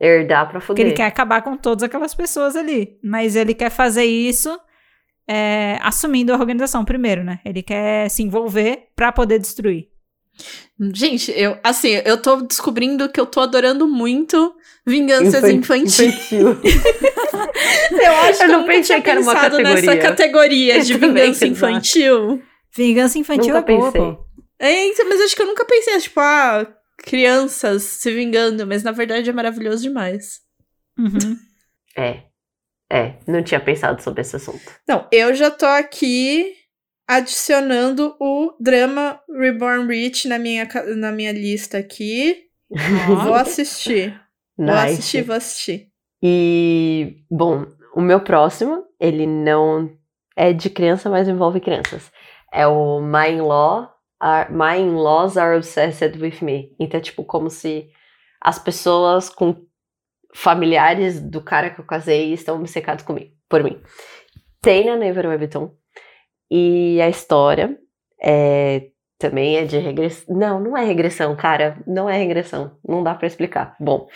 Herdar 0.00 0.50
pra 0.50 0.60
fuder. 0.60 0.66
Porque 0.66 0.82
ele 0.82 0.92
quer 0.92 1.06
acabar 1.06 1.40
com 1.40 1.56
todas 1.56 1.84
aquelas 1.84 2.16
pessoas 2.16 2.56
ali. 2.56 2.98
Mas 3.00 3.36
ele 3.36 3.54
quer 3.54 3.70
fazer 3.70 4.04
isso 4.04 4.58
é, 5.28 5.78
assumindo 5.80 6.32
a 6.32 6.36
organização 6.36 6.84
primeiro, 6.84 7.22
né? 7.22 7.38
Ele 7.44 7.62
quer 7.62 8.10
se 8.10 8.24
envolver 8.24 8.88
para 8.96 9.12
poder 9.12 9.38
destruir. 9.38 9.86
Gente, 10.92 11.32
eu 11.34 11.56
assim, 11.62 12.02
eu 12.04 12.20
tô 12.20 12.42
descobrindo 12.42 13.08
que 13.08 13.18
eu 13.18 13.24
tô 13.24 13.40
adorando 13.40 13.86
muito 13.86 14.52
vinganças 14.84 15.48
infantis. 15.48 16.00
Infantil. 16.00 16.58
eu 18.02 18.12
acho 18.12 18.42
eu 18.42 18.46
que 18.48 18.52
eu 18.52 18.58
não 18.58 18.66
pensei 18.66 19.00
que 19.00 19.10
era 19.10 19.20
uma 19.20 19.34
categoria. 19.34 19.74
nessa 19.74 19.96
categoria 19.96 20.80
de 20.80 20.92
vingança 20.98 21.46
infantil. 21.46 22.42
Vingança 22.76 23.18
infantil 23.18 23.54
nunca 23.54 23.72
é 23.72 23.76
boa, 23.76 23.92
pensei. 23.92 24.12
pô. 24.12 24.25
É, 24.58 24.86
então, 24.86 25.08
mas 25.08 25.20
acho 25.20 25.36
que 25.36 25.42
eu 25.42 25.46
nunca 25.46 25.64
pensei, 25.64 25.98
tipo, 25.98 26.18
ah, 26.20 26.66
crianças 26.98 27.82
se 27.82 28.10
vingando, 28.10 28.66
mas 28.66 28.82
na 28.82 28.92
verdade 28.92 29.28
é 29.28 29.32
maravilhoso 29.32 29.82
demais. 29.82 30.40
Uhum. 30.98 31.38
é. 31.96 32.24
É, 32.90 33.18
não 33.26 33.42
tinha 33.42 33.58
pensado 33.58 34.00
sobre 34.00 34.20
esse 34.20 34.36
assunto. 34.36 34.62
Não, 34.88 35.08
eu 35.10 35.34
já 35.34 35.50
tô 35.50 35.66
aqui 35.66 36.54
adicionando 37.08 38.14
o 38.20 38.54
drama 38.60 39.20
Reborn 39.28 39.88
Rich 39.88 40.28
na 40.28 40.38
minha, 40.38 40.68
na 40.96 41.10
minha 41.10 41.32
lista 41.32 41.78
aqui. 41.78 42.44
vou 43.24 43.34
assistir. 43.34 44.20
Nice. 44.56 44.72
Vou 44.72 44.74
assistir, 44.74 45.22
vou 45.22 45.36
assistir. 45.36 45.88
E, 46.22 47.24
bom, 47.30 47.66
o 47.94 48.00
meu 48.00 48.20
próximo, 48.20 48.84
ele 49.00 49.26
não 49.26 49.90
é 50.36 50.52
de 50.52 50.70
criança, 50.70 51.10
mas 51.10 51.28
envolve 51.28 51.60
crianças. 51.60 52.10
É 52.52 52.66
o 52.66 53.00
My 53.00 53.30
In-Law 53.32 53.95
are, 54.20 54.50
my 54.52 54.76
in-laws 54.76 55.36
are 55.36 55.56
obsessed 55.56 56.18
with 56.18 56.42
me. 56.42 56.74
Então, 56.78 56.98
é 56.98 57.02
tipo, 57.02 57.24
como 57.24 57.50
se 57.50 57.90
as 58.40 58.58
pessoas 58.58 59.28
com 59.28 59.66
familiares 60.34 61.20
do 61.20 61.42
cara 61.42 61.70
que 61.70 61.80
eu 61.80 61.84
casei 61.84 62.32
estão 62.32 62.56
obcecados 62.58 63.04
comigo, 63.04 63.32
por 63.48 63.62
mim. 63.62 63.80
Tem 64.60 64.86
na 64.86 64.96
Never 64.96 65.26
Webtoon. 65.26 65.70
E 66.50 67.00
a 67.00 67.08
história 67.08 67.78
é, 68.22 68.88
também 69.18 69.56
é 69.56 69.64
de 69.64 69.78
regressão. 69.78 70.36
Não, 70.36 70.60
não 70.60 70.76
é 70.76 70.84
regressão, 70.84 71.34
cara. 71.36 71.82
Não 71.86 72.08
é 72.08 72.16
regressão. 72.18 72.78
Não 72.86 73.02
dá 73.02 73.14
para 73.14 73.26
explicar. 73.26 73.76
Bom, 73.80 74.08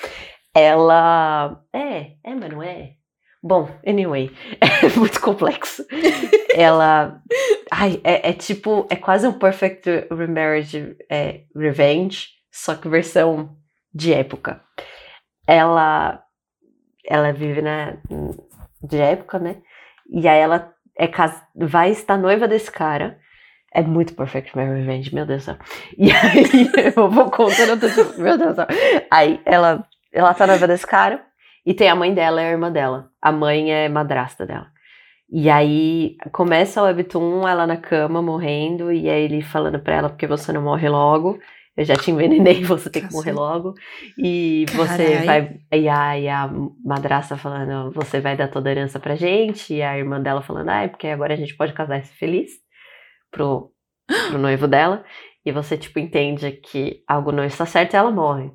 ela. 0.54 1.62
É, 1.72 2.16
é, 2.22 2.34
mas 2.34 2.50
não 2.50 2.62
é. 2.62 2.94
Bom, 3.42 3.70
anyway, 3.86 4.30
é 4.60 4.98
muito 4.98 5.20
complexo. 5.20 5.84
ela. 6.54 7.22
Ai, 7.70 8.00
é, 8.04 8.30
é, 8.30 8.32
tipo. 8.32 8.86
É 8.90 8.96
quase 8.96 9.26
um 9.26 9.32
Perfect 9.32 10.08
Remarriage 10.10 10.96
é, 11.10 11.42
Revenge, 11.56 12.28
só 12.50 12.74
que 12.74 12.88
versão 12.88 13.56
de 13.94 14.12
época. 14.12 14.62
Ela. 15.46 16.22
Ela 17.06 17.32
vive 17.32 17.62
na. 17.62 17.96
de 18.82 18.98
época, 18.98 19.38
né? 19.38 19.62
E 20.10 20.28
aí 20.28 20.38
ela 20.38 20.74
é 20.98 21.08
vai 21.56 21.90
estar 21.90 22.18
noiva 22.18 22.46
desse 22.46 22.70
cara. 22.70 23.18
É 23.72 23.80
muito 23.80 24.14
Perfect 24.14 24.54
Marriage 24.54 24.80
Revenge, 24.80 25.14
meu 25.14 25.24
Deus 25.24 25.42
do 25.42 25.44
céu. 25.46 25.58
E 25.96 26.10
aí 26.10 26.70
eu 26.94 27.08
vou 27.08 27.30
contando, 27.30 27.82
eu 27.82 28.18
meu 28.18 28.36
Deus 28.36 28.50
do 28.50 28.56
céu. 28.56 28.66
Aí 29.10 29.40
ela, 29.46 29.86
ela 30.12 30.34
tá 30.34 30.46
noiva 30.46 30.66
desse 30.66 30.86
cara. 30.86 31.24
E 31.64 31.74
tem 31.74 31.88
a 31.88 31.94
mãe 31.94 32.12
dela 32.14 32.42
e 32.42 32.46
a 32.46 32.50
irmã 32.50 32.70
dela. 32.70 33.10
A 33.20 33.30
mãe 33.30 33.72
é 33.72 33.88
madrasta 33.88 34.46
dela. 34.46 34.66
E 35.32 35.48
aí 35.48 36.16
começa 36.32 36.82
o 36.82 36.86
webtoon, 36.86 37.46
ela 37.46 37.66
na 37.66 37.76
cama 37.76 38.20
morrendo, 38.20 38.90
e 38.90 39.08
aí 39.08 39.22
ele 39.22 39.42
falando 39.42 39.78
pra 39.78 39.94
ela, 39.94 40.08
porque 40.08 40.26
você 40.26 40.52
não 40.52 40.62
morre 40.62 40.88
logo. 40.88 41.38
Eu 41.76 41.84
já 41.84 41.94
te 41.94 42.10
envenenei, 42.10 42.62
você 42.64 42.90
tem 42.90 43.06
que 43.06 43.12
morrer 43.12 43.32
logo. 43.32 43.74
E 44.18 44.66
você 44.74 45.18
vai. 45.24 45.60
E 45.72 45.88
a, 45.88 46.18
e 46.18 46.28
a 46.28 46.50
madrasta 46.84 47.36
falando, 47.36 47.92
você 47.92 48.20
vai 48.20 48.36
dar 48.36 48.48
toda 48.48 48.68
a 48.68 48.72
herança 48.72 48.98
pra 48.98 49.14
gente. 49.14 49.74
E 49.74 49.82
a 49.82 49.96
irmã 49.96 50.20
dela 50.20 50.42
falando, 50.42 50.68
ah, 50.68 50.82
é 50.82 50.88
porque 50.88 51.06
agora 51.06 51.32
a 51.32 51.36
gente 51.36 51.56
pode 51.56 51.72
casar 51.72 52.00
e 52.00 52.02
ser 52.02 52.14
feliz 52.14 52.50
pro, 53.30 53.72
pro 54.28 54.36
noivo 54.38 54.66
dela. 54.66 55.04
E 55.44 55.52
você, 55.52 55.78
tipo, 55.78 55.98
entende 55.98 56.50
que 56.52 57.02
algo 57.08 57.32
não 57.32 57.44
está 57.44 57.64
certo 57.64 57.94
e 57.94 57.96
ela 57.96 58.10
morre. 58.10 58.50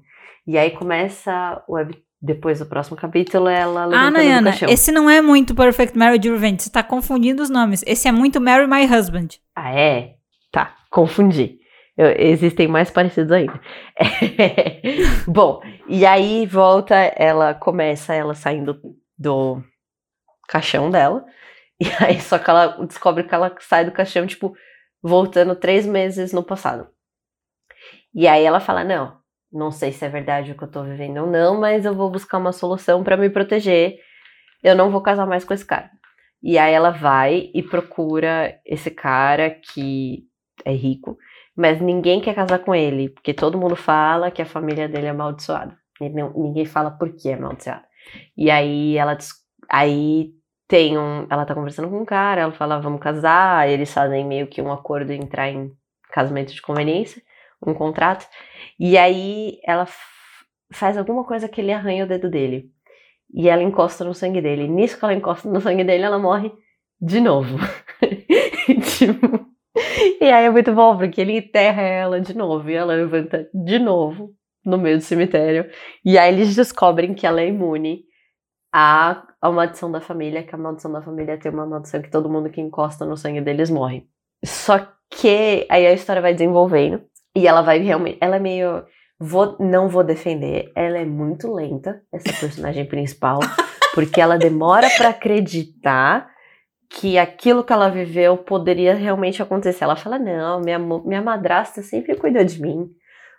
E 0.46 0.58
aí 0.58 0.72
começa 0.72 1.64
o 1.68 1.74
web, 1.74 1.96
depois 2.22 2.60
do 2.60 2.66
próximo 2.66 2.98
capítulo, 2.98 3.48
ela 3.48 3.84
Ah, 3.94 4.10
Nayana, 4.10 4.52
esse 4.70 4.92
não 4.92 5.10
é 5.10 5.22
muito 5.22 5.54
Perfect 5.54 5.98
Marriage 5.98 6.30
Revenge. 6.30 6.64
Você 6.64 6.70
tá 6.72 6.84
confundindo 6.84 7.44
os 7.44 7.50
nomes. 7.50 7.84
Esse 7.86 8.08
é 8.08 8.12
muito 8.12 8.42
Marry 8.42 8.68
My 8.68 8.86
Husband. 8.86 9.28
Ah, 9.56 9.74
é? 9.74 10.16
Tá, 10.52 10.76
confundi. 10.90 11.60
Eu, 11.98 12.14
existem 12.18 12.68
mais 12.68 12.90
parecidos 12.90 13.32
ainda. 13.32 13.60
Bom, 15.28 15.62
e 15.88 16.06
aí 16.06 16.46
volta, 16.46 16.96
ela 16.96 17.54
começa 17.54 18.14
ela 18.14 18.34
saindo 18.34 18.80
do 19.18 19.62
caixão 20.48 20.90
dela. 20.90 21.26
E 21.78 21.88
aí 22.02 22.22
só 22.22 22.40
que 22.40 22.50
ela 22.50 22.68
descobre 22.86 23.26
que 23.26 23.36
ela 23.36 23.54
sai 23.60 23.84
do 23.84 23.92
caixão, 23.92 24.26
tipo, 24.26 24.56
voltando 25.04 25.54
três 25.58 25.86
meses 25.86 26.32
no 26.32 26.42
passado. 26.42 26.88
E 28.14 28.30
aí 28.30 28.46
ela 28.46 28.62
fala, 28.62 28.82
não, 28.82 29.18
não 29.52 29.72
sei 29.72 29.92
se 29.92 30.06
é 30.06 30.10
verdade 30.10 30.52
o 30.52 30.58
que 30.58 30.64
eu 30.64 30.72
tô 30.72 30.84
vivendo 30.84 31.18
ou 31.18 31.28
não, 31.28 31.60
mas 31.60 31.86
eu 31.86 31.94
vou 31.94 32.10
buscar 32.10 32.38
uma 32.38 32.52
solução 32.52 33.04
para 33.04 33.18
me 33.18 33.30
proteger. 33.30 33.98
Eu 34.64 34.76
não 34.76 34.90
vou 34.90 35.02
casar 35.02 35.26
mais 35.26 35.44
com 35.46 35.54
esse 35.54 35.66
cara. 35.66 35.90
E 36.42 36.58
aí 36.58 36.74
ela 36.74 36.92
vai 36.92 37.50
e 37.54 37.64
procura 37.64 38.60
esse 38.66 38.92
cara 38.92 39.50
que 39.50 40.24
é 40.64 40.72
rico, 40.72 41.18
mas 41.56 41.82
ninguém 41.82 42.22
quer 42.22 42.36
casar 42.36 42.60
com 42.60 42.76
ele, 42.76 43.10
porque 43.10 43.34
todo 43.34 43.58
mundo 43.58 43.76
fala 43.76 44.30
que 44.30 44.42
a 44.42 44.46
família 44.46 44.88
dele 44.88 45.08
é 45.08 45.10
amaldiçoada. 45.10 45.78
Não, 46.00 46.32
ninguém 46.34 46.66
fala 46.66 46.92
por 46.92 47.16
que 47.16 47.30
é 47.30 47.34
amaldiçoada. 47.34 47.84
E 48.38 48.52
aí 48.52 48.98
ela 48.98 49.18
aí 49.70 50.34
tem 50.68 50.98
um, 50.98 51.26
ela 51.30 51.46
tá 51.46 51.54
conversando 51.56 51.90
com 51.90 52.00
um 52.02 52.06
cara, 52.06 52.42
ela 52.42 52.52
fala 52.52 52.80
vamos 52.80 53.00
casar, 53.00 53.70
eles 53.70 53.94
fazem 53.94 54.26
meio 54.26 54.48
que 54.48 54.62
um 54.62 54.72
acordo 54.72 55.12
entrar 55.12 55.50
em 55.50 55.72
casamento 56.12 56.54
de 56.54 56.62
conveniência, 56.62 57.22
um 57.66 57.74
contrato. 57.74 58.28
E 58.80 58.98
aí 58.98 59.60
ela 59.64 59.88
faz 60.72 60.98
alguma 60.98 61.24
coisa 61.24 61.48
que 61.48 61.62
ele 61.62 61.72
arranha 61.72 62.06
o 62.06 62.08
dedo 62.08 62.30
dele. 62.30 62.72
E 63.34 63.50
ela 63.50 63.64
encosta 63.64 64.04
no 64.04 64.14
sangue 64.14 64.42
dele. 64.42 64.68
Nisso 64.68 64.98
que 64.98 65.06
ela 65.06 65.14
encosta 65.14 65.50
no 65.50 65.60
sangue 65.60 65.84
dele, 65.84 66.04
ela 66.04 66.20
morre 66.20 66.52
de 67.02 67.20
novo. 67.20 67.58
tipo, 68.98 69.46
e 70.22 70.26
aí 70.26 70.46
é 70.46 70.50
muito 70.50 70.74
bom, 70.74 70.98
porque 70.98 71.22
ele 71.22 71.38
enterra 71.38 71.82
ela 71.82 72.22
de 72.22 72.36
novo. 72.36 72.70
E 72.70 72.76
ela 72.76 72.94
levanta 72.94 73.50
de 73.54 73.80
novo 73.80 74.34
no 74.66 74.78
meio 74.78 74.98
do 74.98 75.04
cemitério. 75.04 75.70
E 76.04 76.18
aí 76.18 76.34
eles 76.34 76.56
descobrem 76.56 77.14
que 77.14 77.28
ela 77.28 77.42
é 77.42 77.48
imune 77.48 78.04
à, 78.74 79.24
à 79.42 79.52
maldição 79.52 79.92
da 79.92 80.02
família, 80.02 80.44
que 80.44 80.56
a 80.56 80.58
maldição 80.58 80.92
da 80.92 81.02
família 81.02 81.38
tem 81.38 81.52
uma 81.52 81.66
maldição 81.66 82.02
que 82.02 82.10
todo 82.10 82.30
mundo 82.30 82.50
que 82.50 82.62
encosta 82.62 83.06
no 83.06 83.16
sangue 83.18 83.42
deles 83.42 83.70
morre. 83.70 84.08
Só 84.44 84.80
que 85.10 85.66
aí 85.70 85.86
a 85.86 85.94
história 85.94 86.22
vai 86.22 86.34
desenvolvendo. 86.34 87.02
E 87.36 87.48
ela 87.48 87.62
vai 87.62 87.80
realmente. 87.80 88.18
Ela 88.22 88.38
é 88.38 88.40
meio. 88.40 88.84
Vou, 89.20 89.58
não 89.60 89.90
vou 89.90 90.04
defender. 90.04 90.72
Ela 90.76 90.98
é 91.00 91.06
muito 91.06 91.54
lenta, 91.54 92.02
essa 92.12 92.32
personagem 92.40 92.86
principal. 92.86 93.40
porque 93.94 94.20
ela 94.20 94.38
demora 94.38 94.88
para 94.98 95.10
acreditar 95.10 96.30
que 96.90 97.18
aquilo 97.18 97.64
que 97.64 97.74
ela 97.74 97.90
viveu 97.90 98.38
poderia 98.38 98.94
realmente 98.94 99.42
acontecer. 99.42 99.84
Ela 99.84 99.96
fala: 99.96 100.20
Não, 100.20 100.60
minha, 100.60 100.78
minha 100.78 101.22
madrasta 101.22 101.82
sempre 101.82 102.16
cuidou 102.16 102.44
de 102.44 102.62
mim. 102.62 102.90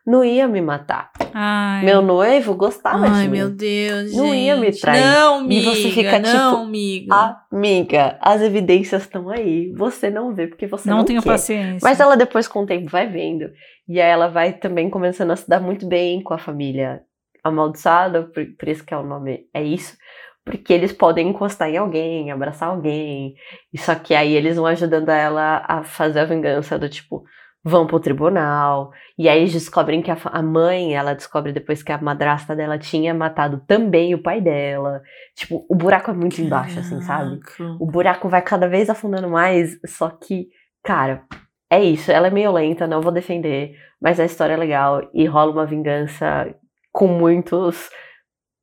Não 0.07 0.25
ia 0.25 0.47
me 0.47 0.61
matar. 0.61 1.11
Ai. 1.35 1.85
Meu 1.85 2.01
noivo 2.01 2.55
gostava 2.55 3.07
Ai, 3.09 3.25
de 3.25 3.29
mim. 3.29 3.39
meu 3.39 3.51
Deus, 3.51 4.15
Não 4.15 4.27
gente. 4.27 4.37
ia 4.39 4.57
me 4.57 4.71
trair. 4.73 5.03
Não, 5.05 5.41
E 5.41 5.45
amiga. 5.45 5.71
você 5.71 5.91
fica, 5.91 6.19
não, 6.21 6.51
tipo, 6.53 6.63
amiga. 6.63 7.37
Amiga, 7.53 8.19
as 8.21 8.41
evidências 8.41 9.03
estão 9.03 9.29
aí. 9.29 9.73
Você 9.73 10.09
não 10.09 10.33
vê 10.33 10.47
porque 10.47 10.67
você 10.69 10.89
não, 10.89 10.99
não 10.99 11.05
tenho 11.05 11.21
quer. 11.21 11.29
paciência. 11.31 11.81
Mas 11.83 11.99
ela 11.99 12.17
depois, 12.17 12.47
com 12.47 12.61
o 12.63 12.67
tempo, 12.67 12.89
vai 12.89 13.09
vendo. 13.09 13.51
E 13.89 14.01
aí 14.01 14.09
ela 14.11 14.29
vai 14.29 14.53
também 14.53 14.89
começando 14.89 15.33
a 15.33 15.37
se 15.37 15.49
dar 15.49 15.61
muito 15.61 15.87
bem 15.89 16.23
com 16.23 16.33
a 16.35 16.39
família 16.39 17.01
amaldiçada, 17.43 18.23
por, 18.25 18.45
por 18.59 18.69
isso 18.69 18.85
que 18.85 18.93
é 18.95 18.97
o 18.97 19.03
nome, 19.03 19.47
é 19.55 19.63
isso. 19.63 19.97
Porque 20.45 20.73
eles 20.73 20.93
podem 20.93 21.29
encostar 21.29 21.69
em 21.69 21.77
alguém, 21.77 22.31
abraçar 22.31 22.69
alguém. 22.69 23.35
E 23.73 23.79
só 23.79 23.97
que 23.97 24.15
aí 24.15 24.33
eles 24.35 24.57
vão 24.57 24.67
ajudando 24.67 25.09
ela 25.09 25.65
a 25.67 25.83
fazer 25.83 26.21
a 26.21 26.25
vingança 26.25 26.79
do 26.79 26.89
tipo, 26.89 27.25
vão 27.67 27.85
pro 27.85 27.99
tribunal. 27.99 28.93
E 29.19 29.29
aí 29.29 29.41
eles 29.41 29.53
descobrem 29.53 30.01
que 30.01 30.09
a, 30.09 30.17
a 30.27 30.41
mãe, 30.41 30.95
ela 30.95 31.15
descobre 31.15 31.53
depois 31.53 31.83
que 31.83 31.91
a 31.91 32.01
madrasta 32.01 32.55
dela 32.55 32.79
tinha 32.79 33.13
matado 33.13 33.61
também 33.67 34.15
o 34.15 34.23
pai 34.23 34.41
dela. 34.41 35.03
Tipo, 35.35 35.67
o 35.69 35.75
buraco 35.75 36.13
é 36.13 36.15
muito 36.15 36.41
embaixo, 36.41 36.79
assim, 36.79 37.01
sabe? 37.03 37.41
O 37.81 37.85
buraco 37.85 38.29
vai 38.29 38.41
cada 38.41 38.69
vez 38.69 38.89
afundando 38.89 39.29
mais, 39.29 39.81
só 39.85 40.09
que, 40.11 40.49
cara, 40.85 41.25
é 41.69 41.83
isso, 41.83 42.13
ela 42.13 42.29
é 42.29 42.31
meio 42.31 42.53
lenta, 42.53 42.87
não 42.87 43.01
vou 43.01 43.11
defender, 43.11 43.77
mas 44.01 44.21
a 44.21 44.25
história 44.25 44.55
é 44.55 44.57
legal 44.57 45.11
e 45.13 45.27
rola 45.27 45.51
uma 45.51 45.67
vingança 45.67 46.55
com 46.93 47.09
muitos 47.09 47.91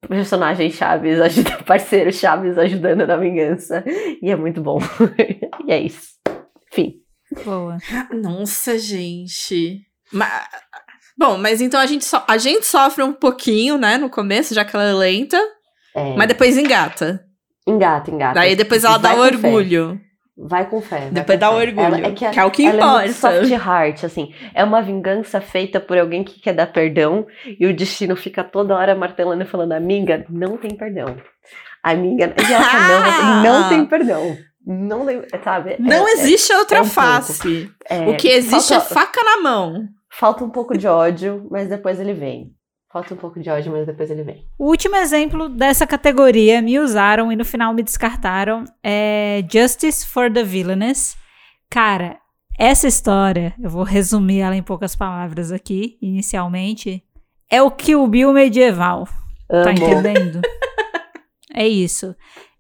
personagens 0.08 0.76
chaves, 0.76 1.20
ajuda, 1.22 1.62
parceiros 1.66 2.16
chaves 2.16 2.58
ajudando 2.58 3.06
na 3.06 3.18
vingança, 3.18 3.84
e 4.22 4.32
é 4.32 4.36
muito 4.38 4.62
bom. 4.62 4.80
e 5.68 5.74
é 5.74 5.80
isso. 5.80 6.14
Enfim. 6.72 7.03
Boa. 7.46 7.78
Nossa, 8.12 8.78
gente. 8.78 9.82
Ma- 10.12 10.46
Bom, 11.18 11.38
mas 11.38 11.62
então 11.62 11.80
a 11.80 11.86
gente, 11.86 12.04
so... 12.06 12.22
a 12.28 12.38
gente 12.38 12.66
sofre 12.66 13.04
um 13.04 13.14
pouquinho, 13.14 13.78
né, 13.78 13.98
no 13.98 14.10
começo, 14.10 14.54
já 14.54 14.66
que 14.66 14.76
ela 14.76 14.86
é 14.90 14.94
lenta, 14.94 15.40
É, 15.96 16.16
mas 16.16 16.28
depois 16.28 16.58
engata. 16.58 17.24
engata, 17.68 18.10
engata. 18.12 18.34
Daí 18.36 18.56
depois 18.56 18.84
ela 18.84 18.98
dá 18.98 19.14
o 19.14 19.18
com 19.18 19.22
fé. 19.38 19.48
orgulho. 19.48 20.02
Vai 20.36 20.68
com 20.68 20.82
fé. 20.82 21.00
vai 21.02 21.12
Depois 21.12 21.38
com 21.38 21.40
dá 21.40 21.50
fé. 21.52 21.56
orgulho, 21.56 21.86
Ela- 21.86 21.98
é 22.08 22.12
que, 22.12 22.28
que 22.30 22.40
é 22.40 22.44
o 22.44 22.50
que 22.50 22.66
ela 22.66 22.82
É 22.82 23.06
muito 23.06 23.18
importa. 23.18 23.40
soft 23.48 23.52
heart, 23.52 24.04
assim. 24.04 24.34
É 24.56 24.64
uma 24.64 24.82
vingança 24.82 25.40
feita 25.40 25.80
por 25.80 25.96
alguém 25.98 26.24
que 26.24 26.40
quer 26.42 26.54
dar 26.54 26.66
perdão 26.66 27.28
e 27.60 27.68
o 27.68 27.76
destino 27.76 28.16
fica 28.16 28.44
toda 28.44 28.76
hora 28.76 28.96
martelando 28.96 29.44
e 29.44 29.48
falando, 29.48 29.74
amiga, 29.74 30.26
não 30.30 30.58
tem 30.58 30.76
perdão. 30.76 31.16
Amiga, 31.84 32.34
e 32.50 32.52
ela 32.54 32.64
fala, 32.64 33.44
não, 33.44 33.44
não 33.62 33.70
tem 33.70 33.86
perdão. 33.86 34.36
Não 34.66 35.06
sabe? 35.44 35.76
Não 35.80 36.08
É- 36.08 36.12
existe 36.14 36.54
outra 36.54 36.78
é 36.78 36.82
um 36.82 36.84
pouco. 36.86 36.96
face. 36.96 37.72
é- 37.90 38.08
o 38.10 38.16
que 38.18 38.28
existe 38.30 38.70
falta, 38.74 38.86
é 38.86 38.94
faca 38.94 39.24
na 39.24 39.42
mão. 39.42 39.88
falta 40.10 40.44
um 40.44 40.50
pouco 40.50 40.78
de 40.78 40.88
ódio, 40.88 41.48
mas 41.52 41.68
depois 41.70 42.00
ele 42.00 42.14
vem. 42.14 42.52
Falta 42.92 43.14
um 43.14 43.18
pouco 43.18 43.40
de 43.40 43.50
ódio, 43.50 43.72
mas 43.72 43.88
depois 43.88 44.10
ele 44.12 44.22
vem. 44.24 44.46
O 44.58 44.68
último 44.68 44.96
exemplo 44.96 45.50
dessa 45.50 45.86
categoria 45.88 46.62
me 46.62 46.78
usaram 46.80 47.32
e 47.32 47.36
no 47.36 47.44
final 47.44 47.74
me 47.74 47.82
descartaram 47.82 48.64
é 48.84 49.44
Justice 49.52 50.06
for 50.06 50.32
the 50.32 50.44
Villainous. 50.44 51.18
Cara, 51.72 52.18
essa 52.58 52.88
história, 52.88 53.56
eu 53.62 53.70
vou 53.70 53.82
resumir 53.84 54.42
ela 54.42 54.56
em 54.56 54.62
poucas 54.62 54.96
palavras 54.96 55.52
aqui, 55.52 55.98
inicialmente, 56.02 57.04
é 57.50 57.62
o 57.64 57.72
Kill 57.72 58.06
Bill 58.08 58.32
medieval. 58.32 59.06
Tá 59.50 59.58
Amo. 59.62 59.72
entendendo? 59.72 60.42
é 61.54 61.68
isso. 61.68 62.16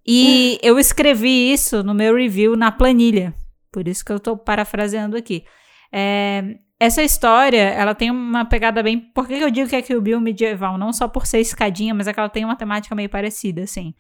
E 0.06 0.60
eu 0.62 0.78
escrevi 0.78 1.52
isso 1.52 1.84
no 1.84 1.94
meu 1.94 2.16
review 2.16 2.56
na 2.56 2.72
planilha. 2.72 3.34
Por 3.72 3.88
isso 3.88 4.04
que 4.04 4.12
eu 4.12 4.20
tô 4.20 4.38
parafraseando 4.38 5.16
aqui. 5.16 5.44
É, 5.92 6.56
essa 6.80 7.02
história, 7.02 7.62
ela 7.62 7.96
tem 7.96 8.12
uma 8.12 8.44
pegada 8.44 8.84
bem. 8.84 9.00
Por 9.00 9.28
que 9.28 9.38
que 9.38 9.44
eu 9.44 9.50
digo 9.50 9.70
que 9.70 9.76
é 9.76 9.82
Kill 9.82 10.02
Bill 10.02 10.20
medieval? 10.20 10.78
Não 10.78 10.92
só 10.92 11.08
por 11.08 11.26
ser 11.26 11.40
escadinha, 11.40 11.94
mas 11.94 12.08
é 12.08 12.14
que 12.14 12.20
ela 12.20 12.30
tem 12.30 12.44
uma 12.44 12.56
temática 12.56 12.94
meio 12.94 13.10
parecida, 13.10 13.64
assim. 13.64 13.94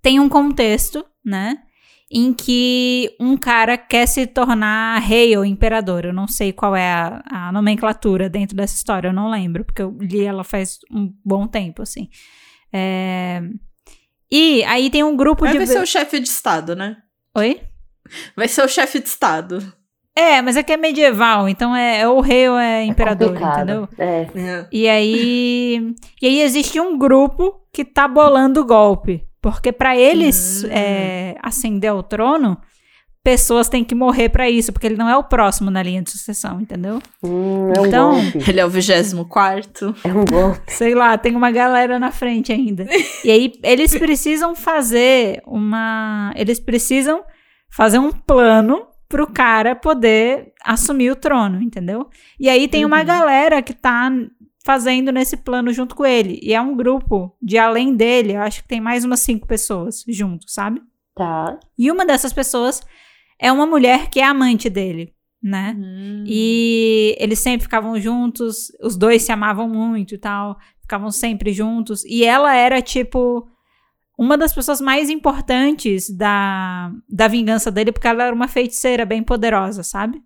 Tem 0.00 0.18
um 0.18 0.28
contexto, 0.28 1.04
né? 1.24 1.58
Em 2.10 2.32
que 2.32 3.14
um 3.20 3.36
cara 3.36 3.76
quer 3.76 4.06
se 4.06 4.26
tornar 4.26 4.98
rei 5.00 5.36
ou 5.36 5.44
imperador. 5.44 6.06
Eu 6.06 6.14
não 6.14 6.26
sei 6.26 6.52
qual 6.52 6.74
é 6.74 6.90
a, 6.90 7.22
a 7.30 7.52
nomenclatura 7.52 8.28
dentro 8.28 8.56
dessa 8.56 8.74
história, 8.74 9.08
eu 9.08 9.12
não 9.12 9.30
lembro, 9.30 9.64
porque 9.64 9.82
eu 9.82 9.96
li 10.00 10.24
ela 10.24 10.42
faz 10.42 10.78
um 10.90 11.12
bom 11.24 11.46
tempo, 11.46 11.82
assim. 11.82 12.08
É, 12.72 13.42
E 14.32 14.62
aí 14.64 14.90
tem 14.90 15.02
um 15.02 15.16
grupo 15.16 15.44
Vai 15.44 15.56
de. 15.58 15.66
ser 15.66 15.80
o 15.82 15.86
chefe 15.86 16.20
de 16.20 16.28
estado, 16.28 16.74
né? 16.76 16.96
Oi? 17.36 17.60
Vai 18.36 18.48
ser 18.48 18.64
o 18.64 18.68
chefe 18.68 18.98
de 19.00 19.08
estado. 19.08 19.72
É, 20.16 20.42
mas 20.42 20.56
é 20.56 20.62
que 20.62 20.72
é 20.72 20.76
medieval, 20.76 21.48
então 21.48 21.74
é, 21.74 22.00
é 22.00 22.08
o 22.08 22.20
rei 22.20 22.48
ou 22.48 22.58
é 22.58 22.84
imperador, 22.84 23.28
Complicado. 23.28 23.56
entendeu? 23.62 23.88
É. 23.96 24.26
É. 24.34 24.66
E 24.72 24.88
aí, 24.88 25.94
e 26.20 26.26
aí 26.26 26.40
existe 26.42 26.80
um 26.80 26.98
grupo 26.98 27.60
que 27.72 27.84
tá 27.84 28.06
bolando 28.08 28.60
o 28.60 28.66
golpe. 28.66 29.24
Porque 29.40 29.72
pra 29.72 29.96
eles 29.96 30.64
Hum. 30.64 30.68
é, 30.70 31.34
ascender 31.42 31.90
ao 31.90 32.02
trono, 32.02 32.58
pessoas 33.22 33.68
têm 33.68 33.84
que 33.84 33.94
morrer 33.94 34.28
pra 34.30 34.48
isso, 34.48 34.72
porque 34.72 34.86
ele 34.86 34.96
não 34.96 35.08
é 35.08 35.16
o 35.16 35.24
próximo 35.24 35.70
na 35.70 35.82
linha 35.82 36.02
de 36.02 36.10
sucessão, 36.10 36.60
entendeu? 36.60 37.00
Hum, 37.22 37.70
é 37.76 37.80
um 37.80 37.86
Então- 37.86 38.10
golpe. 38.12 38.50
Ele 38.50 38.60
é 38.60 38.64
o 38.64 38.68
24 38.70 39.94
É 40.04 40.08
um 40.08 40.24
golpe. 40.24 40.60
Sei 40.72 40.94
lá, 40.94 41.16
tem 41.18 41.36
uma 41.36 41.50
galera 41.50 41.98
na 41.98 42.10
frente 42.10 42.52
ainda. 42.52 42.86
E 43.24 43.30
aí 43.30 43.52
eles 43.62 43.96
precisam 43.96 44.54
fazer 44.54 45.42
uma. 45.46 46.32
Eles 46.36 46.58
precisam 46.58 47.22
fazer 47.70 47.98
um 47.98 48.10
plano 48.10 48.86
pro 49.08 49.26
cara 49.26 49.74
poder 49.74 50.52
assumir 50.64 51.10
o 51.10 51.16
trono, 51.16 51.60
entendeu? 51.60 52.08
E 52.38 52.48
aí 52.48 52.68
tem 52.68 52.84
uma 52.84 53.00
Uhum. 53.00 53.04
galera 53.04 53.60
que 53.60 53.74
tá 53.74 54.10
fazendo 54.64 55.10
nesse 55.10 55.36
plano 55.38 55.72
junto 55.72 55.94
com 55.96 56.06
ele. 56.06 56.38
E 56.42 56.54
é 56.54 56.60
um 56.60 56.76
grupo 56.76 57.34
de 57.42 57.58
além 57.58 57.94
dele, 57.96 58.34
eu 58.34 58.40
acho 58.42 58.62
que 58.62 58.68
tem 58.68 58.80
mais 58.80 59.04
umas 59.04 59.20
cinco 59.20 59.46
pessoas 59.46 60.04
junto, 60.08 60.48
sabe? 60.50 60.80
Tá. 61.16 61.58
E 61.76 61.90
uma 61.90 62.06
dessas 62.06 62.32
pessoas 62.32 62.80
é 63.40 63.50
uma 63.50 63.66
mulher 63.66 64.08
que 64.10 64.20
é 64.20 64.24
amante 64.24 64.68
dele, 64.68 65.14
né? 65.42 65.74
Hum. 65.78 66.24
E 66.26 67.16
eles 67.18 67.38
sempre 67.38 67.62
ficavam 67.62 67.98
juntos, 68.00 68.70
os 68.82 68.96
dois 68.96 69.22
se 69.22 69.32
amavam 69.32 69.68
muito 69.68 70.14
e 70.14 70.18
tal, 70.18 70.58
ficavam 70.80 71.10
sempre 71.10 71.52
juntos. 71.52 72.04
E 72.04 72.24
ela 72.24 72.54
era, 72.54 72.82
tipo, 72.82 73.48
uma 74.18 74.36
das 74.36 74.52
pessoas 74.52 74.80
mais 74.80 75.08
importantes 75.08 76.10
da, 76.10 76.92
da 77.08 77.26
vingança 77.28 77.70
dele, 77.70 77.92
porque 77.92 78.06
ela 78.08 78.24
era 78.24 78.34
uma 78.34 78.48
feiticeira 78.48 79.04
bem 79.06 79.22
poderosa, 79.22 79.82
sabe? 79.82 80.20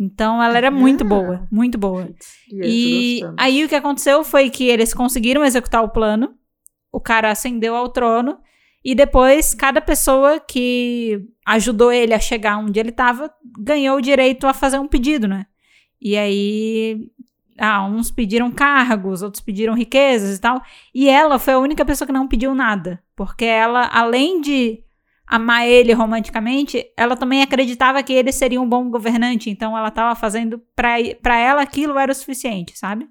Então 0.00 0.42
ela 0.42 0.56
era 0.56 0.70
muito 0.70 1.04
Ah. 1.04 1.06
boa, 1.06 1.48
muito 1.52 1.78
boa. 1.78 2.08
E 2.50 3.18
gostamos. 3.20 3.36
aí 3.38 3.64
o 3.64 3.68
que 3.68 3.74
aconteceu 3.76 4.24
foi 4.24 4.50
que 4.50 4.64
eles 4.64 4.92
conseguiram 4.94 5.44
executar 5.44 5.84
o 5.84 5.90
plano, 5.90 6.34
o 6.90 6.98
cara 7.00 7.30
ascendeu 7.30 7.76
ao 7.76 7.88
trono, 7.90 8.38
e 8.84 8.94
depois 8.94 9.54
cada 9.54 9.80
pessoa 9.80 10.38
que 10.38 11.26
ajudou 11.46 11.90
ele 11.90 12.12
a 12.12 12.20
chegar 12.20 12.58
onde 12.58 12.78
ele 12.78 12.90
estava 12.90 13.32
ganhou 13.58 13.96
o 13.96 14.02
direito 14.02 14.46
a 14.46 14.52
fazer 14.52 14.78
um 14.78 14.86
pedido, 14.86 15.26
né? 15.26 15.46
E 16.00 16.18
aí, 16.18 17.10
ah, 17.58 17.82
uns 17.86 18.10
pediram 18.10 18.50
cargos, 18.50 19.22
outros 19.22 19.42
pediram 19.42 19.74
riquezas 19.74 20.36
e 20.36 20.40
tal. 20.40 20.60
E 20.94 21.08
ela 21.08 21.38
foi 21.38 21.54
a 21.54 21.58
única 21.58 21.84
pessoa 21.84 22.06
que 22.06 22.12
não 22.12 22.28
pediu 22.28 22.54
nada, 22.54 23.02
porque 23.16 23.46
ela, 23.46 23.88
além 23.90 24.42
de 24.42 24.84
amar 25.26 25.66
ele 25.66 25.94
romanticamente, 25.94 26.84
ela 26.94 27.16
também 27.16 27.40
acreditava 27.40 28.02
que 28.02 28.12
ele 28.12 28.32
seria 28.32 28.60
um 28.60 28.68
bom 28.68 28.90
governante, 28.90 29.48
então 29.48 29.76
ela 29.76 29.88
estava 29.88 30.14
fazendo 30.14 30.60
pra 30.76 31.38
ela 31.38 31.62
aquilo 31.62 31.98
era 31.98 32.12
o 32.12 32.14
suficiente, 32.14 32.78
sabe? 32.78 33.08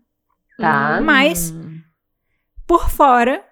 Tá. 0.57 1.01
Mas-. 1.01 1.51
Por 2.67 2.89
fora, 2.89 3.43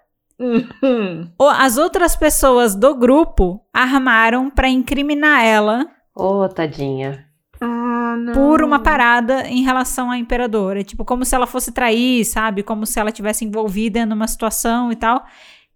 Hum. 0.42 1.28
o- 1.38 1.48
as 1.48 1.76
outras 1.78 2.16
pessoas 2.16 2.74
do 2.74 2.94
grupo 2.94 3.60
armaram 3.72 4.50
pra 4.50 4.68
incriminar 4.68 5.44
ela 5.44 5.86
Ô, 6.14 6.48
tadinha. 6.48 7.24
Ah, 7.60 8.16
por 8.34 8.62
uma 8.62 8.80
parada 8.80 9.46
em 9.48 9.62
relação 9.62 10.10
à 10.10 10.18
imperadora. 10.18 10.82
Tipo, 10.82 11.04
como 11.04 11.24
se 11.24 11.34
ela 11.34 11.46
fosse 11.46 11.70
trair, 11.72 12.24
sabe? 12.24 12.62
Como 12.62 12.84
se 12.84 12.98
ela 12.98 13.12
tivesse 13.12 13.44
envolvida 13.44 14.04
numa 14.04 14.26
situação 14.26 14.90
e 14.92 14.96
tal. 14.96 15.24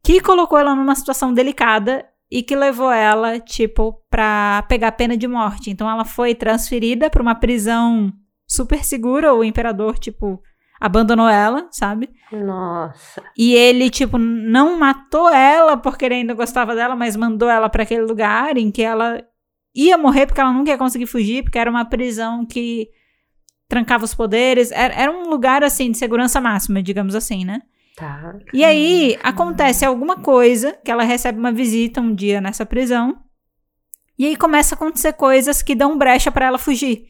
Que 0.02 0.20
colocou 0.20 0.58
ela 0.58 0.74
numa 0.74 0.94
situação 0.94 1.32
delicada 1.32 2.04
e 2.30 2.42
que 2.42 2.56
levou 2.56 2.90
ela, 2.90 3.38
tipo, 3.38 4.02
pra 4.10 4.64
pegar 4.68 4.92
pena 4.92 5.16
de 5.16 5.28
morte. 5.28 5.70
Então 5.70 5.88
ela 5.88 6.04
foi 6.04 6.34
transferida 6.34 7.08
pra 7.08 7.22
uma 7.22 7.34
prisão 7.36 8.12
super 8.48 8.84
segura. 8.84 9.32
O 9.32 9.44
imperador, 9.44 9.96
tipo, 9.98 10.42
abandonou 10.80 11.28
ela, 11.28 11.68
sabe? 11.70 12.10
Nossa. 12.30 13.22
E 13.36 13.54
ele, 13.54 13.90
tipo, 13.90 14.18
não 14.18 14.78
matou 14.78 15.28
ela 15.30 15.76
porque 15.76 16.04
ele 16.04 16.14
ainda 16.16 16.34
gostava 16.34 16.74
dela, 16.74 16.94
mas 16.94 17.16
mandou 17.16 17.48
ela 17.48 17.68
pra 17.68 17.82
aquele 17.82 18.02
lugar 18.02 18.56
em 18.56 18.70
que 18.70 18.82
ela 18.82 19.22
ia 19.74 19.98
morrer 19.98 20.26
porque 20.26 20.40
ela 20.40 20.52
nunca 20.52 20.70
ia 20.70 20.78
conseguir 20.78 21.06
fugir, 21.06 21.42
porque 21.42 21.58
era 21.58 21.70
uma 21.70 21.84
prisão 21.84 22.46
que 22.46 22.88
trancava 23.68 24.04
os 24.04 24.14
poderes. 24.14 24.70
Era, 24.72 24.94
era 24.94 25.12
um 25.12 25.28
lugar, 25.28 25.62
assim, 25.62 25.90
de 25.90 25.98
segurança 25.98 26.40
máxima, 26.40 26.82
digamos 26.82 27.14
assim, 27.14 27.44
né? 27.44 27.60
Tá. 27.96 28.34
E 28.52 28.62
aí 28.62 29.18
acontece 29.22 29.84
alguma 29.84 30.16
coisa 30.16 30.72
que 30.84 30.90
ela 30.90 31.02
recebe 31.02 31.38
uma 31.38 31.50
visita 31.50 31.98
um 31.98 32.14
dia 32.14 32.42
nessa 32.42 32.66
prisão 32.66 33.16
E 34.18 34.26
aí 34.26 34.36
começa 34.36 34.74
a 34.74 34.76
acontecer 34.76 35.14
coisas 35.14 35.62
que 35.62 35.74
dão 35.74 35.96
brecha 35.96 36.30
pra 36.30 36.44
ela 36.44 36.58
fugir. 36.58 37.06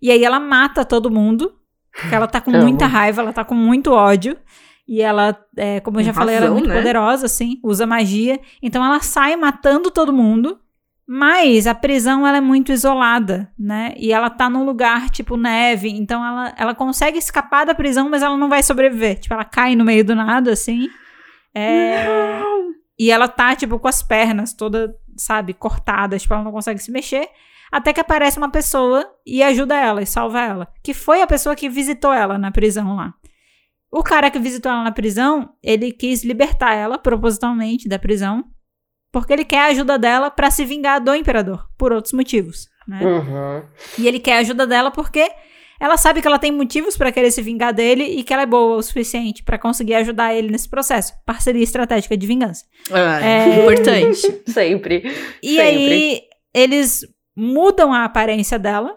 E 0.00 0.10
aí 0.10 0.24
ela 0.24 0.38
mata 0.38 0.84
todo 0.84 1.10
mundo, 1.10 1.59
porque 1.92 2.14
ela 2.14 2.26
tá 2.26 2.40
com 2.40 2.50
Amo. 2.50 2.62
muita 2.62 2.86
raiva, 2.86 3.22
ela 3.22 3.32
tá 3.32 3.44
com 3.44 3.54
muito 3.54 3.92
ódio. 3.92 4.36
E 4.86 5.00
ela, 5.00 5.38
é, 5.56 5.78
como 5.80 6.00
eu 6.00 6.04
já 6.04 6.12
falei, 6.12 6.34
ela 6.34 6.46
é 6.46 6.50
muito 6.50 6.68
né? 6.68 6.76
poderosa, 6.76 7.26
assim, 7.26 7.60
usa 7.62 7.86
magia. 7.86 8.40
Então 8.60 8.84
ela 8.84 9.00
sai 9.00 9.36
matando 9.36 9.90
todo 9.90 10.12
mundo. 10.12 10.58
Mas 11.12 11.66
a 11.66 11.74
prisão, 11.74 12.24
ela 12.24 12.38
é 12.38 12.40
muito 12.40 12.70
isolada, 12.70 13.52
né? 13.58 13.94
E 13.96 14.12
ela 14.12 14.30
tá 14.30 14.48
num 14.48 14.64
lugar, 14.64 15.10
tipo, 15.10 15.36
neve. 15.36 15.88
Então 15.88 16.24
ela, 16.24 16.54
ela 16.56 16.74
consegue 16.74 17.18
escapar 17.18 17.66
da 17.66 17.74
prisão, 17.74 18.08
mas 18.08 18.22
ela 18.22 18.36
não 18.36 18.48
vai 18.48 18.62
sobreviver. 18.62 19.18
Tipo, 19.18 19.34
ela 19.34 19.44
cai 19.44 19.74
no 19.74 19.84
meio 19.84 20.04
do 20.04 20.14
nada, 20.14 20.52
assim. 20.52 20.88
É... 21.52 22.06
E 22.96 23.10
ela 23.10 23.26
tá, 23.26 23.56
tipo, 23.56 23.76
com 23.80 23.88
as 23.88 24.04
pernas 24.04 24.52
todas, 24.52 24.90
sabe, 25.16 25.52
cortadas. 25.52 26.22
Tipo, 26.22 26.34
ela 26.34 26.44
não 26.44 26.52
consegue 26.52 26.78
se 26.78 26.92
mexer. 26.92 27.28
Até 27.70 27.92
que 27.92 28.00
aparece 28.00 28.38
uma 28.38 28.50
pessoa 28.50 29.04
e 29.24 29.42
ajuda 29.42 29.76
ela 29.76 30.02
e 30.02 30.06
salva 30.06 30.40
ela. 30.40 30.68
Que 30.82 30.92
foi 30.92 31.22
a 31.22 31.26
pessoa 31.26 31.54
que 31.54 31.68
visitou 31.68 32.12
ela 32.12 32.36
na 32.36 32.50
prisão 32.50 32.96
lá. 32.96 33.14
O 33.92 34.02
cara 34.02 34.30
que 34.30 34.38
visitou 34.38 34.70
ela 34.70 34.82
na 34.84 34.92
prisão, 34.92 35.50
ele 35.62 35.92
quis 35.92 36.24
libertar 36.24 36.74
ela 36.74 36.98
propositalmente 36.98 37.88
da 37.88 37.98
prisão. 37.98 38.44
Porque 39.12 39.32
ele 39.32 39.44
quer 39.44 39.58
a 39.60 39.66
ajuda 39.66 39.98
dela 39.98 40.30
pra 40.30 40.50
se 40.50 40.64
vingar 40.64 41.00
do 41.00 41.14
imperador. 41.14 41.68
Por 41.76 41.92
outros 41.92 42.12
motivos, 42.12 42.68
né? 42.86 43.00
Uhum. 43.04 43.62
E 43.98 44.06
ele 44.06 44.20
quer 44.20 44.36
a 44.36 44.38
ajuda 44.40 44.66
dela 44.66 44.90
porque 44.92 45.28
ela 45.80 45.96
sabe 45.96 46.20
que 46.20 46.26
ela 46.28 46.38
tem 46.38 46.52
motivos 46.52 46.96
pra 46.96 47.10
querer 47.10 47.30
se 47.32 47.40
vingar 47.42 47.72
dele 47.72 48.04
e 48.04 48.22
que 48.22 48.32
ela 48.32 48.42
é 48.42 48.46
boa 48.46 48.76
o 48.76 48.82
suficiente 48.82 49.42
pra 49.42 49.58
conseguir 49.58 49.94
ajudar 49.94 50.34
ele 50.34 50.50
nesse 50.50 50.68
processo. 50.68 51.12
Parceria 51.24 51.62
estratégica 51.64 52.16
de 52.16 52.26
vingança. 52.26 52.64
Ah, 52.92 53.20
É. 53.24 53.60
Importante. 53.62 54.42
Sempre. 54.46 55.02
E 55.42 55.56
Sempre. 55.56 55.62
aí 55.64 56.20
eles 56.54 57.00
mudam 57.40 57.92
a 57.92 58.04
aparência 58.04 58.58
dela. 58.58 58.96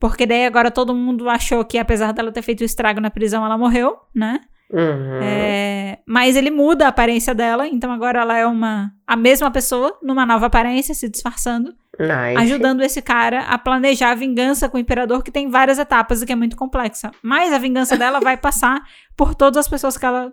Porque 0.00 0.26
daí 0.26 0.44
agora 0.44 0.70
todo 0.70 0.92
mundo 0.94 1.28
achou 1.30 1.64
que 1.64 1.78
apesar 1.78 2.12
dela 2.12 2.32
ter 2.32 2.42
feito 2.42 2.62
o 2.62 2.64
estrago 2.64 3.00
na 3.00 3.08
prisão, 3.10 3.44
ela 3.46 3.56
morreu, 3.56 3.96
né? 4.12 4.40
Uhum. 4.68 5.20
É, 5.22 5.98
mas 6.06 6.34
ele 6.34 6.50
muda 6.50 6.86
a 6.86 6.88
aparência 6.88 7.34
dela, 7.34 7.68
então 7.68 7.92
agora 7.92 8.20
ela 8.22 8.36
é 8.36 8.44
uma 8.46 8.90
a 9.06 9.14
mesma 9.14 9.50
pessoa, 9.50 9.96
numa 10.02 10.24
nova 10.26 10.46
aparência, 10.46 10.94
se 10.94 11.08
disfarçando. 11.08 11.74
Nice. 12.00 12.38
ajudando 12.42 12.80
esse 12.80 13.02
cara 13.02 13.40
a 13.42 13.58
planejar 13.58 14.12
a 14.12 14.14
vingança 14.14 14.66
com 14.66 14.78
o 14.78 14.80
imperador, 14.80 15.22
que 15.22 15.30
tem 15.30 15.50
várias 15.50 15.78
etapas 15.78 16.22
e 16.22 16.26
que 16.26 16.32
é 16.32 16.36
muito 16.36 16.56
complexa. 16.56 17.10
Mas 17.22 17.52
a 17.52 17.58
vingança 17.58 17.98
dela 17.98 18.18
vai 18.18 18.36
passar 18.38 18.82
por 19.14 19.34
todas 19.34 19.58
as 19.58 19.68
pessoas 19.68 19.98
que 19.98 20.06
ela 20.06 20.32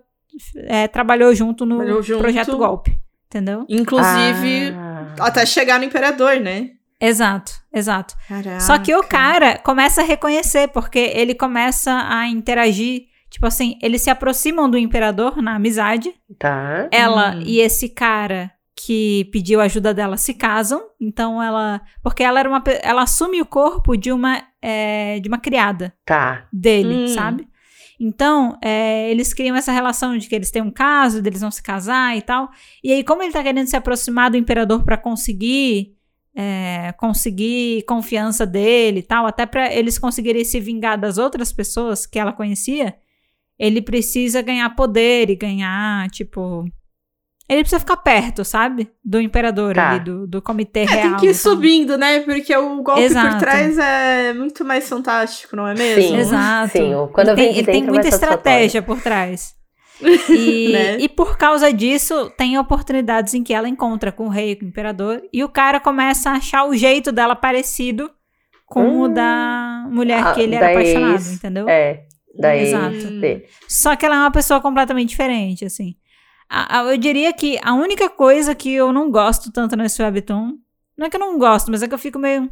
é, 0.66 0.88
trabalhou 0.88 1.34
junto 1.34 1.66
no 1.66 1.76
Trabalhou 1.76 2.02
junto. 2.02 2.18
projeto 2.22 2.56
Golpe. 2.56 2.98
Entendeu? 3.26 3.66
Inclusive, 3.68 4.74
Ah. 4.74 5.14
até 5.20 5.44
chegar 5.44 5.78
no 5.78 5.84
imperador, 5.84 6.40
né? 6.40 6.70
Exato, 7.00 7.52
exato. 7.72 8.14
Caraca. 8.28 8.60
Só 8.60 8.78
que 8.78 8.94
o 8.94 9.02
cara 9.02 9.58
começa 9.58 10.02
a 10.02 10.04
reconhecer, 10.04 10.68
porque 10.68 10.98
ele 10.98 11.34
começa 11.34 11.90
a 12.08 12.28
interagir. 12.28 13.04
Tipo 13.30 13.46
assim, 13.46 13.78
eles 13.80 14.02
se 14.02 14.10
aproximam 14.10 14.68
do 14.68 14.76
imperador 14.76 15.40
na 15.40 15.54
amizade. 15.54 16.12
Tá. 16.38 16.88
Ela 16.90 17.36
Hum. 17.36 17.42
e 17.46 17.60
esse 17.60 17.88
cara 17.88 18.50
que 18.76 19.28
pediu 19.32 19.60
ajuda 19.60 19.94
dela 19.94 20.16
se 20.16 20.34
casam. 20.34 20.82
Então 21.00 21.42
ela. 21.42 21.80
Porque 22.02 22.22
ela 22.22 22.40
era 22.40 22.48
uma. 22.48 22.62
Ela 22.82 23.02
assume 23.02 23.40
o 23.40 23.46
corpo 23.46 23.96
de 23.96 24.10
uma, 24.12 24.42
é, 24.60 25.20
de 25.20 25.28
uma 25.28 25.38
criada 25.38 25.94
Tá. 26.04 26.46
dele, 26.52 27.04
Hum. 27.04 27.08
sabe? 27.08 27.48
Então, 28.02 28.58
é, 28.64 29.10
eles 29.10 29.34
criam 29.34 29.54
essa 29.54 29.70
relação 29.72 30.16
de 30.16 30.26
que 30.26 30.34
eles 30.34 30.50
têm 30.50 30.62
um 30.62 30.70
caso, 30.70 31.20
deles 31.20 31.42
vão 31.42 31.50
se 31.50 31.62
casar 31.62 32.16
e 32.16 32.22
tal. 32.22 32.48
E 32.82 32.90
aí, 32.92 33.04
como 33.04 33.22
ele 33.22 33.30
tá 33.32 33.42
querendo 33.42 33.66
se 33.66 33.76
aproximar 33.76 34.30
do 34.30 34.36
imperador 34.38 34.82
pra 34.82 34.96
conseguir. 34.96 35.94
É, 36.36 36.92
conseguir 36.98 37.82
confiança 37.86 38.46
dele 38.46 39.00
e 39.00 39.02
tal, 39.02 39.26
até 39.26 39.44
pra 39.46 39.72
eles 39.74 39.98
conseguirem 39.98 40.44
se 40.44 40.60
vingar 40.60 40.98
das 40.98 41.18
outras 41.18 41.52
pessoas 41.52 42.06
que 42.06 42.18
ela 42.18 42.32
conhecia, 42.32 42.94
ele 43.58 43.82
precisa 43.82 44.40
ganhar 44.40 44.70
poder 44.74 45.28
e 45.30 45.34
ganhar, 45.36 46.08
tipo. 46.10 46.64
Ele 47.48 47.62
precisa 47.62 47.80
ficar 47.80 47.96
perto, 47.96 48.44
sabe? 48.44 48.88
Do 49.04 49.20
imperador 49.20 49.74
Tá. 49.74 49.90
ali, 49.90 50.04
do, 50.04 50.24
do 50.24 50.40
comitê 50.40 50.80
É, 50.80 50.84
real. 50.84 51.02
tem 51.02 51.16
que 51.16 51.26
ir 51.26 51.30
e 51.30 51.32
tal. 51.32 51.40
subindo, 51.52 51.98
né? 51.98 52.20
Porque 52.20 52.56
o 52.56 52.80
golpe 52.80 53.02
Exato. 53.02 53.30
por 53.32 53.38
trás 53.40 53.76
é 53.76 54.32
muito 54.32 54.64
mais 54.64 54.88
fantástico, 54.88 55.56
não 55.56 55.66
é 55.66 55.74
mesmo? 55.74 56.00
Sim. 56.10 56.16
Exato. 56.16 56.72
Sim, 56.78 56.92
quando 57.12 57.28
ele 57.30 57.36
vem 57.36 57.44
tem, 57.46 57.52
de 57.54 57.58
ele 57.58 57.66
tem 57.66 57.74
dentro 57.80 57.92
muita 57.94 58.08
estratégia 58.08 58.80
por 58.80 59.02
trás. 59.02 59.52
E, 60.30 60.72
Né? 60.72 60.96
e 61.00 61.08
por 61.08 61.36
causa 61.36 61.72
disso, 61.72 62.30
tem 62.36 62.58
oportunidades 62.58 63.34
em 63.34 63.42
que 63.42 63.52
ela 63.52 63.68
encontra 63.68 64.10
com 64.12 64.26
o 64.26 64.28
rei, 64.30 64.56
com 64.56 64.64
o 64.64 64.68
imperador, 64.68 65.22
e 65.32 65.42
o 65.44 65.48
cara 65.48 65.78
começa 65.80 66.30
a 66.30 66.34
achar 66.34 66.64
o 66.64 66.74
jeito 66.74 67.12
dela 67.12 67.34
parecido 67.36 68.10
com 68.66 69.00
o 69.00 69.04
Hum. 69.06 69.12
da 69.12 69.86
mulher 69.90 70.22
Ah, 70.26 70.32
que 70.32 70.40
ele 70.42 70.54
era 70.54 70.70
apaixonado, 70.70 71.12
ex. 71.14 71.32
entendeu? 71.34 71.68
É. 71.68 72.04
Daí. 72.38 72.62
Exato. 72.68 73.10
dele. 73.20 73.44
Só 73.68 73.96
que 73.96 74.06
ela 74.06 74.14
é 74.14 74.18
uma 74.20 74.30
pessoa 74.30 74.60
completamente 74.60 75.08
diferente, 75.10 75.64
assim. 75.64 75.96
A- 76.48 76.78
a- 76.80 76.84
eu 76.84 76.96
diria 76.96 77.32
que 77.32 77.58
a 77.62 77.74
única 77.74 78.08
coisa 78.08 78.54
que 78.54 78.72
eu 78.72 78.92
não 78.92 79.10
gosto 79.10 79.52
tanto 79.52 79.76
nesse 79.76 80.00
webtoon, 80.02 80.52
não 80.96 81.06
é 81.06 81.10
que 81.10 81.16
eu 81.16 81.20
não 81.20 81.38
gosto, 81.38 81.70
mas 81.70 81.82
é 81.82 81.88
que 81.88 81.94
eu 81.94 81.98
fico 81.98 82.18
meio... 82.18 82.48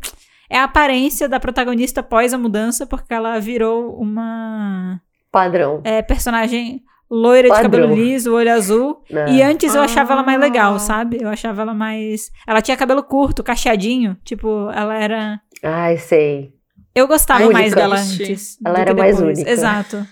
É 0.50 0.58
a 0.58 0.64
aparência 0.64 1.28
da 1.28 1.38
protagonista 1.38 2.00
após 2.00 2.32
a 2.34 2.38
mudança, 2.38 2.86
porque 2.86 3.12
ela 3.14 3.38
virou 3.38 3.94
uma 4.00 5.00
Padrão. 5.30 5.80
é, 5.84 6.00
personagem 6.02 6.82
loira 7.10 7.42
de 7.42 7.48
Padrão. 7.48 7.70
cabelo 7.70 7.94
liso, 7.94 8.34
olho 8.34 8.52
azul. 8.52 9.02
né? 9.10 9.26
E 9.32 9.42
antes 9.42 9.74
eu 9.74 9.80
achava 9.82 10.12
ela 10.12 10.22
mais 10.22 10.38
legal, 10.40 10.74
Ah. 10.74 10.78
sabe? 10.78 11.18
Eu 11.20 11.28
achava 11.28 11.62
ela 11.62 11.74
mais. 11.74 12.30
Ela 12.46 12.60
tinha 12.62 12.76
cabelo 12.76 13.02
curto, 13.02 13.42
cacheadinho. 13.42 14.16
Tipo, 14.24 14.70
ela 14.70 14.94
era. 14.96 15.40
Ai, 15.62 15.96
sei. 15.98 16.52
Eu 16.94 17.06
gostava 17.06 17.42
Única. 17.44 17.58
mais 17.58 17.74
dela 17.74 17.96
antes. 17.96 18.58
Ela 18.64 18.78
era 18.80 18.94
mais 18.94 19.20
única. 19.20 19.48
Exato. 19.50 20.06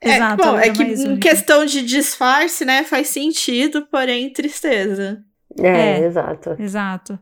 É, 0.00 0.14
Exato. 0.16 0.44
bom, 0.44 0.56
é 0.58 0.70
que 0.70 0.82
em 0.82 0.94
única. 1.06 1.28
questão 1.28 1.64
de 1.64 1.82
disfarce, 1.82 2.64
né, 2.64 2.84
faz 2.84 3.08
sentido, 3.08 3.86
porém 3.90 4.32
tristeza. 4.32 5.18
É, 5.58 5.68
É. 6.00 6.04
exato. 6.06 6.54
Exato. 6.58 7.18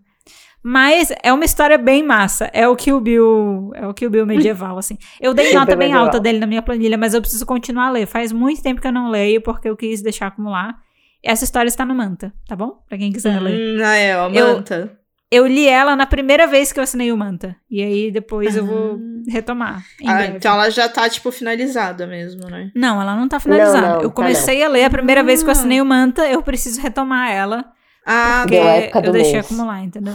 Mas 0.68 1.12
é 1.22 1.32
uma 1.32 1.44
história 1.44 1.78
bem 1.78 2.02
massa. 2.02 2.50
É 2.52 2.66
o 2.66 2.74
Kill 2.74 3.00
Bill, 3.00 3.70
é 3.76 3.86
o 3.86 3.94
Kill 3.94 4.10
Bill 4.10 4.26
medieval, 4.26 4.76
assim. 4.78 4.98
Eu 5.20 5.32
dei 5.32 5.52
nota 5.54 5.76
bem 5.76 5.88
medieval. 5.88 6.06
alta 6.06 6.18
dele 6.18 6.40
na 6.40 6.46
minha 6.46 6.60
planilha, 6.60 6.98
mas 6.98 7.14
eu 7.14 7.20
preciso 7.20 7.46
continuar 7.46 7.86
a 7.86 7.90
ler. 7.90 8.06
Faz 8.06 8.32
muito 8.32 8.60
tempo 8.62 8.80
que 8.80 8.86
eu 8.88 8.92
não 8.92 9.08
leio, 9.08 9.40
porque 9.40 9.68
eu 9.68 9.76
quis 9.76 10.02
deixar 10.02 10.26
acumular. 10.26 10.74
Essa 11.22 11.44
história 11.44 11.68
está 11.68 11.84
no 11.84 11.94
Manta, 11.94 12.32
tá 12.48 12.56
bom? 12.56 12.82
Pra 12.88 12.98
quem 12.98 13.12
quiser 13.12 13.40
ler. 13.40 13.78
Hum, 13.78 13.82
ah, 13.84 13.94
é, 13.94 14.16
ó, 14.16 14.28
Eu- 14.30 14.56
manta. 14.56 14.98
Eu 15.30 15.44
li 15.46 15.68
ela 15.68 15.94
na 15.96 16.06
primeira 16.06 16.46
vez 16.46 16.72
que 16.72 16.78
eu 16.78 16.84
assinei 16.84 17.10
o 17.12 17.16
Manta. 17.16 17.54
E 17.70 17.82
aí 17.82 18.10
depois 18.12 18.56
eu 18.56 18.64
vou 18.66 18.98
retomar. 19.28 19.84
em 20.00 20.08
Ah, 20.08 20.14
breve. 20.14 20.36
então 20.36 20.52
ela 20.54 20.68
já 20.70 20.88
tá, 20.88 21.08
tipo, 21.08 21.30
finalizada 21.32 22.06
mesmo, 22.06 22.48
né? 22.48 22.70
Não, 22.76 23.00
ela 23.02 23.14
não 23.16 23.28
tá 23.28 23.38
finalizada. 23.40 23.80
Não, 23.80 23.94
não, 23.96 24.02
eu 24.02 24.08
tá 24.08 24.14
comecei 24.14 24.62
a 24.64 24.68
ler 24.68 24.84
a 24.84 24.90
primeira 24.90 25.22
vez 25.24 25.42
que 25.42 25.48
eu 25.48 25.50
Ah. 25.50 25.52
assinei 25.52 25.80
o 25.80 25.84
Manta, 25.84 26.26
eu 26.28 26.42
preciso 26.42 26.80
retomar 26.80 27.30
ela. 27.32 27.64
Ah, 28.06 28.40
Porque 28.42 28.56
época 28.56 29.06
eu 29.06 29.12
deixei 29.12 29.32
mês. 29.34 29.46
acumular, 29.46 29.82
entendeu? 29.82 30.14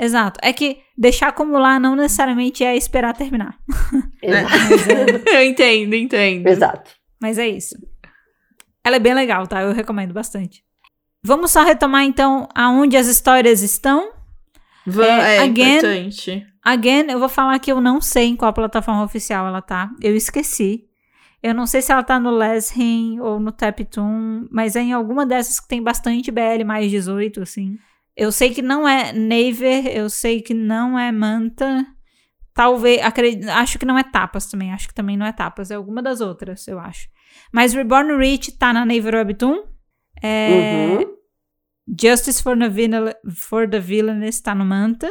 Exato. 0.00 0.40
É 0.42 0.52
que 0.52 0.78
deixar 0.96 1.28
acumular 1.28 1.78
não 1.78 1.94
necessariamente 1.94 2.64
é 2.64 2.76
esperar 2.76 3.14
terminar. 3.16 3.58
Exato. 4.22 4.54
eu 5.28 5.44
entendo, 5.44 5.94
entendo. 5.94 6.46
Exato. 6.46 6.90
Mas 7.20 7.36
é 7.38 7.48
isso. 7.48 7.74
Ela 8.84 8.96
é 8.96 9.00
bem 9.00 9.14
legal, 9.14 9.46
tá? 9.46 9.60
Eu 9.62 9.72
recomendo 9.72 10.12
bastante. 10.14 10.62
Vamos 11.22 11.50
só 11.50 11.62
retomar 11.62 12.04
então 12.04 12.48
aonde 12.54 12.96
as 12.96 13.06
histórias 13.06 13.60
estão. 13.62 14.10
Va- 14.86 15.04
É, 15.06 15.36
É, 15.36 15.38
again- 15.40 15.76
importante. 15.76 16.46
Again, 16.62 17.06
eu 17.10 17.18
vou 17.18 17.28
falar 17.28 17.58
que 17.58 17.70
eu 17.72 17.80
não 17.80 18.00
sei 18.00 18.26
em 18.26 18.36
qual 18.36 18.52
plataforma 18.52 19.02
oficial 19.04 19.46
ela 19.46 19.60
tá. 19.62 19.90
Eu 20.00 20.14
esqueci. 20.16 20.84
Eu 21.42 21.54
não 21.54 21.66
sei 21.66 21.80
se 21.80 21.90
ela 21.90 22.02
tá 22.02 22.20
no 22.20 22.30
Leshin 22.30 23.18
ou 23.20 23.40
no 23.40 23.50
Taptoon, 23.50 24.46
mas 24.50 24.76
é 24.76 24.80
em 24.80 24.92
alguma 24.92 25.24
dessas 25.24 25.58
que 25.58 25.68
tem 25.68 25.82
bastante 25.82 26.30
BL 26.30 26.64
mais 26.66 26.90
18, 26.90 27.40
assim. 27.42 27.78
Eu 28.16 28.30
sei 28.32 28.52
que 28.52 28.62
não 28.62 28.88
é 28.88 29.12
Naver, 29.12 29.86
eu 29.86 30.10
sei 30.10 30.42
que 30.42 30.52
não 30.52 30.98
é 30.98 31.10
Manta. 31.10 31.86
Talvez, 32.52 33.00
acredito, 33.02 33.48
acho 33.48 33.78
que 33.78 33.86
não 33.86 33.96
é 33.96 34.02
Tapas 34.02 34.46
também, 34.46 34.72
acho 34.72 34.88
que 34.88 34.94
também 34.94 35.16
não 35.16 35.24
é 35.24 35.32
Tapas, 35.32 35.70
é 35.70 35.76
alguma 35.76 36.02
das 36.02 36.20
outras, 36.20 36.66
eu 36.68 36.78
acho. 36.78 37.08
Mas 37.52 37.72
Reborn 37.72 38.16
Rich 38.18 38.58
tá 38.58 38.72
na 38.72 38.84
Naver 38.84 39.14
Webtoon. 39.14 39.64
É, 40.22 40.98
Uhum. 40.98 41.16
Justice 42.00 42.42
for 42.42 42.56
the, 42.58 42.68
Villain, 42.68 43.12
for 43.34 43.68
the 43.68 43.80
Villainous 43.80 44.40
tá 44.40 44.54
no 44.54 44.64
Manta. 44.64 45.08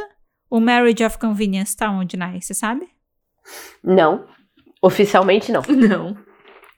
O 0.48 0.60
Marriage 0.60 1.04
of 1.04 1.18
Convenience 1.18 1.76
tá 1.76 1.90
onde, 1.90 2.16
Nai? 2.16 2.40
Você 2.40 2.54
sabe? 2.54 2.88
Não. 3.82 4.26
Oficialmente 4.82 5.52
não. 5.52 5.62
Não. 5.68 6.16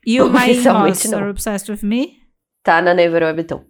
E 0.04 0.20
o 0.20 0.28
My. 0.28 0.66
Are 1.14 1.30
Obsessed 1.30 1.70
With 1.70 1.86
Me? 1.86 2.18
Tá 2.62 2.82
na 2.82 2.92
Never 2.94 3.22
Webtoon. 3.22 3.64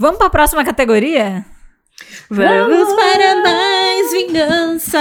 Vamos 0.00 0.16
pra 0.16 0.30
próxima 0.30 0.64
categoria? 0.64 1.44
Vamos 2.30 2.94
para 2.94 3.42
mais 3.42 4.10
vingança. 4.12 4.98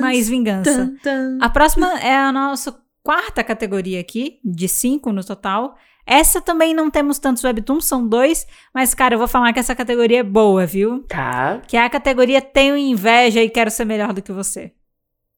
Mais 0.00 0.26
vingança. 0.26 0.72
Tan, 0.72 0.96
tan. 1.02 1.38
A 1.38 1.50
próxima 1.50 2.00
é 2.00 2.26
o 2.26 2.32
nosso 2.32 2.74
quarta 3.04 3.44
categoria 3.44 4.00
aqui, 4.00 4.38
de 4.42 4.68
cinco 4.68 5.12
no 5.12 5.22
total. 5.22 5.76
Essa 6.06 6.40
também 6.40 6.72
não 6.72 6.88
temos 6.88 7.18
tantos 7.18 7.44
webtoons, 7.44 7.84
são 7.84 8.08
dois, 8.08 8.46
mas, 8.72 8.94
cara, 8.94 9.14
eu 9.16 9.18
vou 9.18 9.28
falar 9.28 9.52
que 9.52 9.58
essa 9.58 9.74
categoria 9.74 10.20
é 10.20 10.22
boa, 10.22 10.64
viu? 10.64 11.02
Tá. 11.02 11.60
Que 11.68 11.76
é 11.76 11.84
a 11.84 11.90
categoria 11.90 12.40
Tenho 12.40 12.74
Inveja 12.74 13.42
e 13.42 13.50
Quero 13.50 13.70
Ser 13.70 13.84
Melhor 13.84 14.14
do 14.14 14.22
que 14.22 14.32
Você. 14.32 14.72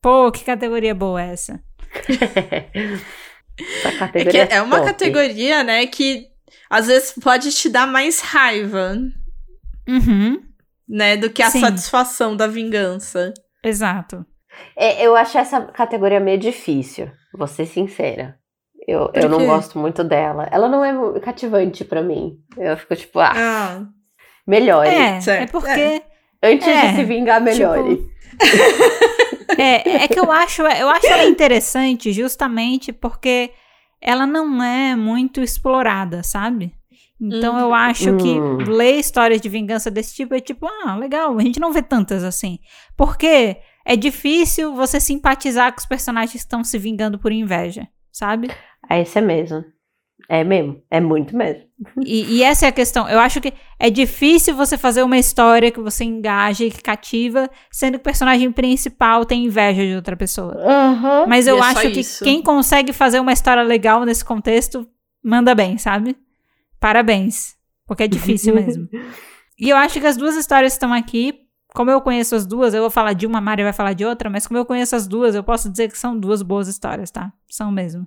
Pô, 0.01 0.31
que 0.31 0.45
categoria 0.45 0.95
boa 0.95 1.21
é 1.21 1.33
essa? 1.33 1.61
Essa 3.59 3.89
É, 3.89 3.99
categoria 3.99 4.47
que 4.47 4.55
é 4.55 4.63
uma 4.63 4.77
top. 4.77 4.87
categoria, 4.93 5.65
né, 5.65 5.85
que 5.87 6.28
às 6.71 6.87
vezes 6.87 7.13
pode 7.23 7.51
te 7.53 7.69
dar 7.69 7.87
mais 7.87 8.21
raiva, 8.21 8.97
Uhum, 9.89 10.41
né, 10.89 11.17
do 11.17 11.31
que 11.31 11.43
a 11.43 11.51
Sim. 11.51 11.61
satisfação 11.61 12.37
da 12.37 12.47
vingança. 12.47 13.33
exato. 13.65 14.25
É, 14.77 15.05
eu 15.07 15.15
acho 15.15 15.39
essa 15.39 15.61
categoria 15.63 16.19
meio 16.19 16.39
difícil, 16.39 17.11
vou 17.33 17.47
ser 17.47 17.65
sincera. 17.67 18.37
Eu, 18.87 19.11
eu 19.15 19.29
não 19.29 19.45
gosto 19.47 19.79
muito 19.79 20.03
dela. 20.03 20.49
Ela 20.51 20.67
não 20.69 20.83
é 20.85 21.21
cativante 21.21 21.85
pra 21.85 22.03
mim. 22.03 22.39
Eu 22.57 22.77
fico 22.77 22.97
tipo, 22.97 23.21
ah, 23.21 23.33
Ah, 23.37 23.83
melhore. 24.47 24.89
É, 24.89 25.21
certo. 25.21 25.43
é 25.43 25.47
porque. 25.47 26.03
Antes 26.43 26.67
é, 26.67 26.89
de 26.91 26.97
se 26.97 27.05
vingar, 27.05 27.41
melhore. 27.41 28.01
É, 29.59 30.05
é 30.05 30.09
que 30.09 30.21
eu 30.21 30.31
acho, 30.31 30.63
eu 30.63 30.89
acho 30.89 31.07
ela 31.07 31.25
interessante 31.25 32.13
justamente 32.13 32.93
porque 32.93 33.51
ela 34.01 34.27
não 34.27 34.63
é 34.63 34.95
muito 34.97 35.41
explorada, 35.41 36.23
sabe? 36.23 36.73
Então 37.21 37.59
eu 37.59 37.75
acho 37.75 38.17
que 38.17 38.41
Hum. 38.41 38.59
ler 38.69 38.97
histórias 38.99 39.41
de 39.41 39.49
vingança 39.49 39.91
desse 39.91 40.15
tipo 40.15 40.35
é 40.35 40.41
tipo, 40.41 40.67
ah, 40.85 40.95
legal, 40.97 41.37
a 41.37 41.43
gente 41.43 41.59
não 41.59 41.73
vê 41.73 41.83
tantas 41.83 42.23
assim. 42.23 42.61
Porque 42.97 43.57
é 43.85 43.97
difícil 43.97 44.73
você 44.75 45.01
simpatizar 45.01 45.73
com 45.73 45.79
os 45.81 45.87
personagens 45.87 46.31
que 46.33 46.39
estão 46.39 46.63
se 46.63 46.79
vingando 46.79 47.19
por 47.19 47.33
inveja, 47.33 47.89
sabe? 48.13 48.51
É 48.89 49.03
isso 49.03 49.19
é 49.19 49.23
mesmo. 49.23 49.65
É 50.29 50.45
mesmo. 50.45 50.83
É 50.91 51.01
muito 51.01 51.35
mesmo. 51.35 51.63
E, 52.05 52.37
e 52.37 52.43
essa 52.43 52.67
é 52.67 52.69
a 52.69 52.73
questão. 52.73 53.09
Eu 53.09 53.19
acho 53.19 53.41
que 53.41 53.53
é 53.79 53.89
difícil 53.89 54.55
você 54.55 54.77
fazer 54.77 55.03
uma 55.03 55.17
história 55.17 55.71
que 55.71 55.81
você 55.81 56.05
engaja 56.05 56.65
e 56.65 56.71
que 56.71 56.83
cativa, 56.83 57.49
sendo 57.71 57.95
que 57.95 58.01
o 58.01 58.05
personagem 58.05 58.53
principal 58.53 59.25
tem 59.25 59.47
inveja 59.47 59.87
de 59.87 59.95
outra 59.97 60.15
pessoa. 60.17 60.55
Aham. 60.63 61.27
Mas 61.27 61.47
eu 61.47 61.57
é 61.57 61.61
acho 61.61 61.91
que 61.91 62.01
isso. 62.01 62.23
quem 62.23 62.43
consegue 62.43 62.93
fazer 62.93 63.21
uma 63.21 63.33
história 63.33 63.63
legal 63.63 64.05
nesse 64.05 64.23
contexto, 64.23 64.87
manda 65.25 65.55
bem, 65.55 65.79
sabe? 65.79 66.15
Parabéns. 66.79 67.57
Porque 67.87 68.03
é 68.03 68.09
difícil 68.09 68.53
mesmo. 68.55 68.87
E 69.59 69.71
eu 69.71 69.77
acho 69.79 69.99
que 69.99 70.07
as 70.07 70.17
duas 70.17 70.37
histórias 70.37 70.75
estão 70.75 70.93
aqui. 70.93 71.41
Como 71.75 71.91
eu 71.91 72.03
conheço 72.03 72.35
as 72.35 72.47
duas, 72.47 72.75
eu 72.75 72.83
vou 72.83 72.91
falar 72.91 73.15
de 73.15 73.27
uma, 73.27 73.39
a 73.39 73.41
Mari 73.41 73.63
vai 73.63 73.73
falar 73.73 73.93
de 73.93 74.05
outra, 74.05 74.29
mas 74.29 74.47
como 74.47 74.59
eu 74.59 74.65
conheço 74.65 74.97
as 74.97 75.07
duas, 75.07 75.35
eu 75.35 75.45
posso 75.45 75.71
dizer 75.71 75.91
que 75.91 75.99
são 75.99 76.19
duas 76.19 76.43
boas 76.43 76.67
histórias, 76.67 77.11
tá? 77.11 77.33
São 77.49 77.71
mesmo. 77.71 78.07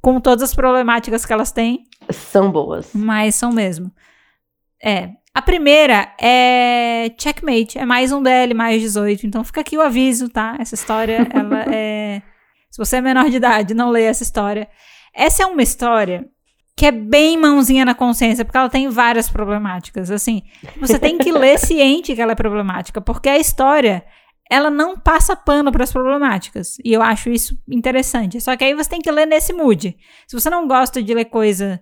Com 0.00 0.20
todas 0.20 0.42
as 0.42 0.54
problemáticas 0.54 1.24
que 1.26 1.32
elas 1.32 1.50
têm, 1.52 1.84
São 2.10 2.50
boas. 2.50 2.90
mas 2.94 3.34
são 3.34 3.52
mesmo. 3.52 3.90
É. 4.82 5.10
A 5.34 5.42
primeira 5.42 6.12
é 6.20 7.12
Checkmate. 7.18 7.78
É 7.78 7.84
mais 7.84 8.12
um 8.12 8.22
DL, 8.22 8.54
mais 8.54 8.80
18. 8.80 9.26
Então 9.26 9.44
fica 9.44 9.60
aqui 9.60 9.76
o 9.76 9.80
aviso, 9.80 10.28
tá? 10.28 10.56
Essa 10.58 10.74
história, 10.74 11.26
ela 11.32 11.64
é. 11.74 12.22
Se 12.70 12.78
você 12.78 12.96
é 12.96 13.00
menor 13.00 13.28
de 13.30 13.36
idade, 13.36 13.74
não 13.74 13.90
leia 13.90 14.08
essa 14.08 14.22
história. 14.22 14.68
Essa 15.14 15.42
é 15.42 15.46
uma 15.46 15.62
história 15.62 16.26
que 16.76 16.86
é 16.86 16.92
bem 16.92 17.36
mãozinha 17.36 17.84
na 17.84 17.94
consciência, 17.94 18.44
porque 18.44 18.56
ela 18.56 18.68
tem 18.68 18.88
várias 18.88 19.28
problemáticas. 19.28 20.12
Assim, 20.12 20.42
você 20.80 20.96
tem 20.96 21.18
que 21.18 21.32
ler 21.32 21.58
ciente 21.58 22.14
que 22.14 22.22
ela 22.22 22.32
é 22.32 22.36
problemática, 22.36 23.00
porque 23.00 23.28
a 23.28 23.36
história 23.38 24.04
ela 24.50 24.70
não 24.70 24.98
passa 24.98 25.36
pano 25.36 25.70
para 25.70 25.84
as 25.84 25.92
problemáticas. 25.92 26.76
E 26.84 26.92
eu 26.92 27.02
acho 27.02 27.30
isso 27.30 27.58
interessante. 27.68 28.40
Só 28.40 28.56
que 28.56 28.64
aí 28.64 28.74
você 28.74 28.90
tem 28.90 29.00
que 29.00 29.10
ler 29.10 29.26
nesse 29.26 29.52
mood. 29.52 29.96
Se 30.26 30.38
você 30.38 30.48
não 30.48 30.66
gosta 30.66 31.02
de 31.02 31.12
ler 31.14 31.26
coisa 31.26 31.80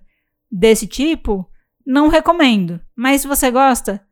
desse 0.50 0.86
tipo, 0.86 1.48
não 1.86 2.08
recomendo. 2.08 2.80
Mas 2.96 3.20
se 3.22 3.28
você 3.28 3.50
gosta, 3.50 4.02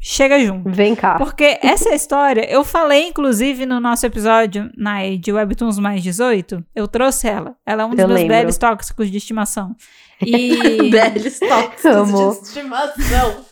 chega 0.00 0.38
junto. 0.44 0.70
Vem 0.70 0.94
cá. 0.94 1.16
Porque 1.16 1.58
essa 1.62 1.94
história, 1.94 2.50
eu 2.50 2.64
falei 2.64 3.08
inclusive 3.08 3.64
no 3.66 3.78
nosso 3.78 4.04
episódio 4.06 4.70
na 4.76 5.00
de 5.16 5.32
Webtoons 5.32 5.78
mais 5.78 6.02
18, 6.02 6.64
eu 6.74 6.88
trouxe 6.88 7.28
ela. 7.28 7.56
Ela 7.64 7.82
é 7.82 7.86
um 7.86 7.90
dos 7.90 7.98
Eu 8.00 8.08
meus 8.08 8.20
lembro. 8.20 8.58
tóxicos 8.58 9.10
de 9.10 9.18
estimação. 9.18 9.76
E 10.20 10.90
tóxicos 11.48 12.12
de 12.42 12.48
estimação. 12.48 13.44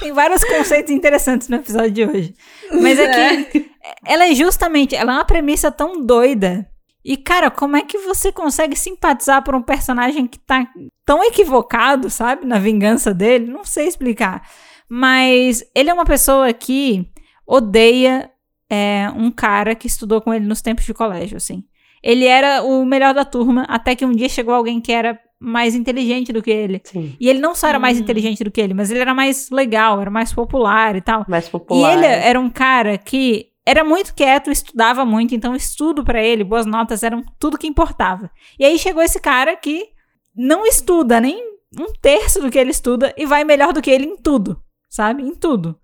Tem 0.00 0.12
vários 0.12 0.44
conceitos 0.44 0.90
interessantes 0.90 1.48
no 1.48 1.56
episódio 1.56 1.90
de 1.90 2.04
hoje. 2.04 2.34
Mas 2.72 2.98
é 2.98 3.44
que 3.44 3.70
ela 4.04 4.26
é 4.26 4.34
justamente, 4.34 4.94
ela 4.94 5.12
é 5.12 5.14
uma 5.16 5.24
premissa 5.24 5.70
tão 5.70 6.04
doida. 6.04 6.68
E, 7.04 7.16
cara, 7.16 7.50
como 7.50 7.76
é 7.76 7.82
que 7.82 7.98
você 7.98 8.30
consegue 8.30 8.76
simpatizar 8.76 9.42
por 9.42 9.54
um 9.54 9.62
personagem 9.62 10.26
que 10.26 10.38
tá 10.38 10.66
tão 11.04 11.24
equivocado, 11.24 12.10
sabe? 12.10 12.46
Na 12.46 12.58
vingança 12.58 13.14
dele? 13.14 13.50
Não 13.50 13.64
sei 13.64 13.86
explicar. 13.86 14.46
Mas 14.88 15.64
ele 15.74 15.88
é 15.88 15.94
uma 15.94 16.04
pessoa 16.04 16.52
que 16.52 17.08
odeia 17.46 18.30
é, 18.68 19.10
um 19.16 19.30
cara 19.30 19.74
que 19.74 19.86
estudou 19.86 20.20
com 20.20 20.32
ele 20.32 20.46
nos 20.46 20.60
tempos 20.60 20.84
de 20.84 20.92
colégio, 20.92 21.36
assim. 21.36 21.64
Ele 22.02 22.26
era 22.26 22.62
o 22.62 22.84
melhor 22.84 23.14
da 23.14 23.24
turma, 23.24 23.64
até 23.68 23.94
que 23.96 24.04
um 24.04 24.12
dia 24.12 24.28
chegou 24.28 24.54
alguém 24.54 24.80
que 24.80 24.92
era 24.92 25.18
mais 25.40 25.74
inteligente 25.74 26.32
do 26.32 26.42
que 26.42 26.50
ele. 26.50 26.80
Sim. 26.84 27.16
E 27.18 27.28
ele 27.28 27.38
não 27.40 27.54
só 27.54 27.68
era 27.68 27.78
mais 27.78 27.98
Hum. 27.98 28.02
inteligente 28.02 28.44
do 28.44 28.50
que 28.50 28.60
ele, 28.60 28.74
mas 28.74 28.90
ele 28.90 29.00
era 29.00 29.14
mais 29.14 29.48
legal, 29.50 30.00
era 30.00 30.10
mais 30.10 30.32
popular 30.32 30.94
e 30.96 31.00
tal. 31.00 31.24
Mais 31.28 31.48
popular. 31.48 31.90
E 31.90 31.96
ele 31.96 32.06
era 32.06 32.38
um 32.38 32.50
cara 32.50 32.98
que 32.98 33.46
era 33.64 33.82
muito 33.82 34.14
quieto, 34.14 34.50
estudava 34.50 35.04
muito, 35.04 35.34
então 35.34 35.54
estudo 35.54 36.04
pra 36.04 36.22
ele, 36.22 36.44
boas 36.44 36.66
notas 36.66 37.02
eram 37.02 37.22
tudo 37.38 37.56
que 37.58 37.66
importava. 37.66 38.30
E 38.58 38.64
aí 38.64 38.78
chegou 38.78 39.02
esse 39.02 39.18
cara 39.20 39.56
que 39.56 39.88
não 40.36 40.66
estuda 40.66 41.20
nem 41.20 41.42
um 41.78 41.92
terço 42.02 42.40
do 42.40 42.50
que 42.50 42.58
ele 42.58 42.70
estuda 42.70 43.14
e 43.16 43.24
vai 43.24 43.42
melhor 43.44 43.72
do 43.72 43.80
que 43.80 43.90
ele 43.90 44.04
em 44.06 44.16
tudo, 44.16 44.60
sabe? 44.88 45.22
Em 45.22 45.34
tudo. 45.34 45.78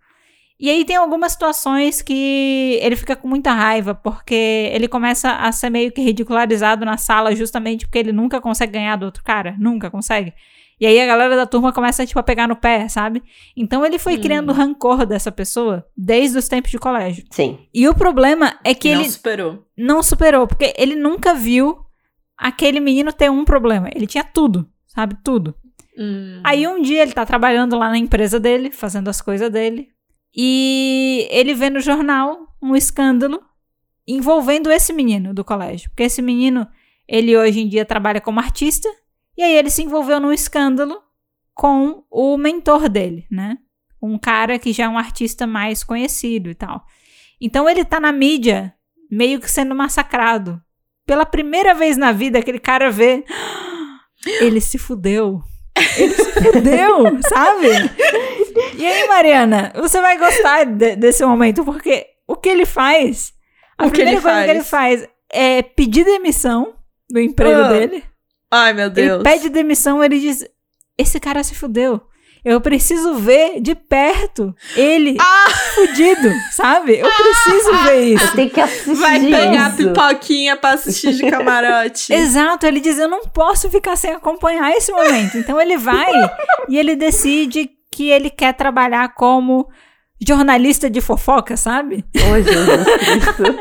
E 0.58 0.70
aí 0.70 0.84
tem 0.86 0.96
algumas 0.96 1.32
situações 1.32 2.00
que 2.00 2.78
ele 2.80 2.96
fica 2.96 3.14
com 3.14 3.28
muita 3.28 3.52
raiva, 3.52 3.94
porque 3.94 4.70
ele 4.72 4.88
começa 4.88 5.32
a 5.32 5.52
ser 5.52 5.68
meio 5.68 5.92
que 5.92 6.00
ridicularizado 6.00 6.84
na 6.84 6.96
sala 6.96 7.34
justamente 7.36 7.84
porque 7.86 7.98
ele 7.98 8.12
nunca 8.12 8.40
consegue 8.40 8.72
ganhar 8.72 8.96
do 8.96 9.04
outro 9.06 9.22
cara, 9.22 9.54
nunca 9.58 9.90
consegue. 9.90 10.32
E 10.80 10.86
aí 10.86 11.00
a 11.00 11.06
galera 11.06 11.36
da 11.36 11.46
turma 11.46 11.72
começa, 11.72 12.06
tipo, 12.06 12.18
a 12.20 12.22
pegar 12.22 12.46
no 12.46 12.56
pé, 12.56 12.86
sabe? 12.88 13.22
Então 13.56 13.84
ele 13.84 13.98
foi 13.98 14.16
Hum. 14.16 14.20
criando 14.20 14.52
rancor 14.52 15.04
dessa 15.06 15.30
pessoa 15.32 15.86
desde 15.96 16.38
os 16.38 16.48
tempos 16.48 16.70
de 16.70 16.78
colégio. 16.78 17.24
Sim. 17.30 17.58
E 17.72 17.86
o 17.88 17.94
problema 17.94 18.58
é 18.64 18.74
que 18.74 18.94
não 18.94 19.00
ele 19.00 19.10
superou. 19.10 19.66
não 19.76 20.02
superou, 20.02 20.46
porque 20.46 20.74
ele 20.78 20.94
nunca 20.94 21.34
viu 21.34 21.78
aquele 22.36 22.80
menino 22.80 23.12
ter 23.12 23.30
um 23.30 23.44
problema. 23.44 23.88
Ele 23.94 24.06
tinha 24.06 24.24
tudo, 24.24 24.66
sabe? 24.86 25.16
Tudo. 25.24 25.54
Hum. 25.98 26.40
Aí 26.44 26.66
um 26.66 26.80
dia 26.82 27.02
ele 27.02 27.12
tá 27.12 27.24
trabalhando 27.24 27.76
lá 27.78 27.88
na 27.88 27.96
empresa 27.98 28.38
dele, 28.38 28.70
fazendo 28.70 29.08
as 29.08 29.22
coisas 29.22 29.50
dele, 29.50 29.88
e 30.36 31.26
ele 31.30 31.54
vê 31.54 31.70
no 31.70 31.80
jornal 31.80 32.54
um 32.62 32.76
escândalo 32.76 33.40
envolvendo 34.06 34.70
esse 34.70 34.92
menino 34.92 35.32
do 35.32 35.42
colégio. 35.42 35.88
Porque 35.90 36.02
esse 36.02 36.20
menino, 36.20 36.68
ele 37.08 37.36
hoje 37.36 37.60
em 37.60 37.68
dia 37.68 37.84
trabalha 37.84 38.20
como 38.20 38.38
artista, 38.38 38.88
e 39.36 39.42
aí 39.42 39.56
ele 39.56 39.70
se 39.70 39.82
envolveu 39.82 40.20
num 40.20 40.32
escândalo 40.32 41.00
com 41.54 42.04
o 42.10 42.36
mentor 42.36 42.88
dele, 42.88 43.26
né? 43.30 43.56
Um 44.00 44.18
cara 44.18 44.58
que 44.58 44.72
já 44.72 44.84
é 44.84 44.88
um 44.88 44.98
artista 44.98 45.46
mais 45.46 45.82
conhecido 45.82 46.50
e 46.50 46.54
tal. 46.54 46.84
Então 47.40 47.68
ele 47.68 47.84
tá 47.84 47.98
na 47.98 48.12
mídia 48.12 48.74
meio 49.10 49.40
que 49.40 49.50
sendo 49.50 49.74
massacrado. 49.74 50.62
Pela 51.06 51.24
primeira 51.24 51.74
vez 51.74 51.96
na 51.96 52.12
vida, 52.12 52.38
aquele 52.38 52.58
cara 52.58 52.90
vê. 52.90 53.24
Ele 54.40 54.60
se 54.60 54.76
fudeu. 54.76 55.40
Ele 55.98 56.14
se 56.14 56.32
fudeu, 56.32 57.18
sabe? 57.28 57.66
E 58.76 58.86
aí, 58.86 59.06
Mariana, 59.08 59.72
você 59.76 60.00
vai 60.00 60.16
gostar 60.18 60.64
de- 60.64 60.96
desse 60.96 61.24
momento, 61.24 61.64
porque 61.64 62.06
o 62.26 62.34
que 62.36 62.48
ele 62.48 62.64
faz. 62.66 63.32
A 63.78 63.84
O 63.86 63.90
que 63.90 63.96
primeira 63.96 64.12
ele 64.18 64.20
coisa 64.22 64.44
que 64.44 64.50
ele 64.50 64.62
faz? 64.64 65.00
faz 65.00 65.08
é 65.30 65.62
pedir 65.62 66.04
demissão 66.04 66.74
do 67.10 67.20
emprego 67.20 67.60
Ah, 67.60 67.68
dele. 67.68 68.02
Ai, 68.50 68.72
meu 68.72 68.88
Deus. 68.88 69.14
Ele 69.16 69.22
pede 69.22 69.48
demissão, 69.50 70.02
ele 70.02 70.18
diz: 70.18 70.44
Esse 70.98 71.20
cara 71.20 71.42
se 71.44 71.54
fudeu. 71.54 72.00
Eu 72.48 72.60
preciso 72.60 73.14
ver 73.16 73.60
de 73.60 73.74
perto 73.74 74.54
ele 74.76 75.16
Ah! 75.20 75.50
fudido, 75.74 76.30
sabe? 76.52 76.96
Eu 76.96 77.10
preciso 77.10 77.76
ver 77.84 78.04
isso. 78.14 78.36
Tem 78.36 78.48
que 78.48 78.60
assistir 78.60 78.94
Vai 78.94 79.18
pegar 79.18 79.68
isso. 79.70 79.76
pipoquinha 79.78 80.56
pra 80.56 80.70
assistir 80.74 81.12
de 81.14 81.28
camarote. 81.28 82.12
Exato, 82.14 82.64
ele 82.64 82.78
diz: 82.78 82.98
Eu 82.98 83.08
não 83.08 83.22
posso 83.26 83.68
ficar 83.68 83.96
sem 83.96 84.12
acompanhar 84.12 84.70
esse 84.70 84.92
momento. 84.92 85.36
Então 85.36 85.60
ele 85.60 85.76
vai 85.76 86.12
e 86.68 86.78
ele 86.78 86.94
decide 86.94 87.68
que 87.90 88.10
ele 88.10 88.30
quer 88.30 88.52
trabalhar 88.54 89.08
como 89.14 89.68
jornalista 90.24 90.88
de 90.88 91.00
fofoca, 91.00 91.56
sabe? 91.56 92.04
Ô, 92.14 92.40
Jesus 92.40 92.84
Cristo. 92.98 93.42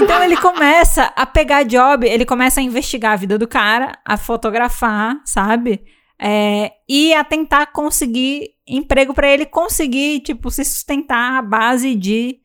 Então 0.00 0.22
ele 0.24 0.36
começa 0.38 1.12
a 1.14 1.26
pegar 1.26 1.64
job, 1.64 2.06
ele 2.06 2.24
começa 2.24 2.60
a 2.60 2.62
investigar 2.62 3.12
a 3.12 3.16
vida 3.16 3.38
do 3.38 3.46
cara, 3.46 3.92
a 4.04 4.16
fotografar, 4.16 5.16
sabe? 5.24 5.84
É, 6.20 6.72
e 6.88 7.12
a 7.14 7.24
tentar 7.24 7.66
conseguir 7.72 8.50
emprego 8.66 9.12
pra 9.12 9.28
ele 9.28 9.44
conseguir, 9.44 10.20
tipo, 10.20 10.50
se 10.50 10.64
sustentar 10.64 11.38
à 11.38 11.42
base 11.42 11.94
de 11.94 12.38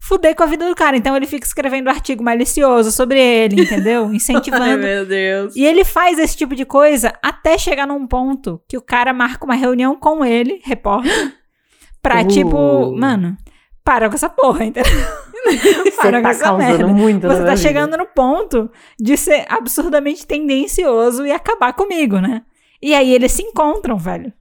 fuder 0.00 0.34
com 0.36 0.44
a 0.44 0.46
vida 0.46 0.68
do 0.68 0.74
cara. 0.74 0.96
Então 0.96 1.16
ele 1.16 1.26
fica 1.26 1.44
escrevendo 1.44 1.88
artigo 1.90 2.22
malicioso 2.22 2.92
sobre 2.92 3.20
ele, 3.20 3.62
entendeu? 3.62 4.06
Ai, 4.08 4.14
Incentivando. 4.16 4.78
meu 4.78 5.04
Deus. 5.04 5.56
E 5.56 5.64
ele 5.64 5.84
faz 5.84 6.18
esse 6.18 6.36
tipo 6.36 6.54
de 6.54 6.64
coisa 6.64 7.12
até 7.22 7.58
chegar 7.58 7.86
num 7.86 8.06
ponto 8.06 8.62
que 8.68 8.78
o 8.78 8.82
cara 8.82 9.12
marca 9.12 9.44
uma 9.44 9.54
reunião 9.56 9.96
com 9.96 10.24
ele, 10.24 10.60
repórter, 10.64 11.34
pra 12.00 12.20
Uh. 12.22 12.28
tipo, 12.28 12.96
mano, 12.96 13.36
para 13.82 14.08
com 14.08 14.14
essa 14.14 14.28
porra, 14.30 14.64
entendeu? 14.64 14.92
Você 15.48 15.90
para 15.96 16.18
com 16.18 16.22
tá 16.22 16.30
essa 16.30 16.44
causando 16.44 16.68
merda. 16.68 16.86
muito 16.88 17.26
Você 17.26 17.38
tá 17.38 17.42
vida. 17.44 17.56
chegando 17.56 17.96
no 17.96 18.06
ponto 18.06 18.70
de 19.00 19.16
ser 19.16 19.44
absurdamente 19.48 20.26
tendencioso 20.26 21.26
e 21.26 21.32
acabar 21.32 21.72
comigo, 21.72 22.18
né? 22.20 22.42
E 22.80 22.94
aí 22.94 23.12
eles 23.14 23.32
se 23.32 23.42
encontram, 23.42 23.96
velho. 23.98 24.32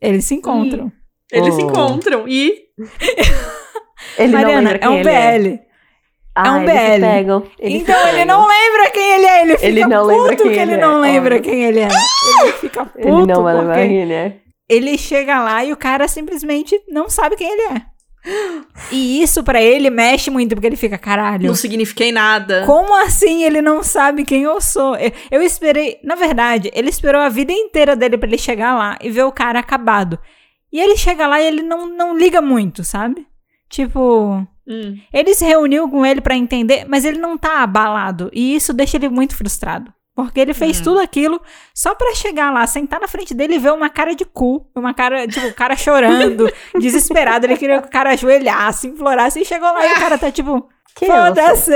Eles 0.00 0.24
se 0.24 0.34
encontram. 0.34 0.90
Eles 1.32 1.54
se 1.54 1.62
Oh. 1.62 1.70
encontram 1.70 2.28
e. 2.28 2.54
Ele 4.18 4.32
não 4.32 4.40
Mariana, 4.40 4.70
lembra 4.70 4.74
é 4.76 4.78
quem 4.78 4.88
um 4.88 4.94
ele 4.98 5.08
é. 5.10 5.38
BL. 5.38 5.58
Ah, 6.34 6.48
é 6.48 6.50
um 6.52 6.62
eles 6.62 6.80
se 6.80 6.90
BL. 6.94 7.00
pegam, 7.00 7.46
eles 7.58 7.72
se 7.72 7.78
então 7.82 8.08
ele 8.08 8.24
não 8.24 8.46
lembra 8.46 8.90
quem 8.90 9.12
ele 9.12 9.26
é. 9.26 9.42
Ele 9.42 9.56
fica 9.56 9.66
Ele 9.66 9.84
não 9.86 10.06
puto 10.06 10.06
lembra 10.06 10.36
quem 10.36 10.52
que 10.52 10.58
ele 10.58 10.72
ele 10.72 10.76
não 10.80 11.04
é, 11.04 11.10
lembra 11.12 11.36
óbvio. 11.36 11.50
quem 11.50 11.64
ele 11.64 11.80
é. 11.80 11.88
Ele 12.42 12.52
fica 12.54 12.86
puto 12.86 12.98
Ele 13.08 13.26
não 13.26 13.42
vai 13.42 13.54
lembrar 13.54 13.76
quem 13.86 13.96
ele 14.00 14.12
é. 14.12 14.36
ele 14.68 14.96
chega 14.98 15.40
lá 15.42 15.64
e 15.64 15.72
o 15.72 15.76
cara 15.76 16.06
simplesmente 16.08 16.80
não 16.88 17.10
sabe 17.10 17.36
quem 17.36 17.50
ele 17.50 17.74
é. 17.76 17.82
E 18.92 19.22
isso 19.22 19.42
pra 19.42 19.62
ele 19.62 19.88
mexe 19.90 20.30
muito, 20.30 20.54
porque 20.54 20.66
ele 20.66 20.76
fica, 20.76 20.98
caralho. 20.98 21.46
Não 21.46 21.54
signifiquei 21.54 22.12
nada. 22.12 22.64
Como 22.66 22.94
assim 23.02 23.44
ele 23.44 23.62
não 23.62 23.82
sabe 23.82 24.24
quem 24.24 24.42
eu 24.42 24.60
sou? 24.60 24.94
Eu, 24.96 25.12
eu 25.30 25.42
esperei, 25.42 25.98
na 26.04 26.14
verdade, 26.14 26.70
ele 26.74 26.90
esperou 26.90 27.20
a 27.20 27.28
vida 27.28 27.52
inteira 27.52 27.96
dele 27.96 28.18
pra 28.18 28.28
ele 28.28 28.38
chegar 28.38 28.74
lá 28.76 28.98
e 29.00 29.10
ver 29.10 29.22
o 29.24 29.32
cara 29.32 29.58
acabado. 29.58 30.18
E 30.72 30.78
ele 30.80 30.96
chega 30.96 31.26
lá 31.26 31.40
e 31.40 31.46
ele 31.46 31.62
não, 31.62 31.86
não 31.86 32.16
liga 32.16 32.40
muito, 32.40 32.84
sabe? 32.84 33.26
Tipo, 33.68 34.46
Hum. 34.66 34.98
ele 35.12 35.34
se 35.34 35.44
reuniu 35.44 35.88
com 35.88 36.04
ele 36.06 36.20
pra 36.20 36.36
entender, 36.36 36.84
mas 36.88 37.04
ele 37.04 37.18
não 37.18 37.36
tá 37.38 37.62
abalado. 37.62 38.30
E 38.32 38.54
isso 38.54 38.72
deixa 38.72 38.96
ele 38.96 39.08
muito 39.08 39.34
frustrado. 39.34 39.92
Porque 40.14 40.40
ele 40.40 40.52
fez 40.52 40.80
Hum. 40.80 40.84
tudo 40.84 41.00
aquilo 41.00 41.40
só 41.74 41.94
pra 41.94 42.14
chegar 42.14 42.50
lá, 42.52 42.66
sentar 42.66 43.00
na 43.00 43.08
frente 43.08 43.32
dele 43.32 43.54
e 43.54 43.58
ver 43.58 43.72
uma 43.72 43.88
cara 43.88 44.14
de 44.14 44.24
cu. 44.24 44.66
Uma 44.74 44.92
cara, 44.92 45.26
tipo, 45.26 45.46
o 45.46 45.54
cara 45.54 45.76
chorando, 45.76 46.50
desesperado. 46.78 47.46
Ele 47.46 47.56
queria 47.56 47.80
que 47.80 47.88
o 47.88 47.90
cara 47.90 48.10
ajoelhasse, 48.10 48.88
implorasse. 48.88 49.40
E 49.40 49.44
chegou 49.44 49.72
lá 49.72 49.86
e 49.86 49.92
o 49.92 50.00
cara 50.00 50.18
tá 50.18 50.30
tipo. 50.30 50.68
Foda-se, 50.98 51.72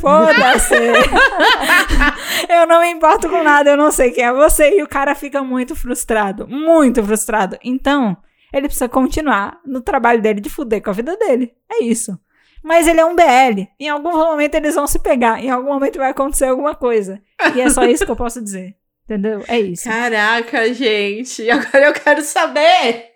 foda-se. 0.00 0.74
eu 2.48 2.66
não 2.66 2.80
me 2.80 2.90
importo 2.90 3.28
com 3.28 3.42
nada, 3.42 3.70
eu 3.70 3.76
não 3.76 3.90
sei 3.90 4.10
quem 4.10 4.24
é 4.24 4.32
você. 4.32 4.78
E 4.78 4.82
o 4.82 4.88
cara 4.88 5.14
fica 5.14 5.42
muito 5.42 5.74
frustrado, 5.74 6.46
muito 6.48 7.02
frustrado. 7.02 7.56
Então, 7.62 8.16
ele 8.52 8.66
precisa 8.66 8.88
continuar 8.88 9.58
no 9.64 9.80
trabalho 9.80 10.20
dele 10.20 10.40
de 10.40 10.50
fuder 10.50 10.82
com 10.82 10.90
a 10.90 10.94
vida 10.94 11.16
dele. 11.16 11.52
É 11.70 11.84
isso. 11.84 12.18
Mas 12.62 12.86
ele 12.86 13.00
é 13.00 13.04
um 13.04 13.16
BL. 13.16 13.66
Em 13.78 13.88
algum 13.88 14.12
momento 14.12 14.54
eles 14.54 14.74
vão 14.74 14.86
se 14.86 14.98
pegar. 14.98 15.42
Em 15.42 15.50
algum 15.50 15.72
momento 15.72 15.98
vai 15.98 16.10
acontecer 16.10 16.46
alguma 16.46 16.74
coisa. 16.74 17.20
E 17.54 17.60
é 17.60 17.68
só 17.68 17.84
isso 17.84 18.04
que 18.04 18.10
eu 18.10 18.16
posso 18.16 18.40
dizer. 18.40 18.76
Entendeu? 19.04 19.44
É 19.48 19.58
isso. 19.58 19.88
Caraca, 19.88 20.72
gente. 20.72 21.50
Agora 21.50 21.86
eu 21.86 21.92
quero 21.92 22.22
saber. 22.22 23.10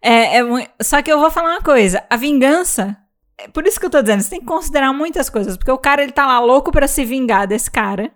É, 0.00 0.38
é 0.38 0.42
Só 0.80 1.02
que 1.02 1.10
eu 1.10 1.18
vou 1.18 1.30
falar 1.30 1.50
uma 1.50 1.62
coisa. 1.62 2.04
A 2.08 2.16
vingança. 2.16 2.96
é 3.36 3.48
Por 3.48 3.66
isso 3.66 3.80
que 3.80 3.86
eu 3.86 3.90
tô 3.90 4.00
dizendo, 4.00 4.22
você 4.22 4.30
tem 4.30 4.40
que 4.40 4.46
considerar 4.46 4.92
muitas 4.92 5.28
coisas. 5.28 5.56
Porque 5.56 5.72
o 5.72 5.78
cara, 5.78 6.02
ele 6.02 6.12
tá 6.12 6.24
lá 6.24 6.38
louco 6.40 6.70
pra 6.70 6.86
se 6.86 7.04
vingar 7.04 7.46
desse 7.46 7.70
cara. 7.70 8.12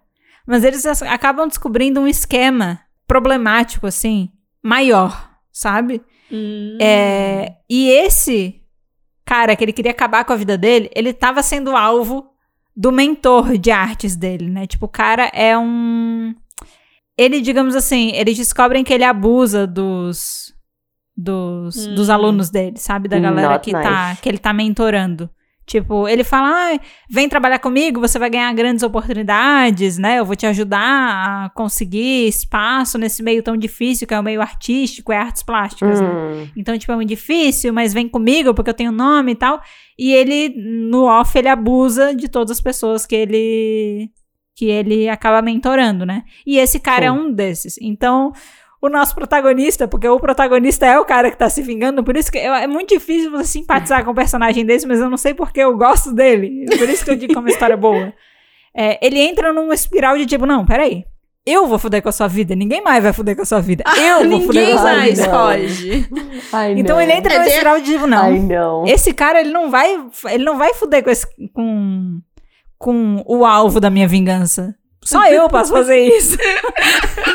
Mas 0.47 0.65
eles 0.65 0.85
acabam 1.03 1.47
descobrindo 1.47 2.01
um 2.01 2.09
esquema 2.09 2.81
problemático, 3.07 3.87
assim, 3.87 4.31
maior, 4.63 5.31
sabe? 5.53 6.03
Hum. 6.31 6.79
É, 6.81 7.57
e 7.69 7.91
esse 7.91 8.61
cara 9.33 9.57
que 9.57 9.65
ele 9.65 9.73
queria 9.73 9.93
acabar 9.93 10.25
com 10.27 10.33
a 10.35 10.37
vida 10.37 10.59
dele, 10.59 10.91
ele 10.95 11.11
tava 11.13 11.43
sendo 11.43 11.75
alvo 11.75 12.27
do 12.77 12.93
mentor 12.93 13.57
de 13.57 13.71
artes 13.71 14.15
dele, 14.15 14.47
né? 14.49 14.67
Tipo, 14.67 14.85
o 14.87 14.89
cara 14.89 15.31
é 15.33 15.57
um. 15.57 16.35
Ele, 17.17 17.41
digamos 17.41 17.75
assim, 17.75 18.11
eles 18.15 18.37
descobrem 18.37 18.85
que 18.85 18.93
ele 18.93 19.05
abusa 19.05 19.67
dos. 19.67 20.53
Dos, 21.15 21.87
Hum. 21.87 21.95
dos 21.95 22.09
alunos 22.09 22.49
dele, 22.51 22.79
sabe? 22.79 23.07
Da 23.07 23.19
galera 23.19 23.51
Not 23.53 23.65
que, 23.65 23.71
tá, 23.73 24.09
nice. 24.11 24.23
que 24.23 24.29
ele 24.29 24.39
tá 24.39 24.53
mentorando. 24.53 25.29
Tipo, 25.64 26.09
ele 26.09 26.24
fala, 26.24 26.48
ah, 26.74 26.80
vem 27.09 27.28
trabalhar 27.28 27.59
comigo, 27.60 28.01
você 28.01 28.18
vai 28.18 28.28
ganhar 28.28 28.52
grandes 28.52 28.82
oportunidades, 28.82 29.97
né? 29.97 30.18
Eu 30.18 30.24
vou 30.24 30.34
te 30.34 30.44
ajudar 30.44 31.47
a 31.47 31.51
conseguir 31.51 32.26
espaço 32.26 32.98
nesse 32.98 33.22
meio 33.22 33.43
tão 33.43 33.56
difícil, 33.56 34.06
que 34.06 34.12
é 34.12 34.18
o 34.18 34.22
meio 34.22 34.43
artístico, 34.43 35.12
é 35.12 35.16
artes 35.16 35.43
plásticas, 35.43 36.01
né? 36.01 36.09
Hum, 36.09 36.48
Então, 36.56 36.76
tipo, 36.76 36.90
é 36.93 36.97
muito 36.97 37.09
difícil, 37.09 37.72
mas 37.72 37.94
vem 37.94 38.09
comigo 38.09 38.52
porque 38.55 38.70
eu 38.70 38.74
tenho 38.74 38.90
nome 38.93 39.32
e 39.32 39.36
tal. 39.36 39.60
E 39.98 40.12
ele, 40.12 40.52
no 40.56 41.05
off, 41.05 41.39
ele 41.39 41.48
abusa 41.48 42.14
de 42.14 42.28
todas 42.28 42.51
as 42.51 42.60
pessoas 42.60 43.06
que 43.06 43.14
ele 43.14 44.10
que 44.55 44.66
ele 44.66 45.09
acaba 45.09 45.40
mentorando, 45.40 46.05
né? 46.05 46.24
E 46.47 46.59
esse 46.59 46.78
cara 46.78 47.02
Sim. 47.02 47.06
é 47.06 47.12
um 47.12 47.32
desses. 47.32 47.78
Então, 47.80 48.32
o 48.83 48.89
nosso 48.89 49.15
protagonista, 49.15 49.87
porque 49.87 50.09
o 50.09 50.19
protagonista 50.19 50.85
é 50.85 50.99
o 50.99 51.05
cara 51.05 51.31
que 51.31 51.37
tá 51.39 51.49
se 51.49 51.63
vingando, 51.63 52.03
por 52.03 52.17
isso 52.17 52.33
que 52.33 52.39
eu- 52.39 52.53
é 52.53 52.67
muito 52.67 52.89
difícil 52.93 53.31
você 53.31 53.45
simpatizar 53.45 54.05
com 54.05 54.11
um 54.11 54.15
personagem 54.15 54.67
desse, 54.67 54.87
mas 54.89 54.99
eu 54.99 55.09
não 55.09 55.17
sei 55.17 55.33
porque 55.35 55.61
eu 55.61 55.77
gosto 55.77 56.13
dele. 56.13 56.67
Por 56.77 56.89
isso 56.89 57.05
que 57.05 57.11
eu 57.13 57.17
digo 57.17 57.33
que 57.33 57.39
é 57.39 57.41
uma 57.41 57.49
história 57.49 57.77
boa. 57.77 58.13
É, 58.77 58.99
ele 59.07 59.21
entra 59.21 59.53
numa 59.53 59.73
espiral 59.73 60.19
de 60.19 60.27
tipo, 60.27 60.45
não, 60.47 60.67
peraí. 60.67 61.05
Eu 61.45 61.67
vou 61.67 61.77
fuder 61.79 62.01
com 62.03 62.09
a 62.09 62.13
sua 62.13 62.29
vida, 62.29 62.55
ninguém 62.55 62.81
mais 62.83 63.03
vai 63.03 63.13
fuder 63.13 63.35
com 63.37 63.43
a 63.43 63.45
sua 63.45 63.61
vida. 63.61 63.83
Eu 63.97 64.29
vou 64.31 64.41
fuder 64.43 64.63
Ninguém 64.63 64.75
com 64.75 64.79
a 64.79 64.83
sua 64.83 64.97
mais 64.97 65.19
vida. 65.19 65.27
não. 65.27 65.39
pode. 65.39 66.09
Ai, 66.53 66.73
Então 66.79 67.01
ele 67.01 67.13
entra 67.13 67.35
É 67.35 67.39
numa 67.39 67.49
espiral 67.49 67.81
de 67.81 67.93
tipo, 67.93 68.07
não. 68.07 68.31
Esse 68.87 69.13
cara, 69.13 69.41
ele 69.41 69.51
não 69.51 69.69
vai. 69.71 69.97
Ele 70.31 70.45
não 70.45 70.57
vai 70.57 70.73
fuder 70.75 71.03
com, 71.03 71.11
esse, 71.11 71.27
com, 71.53 72.21
com 72.79 73.23
o 73.27 73.45
alvo 73.45 73.81
da 73.81 73.91
minha 73.91 74.07
vingança. 74.07 74.75
Só 75.05 75.27
eu 75.27 75.49
posso 75.51 75.73
fazer 75.73 75.99
isso. 75.99 76.37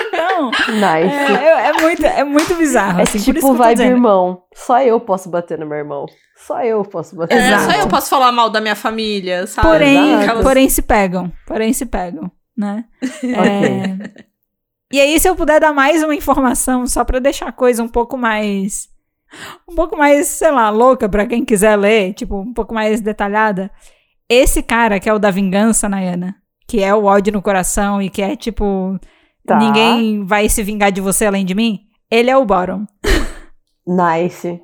então, 0.08 0.52
Nice. 0.52 1.16
é, 1.38 1.68
é- 1.70 1.74
muito, 1.82 2.06
é 2.06 2.24
muito 2.24 2.56
bizarro. 2.56 3.00
É 3.00 3.04
assim, 3.04 3.12
por 3.12 3.18
isso 3.18 3.26
que 3.26 3.34
tipo 3.34 3.54
vibe 3.54 3.82
irmão. 3.84 4.44
Só 4.54 4.82
eu 4.82 5.00
posso 5.00 5.30
bater 5.30 5.58
no 5.60 5.66
meu 5.66 5.78
irmão. 5.78 6.06
Só 6.36 6.62
eu 6.64 6.84
posso 6.84 7.16
bater 7.16 7.36
É, 7.38 7.52
no 7.52 7.58
meu 7.62 7.72
só 7.72 7.78
eu 7.80 7.88
posso 7.88 8.10
falar 8.10 8.32
mal 8.32 8.50
da 8.50 8.62
minha 8.62 8.76
família, 8.76 9.46
sabe? 9.48 9.68
Porém, 9.68 10.22
Exato. 10.22 10.44
porém 10.44 10.70
se 10.70 10.82
pegam. 10.82 11.32
Porém 11.46 11.74
se 11.74 11.86
pegam, 11.86 12.32
né? 12.56 12.86
É, 13.24 14.28
E 14.92 15.02
aí, 15.02 15.20
se 15.20 15.28
eu 15.28 15.36
puder 15.36 15.60
dar 15.60 15.74
mais 15.74 16.02
uma 16.04 16.16
informação, 16.16 16.88
só 16.88 17.04
pra 17.04 17.20
deixar 17.20 17.48
a 17.50 17.52
coisa 17.52 17.84
um 17.84 17.90
pouco 17.90 18.16
mais. 18.18 18.88
Um 19.68 19.76
pouco 19.76 19.98
mais, 19.98 20.28
sei 20.28 20.52
lá, 20.52 20.70
louca 20.70 21.10
pra 21.10 21.26
quem 21.28 21.44
quiser 21.44 21.76
ler, 21.76 22.14
tipo, 22.14 22.40
um 22.40 22.54
pouco 22.54 22.74
mais 22.74 23.02
detalhada. 23.02 23.70
Esse 24.30 24.64
cara 24.64 25.00
que 25.02 25.10
é 25.10 25.14
o 25.14 25.20
da 25.20 25.30
vingança, 25.30 25.90
Nayana, 25.90 26.36
que 26.68 26.84
é 26.84 26.94
o 26.94 27.06
ódio 27.06 27.32
no 27.34 27.42
coração 27.42 28.02
e 28.02 28.10
que 28.10 28.22
é 28.22 28.36
tipo. 28.36 29.00
Tá. 29.46 29.58
Ninguém 29.58 30.26
vai 30.26 30.50
se 30.50 30.62
vingar 30.62 30.92
de 30.92 31.00
você 31.00 31.26
além 31.26 31.46
de 31.46 31.56
mim. 31.56 31.80
Ele 32.12 32.30
é 32.30 32.36
o 32.38 32.46
Bottom. 32.46 32.86
Nice. 33.88 34.60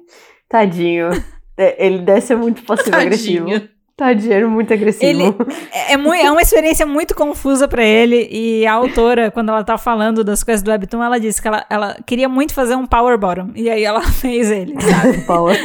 Tadinho. 0.49 1.09
É, 1.57 1.85
Ele 1.85 1.99
deve 1.99 2.21
ser 2.21 2.35
muito 2.35 2.63
passivo-agressivo. 2.63 3.47
Tadinho. 3.95 4.33
Ele 4.33 4.43
é 4.43 4.47
muito 4.47 4.73
agressivo. 4.73 5.05
Ele- 5.05 5.35
É, 5.71 5.93
é 5.93 5.97
mui- 5.97 6.19
é 6.19 6.29
uma 6.31 6.41
experiência 6.41 6.85
muito 6.85 7.15
confusa 7.15 7.67
pra 7.67 7.83
ele. 7.83 8.27
E 8.29 8.65
a 8.67 8.73
autora, 8.73 9.31
quando 9.31 9.49
ela 9.49 9.63
tá 9.63 9.77
falando 9.77 10.23
das 10.23 10.43
coisas 10.43 10.61
do 10.61 10.71
Webtoon, 10.71 11.01
ela 11.03 11.19
disse 11.19 11.41
que 11.41 11.47
ela, 11.47 11.65
ela 11.69 11.95
queria 12.05 12.27
muito 12.27 12.53
fazer 12.53 12.75
um 12.75 12.85
Power 12.85 13.17
Bottom. 13.17 13.51
E 13.55 13.69
aí 13.69 13.83
ela 13.83 14.01
fez 14.11 14.51
ele, 14.51 14.75
sabe? 14.81 15.21
Power. 15.25 15.55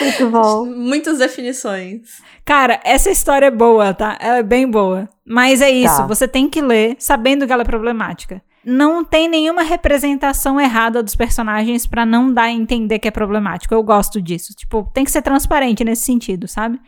Muito 0.00 0.30
bom. 0.30 0.64
Muitas 0.74 1.18
definições. 1.18 2.00
Cara, 2.44 2.80
essa 2.84 3.10
história 3.10 3.46
é 3.46 3.50
boa, 3.50 3.92
tá? 3.94 4.16
Ela 4.20 4.38
é 4.38 4.42
bem 4.42 4.68
boa. 4.70 5.08
Mas 5.24 5.60
é 5.62 5.70
isso, 5.70 5.96
Tá. 5.98 6.06
você 6.06 6.26
tem 6.28 6.48
que 6.48 6.60
ler 6.60 6.96
sabendo 6.98 7.46
que 7.46 7.52
ela 7.52 7.62
é 7.62 7.64
problemática. 7.66 8.42
Não 8.64 9.04
tem 9.04 9.28
nenhuma 9.28 9.62
representação 9.62 10.60
errada 10.60 11.02
dos 11.02 11.16
personagens 11.16 11.84
pra 11.86 12.06
não 12.06 12.32
dar 12.32 12.44
a 12.44 12.50
entender 12.52 12.98
que 13.00 13.08
é 13.08 13.10
problemático. 13.10 13.74
Eu 13.74 13.82
gosto 13.82 14.22
disso. 14.22 14.52
Tipo, 14.54 14.88
tem 14.94 15.04
que 15.04 15.10
ser 15.10 15.22
transparente 15.22 15.82
nesse 15.84 16.02
sentido, 16.02 16.46
sabe? 16.46 16.78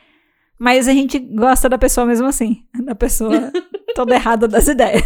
Mas 0.57 0.87
a 0.87 0.93
gente 0.93 1.19
gosta 1.19 1.69
da 1.69 1.77
pessoa 1.77 2.07
mesmo 2.07 2.27
assim. 2.29 2.63
Da 2.85 2.95
pessoa 2.95 3.51
toda 3.95 4.15
errada 4.15 4.47
das 4.47 4.69
ideias. 4.69 5.03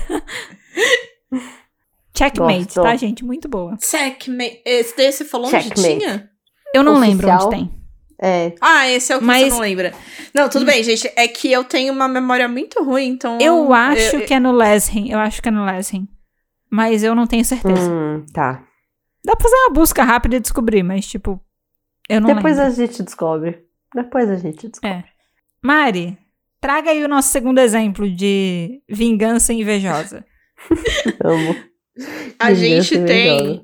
Checkmate, 2.17 2.65
Gosto. 2.65 2.83
tá, 2.83 2.97
gente? 2.97 3.25
Muito 3.25 3.49
boa. 3.49 3.77
Checkmate. 3.81 4.61
Esse 4.65 4.97
daí 4.97 5.13
você 5.13 5.25
falou 5.25 5.47
onde 5.49 5.63
Checkmate. 5.63 5.99
tinha? 5.99 6.31
Eu 6.75 6.83
não 6.83 6.99
lembro 6.99 7.27
Oficial. 7.29 7.47
onde 7.49 7.57
tem. 7.57 7.78
É. 8.21 8.53
Ah, 8.61 8.89
esse 8.89 9.13
é 9.13 9.17
o 9.17 9.21
que 9.21 9.25
Mas- 9.25 9.45
você 9.45 9.49
não 9.51 9.61
lembra. 9.61 9.93
Não, 10.35 10.49
tudo 10.49 10.65
bem, 10.65 10.83
gente. 10.83 11.11
É 11.15 11.29
que 11.29 11.51
eu 11.53 11.63
tenho 11.65 11.93
uma 11.93 12.09
memória 12.09 12.49
muito 12.49 12.83
ruim, 12.83 13.07
então. 13.11 13.39
Eu 13.41 13.73
acho 13.73 14.17
eu- 14.17 14.27
que 14.27 14.35
é 14.35 14.41
no 14.41 14.51
Leshin. 14.53 15.11
Eu 15.11 15.19
acho 15.21 15.41
que 15.41 15.49
é 15.49 15.53
no 15.53 15.65
Leshin. 15.65 16.09
Mas 16.71 17.03
eu 17.05 17.15
não 17.15 17.27
tenho 17.27 17.45
certeza. 17.45 17.91
Hum, 17.91 18.27
tá. 18.33 18.65
Dá 19.25 19.35
pra 19.37 19.43
fazer 19.43 19.57
uma 19.57 19.71
busca 19.73 20.03
rápida 20.03 20.37
e 20.37 20.41
descobrir, 20.41 20.83
mas, 20.83 21.07
tipo, 21.07 21.41
eu 22.09 22.21
não 22.21 22.35
Depois 22.35 22.57
lembro. 22.57 22.73
a 22.73 22.75
gente 22.75 23.03
descobre. 23.03 23.63
Depois 23.95 24.29
a 24.31 24.37
gente 24.37 24.69
descobre. 24.69 24.97
É. 24.99 25.05
Mari, 25.63 26.19
traga 26.61 26.91
aí 26.91 27.03
o 27.05 27.09
nosso 27.09 27.29
segundo 27.31 27.59
exemplo 27.59 28.11
de 28.11 28.83
vingança 28.89 29.53
invejosa. 29.53 30.25
Amo. 31.25 31.57
A 32.39 32.51
Vingança 32.53 32.83
gente 32.95 33.05
tem. 33.07 33.39
invejosa. 33.41 33.63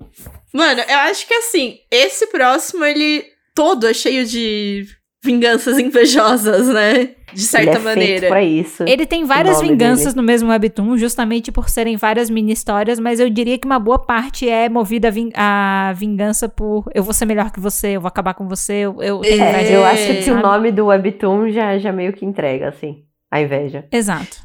Mano, 0.53 0.81
eu 0.83 0.99
acho 0.99 1.27
que 1.27 1.35
assim, 1.35 1.79
esse 1.91 2.27
próximo 2.29 2.85
ele 2.85 3.25
todo 3.55 3.87
é 3.87 3.95
cheio 3.95 4.27
de 4.27 4.87
vinganças 5.25 5.79
invejosas, 5.79 6.69
né? 6.69 7.11
De 7.33 7.41
certa 7.41 7.71
Ele 7.71 7.77
é 7.77 7.81
maneira. 7.81 8.21
Feito 8.21 8.29
pra 8.31 8.43
isso. 8.43 8.85
Ele 8.87 9.07
tem 9.07 9.25
várias 9.25 9.61
vinganças 9.61 10.13
dele. 10.13 10.17
no 10.17 10.23
mesmo 10.23 10.51
webtoon, 10.51 10.97
justamente 10.99 11.51
por 11.51 11.69
serem 11.71 11.97
várias 11.97 12.29
mini 12.31 12.53
histórias, 12.53 13.01
mas 13.01 13.19
eu 13.19 13.29
diria 13.31 13.57
que 13.59 13.67
uma 13.67 13.79
boa 13.79 13.99
parte 13.99 14.49
é 14.49 14.69
movida 14.69 15.09
a, 15.09 15.11
vin- 15.11 15.33
a 15.35 15.93
vingança 15.97 16.49
por 16.49 16.85
eu 16.95 17.03
vou 17.03 17.13
ser 17.15 17.25
melhor 17.25 17.51
que 17.51 17.59
você, 17.59 17.97
eu 17.97 18.01
vou 18.03 18.09
acabar 18.09 18.35
com 18.35 18.47
você, 18.47 18.75
eu, 18.85 19.03
eu 19.03 19.21
tenho 19.21 19.43
É, 19.43 19.49
inveja 19.51 19.73
eu 19.73 19.85
acho 19.85 20.25
que 20.25 20.31
o 20.31 20.41
nome 20.41 20.71
do 20.71 20.87
webtoon 20.87 21.49
já, 21.51 21.79
já 21.79 21.91
meio 21.91 22.13
que 22.13 22.25
entrega, 22.25 22.69
assim, 22.69 22.99
a 23.31 23.41
inveja. 23.41 23.87
Exato. 23.91 24.37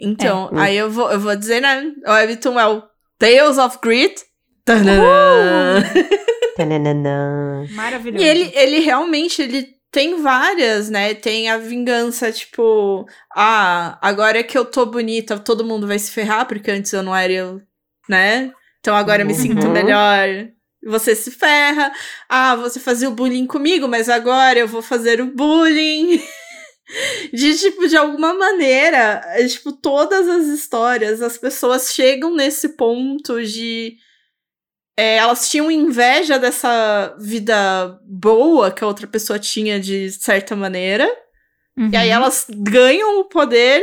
Então, 0.00 0.50
É. 0.54 0.60
aí 0.60 0.76
eu 0.76 0.90
vou, 0.90 1.10
eu 1.12 1.20
vou 1.20 1.36
dizer, 1.36 1.60
né? 1.60 1.84
O 2.06 2.10
Webtoon 2.12 2.58
é 2.60 2.66
o 2.66 2.82
Tales 3.18 3.56
of 3.58 3.78
Greed. 3.82 4.12
Tananã. 4.64 5.82
Tananana. 6.56 7.66
Maravilhoso. 7.72 8.24
E 8.24 8.28
ele, 8.28 8.50
ele 8.54 8.78
realmente, 8.80 9.42
ele 9.42 9.76
tem 9.90 10.20
várias, 10.20 10.90
né? 10.90 11.14
Tem 11.14 11.48
a 11.50 11.58
vingança, 11.58 12.32
tipo, 12.32 13.06
ah, 13.34 13.98
agora 14.02 14.42
que 14.42 14.56
eu 14.56 14.64
tô 14.64 14.84
bonita, 14.86 15.38
todo 15.38 15.64
mundo 15.64 15.86
vai 15.86 15.98
se 15.98 16.10
ferrar, 16.10 16.46
porque 16.46 16.70
antes 16.70 16.92
eu 16.92 17.02
não 17.02 17.14
era 17.14 17.32
eu, 17.32 17.60
né? 18.08 18.52
Então 18.80 18.94
agora 18.94 19.22
eu 19.22 19.26
me 19.26 19.32
Uhum. 19.32 19.38
sinto 19.38 19.68
melhor. 19.68 20.48
Você 20.84 21.16
se 21.16 21.30
ferra. 21.32 21.92
Ah, 22.28 22.54
você 22.54 22.78
fazia 22.78 23.08
o 23.08 23.12
bullying 23.12 23.46
comigo, 23.46 23.88
mas 23.88 24.08
agora 24.08 24.58
eu 24.58 24.68
vou 24.68 24.82
fazer 24.82 25.20
o 25.20 25.26
bullying. 25.26 26.22
De, 27.32 27.58
tipo, 27.58 27.88
de 27.88 27.96
alguma 27.96 28.32
maneira, 28.32 29.20
é, 29.34 29.44
tipo, 29.44 29.72
todas 29.72 30.28
as 30.28 30.46
histórias, 30.46 31.20
as 31.20 31.36
pessoas 31.36 31.92
chegam 31.92 32.32
nesse 32.32 32.76
ponto 32.76 33.42
de. 33.44 33.96
É, 34.96 35.16
elas 35.16 35.50
tinham 35.50 35.70
inveja 35.70 36.38
dessa 36.38 37.14
vida 37.18 37.98
boa 38.04 38.70
que 38.70 38.82
a 38.82 38.86
outra 38.86 39.06
pessoa 39.06 39.38
tinha 39.38 39.78
de 39.78 40.10
certa 40.10 40.56
maneira. 40.56 41.06
Uhum. 41.76 41.90
E 41.92 41.96
aí 41.96 42.08
elas 42.08 42.46
ganham 42.50 43.20
o 43.20 43.24
poder. 43.24 43.82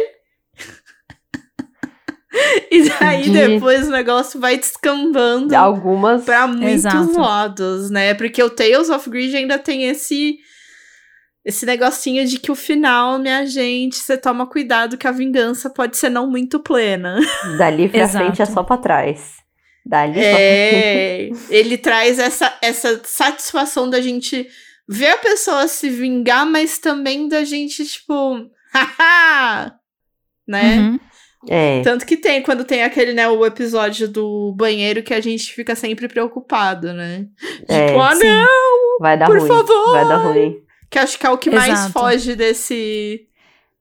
e 2.72 2.90
daí 2.90 3.24
De- 3.24 3.30
depois 3.48 3.88
o 3.88 3.92
negócio 3.92 4.40
vai 4.40 4.58
descambando 4.58 5.56
Algumas. 5.56 6.24
pra 6.24 6.48
muitos 6.48 6.86
Exato. 6.86 7.20
lados, 7.20 7.90
né? 7.92 8.14
Porque 8.16 8.42
o 8.42 8.50
Tales 8.50 8.90
of 8.90 9.08
Greed 9.10 9.36
ainda 9.36 9.60
tem 9.60 9.84
esse 9.86 10.38
esse 11.46 11.66
negocinho 11.66 12.26
de 12.26 12.40
que 12.40 12.50
o 12.50 12.56
final, 12.56 13.20
minha 13.20 13.46
gente, 13.46 13.98
você 13.98 14.16
toma 14.18 14.48
cuidado 14.48 14.98
que 14.98 15.06
a 15.06 15.12
vingança 15.12 15.70
pode 15.70 15.98
ser 15.98 16.08
não 16.10 16.26
muito 16.26 16.58
plena. 16.58 17.20
Dali 17.60 17.90
pra 17.90 18.00
Exato. 18.04 18.24
frente 18.26 18.42
é 18.42 18.46
só 18.46 18.64
pra 18.64 18.78
trás. 18.78 19.43
Dali 19.86 20.14
só 20.14 20.20
É, 20.20 21.30
ele 21.50 21.78
traz 21.78 22.20
essa, 22.20 22.58
essa 22.62 23.02
satisfação 23.04 23.90
da 23.90 24.00
gente 24.02 24.48
ver 24.88 25.08
a 25.08 25.18
pessoa 25.18 25.68
se 25.68 25.90
vingar, 25.90 26.46
mas 26.46 26.78
também 26.78 27.28
da 27.28 27.44
gente, 27.44 27.86
tipo, 27.86 28.50
haha! 28.74 29.76
Né? 30.48 30.78
Uhum. 30.78 31.00
É. 31.50 31.82
Tanto 31.82 32.06
que 32.06 32.16
tem, 32.16 32.42
quando 32.42 32.64
tem 32.64 32.84
aquele, 32.84 33.14
né, 33.14 33.28
o 33.28 33.46
episódio 33.46 34.08
do 34.08 34.54
banheiro 34.56 35.04
que 35.04 35.14
a 35.14 35.20
gente 35.20 35.54
fica 35.54 35.76
sempre 35.76 36.08
preocupado, 36.08 36.94
né? 36.94 37.26
É, 37.68 37.88
tipo, 37.88 38.00
ah, 38.00 38.16
sim. 38.16 38.28
não! 38.28 39.00
Vai 39.00 39.18
dar 39.18 39.26
por 39.26 39.40
ruim. 39.40 39.48
favor! 39.48 39.92
Vai 39.92 40.08
dar 40.08 40.18
ruim. 40.18 40.58
Que 40.90 41.00
acho 41.00 41.20
que 41.20 41.26
é 41.26 41.30
o 41.30 41.38
que 41.38 41.50
mais 41.50 41.74
Exato. 41.74 41.92
foge 41.94 42.36
desse 42.36 43.28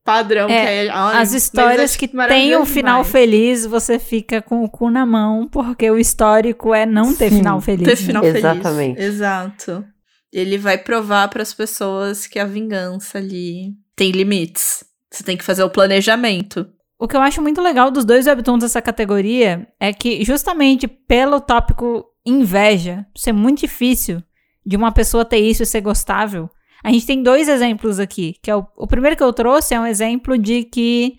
padrão. 0.05 0.49
É, 0.49 0.63
que 0.63 0.89
é, 0.89 0.91
ai, 0.91 1.23
As 1.23 1.33
histórias 1.33 1.97
que 1.97 2.09
tem 2.09 2.57
um 2.57 2.67
final 2.67 3.03
demais. 3.03 3.13
feliz, 3.13 3.67
você 3.67 3.99
fica 3.99 4.43
com 4.43 4.65
o 4.65 4.69
cu 4.69 4.91
na 4.91 5.07
mão, 5.07 5.49
porque 5.49 5.91
o 5.91 5.99
histórico 5.99 6.75
é 6.75 6.85
não 6.87 7.15
ter 7.15 7.31
Sim, 7.31 7.39
final 7.39 7.61
feliz. 7.61 7.85
Ter 7.85 7.91
né? 7.91 8.07
final 8.07 8.25
Exatamente. 8.25 8.97
feliz. 8.97 9.15
Exato. 9.15 9.85
Ele 10.33 10.59
vai 10.59 10.79
provar 10.79 11.29
para 11.29 11.43
as 11.43 11.53
pessoas 11.53 12.27
que 12.27 12.39
a 12.39 12.45
vingança 12.45 13.19
ali 13.19 13.75
tem 13.95 14.11
limites. 14.11 14.85
Você 15.11 15.23
tem 15.23 15.37
que 15.37 15.45
fazer 15.45 15.63
o 15.63 15.71
planejamento. 15.71 16.67
O 16.99 17.07
que 17.07 17.17
eu 17.17 17.21
acho 17.21 17.43
muito 17.43 17.61
legal 17.61 17.91
dos 17.91 18.05
dois 18.05 18.27
webtoons 18.27 18.63
dessa 18.63 18.81
categoria 18.81 19.67
é 19.79 19.93
que, 19.93 20.25
justamente 20.25 20.87
pelo 20.87 21.41
tópico 21.41 22.05
inveja 22.25 23.05
ser 23.15 23.33
muito 23.33 23.61
difícil 23.61 24.23
de 24.65 24.77
uma 24.77 24.93
pessoa 24.93 25.25
ter 25.25 25.39
isso 25.39 25.65
e 25.65 25.67
ser 25.67 25.81
gostável, 25.81 26.49
a 26.83 26.91
gente 26.91 27.07
tem 27.07 27.23
dois 27.23 27.49
exemplos 27.49 27.99
aqui. 28.01 28.37
Que 28.43 28.51
é 28.51 28.57
o, 28.57 28.67
o 28.77 28.87
primeiro 28.87 29.17
que 29.17 29.23
eu 29.23 29.33
trouxe 29.33 29.75
é 29.75 29.81
um 29.81 29.87
exemplo 29.87 30.37
de 30.39 30.65
que 30.65 31.15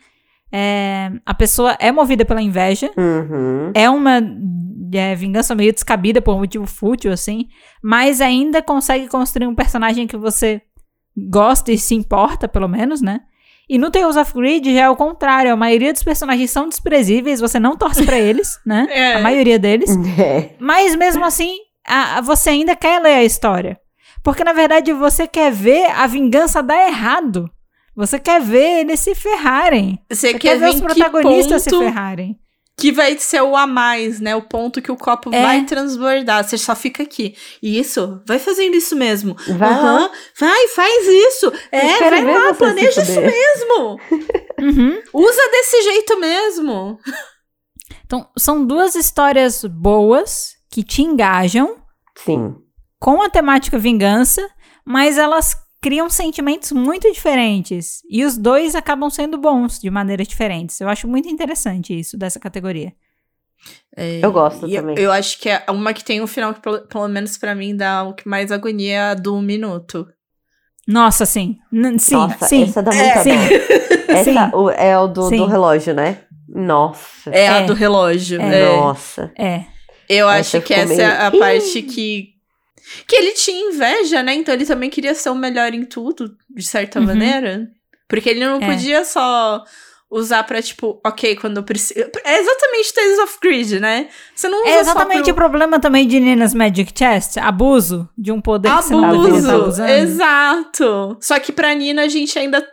é, 0.52 1.12
a 1.26 1.34
pessoa 1.34 1.76
é 1.80 1.92
movida 1.92 2.24
pela 2.26 2.42
inveja, 2.42 2.92
Uhum. 2.98 3.72
é 3.74 3.90
uma 3.90 4.22
é, 4.94 5.16
vingança 5.16 5.56
meio 5.56 5.74
descabida 5.74 6.22
por 6.22 6.36
um 6.36 6.40
motivo 6.40 6.68
fútil, 6.68 7.12
assim, 7.12 7.48
mas 7.82 8.22
ainda 8.22 8.62
consegue 8.62 9.08
construir 9.08 9.48
um 9.48 9.56
personagem 9.56 10.06
que 10.06 10.16
você 10.18 10.62
gosta 11.30 11.72
e 11.72 11.78
se 11.78 11.96
importa, 11.96 12.48
pelo 12.48 12.68
menos, 12.68 13.02
né? 13.02 13.22
E 13.70 13.78
no 13.78 13.90
Tales 13.90 14.16
of 14.18 14.34
Greed 14.34 14.66
já 14.74 14.82
é 14.82 14.90
o 14.90 14.96
contrário, 14.96 15.52
a 15.52 15.56
maioria 15.56 15.94
dos 15.94 16.04
personagens 16.04 16.52
são 16.52 16.68
desprezíveis, 16.68 17.40
você 17.40 17.60
não 17.60 17.76
torce 17.78 18.04
pra 18.06 18.20
eles, 18.20 18.60
né? 18.66 18.88
É. 18.92 19.14
A 19.16 19.20
maioria 19.22 19.58
deles. 19.58 19.90
É. 20.20 20.52
Mas 20.60 20.96
mesmo 20.96 21.24
assim, 21.26 21.56
a- 21.88 22.18
a- 22.18 22.22
você 22.22 22.52
ainda 22.52 22.76
quer 22.76 23.02
ler 23.02 23.14
a 23.16 23.24
história. 23.24 23.80
Porque 24.24 24.44
na 24.44 24.54
verdade 24.54 24.94
você 24.94 25.28
quer 25.28 25.52
ver 25.52 25.86
a 25.92 26.08
vingança 26.08 26.64
dar 26.64 26.88
errado. 26.88 27.50
Você 27.96 28.18
quer 28.18 28.42
ver 28.42 28.80
eles 28.82 29.00
se 29.02 29.14
ferrarem. 29.14 30.00
Você 30.10 30.28
Você 30.28 30.34
quer 30.34 30.40
quer 30.40 30.60
ver 30.60 30.66
ver 30.72 30.76
os 30.76 30.82
protagonistas 30.82 31.64
se 31.64 31.70
ferrarem. 31.70 32.40
que 32.76 32.92
vai 32.92 33.16
ser 33.20 33.42
o 33.44 33.56
a 33.56 33.68
mais, 33.68 34.20
né? 34.20 34.36
O 34.36 34.42
ponto 34.42 34.82
que 34.82 34.92
o 34.92 34.98
copo 34.98 35.30
É. 35.32 35.42
vai 35.44 35.64
transbordar. 35.66 36.44
Você 36.44 36.58
só 36.58 36.76
fica 36.76 37.04
aqui. 37.04 37.36
Isso, 37.62 38.20
vai 38.26 38.40
fazendo 38.40 38.76
isso 38.76 38.96
mesmo. 38.96 39.36
Vai. 39.58 39.70
Aham, 39.70 40.10
vai, 40.40 40.68
faz 40.70 41.06
isso. 41.08 41.54
É, 41.72 42.10
vai 42.10 42.24
lá, 42.26 42.54
planeja 42.56 43.02
isso 43.02 43.22
mesmo. 43.22 44.00
Uhum. 44.64 45.02
Usa 45.14 45.50
desse 45.52 45.82
jeito 45.82 46.18
mesmo. 46.22 46.98
Então, 48.06 48.30
são 48.38 48.66
duas 48.66 48.96
histórias 48.96 49.66
boas 49.66 50.54
que 50.72 50.84
te 50.84 51.02
engajam 51.02 51.76
Sim. 52.16 52.56
Com 53.04 53.22
a 53.22 53.30
temática 53.30 53.78
vingança, 53.78 54.42
mas 54.86 55.18
elas 55.18 55.56
criam 55.82 56.10
sentimentos 56.10 56.72
muito 56.72 57.12
diferentes. 57.12 58.02
E 58.10 58.24
os 58.24 58.38
dois 58.38 58.76
acabam 58.76 59.10
sendo 59.10 59.38
bons 59.38 59.78
de 59.78 59.90
maneiras 59.90 60.26
diferentes. 60.26 60.80
Eu 60.80 60.88
acho 60.88 61.06
muito 61.06 61.28
interessante 61.28 61.98
isso 62.00 62.18
dessa 62.18 62.40
categoria. 62.40 62.94
É, 63.96 64.20
Eu 64.24 64.32
gosto 64.32 64.66
e 64.68 64.76
eu- 64.76 64.82
também. 64.82 64.98
Eu, 64.98 65.12
acho 65.12 65.38
que 65.40 65.50
é 65.50 65.64
uma 65.70 65.94
que 65.94 66.04
tem 66.04 66.22
um 66.22 66.28
final 66.28 66.54
que, 66.54 66.62
pelo, 66.62 66.80
pelo 66.88 67.08
menos 67.10 67.38
pra 67.38 67.54
mim, 67.54 67.76
dá 67.76 68.04
o 68.04 68.14
que 68.14 68.26
mais 68.28 68.52
agonia 68.54 68.94
é 68.94 69.00
a 69.12 69.14
do 69.14 69.42
minuto. 69.42 70.08
Nossa, 70.88 71.26
sim. 71.26 71.58
N- 71.72 72.00
sim, 72.00 72.16
Nossa, 72.16 72.46
sim. 72.48 72.64
essa 72.64 72.82
dá 72.82 72.92
muita 72.94 73.24
sim. 73.24 73.30
dor. 73.36 73.84
Essa 74.14 74.24
Sim. 74.26 74.38
o- 74.54 74.70
é 74.70 75.00
o 75.00 75.08
do, 75.08 75.28
Sim. 75.28 75.38
do 75.38 75.46
relógio, 75.48 75.94
né? 75.94 76.20
Nossa. 76.48 77.30
É, 77.32 77.48
a 77.48 77.58
É. 77.62 77.66
do 77.66 77.74
relógio. 77.74 78.40
É. 78.40 78.60
é. 78.62 78.76
Nossa. 78.76 79.32
É. 79.40 79.64
Eu 80.08 80.30
Essa 80.30 80.58
acho 80.58 80.68
que 80.68 80.74
essa 80.74 81.02
é 81.02 81.06
a 81.26 81.32
meio- 81.32 81.42
parte 81.42 81.82
que. 81.82 82.33
Que 83.08 83.16
ele 83.16 83.32
tinha 83.32 83.70
inveja, 83.70 84.22
né? 84.24 84.34
Então 84.34 84.54
ele 84.54 84.66
também 84.66 84.90
queria 84.90 85.16
ser 85.16 85.30
o 85.30 85.36
melhor 85.36 85.74
em 85.74 85.86
tudo, 85.86 86.36
de 86.50 86.64
certa 86.66 87.00
Uhum. 87.00 87.06
maneira. 87.06 87.68
Porque 88.08 88.30
ele 88.30 88.46
não 88.46 88.62
É. 88.62 88.66
podia 88.66 89.04
só 89.06 89.64
usar 90.12 90.44
pra, 90.44 90.62
tipo, 90.62 91.02
ok, 91.04 91.36
quando 91.38 91.58
eu 91.58 91.64
preciso. 91.64 92.00
É 92.24 92.40
exatamente 92.40 92.94
Tales 92.94 93.20
of 93.20 93.38
Greed, 93.42 93.80
né? 93.80 94.10
Você 94.36 94.48
não 94.48 94.62
usa 94.62 94.70
É 94.70 94.80
exatamente 94.80 95.26
só 95.26 95.32
o 95.32 95.36
problema 95.36 95.80
também 95.80 96.08
de 96.08 96.20
Nina's 96.20 96.54
Magic 96.54 96.92
Chest. 96.96 97.38
Abuso 97.38 98.08
de 98.16 98.32
um 98.32 98.40
poder 98.40 98.70
pro 98.70 98.78
que 98.78 98.84
você 98.86 98.94
não 98.94 99.10
deveria 99.10 99.40
estar 99.40 99.54
abuso. 99.56 99.82
abusando. 99.82 99.90
Exato. 99.92 101.18
Só 101.20 101.40
que 101.40 101.52
pra 101.52 101.74
Nina 101.74 102.04
a 102.04 102.08
gente 102.08 102.38
ainda. 102.38 102.64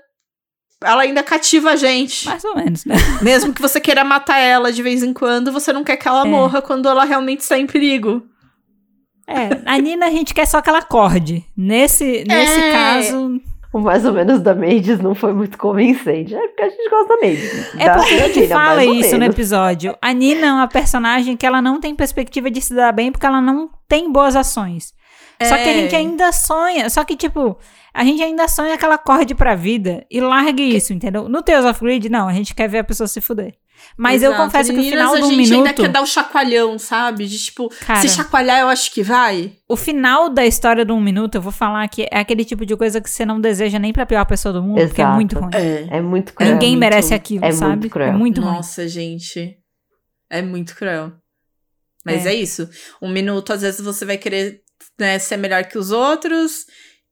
Ela 0.82 1.02
ainda 1.02 1.22
cativa 1.22 1.70
a 1.72 1.76
gente. 1.76 2.26
Mais 2.26 2.42
ou 2.44 2.54
menos, 2.56 2.84
né? 2.86 2.94
Mesmo 3.22 3.52
que 3.52 3.60
você 3.60 3.78
queira 3.80 4.02
matar 4.02 4.38
ela 4.38 4.72
de 4.72 4.82
vez 4.82 5.02
em 5.02 5.12
quando, 5.12 5.52
você 5.52 5.72
não 5.74 5.84
quer 5.84 5.96
que 5.96 6.08
ela 6.08 6.26
É. 6.26 6.28
morra 6.28 6.62
quando 6.62 6.88
ela 6.88 7.04
realmente 7.04 7.40
está 7.40 7.58
em 7.58 7.66
perigo. 7.66 8.22
É, 9.30 9.60
a 9.64 9.78
Nina 9.78 10.06
a 10.06 10.10
gente 10.10 10.34
quer 10.34 10.46
só 10.46 10.60
que 10.60 10.68
ela 10.68 10.78
acorde. 10.80 11.44
Nesse, 11.56 12.24
nesse 12.26 12.60
É. 12.60 12.72
caso, 12.72 13.40
O 13.72 13.78
mais 13.78 14.04
ou 14.04 14.12
menos 14.12 14.40
da 14.40 14.52
Mages 14.52 14.98
não 14.98 15.14
foi 15.14 15.32
muito 15.32 15.56
convincente. 15.56 16.34
É 16.34 16.48
porque 16.48 16.62
a 16.62 16.68
gente 16.68 16.90
gosta 16.90 17.14
da 17.16 17.20
Mages. 17.24 17.74
É 17.78 17.84
Da 17.86 17.94
porque 17.98 18.14
a 18.14 18.28
gente 18.28 18.48
fala 18.48 18.84
isso 18.84 19.16
no 19.16 19.24
episódio. 19.24 19.96
A 20.02 20.12
Nina 20.12 20.46
é 20.48 20.52
uma 20.52 20.66
personagem 20.66 21.36
que 21.36 21.46
ela 21.46 21.62
não 21.62 21.78
tem 21.80 21.94
perspectiva 21.94 22.50
de 22.50 22.60
se 22.60 22.74
dar 22.74 22.90
bem 22.92 23.12
porque 23.12 23.24
ela 23.26 23.40
não 23.40 23.70
tem 23.86 24.10
boas 24.10 24.34
ações. 24.34 24.92
Só 25.42 25.54
que 25.56 25.62
a 25.62 25.70
É. 25.70 25.74
gente 25.74 25.94
ainda 25.94 26.32
sonha. 26.32 26.90
Só 26.90 27.04
que, 27.04 27.14
tipo, 27.16 27.56
a 27.94 28.04
gente 28.04 28.20
ainda 28.22 28.48
sonha 28.48 28.76
que 28.76 28.84
ela 28.84 28.96
acorde 28.96 29.34
pra 29.36 29.54
vida 29.54 30.04
e 30.10 30.20
largue 30.20 30.64
isso, 30.76 30.92
entendeu? 30.92 31.28
No 31.28 31.40
Tales 31.40 31.64
of 31.64 31.80
Greed, 31.80 32.08
não, 32.10 32.26
a 32.28 32.32
gente 32.32 32.54
quer 32.54 32.68
ver 32.68 32.78
a 32.80 32.84
pessoa 32.84 33.06
se 33.06 33.20
fuder. 33.20 33.54
Mas 33.96 34.22
eu 34.22 34.30
Exato. 34.32 34.44
confesso 34.44 34.70
que 34.70 34.76
o 34.76 34.78
Meninas, 34.78 34.98
final 34.98 35.14
a 35.14 35.18
do 35.20 35.26
um 35.26 35.30
gente 35.30 35.52
ainda 35.52 35.56
minuto. 35.64 35.82
quer 35.82 35.88
dar 35.88 36.02
o 36.02 36.06
chacoalhão, 36.06 36.78
sabe? 36.78 37.26
De 37.26 37.38
tipo, 37.38 37.68
Cara. 37.84 38.00
se 38.00 38.08
chacoalhar, 38.08 38.60
eu 38.60 38.68
acho 38.68 38.90
que 38.92 39.02
vai. 39.02 39.52
O 39.68 39.76
final 39.76 40.28
da 40.28 40.46
história 40.46 40.84
do 40.84 40.94
um 40.94 41.00
minuto, 41.00 41.34
eu 41.36 41.40
vou 41.42 41.52
falar 41.52 41.86
que 41.88 42.02
é 42.10 42.18
aquele 42.18 42.44
tipo 42.44 42.64
de 42.64 42.76
coisa 42.76 43.00
que 43.00 43.10
você 43.10 43.24
não 43.26 43.40
deseja 43.40 43.78
nem 43.78 43.92
pra 43.92 44.06
pior 44.06 44.24
pessoa 44.24 44.52
do 44.52 44.62
mundo, 44.62 44.80
porque 44.86 45.00
é 45.00 45.04
Exato. 45.04 45.14
muito 45.16 45.38
ruim. 45.38 45.50
É. 45.54 45.98
É 45.98 46.00
muito 46.00 46.32
cruel. 46.34 46.52
Ninguém 46.52 46.70
muito- 46.70 46.80
merece 46.80 47.14
aquilo, 47.14 47.44
é 47.44 47.48
muito 47.48 47.58
sabe? 47.58 47.88
cruel. 47.90 48.08
É 48.08 48.12
muito 48.12 48.40
ruim. 48.40 48.52
Nossa, 48.54 48.88
gente. 48.88 49.56
É 50.28 50.40
muito 50.42 50.74
cruel. 50.76 51.12
Mas 52.04 52.24
É. 52.24 52.30
é. 52.30 52.34
isso. 52.34 52.68
Um 53.02 53.08
minuto, 53.10 53.52
às 53.52 53.60
vezes, 53.62 53.80
você 53.80 54.04
vai 54.04 54.16
querer 54.16 54.60
né, 54.98 55.18
ser 55.18 55.36
melhor 55.36 55.64
que 55.64 55.76
os 55.78 55.90
outros, 55.90 56.64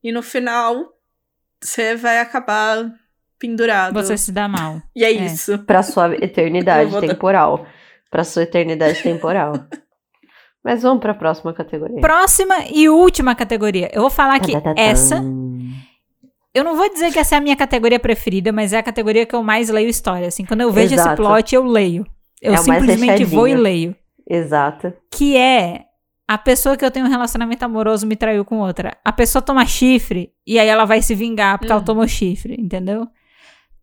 e 0.02 0.10
no 0.12 0.22
final 0.22 0.76
você 1.62 1.96
vai 1.96 2.18
acabar 2.20 2.88
pendurado. 3.38 3.94
Você 3.94 4.16
se 4.18 4.32
dá 4.32 4.46
mal. 4.48 4.80
E 4.94 5.04
é, 5.04 5.08
É. 5.08 5.12
isso. 5.12 5.58
Pra 5.60 5.82
sua 5.82 6.14
eternidade 6.16 6.90
dar- 6.92 7.00
temporal. 7.00 7.66
Pra 8.10 8.24
sua 8.24 8.42
eternidade 8.42 9.02
temporal. 9.02 9.52
Mas 10.64 10.82
vamos 10.82 11.00
pra 11.00 11.14
próxima 11.14 11.52
categoria. 11.52 12.00
Próxima 12.00 12.54
e 12.72 12.88
última 12.88 13.34
categoria. 13.34 13.90
Eu 13.92 14.02
vou 14.02 14.10
falar 14.10 14.38
que 14.40 14.52
essa. 14.76 15.22
Eu 16.54 16.64
não 16.64 16.76
vou 16.76 16.88
dizer 16.90 17.12
que 17.12 17.18
essa 17.18 17.34
é 17.34 17.38
a 17.38 17.40
minha 17.40 17.56
categoria 17.56 18.00
preferida, 18.00 18.50
mas 18.50 18.72
é 18.72 18.78
a 18.78 18.82
categoria 18.82 19.24
que 19.24 19.34
eu 19.34 19.42
mais 19.42 19.68
leio 19.68 19.88
história. 19.88 20.26
Assim, 20.28 20.44
quando 20.44 20.62
eu 20.62 20.72
vejo 20.72 20.94
esse 20.94 21.02
Exato. 21.02 21.22
plot, 21.22 21.54
eu 21.54 21.62
leio. 21.64 22.04
Eu 22.42 22.54
É 22.54 22.56
simplesmente 22.56 23.24
vou 23.24 23.46
e 23.46 23.54
leio. 23.54 23.94
Exato. 24.28 24.92
Que 25.12 25.36
é 25.36 25.84
a 26.26 26.36
pessoa 26.36 26.76
que 26.76 26.84
eu 26.84 26.90
tenho 26.90 27.06
um 27.06 27.10
relacionamento 27.10 27.64
amoroso 27.64 28.06
me 28.06 28.16
traiu 28.16 28.44
com 28.44 28.58
outra. 28.58 28.96
A 29.04 29.12
pessoa 29.12 29.40
toma 29.42 29.64
chifre 29.66 30.32
e 30.46 30.58
aí 30.58 30.68
ela 30.68 30.84
vai 30.84 31.00
se 31.02 31.14
vingar 31.14 31.58
porque 31.58 31.70
ela 31.72 31.80
Uhum. 31.80 31.84
tomou 31.86 32.08
chifre, 32.08 32.56
entendeu? 32.58 33.06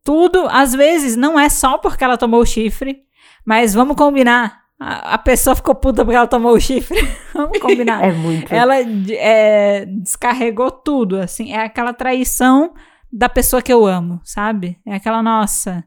Tudo, 0.06 0.48
às 0.52 0.74
vezes, 0.74 1.16
não 1.16 1.38
é 1.38 1.50
só 1.50 1.80
porque 1.80 2.04
ela 2.04 2.16
tomou 2.16 2.40
o 2.40 2.46
chifre, 2.46 3.02
mas 3.44 3.74
vamos 3.74 3.98
combinar. 3.98 4.62
A, 4.80 5.16
a 5.16 5.18
pessoa 5.18 5.56
ficou 5.56 5.74
puta 5.74 6.06
porque 6.06 6.16
ela 6.16 6.28
tomou 6.28 6.54
o 6.54 6.60
chifre. 6.60 6.98
vamos 7.34 7.58
combinar. 7.58 8.04
É 8.04 8.12
muito. 8.12 8.54
Ela 8.54 8.76
é, 8.78 9.86
descarregou 9.86 10.70
tudo, 10.70 11.18
assim. 11.18 11.52
É 11.54 11.64
aquela 11.64 11.92
traição 11.92 12.74
da 13.12 13.28
pessoa 13.28 13.64
que 13.64 13.74
eu 13.74 13.84
amo, 13.84 14.22
sabe? 14.24 14.78
É 14.86 14.94
aquela, 14.96 15.24
nossa, 15.24 15.84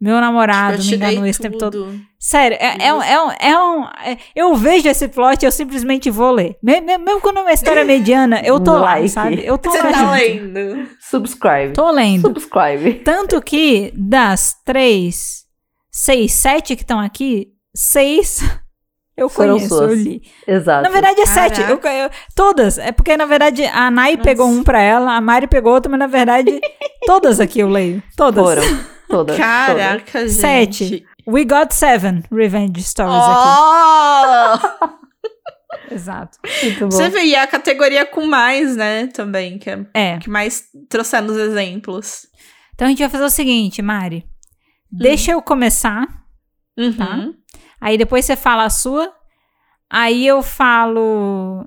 meu 0.00 0.20
namorado 0.20 0.82
me 0.82 0.94
enganou 0.94 1.26
esse 1.26 1.38
tempo 1.40 1.58
todo. 1.58 1.94
Sério, 2.18 2.56
é, 2.60 2.86
é, 2.86 2.94
um- 2.94 3.02
é, 3.02 3.22
um, 3.22 3.30
é 3.40 3.58
um. 3.58 3.84
é- 4.04 4.16
eu 4.34 4.54
vejo 4.54 4.88
esse 4.88 5.08
plot 5.08 5.42
e 5.42 5.46
eu 5.46 5.52
simplesmente 5.52 6.10
vou 6.10 6.30
ler. 6.32 6.56
Me- 6.62 6.80
me- 6.80 6.98
Mesmo 6.98 7.20
quando 7.20 7.38
é 7.38 7.42
uma 7.42 7.52
história 7.52 7.84
mediana, 7.84 8.40
eu 8.44 8.58
tô 8.60 8.72
lá, 8.72 8.94
Like. 8.96 9.08
sabe? 9.08 9.42
Eu 9.44 9.56
tô 9.58 9.70
Você 9.70 9.78
lá. 9.82 9.90
tá 9.90 9.98
junto. 9.98 10.12
lendo. 10.54 10.88
Subscribe. 11.00 11.72
Tô 11.74 11.90
lendo. 11.90 12.22
Subscribe. 12.28 12.94
Tanto 13.04 13.40
que 13.42 13.92
das 13.96 14.54
três, 14.64 15.44
seis, 15.90 16.32
sete 16.32 16.76
que 16.76 16.82
estão 16.82 16.98
aqui, 17.00 17.48
seis 17.74 18.42
eu 19.16 19.28
Foram 19.28 19.54
conheço, 19.56 19.68
suas. 19.76 19.90
eu 19.90 19.96
li. 19.96 20.22
Exato. 20.46 20.82
Na 20.82 20.88
verdade 20.88 21.20
é 21.20 21.26
sete. 21.26 21.60
Eu, 21.62 21.78
Caraca. 21.78 21.92
eu- 21.92 22.10
todas. 22.34 22.78
É 22.78 22.90
porque, 22.92 23.16
na 23.16 23.26
verdade, 23.26 23.64
a 23.66 23.90
Nai 23.90 24.12
Nossa. 24.12 24.24
pegou 24.24 24.46
um 24.46 24.62
pra 24.62 24.80
ela, 24.80 25.14
a 25.16 25.20
Mari 25.20 25.46
pegou 25.46 25.72
outro, 25.74 25.90
mas 25.90 25.98
na 26.00 26.06
verdade, 26.06 26.58
todas 27.06 27.38
aqui 27.40 27.60
eu 27.60 27.68
leio. 27.68 28.02
Todas. 28.16 28.42
Foram. 28.44 28.62
Todas. 29.10 29.36
Caraca, 29.36 30.20
gente. 30.28 30.32
Sete. 30.40 31.06
We 31.26 31.44
Got 31.44 31.72
Seven 31.72 32.22
Revenge 32.32 32.82
Stories 32.82 33.14
aqui. 33.14 34.88
Oh! 34.88 35.00
Exato. 35.94 36.38
Muito 36.62 36.80
bom. 36.80 36.90
Você 36.90 37.08
vê, 37.08 37.24
e 37.24 37.36
a 37.36 37.46
categoria 37.46 38.06
com 38.06 38.26
mais, 38.26 38.76
né, 38.76 39.08
também, 39.08 39.58
que 39.58 39.68
é 39.70 39.86
É. 39.94 40.18
que 40.18 40.30
mais 40.30 40.64
trouxemos 40.88 41.36
exemplos. 41.36 42.26
Então 42.74 42.86
a 42.86 42.90
gente 42.90 43.00
vai 43.00 43.08
fazer 43.08 43.24
o 43.24 43.30
seguinte, 43.30 43.82
Mari. 43.82 44.24
Deixa 44.90 45.32
eu 45.32 45.42
começar, 45.42 46.06
Uhum. 46.78 46.92
Tá. 46.96 47.28
aí 47.80 47.98
depois 47.98 48.24
você 48.24 48.34
fala 48.36 48.64
a 48.64 48.70
sua, 48.70 49.12
aí 49.90 50.26
eu 50.26 50.42
falo 50.42 51.64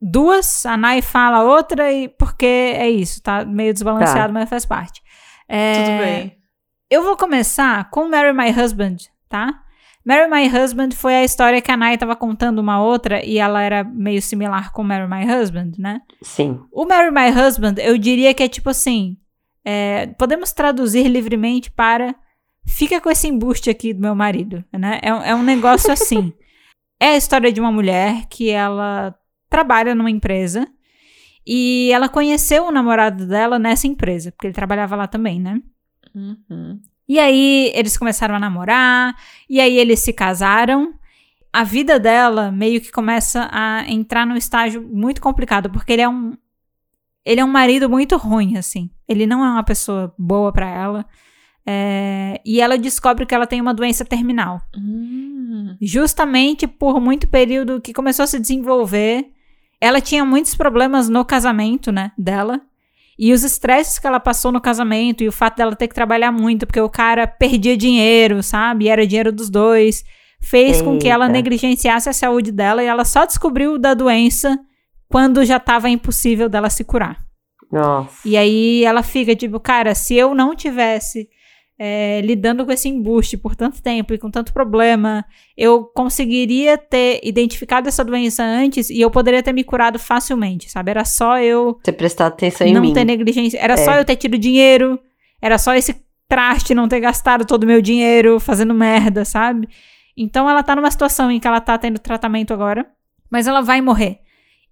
duas, 0.00 0.64
a 0.66 0.76
Nai 0.76 1.00
fala 1.02 1.42
outra, 1.42 1.90
e 1.92 2.08
porque 2.08 2.46
é 2.46 2.88
isso, 2.90 3.22
tá 3.22 3.44
meio 3.44 3.72
desbalanceado, 3.72 4.32
mas 4.32 4.48
faz 4.48 4.64
parte. 4.66 5.00
É, 5.48 5.74
Tudo 5.74 5.98
bem. 5.98 6.36
Eu 6.90 7.04
vou 7.04 7.16
começar 7.16 7.88
com 7.88 8.08
Marry 8.08 8.32
My 8.32 8.50
Husband, 8.50 8.96
tá? 9.28 9.62
Marry 10.04 10.28
My 10.28 10.48
Husband 10.48 10.90
foi 10.92 11.14
a 11.14 11.22
história 11.22 11.62
que 11.62 11.70
a 11.70 11.76
Nai 11.76 11.96
tava 11.96 12.16
contando 12.16 12.58
uma 12.58 12.82
outra 12.82 13.24
e 13.24 13.38
ela 13.38 13.62
era 13.62 13.84
meio 13.84 14.20
similar 14.20 14.72
com 14.72 14.82
Marry 14.82 15.08
My 15.08 15.32
Husband, 15.32 15.70
né? 15.78 16.00
Sim. 16.20 16.60
O 16.72 16.84
Marry 16.84 17.12
My 17.12 17.30
Husband, 17.30 17.74
eu 17.78 17.96
diria 17.96 18.34
que 18.34 18.42
é 18.42 18.48
tipo 18.48 18.70
assim: 18.70 19.16
é, 19.64 20.08
podemos 20.18 20.52
traduzir 20.52 21.06
livremente 21.06 21.70
para 21.70 22.12
fica 22.66 23.00
com 23.00 23.08
esse 23.08 23.28
embuste 23.28 23.70
aqui 23.70 23.94
do 23.94 24.00
meu 24.00 24.16
marido, 24.16 24.64
né? 24.72 24.98
É, 25.00 25.30
é 25.30 25.34
um 25.34 25.44
negócio 25.44 25.92
assim. 25.92 26.32
é 26.98 27.10
a 27.10 27.16
história 27.16 27.52
de 27.52 27.60
uma 27.60 27.70
mulher 27.70 28.26
que 28.28 28.50
ela 28.50 29.14
trabalha 29.48 29.94
numa 29.94 30.10
empresa 30.10 30.66
e 31.46 31.90
ela 31.92 32.08
conheceu 32.08 32.66
o 32.66 32.72
namorado 32.72 33.28
dela 33.28 33.60
nessa 33.60 33.86
empresa, 33.86 34.32
porque 34.32 34.48
ele 34.48 34.54
trabalhava 34.54 34.96
lá 34.96 35.06
também, 35.06 35.40
né? 35.40 35.62
Uhum. 36.14 36.80
E 37.08 37.18
aí 37.18 37.72
eles 37.74 37.96
começaram 37.96 38.34
a 38.34 38.38
namorar, 38.38 39.16
e 39.48 39.60
aí 39.60 39.76
eles 39.76 40.00
se 40.00 40.12
casaram. 40.12 40.94
A 41.52 41.64
vida 41.64 41.98
dela 41.98 42.52
meio 42.52 42.80
que 42.80 42.92
começa 42.92 43.48
a 43.50 43.84
entrar 43.90 44.24
num 44.24 44.36
estágio 44.36 44.80
muito 44.82 45.20
complicado, 45.20 45.68
porque 45.70 45.92
ele 45.92 46.02
é 46.02 46.08
um 46.08 46.34
ele 47.24 47.40
é 47.40 47.44
um 47.44 47.48
marido 47.48 47.88
muito 47.88 48.16
ruim 48.16 48.56
assim. 48.56 48.90
Ele 49.08 49.26
não 49.26 49.44
é 49.44 49.50
uma 49.50 49.64
pessoa 49.64 50.14
boa 50.16 50.52
pra 50.52 50.68
ela. 50.68 51.06
É, 51.66 52.40
e 52.44 52.60
ela 52.60 52.78
descobre 52.78 53.26
que 53.26 53.34
ela 53.34 53.46
tem 53.46 53.60
uma 53.60 53.74
doença 53.74 54.04
terminal. 54.04 54.60
Hum. 54.76 55.76
Justamente 55.80 56.66
por 56.66 57.00
muito 57.00 57.28
período 57.28 57.80
que 57.80 57.92
começou 57.92 58.22
a 58.24 58.26
se 58.26 58.38
desenvolver, 58.38 59.30
ela 59.80 60.00
tinha 60.00 60.24
muitos 60.24 60.54
problemas 60.54 61.08
no 61.08 61.24
casamento, 61.24 61.92
né, 61.92 62.12
dela. 62.16 62.60
E 63.22 63.34
os 63.34 63.44
estresses 63.44 63.98
que 63.98 64.06
ela 64.06 64.18
passou 64.18 64.50
no 64.50 64.62
casamento 64.62 65.22
e 65.22 65.28
o 65.28 65.32
fato 65.32 65.58
dela 65.58 65.76
ter 65.76 65.86
que 65.88 65.94
trabalhar 65.94 66.32
muito, 66.32 66.66
porque 66.66 66.80
o 66.80 66.88
cara 66.88 67.26
perdia 67.26 67.76
dinheiro, 67.76 68.42
sabe? 68.42 68.86
E 68.86 68.88
era 68.88 69.06
dinheiro 69.06 69.30
dos 69.30 69.50
dois, 69.50 70.02
fez 70.40 70.80
com 70.80 70.98
que 70.98 71.06
ela 71.06 71.26
Eita. 71.26 71.32
negligenciasse 71.34 72.08
a 72.08 72.14
saúde 72.14 72.50
dela 72.50 72.82
e 72.82 72.86
ela 72.86 73.04
só 73.04 73.26
descobriu 73.26 73.78
da 73.78 73.92
doença 73.92 74.58
quando 75.06 75.44
já 75.44 75.58
estava 75.58 75.90
impossível 75.90 76.48
dela 76.48 76.70
se 76.70 76.82
curar. 76.82 77.18
Nossa. 77.70 78.26
E 78.26 78.38
aí 78.38 78.86
ela 78.86 79.02
fica 79.02 79.36
tipo, 79.36 79.60
cara, 79.60 79.94
se 79.94 80.14
eu 80.14 80.34
não 80.34 80.56
tivesse 80.56 81.28
é, 81.82 82.20
lidando 82.22 82.66
com 82.66 82.70
esse 82.72 82.90
embuste 82.90 83.38
por 83.38 83.56
tanto 83.56 83.80
tempo 83.82 84.12
e 84.12 84.18
com 84.18 84.30
tanto 84.30 84.52
problema, 84.52 85.24
eu 85.56 85.82
conseguiria 85.84 86.76
ter 86.76 87.20
identificado 87.24 87.88
essa 87.88 88.04
doença 88.04 88.42
antes 88.44 88.90
e 88.90 89.00
eu 89.00 89.10
poderia 89.10 89.42
ter 89.42 89.54
me 89.54 89.64
curado 89.64 89.98
facilmente, 89.98 90.70
sabe? 90.70 90.90
Era 90.90 91.06
só 91.06 91.38
eu 91.38 91.78
Você 91.82 91.90
prestar 91.90 92.26
atenção 92.26 92.66
em 92.66 92.74
não 92.74 92.82
mim. 92.82 92.92
ter 92.92 93.06
negligência. 93.06 93.58
Era 93.58 93.72
É. 93.72 93.76
só 93.78 93.94
eu 93.94 94.04
ter 94.04 94.16
tido 94.16 94.36
dinheiro. 94.36 95.00
Era 95.40 95.56
só 95.56 95.74
esse 95.74 95.96
traste 96.28 96.74
não 96.74 96.86
ter 96.86 97.00
gastado 97.00 97.46
todo 97.46 97.64
o 97.64 97.66
meu 97.66 97.80
dinheiro 97.80 98.38
fazendo 98.38 98.74
merda, 98.74 99.24
sabe? 99.24 99.66
Então 100.14 100.50
ela 100.50 100.62
tá 100.62 100.76
numa 100.76 100.90
situação 100.90 101.30
em 101.30 101.40
que 101.40 101.48
ela 101.48 101.62
tá 101.62 101.78
tendo 101.78 101.98
tratamento 101.98 102.52
agora, 102.52 102.86
mas 103.30 103.46
ela 103.46 103.62
vai 103.62 103.80
morrer. 103.80 104.18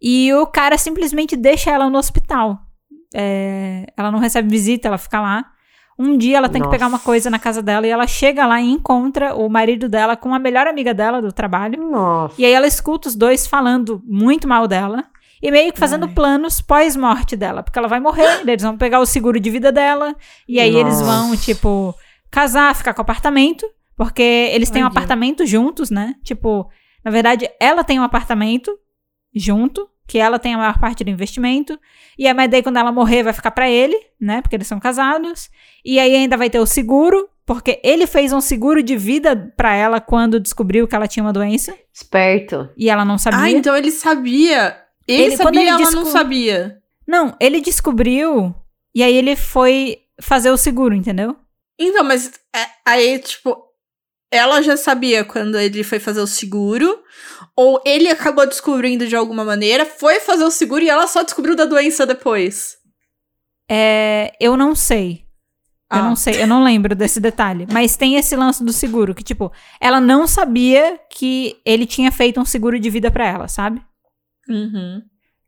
E 0.01 0.30
o 0.35 0.47
cara 0.47 0.76
simplesmente 0.76 1.35
deixa 1.36 1.70
ela 1.70 1.89
no 1.89 1.97
hospital. 1.97 2.59
É, 3.14 3.86
ela 3.97 4.12
não 4.12 4.18
recebe 4.18 4.51
visita, 4.51 4.89
ela 4.89 4.98
fica 4.98 5.22
lá. 5.22 5.47
Um 5.99 6.16
dia 6.16 6.37
ela 6.37 6.49
tem 6.49 6.62
que 6.62 6.69
pegar 6.69 6.87
uma 6.87 6.93
Nossa. 6.93 7.05
coisa 7.05 7.29
na 7.29 7.39
casa 7.41 7.61
dela 7.61 7.85
e 7.87 7.91
ela 7.91 8.07
chega 8.07 8.47
lá 8.47 8.61
e 8.61 8.70
encontra 8.70 9.35
o 9.35 9.49
marido 9.49 9.89
dela 9.89 10.16
com 10.16 10.33
a 10.33 10.39
melhor 10.39 10.69
amiga 10.69 10.95
dela 10.95 11.20
do 11.20 11.33
trabalho. 11.33 11.91
Nossa. 11.91 12.35
E 12.39 12.45
aí 12.45 12.53
ela 12.53 12.69
escuta 12.69 13.09
os 13.09 13.16
dois 13.16 13.47
falando 13.49 14.01
muito 14.07 14.47
mal 14.47 14.69
dela 14.69 15.05
e 15.43 15.51
meio 15.51 15.73
que 15.73 15.79
fazendo 15.79 16.07
Ai. 16.07 16.12
planos 16.15 16.61
pós-morte 16.61 17.37
dela, 17.37 17.62
porque 17.65 17.79
ela 17.79 17.89
vai 17.89 17.99
morrer, 17.99 18.43
eles 18.47 18.62
vão 18.62 18.77
pegar 18.77 19.01
o 19.01 19.07
seguro 19.07 19.41
de 19.41 19.51
vida 19.51 19.73
dela 19.73 20.15
e 20.49 20.61
aí 20.61 20.77
eles 20.77 21.01
vão, 21.01 21.31
Nossa. 21.31 21.43
tipo, 21.43 21.93
casar, 22.31 22.77
ficar 22.77 22.95
com 22.95 23.03
apartamento, 23.03 23.66
porque 23.97 24.23
eles 24.23 24.70
têm 24.70 24.83
um 24.83 24.87
Olha. 24.87 24.93
apartamento 24.93 25.45
juntos, 25.45 25.91
né? 25.91 26.15
Tipo, 26.23 26.69
na 27.05 27.11
verdade, 27.11 27.51
ela 27.61 27.83
tem 27.83 27.99
um 27.99 28.05
apartamento 28.05 28.70
junto, 29.35 29.89
que 30.09 30.18
ela 30.18 30.39
tem 30.39 30.55
a 30.55 30.59
maior 30.59 30.78
parte 30.80 31.05
do 31.05 31.10
investimento, 31.10 31.78
e 32.18 32.32
mas 32.32 32.51
daí 32.51 32.62
quando 32.62 32.78
ela 32.78 32.90
morrer 32.90 33.22
vai 33.22 33.32
ficar 33.35 33.51
pra 33.52 33.68
ele, 33.70 33.97
né? 34.20 34.40
Porque 34.43 34.56
eles 34.56 34.66
são 34.66 34.80
casados. 34.80 35.51
E 35.85 36.01
aí 36.01 36.14
ainda 36.16 36.36
vai 36.36 36.48
ter 36.51 36.59
o 36.59 36.66
seguro, 36.66 37.28
porque 37.47 37.78
ele 37.85 38.06
fez 38.06 38.32
um 38.32 38.40
seguro 38.40 38.82
de 38.82 38.97
vida 38.97 39.52
pra 39.56 39.74
ela 39.74 40.01
quando 40.01 40.40
descobriu 40.40 40.89
que 40.89 40.94
ela 40.97 41.06
tinha 41.06 41.22
uma 41.22 41.32
doença. 41.32 41.76
Esperto. 41.93 42.68
E 42.76 42.89
ela 42.89 43.05
não 43.05 43.18
sabia. 43.18 43.39
Ah, 43.40 43.51
então 43.51 43.76
ele 43.76 43.90
sabia. 43.90 44.76
Ele, 45.06 45.22
Ele- 45.24 45.36
sabia, 45.36 45.60
ele 45.60 45.68
ela 45.70 45.78
desco- 45.78 45.94
não 45.94 46.06
sabia. 46.06 46.78
Não, 47.06 47.36
ele 47.40 47.60
descobriu 47.60 48.55
e 48.94 49.02
aí 49.02 49.14
ele 49.14 49.36
foi 49.36 49.98
fazer 50.20 50.51
o 50.51 50.56
seguro, 50.56 50.94
entendeu? 50.94 51.36
Então, 51.78 52.02
mas 52.02 52.32
é, 52.55 52.66
aí, 52.85 53.18
tipo, 53.18 53.56
ela 54.31 54.61
já 54.63 54.77
sabia 54.77 55.25
quando 55.25 55.59
ele 55.59 55.83
foi 55.83 55.99
fazer 55.99 56.21
o 56.21 56.27
seguro, 56.27 57.03
ou 57.57 57.81
ele 57.85 58.09
acabou 58.09 58.47
descobrindo 58.47 59.07
de 59.07 59.17
alguma 59.17 59.45
maneira, 59.45 59.85
foi 59.87 60.21
fazer 60.21 60.45
o 60.45 60.51
seguro 60.51 60.83
e 60.85 60.89
ela 60.89 61.07
só 61.07 61.23
descobriu 61.23 61.57
da 61.57 61.65
doença 61.65 62.07
depois. 62.07 62.77
É, 63.71 64.33
eu 64.41 64.57
não 64.57 64.75
sei. 64.75 65.27
Eu 65.91 65.99
Ah. 66.01 66.03
não 66.03 66.17
sei, 66.17 66.43
eu 66.43 66.47
não 66.47 66.63
lembro 66.63 66.95
desse 66.95 67.19
detalhe. 67.19 67.67
Mas 67.73 67.97
tem 67.97 68.17
esse 68.17 68.37
lance 68.37 68.63
do 68.63 68.73
seguro, 68.73 69.15
que, 69.15 69.23
tipo, 69.25 69.51
ela 69.81 70.01
não 70.01 70.27
sabia 70.27 71.01
que 71.11 71.57
ele 71.65 71.87
tinha 71.87 72.13
feito 72.13 72.39
um 72.39 72.45
seguro 72.45 72.79
de 72.79 72.91
vida 72.91 73.11
pra 73.11 73.27
ela, 73.27 73.49
sabe? 73.49 73.81
Uhum. 74.49 75.01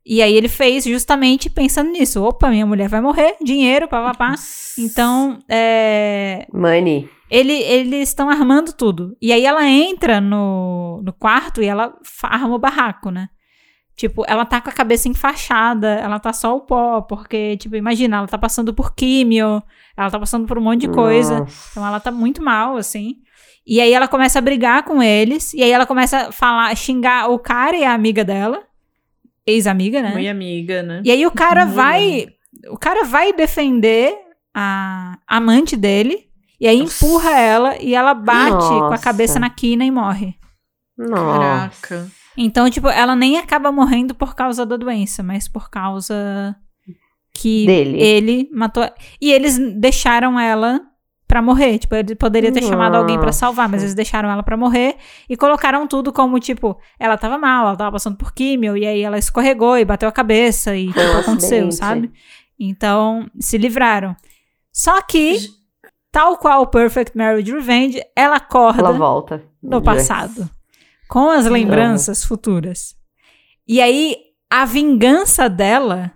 E 0.05 0.23
aí 0.23 0.35
ele 0.35 0.49
fez 0.49 0.85
justamente 0.85 1.51
pensando 1.51 1.91
nisso. 1.91 2.23
Opa, 2.25 2.49
minha 2.49 2.65
mulher 2.65 2.89
vai 2.89 3.03
morrer, 3.03 3.37
dinheiro, 3.43 3.87
papapá. 3.87 4.35
Então, 4.79 5.39
é, 5.47 6.47
Money. 6.53 7.09
Ele, 7.31 7.53
eles 7.53 8.09
estão 8.09 8.29
armando 8.29 8.73
tudo. 8.73 9.17
E 9.23 9.33
aí 9.33 9.47
ela 9.47 9.67
entra 9.67 10.21
no, 10.21 11.01
no 11.05 11.13
quarto 11.13 11.63
e 11.63 11.67
ela 11.67 11.95
arma 12.25 12.57
o 12.57 12.59
barraco, 12.59 13.11
né? 13.11 13.29
Tipo, 13.95 14.25
ela 14.27 14.47
tá 14.47 14.61
com 14.63 14.71
a 14.71 14.73
cabeça 14.73 15.09
enfaixada, 15.09 15.89
ela 15.97 16.19
tá 16.19 16.33
só 16.33 16.57
o 16.57 16.63
pó, 16.63 17.03
porque, 17.03 17.59
tipo, 17.59 17.77
imagina, 17.77 18.17
ela 18.17 18.27
tá 18.27 18.39
passando 18.39 18.73
por 18.73 18.95
químio, 18.95 19.63
ela 19.95 20.11
tá 20.11 20.19
passando 20.19 20.47
por 20.47 20.57
um 20.57 20.63
monte 20.63 20.81
de 20.81 20.89
coisa. 20.89 21.41
Nossa. 21.41 21.69
Então 21.71 21.87
ela 21.87 22.01
tá 22.01 22.11
muito 22.11 22.43
mal, 22.43 22.79
assim. 22.79 23.17
E 23.67 23.79
aí 23.79 23.93
ela 23.93 24.09
começa 24.09 24.39
a 24.39 24.43
brigar 24.43 24.85
com 24.85 25.03
eles, 25.03 25.53
e 25.53 25.63
aí 25.63 25.71
ela 25.71 25.85
começa 25.85 26.29
a 26.29 26.33
falar, 26.33 26.75
xingar 26.75 27.31
o 27.31 27.39
cara 27.39 27.77
e 27.77 27.85
a 27.85 27.93
amiga 27.93 28.25
dela, 28.25 28.63
ex-amiga, 29.47 30.01
né? 30.01 30.13
Muito 30.15 30.31
amiga, 30.31 30.83
né? 30.83 31.03
E 31.05 31.11
aí 31.11 31.27
o 31.27 31.31
cara 31.31 31.67
Muito 31.67 31.77
vai, 31.77 32.27
o 32.71 32.79
cara 32.79 33.05
vai 33.05 33.35
defender 33.35 34.15
a 34.55 35.19
amante 35.29 35.77
dele, 35.77 36.30
e 36.61 36.69
aí 36.69 36.81
Nossa. 36.81 37.05
empurra 37.05 37.31
ela 37.31 37.77
e 37.81 37.95
ela 37.95 38.15
bate 38.15 38.69
com 38.69 38.85
a 38.85 38.91
Nossa. 38.91 39.03
cabeça 39.03 39.39
na 39.39 39.49
quina 39.51 39.85
e 39.85 39.91
morre. 39.91 40.35
Nossa. 40.99 41.39
Caraca. 41.39 42.11
Então, 42.37 42.71
tipo, 42.71 42.89
ela 42.89 43.17
nem 43.17 43.39
acaba 43.39 43.73
morrendo 43.73 44.15
por 44.15 44.35
causa 44.35 44.65
da 44.67 44.77
doença, 44.77 45.23
mas 45.23 45.49
por 45.49 45.71
causa 45.71 46.55
que 47.35 47.67
Dele. 47.67 48.01
ele 48.01 48.51
matou. 48.53 48.89
E 49.21 49.33
eles 49.33 49.59
deixaram 49.79 50.39
ela 50.39 50.81
pra 51.27 51.41
morrer. 51.41 51.79
Tipo, 51.79 51.95
ele 51.95 52.15
poderia 52.15 52.51
ter 52.53 52.63
chamado 52.63 52.97
alguém 52.97 53.19
pra 53.19 53.31
salvar, 53.33 53.69
mas 53.69 53.75
Nossa. 53.77 53.85
eles 53.87 53.95
deixaram 53.95 54.29
ela 54.31 54.43
pra 54.43 54.57
morrer 54.57 54.97
e 55.29 55.37
colocaram 55.37 55.87
tudo 55.87 56.13
como, 56.13 56.39
tipo, 56.41 56.77
ela 56.99 57.17
tava 57.17 57.39
mal, 57.39 57.69
ela 57.69 57.77
tava 57.77 57.93
passando 57.93 58.17
por 58.17 58.33
químio, 58.33 58.77
e 58.77 58.87
aí 58.87 59.01
ela 59.01 59.17
escorregou 59.19 59.79
e 59.79 59.85
bateu 59.85 60.09
a 60.09 60.13
cabeça 60.13 60.77
e 60.77 60.89
tipo, 60.89 61.01
aconteceu, 61.21 61.71
sabe? 61.73 62.11
Então, 62.59 63.31
se 63.39 63.57
livraram. 63.57 64.15
Só 64.73 65.01
que, 65.03 65.39
tal 66.13 66.37
qual 66.37 66.67
Perfect 66.67 67.17
Marriage 67.17 67.53
Revenge, 67.53 68.01
ela 68.17 68.37
acorda 68.37 68.81
Ela 68.81 68.93
volta. 68.93 69.43
no 69.63 69.83
passado, 69.83 70.49
com 71.09 71.31
as 71.31 71.47
lembranças 71.47 72.25
futuras. 72.25 72.95
E 73.67 73.81
aí, 73.81 74.17
a 74.51 74.65
vingança 74.65 75.49
dela 75.49 76.13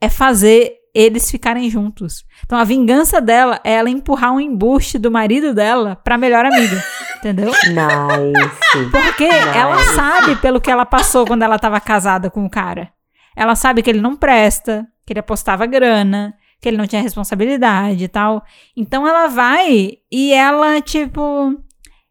é 0.00 0.08
fazer 0.08 0.74
eles 0.94 1.30
ficarem 1.30 1.70
juntos. 1.70 2.24
Então, 2.44 2.58
a 2.58 2.64
vingança 2.64 3.20
dela 3.20 3.60
é 3.62 3.74
ela 3.74 3.90
empurrar 3.90 4.32
um 4.32 4.40
embuste 4.40 4.98
do 4.98 5.10
marido 5.10 5.54
dela 5.54 5.96
pra 5.96 6.18
melhor 6.18 6.44
amiga. 6.44 6.82
entendeu? 7.18 7.50
Nice. 7.50 8.90
Porque 8.90 9.24
ela 9.24 9.78
sabe 9.94 10.36
pelo 10.36 10.60
que 10.60 10.70
ela 10.70 10.86
passou 10.86 11.26
quando 11.26 11.42
ela 11.42 11.58
tava 11.58 11.80
casada 11.80 12.30
com 12.30 12.44
o 12.44 12.50
cara. 12.50 12.90
Ela 13.36 13.54
sabe 13.54 13.82
que 13.82 13.90
ele 13.90 14.00
não 14.00 14.16
presta, 14.16 14.86
que 15.06 15.12
ele 15.12 15.20
apostava 15.20 15.66
grana, 15.66 16.34
que 16.60 16.68
ele 16.68 16.76
não 16.76 16.86
tinha 16.86 17.02
responsabilidade 17.02 18.04
e 18.04 18.08
tal. 18.08 18.44
Então 18.76 19.06
ela 19.06 19.28
vai 19.28 19.98
e 20.10 20.32
ela, 20.32 20.80
tipo, 20.80 21.54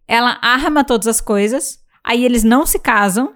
ela 0.08 0.38
arma 0.42 0.84
todas 0.84 1.08
as 1.08 1.22
coisas. 1.22 1.80
Aí 2.04 2.24
eles 2.24 2.44
não 2.44 2.66
se 2.66 2.80
casam. 2.80 3.34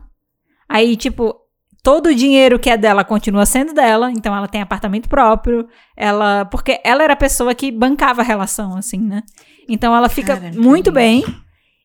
Aí, 0.70 0.96
tipo, 0.96 1.36
todo 1.84 2.08
o 2.08 2.16
dinheiro 2.16 2.58
que 2.58 2.70
é 2.70 2.78
dela 2.78 3.04
continua 3.04 3.46
sendo 3.46 3.74
dela. 3.74 4.10
Então 4.12 4.36
ela 4.36 4.48
tem 4.48 4.62
apartamento 4.62 5.10
próprio. 5.10 5.68
Ela. 5.98 6.46
Porque 6.46 6.80
ela 6.84 7.04
era 7.04 7.14
a 7.14 7.18
pessoa 7.18 7.54
que 7.54 7.72
bancava 7.72 8.22
a 8.22 8.26
relação, 8.26 8.78
assim, 8.78 9.00
né? 9.00 9.24
Então 9.68 9.96
ela 9.96 10.08
fica 10.08 10.40
muito 10.56 10.92
bem. 10.92 11.24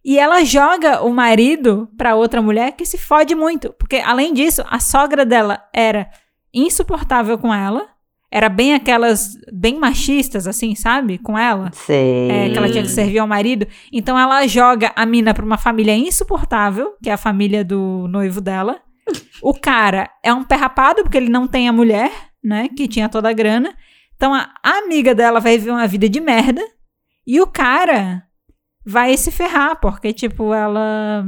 E 0.05 0.21
ela 0.21 0.45
joga 0.45 1.03
o 1.03 1.13
marido 1.13 1.89
pra 1.99 2.15
outra 2.15 2.41
mulher 2.41 2.77
que 2.77 2.87
se 2.87 2.97
fode 2.97 3.35
muito. 3.35 3.73
Porque, 3.73 3.97
além 3.97 4.33
disso, 4.33 4.65
a 4.71 4.79
sogra 4.79 5.27
dela 5.27 5.65
era 5.73 6.09
insuportável 6.55 7.37
com 7.37 7.53
ela. 7.53 7.89
Era 8.31 8.49
bem 8.49 8.75
aquelas, 8.75 9.37
bem 9.53 9.79
machistas, 9.79 10.47
assim, 10.47 10.75
sabe? 10.75 11.19
Com 11.19 11.39
ela. 11.39 11.71
Sei. 11.73 12.31
É, 12.31 12.51
que 12.51 12.59
ela 12.59 12.69
tinha 12.69 12.83
que 12.83 12.91
servir 12.91 13.19
ao 13.19 13.27
marido. 13.27 13.67
Então 13.93 14.19
ela 14.19 14.47
joga 14.47 14.93
a 14.97 15.07
mina 15.07 15.33
pra 15.33 15.45
uma 15.45 15.57
família 15.57 15.97
insuportável, 15.97 16.95
que 17.03 17.09
é 17.09 17.13
a 17.13 17.19
família 17.19 17.65
do 17.65 18.07
noivo 18.09 18.41
dela. 18.41 18.81
O 19.41 19.55
cara 19.55 20.11
é 20.23 20.33
um 20.33 20.43
perrapado, 20.43 21.03
porque 21.03 21.17
ele 21.17 21.29
não 21.29 21.47
tem 21.47 21.69
a 21.69 21.73
mulher, 21.73 22.11
né? 22.43 22.69
Que 22.77 22.89
tinha 22.89 23.09
toda 23.09 23.29
a 23.29 23.33
grana. 23.33 23.75
Então 24.17 24.35
a, 24.35 24.53
a 24.63 24.79
amiga 24.79 25.15
dela 25.15 25.39
vai 25.41 25.57
viver 25.57 25.71
uma 25.71 25.87
vida 25.87 26.09
de 26.09 26.21
merda. 26.21 26.63
E 27.27 27.41
o 27.41 27.47
cara 27.47 28.23
vai 28.85 29.17
se 29.17 29.31
ferrar, 29.31 29.81
porque, 29.81 30.13
tipo, 30.13 30.55
ela. 30.55 31.27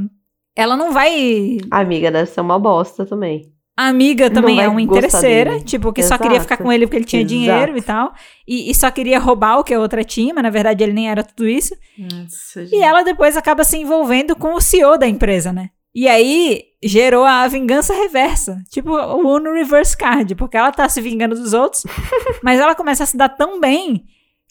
Ela 0.55 0.77
não 0.77 0.91
vai. 0.91 1.57
A 1.69 1.79
amiga 1.79 2.11
deve 2.11 2.29
ser 2.29 2.41
uma 2.41 2.57
bosta 2.57 3.05
também. 3.05 3.53
A 3.79 3.87
amiga 3.87 4.29
também 4.29 4.59
é 4.59 4.67
uma 4.67 4.81
interesseira, 4.81 5.51
dele. 5.51 5.63
tipo, 5.63 5.93
que 5.93 6.01
só 6.01 6.15
Exato. 6.15 6.23
queria 6.23 6.41
ficar 6.41 6.57
com 6.57 6.69
ele 6.69 6.85
porque 6.85 6.97
ele 6.97 7.05
tinha 7.05 7.21
Exato. 7.21 7.33
dinheiro 7.33 7.77
e 7.77 7.81
tal. 7.81 8.13
E, 8.45 8.69
e 8.69 8.75
só 8.75 8.91
queria 8.91 9.17
roubar 9.17 9.57
o 9.57 9.63
que 9.63 9.73
a 9.73 9.79
outra 9.79 10.03
tinha, 10.03 10.33
mas 10.33 10.43
na 10.43 10.49
verdade 10.49 10.83
ele 10.83 10.91
nem 10.91 11.09
era 11.09 11.23
tudo 11.23 11.47
isso. 11.47 11.73
Nossa, 11.97 12.63
E 12.75 12.81
ela 12.81 13.03
depois 13.03 13.37
acaba 13.37 13.63
se 13.63 13.77
envolvendo 13.77 14.35
com 14.35 14.53
o 14.53 14.59
CEO 14.59 14.97
da 14.97 15.07
empresa, 15.07 15.53
né? 15.53 15.69
E 15.95 16.09
aí 16.09 16.63
gerou 16.83 17.23
a 17.23 17.47
vingança 17.47 17.93
reversa. 17.93 18.61
Tipo 18.69 18.91
o 18.91 19.35
Uno 19.35 19.53
Reverse 19.53 19.95
Card, 19.95 20.35
porque 20.35 20.57
ela 20.57 20.73
tá 20.73 20.89
se 20.89 20.99
vingando 20.99 21.35
dos 21.35 21.53
outros, 21.53 21.83
mas 22.43 22.59
ela 22.59 22.75
começa 22.75 23.05
a 23.05 23.07
se 23.07 23.15
dar 23.15 23.29
tão 23.29 23.61
bem 23.61 24.03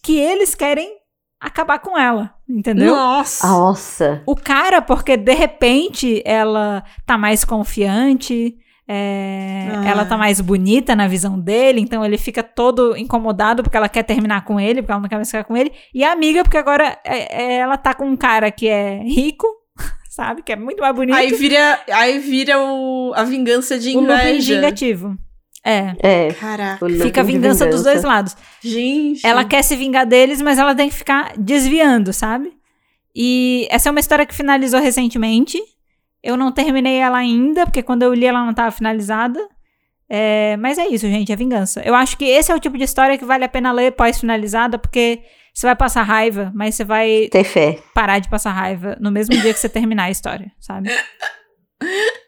que 0.02 0.18
eles 0.18 0.55
querem 0.55 0.90
acabar 1.38 1.80
com 1.80 1.98
ela, 1.98 2.32
entendeu? 2.48 2.96
Nossa. 2.96 3.46
Nossa. 3.46 4.22
O 4.26 4.34
cara, 4.34 4.80
porque 4.80 5.18
de 5.18 5.34
repente 5.34 6.22
ela 6.24 6.82
tá 7.05 7.18
mais 7.18 7.44
confiante, 7.44 8.56
é, 8.89 9.69
Ah. 9.70 9.89
ela 9.89 10.05
tá 10.06 10.16
mais 10.16 10.40
bonita 10.40 10.97
na 10.97 11.06
visão 11.06 11.39
dele, 11.39 11.81
então 11.81 12.02
ele 12.05 12.16
fica 12.16 12.43
todo 12.43 12.97
incomodado 12.97 13.62
porque 13.62 13.77
ela 13.77 13.89
quer 13.89 14.02
terminar 14.02 14.44
com 14.44 14.59
ele, 14.59 14.81
porque 14.81 14.93
ela 14.93 15.01
não 15.01 15.09
quer 15.09 15.16
mais 15.16 15.28
ficar 15.31 15.44
com 15.44 15.56
ele. 15.56 15.70
E 15.94 16.02
a 16.02 16.12
amiga, 16.12 16.43
porque 16.43 16.56
agora 16.56 16.98
é- 17.05 17.43
é- 17.43 17.56
ela 17.59 17.77
tá 17.77 17.93
com 17.94 18.06
um 18.06 18.16
cara 18.16 18.51
que 18.51 18.66
é 18.66 19.02
rico, 19.05 19.47
sabe? 20.09 20.43
Que 20.43 20.52
é 20.52 20.56
muito 20.56 20.81
mais 20.81 20.94
bonito. 20.94 21.15
Aí 21.15 21.31
vira, 21.32 21.81
aí 21.93 22.19
vira 22.19 22.59
o, 22.59 23.12
a 23.15 23.24
vingança 23.24 23.78
de 23.78 23.97
o 23.97 24.01
looping 24.01 24.15
inveja. 24.15 24.55
vingativo. 24.55 25.16
É. 25.65 25.93
É. 26.02 26.32
Caraca. 26.32 26.86
Fica 26.89 27.20
a 27.20 27.24
de 27.24 27.32
vingança 27.32 27.66
dos 27.66 27.82
dois 27.82 28.02
lados. 28.02 28.35
Gente. 28.62 29.27
Ela 29.27 29.44
quer 29.44 29.62
se 29.62 29.77
vingar 29.77 30.06
deles, 30.06 30.40
mas 30.40 30.59
ela 30.59 30.74
tem 30.74 30.89
que 30.89 30.94
ficar 30.94 31.35
desviando, 31.36 32.10
sabe? 32.12 32.52
E 33.15 33.66
essa 33.70 33.89
é 33.89 33.90
uma 33.90 34.01
história 34.01 34.24
que 34.24 34.35
finalizou 34.35 34.81
recentemente. 34.81 35.59
Eu 36.28 36.36
não 36.36 36.52
terminei 36.52 36.96
ela 36.98 37.18
ainda, 37.18 37.64
porque 37.64 37.82
quando 37.82 38.02
eu 38.02 38.12
li 38.12 38.26
ela 38.26 38.42
não 38.42 38.50
estava 38.50 38.70
finalizada. 38.70 39.40
É, 40.10 40.56
mas 40.59 40.78
é 40.78 40.86
isso, 40.86 41.06
gente, 41.06 41.32
é 41.32 41.36
vingança. 41.36 41.82
Eu 41.84 41.94
acho 41.94 42.16
que 42.16 42.24
esse 42.24 42.50
é 42.50 42.55
o 42.55 42.60
tipo 42.60 42.76
de 42.78 42.84
história 42.84 43.18
que 43.18 43.24
vale 43.24 43.44
a 43.44 43.48
pena 43.48 43.72
ler 43.72 43.92
pós-finalizada, 43.92 44.78
porque 44.78 45.20
você 45.52 45.66
vai 45.66 45.76
passar 45.76 46.02
raiva, 46.02 46.50
mas 46.55 46.74
você 46.74 46.84
vai 46.84 47.28
Ter 47.30 47.44
fé. 47.44 47.78
parar 47.94 48.18
de 48.18 48.28
passar 48.28 48.52
raiva 48.52 48.96
no 49.00 49.10
mesmo 49.10 49.34
dia 49.36 49.52
que 49.52 49.59
você 49.59 49.68
terminar 49.68 50.05
a 50.05 50.10
história, 50.10 50.50
sabe? 50.60 50.90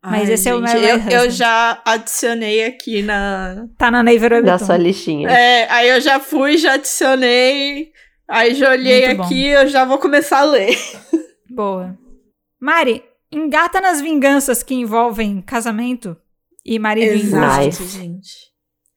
Mas 0.00 0.28
esse 0.28 0.48
é 0.48 0.54
o 0.54 0.64
gente, 0.64 0.80
Mary 0.80 1.12
eu, 1.12 1.22
eu 1.24 1.30
já 1.30 1.82
adicionei 1.84 2.64
aqui 2.64 3.02
na. 3.02 3.66
Tá 3.76 3.90
na 3.90 4.00
Naver 4.02 4.42
Da 4.44 4.56
sua 4.56 4.76
listinha. 4.76 5.28
É, 5.28 5.66
aí 5.70 5.88
eu 5.88 6.00
já 6.00 6.20
fui, 6.20 6.56
já 6.56 6.74
adicionei. 6.74 7.90
Aí 8.28 8.54
já 8.54 8.70
olhei 8.70 9.06
Muito 9.06 9.16
bom. 9.18 9.24
aqui, 9.24 9.46
eu 9.48 9.66
já 9.66 9.84
vou 9.84 9.98
começar 9.98 10.38
a 10.38 10.44
ler. 10.44 10.78
Boa. 11.50 11.98
Mari, 12.60 13.02
engata 13.32 13.80
nas 13.80 14.00
vinganças 14.00 14.62
que 14.62 14.74
envolvem 14.74 15.40
casamento 15.42 16.16
e 16.64 16.78
marido 16.78 17.12
em 17.14 17.20
Exato. 17.20 17.64
Nice. 17.66 17.86
gente. 17.86 18.30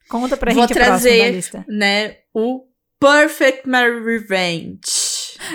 Conta 0.09 0.35
pra 0.35 0.51
Vou 0.53 0.61
gente 0.61 0.73
a 0.73 0.75
próxima 0.75 0.97
da 0.97 0.99
trazer, 1.09 1.31
lista. 1.31 1.65
né, 1.69 2.15
o 2.33 2.65
Perfect 2.99 3.67
Mary 3.67 4.03
Revenge. 4.03 4.79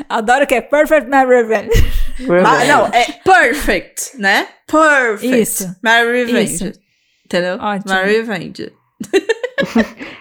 Adoro 0.08 0.46
que 0.46 0.54
é 0.54 0.60
Perfect 0.60 1.08
Mary 1.08 1.28
Revenge. 1.28 1.70
Ah, 2.44 2.64
não, 2.64 2.86
é 2.86 3.04
perfect, 3.22 4.16
né? 4.18 4.48
Perfect. 4.66 5.40
Isso. 5.40 5.76
Mary 5.82 6.24
Revenge. 6.24 6.54
Isso. 6.54 6.72
Entendeu? 7.24 7.56
Ótimo. 7.60 7.92
Mary 7.94 8.12
Revenge. 8.16 8.72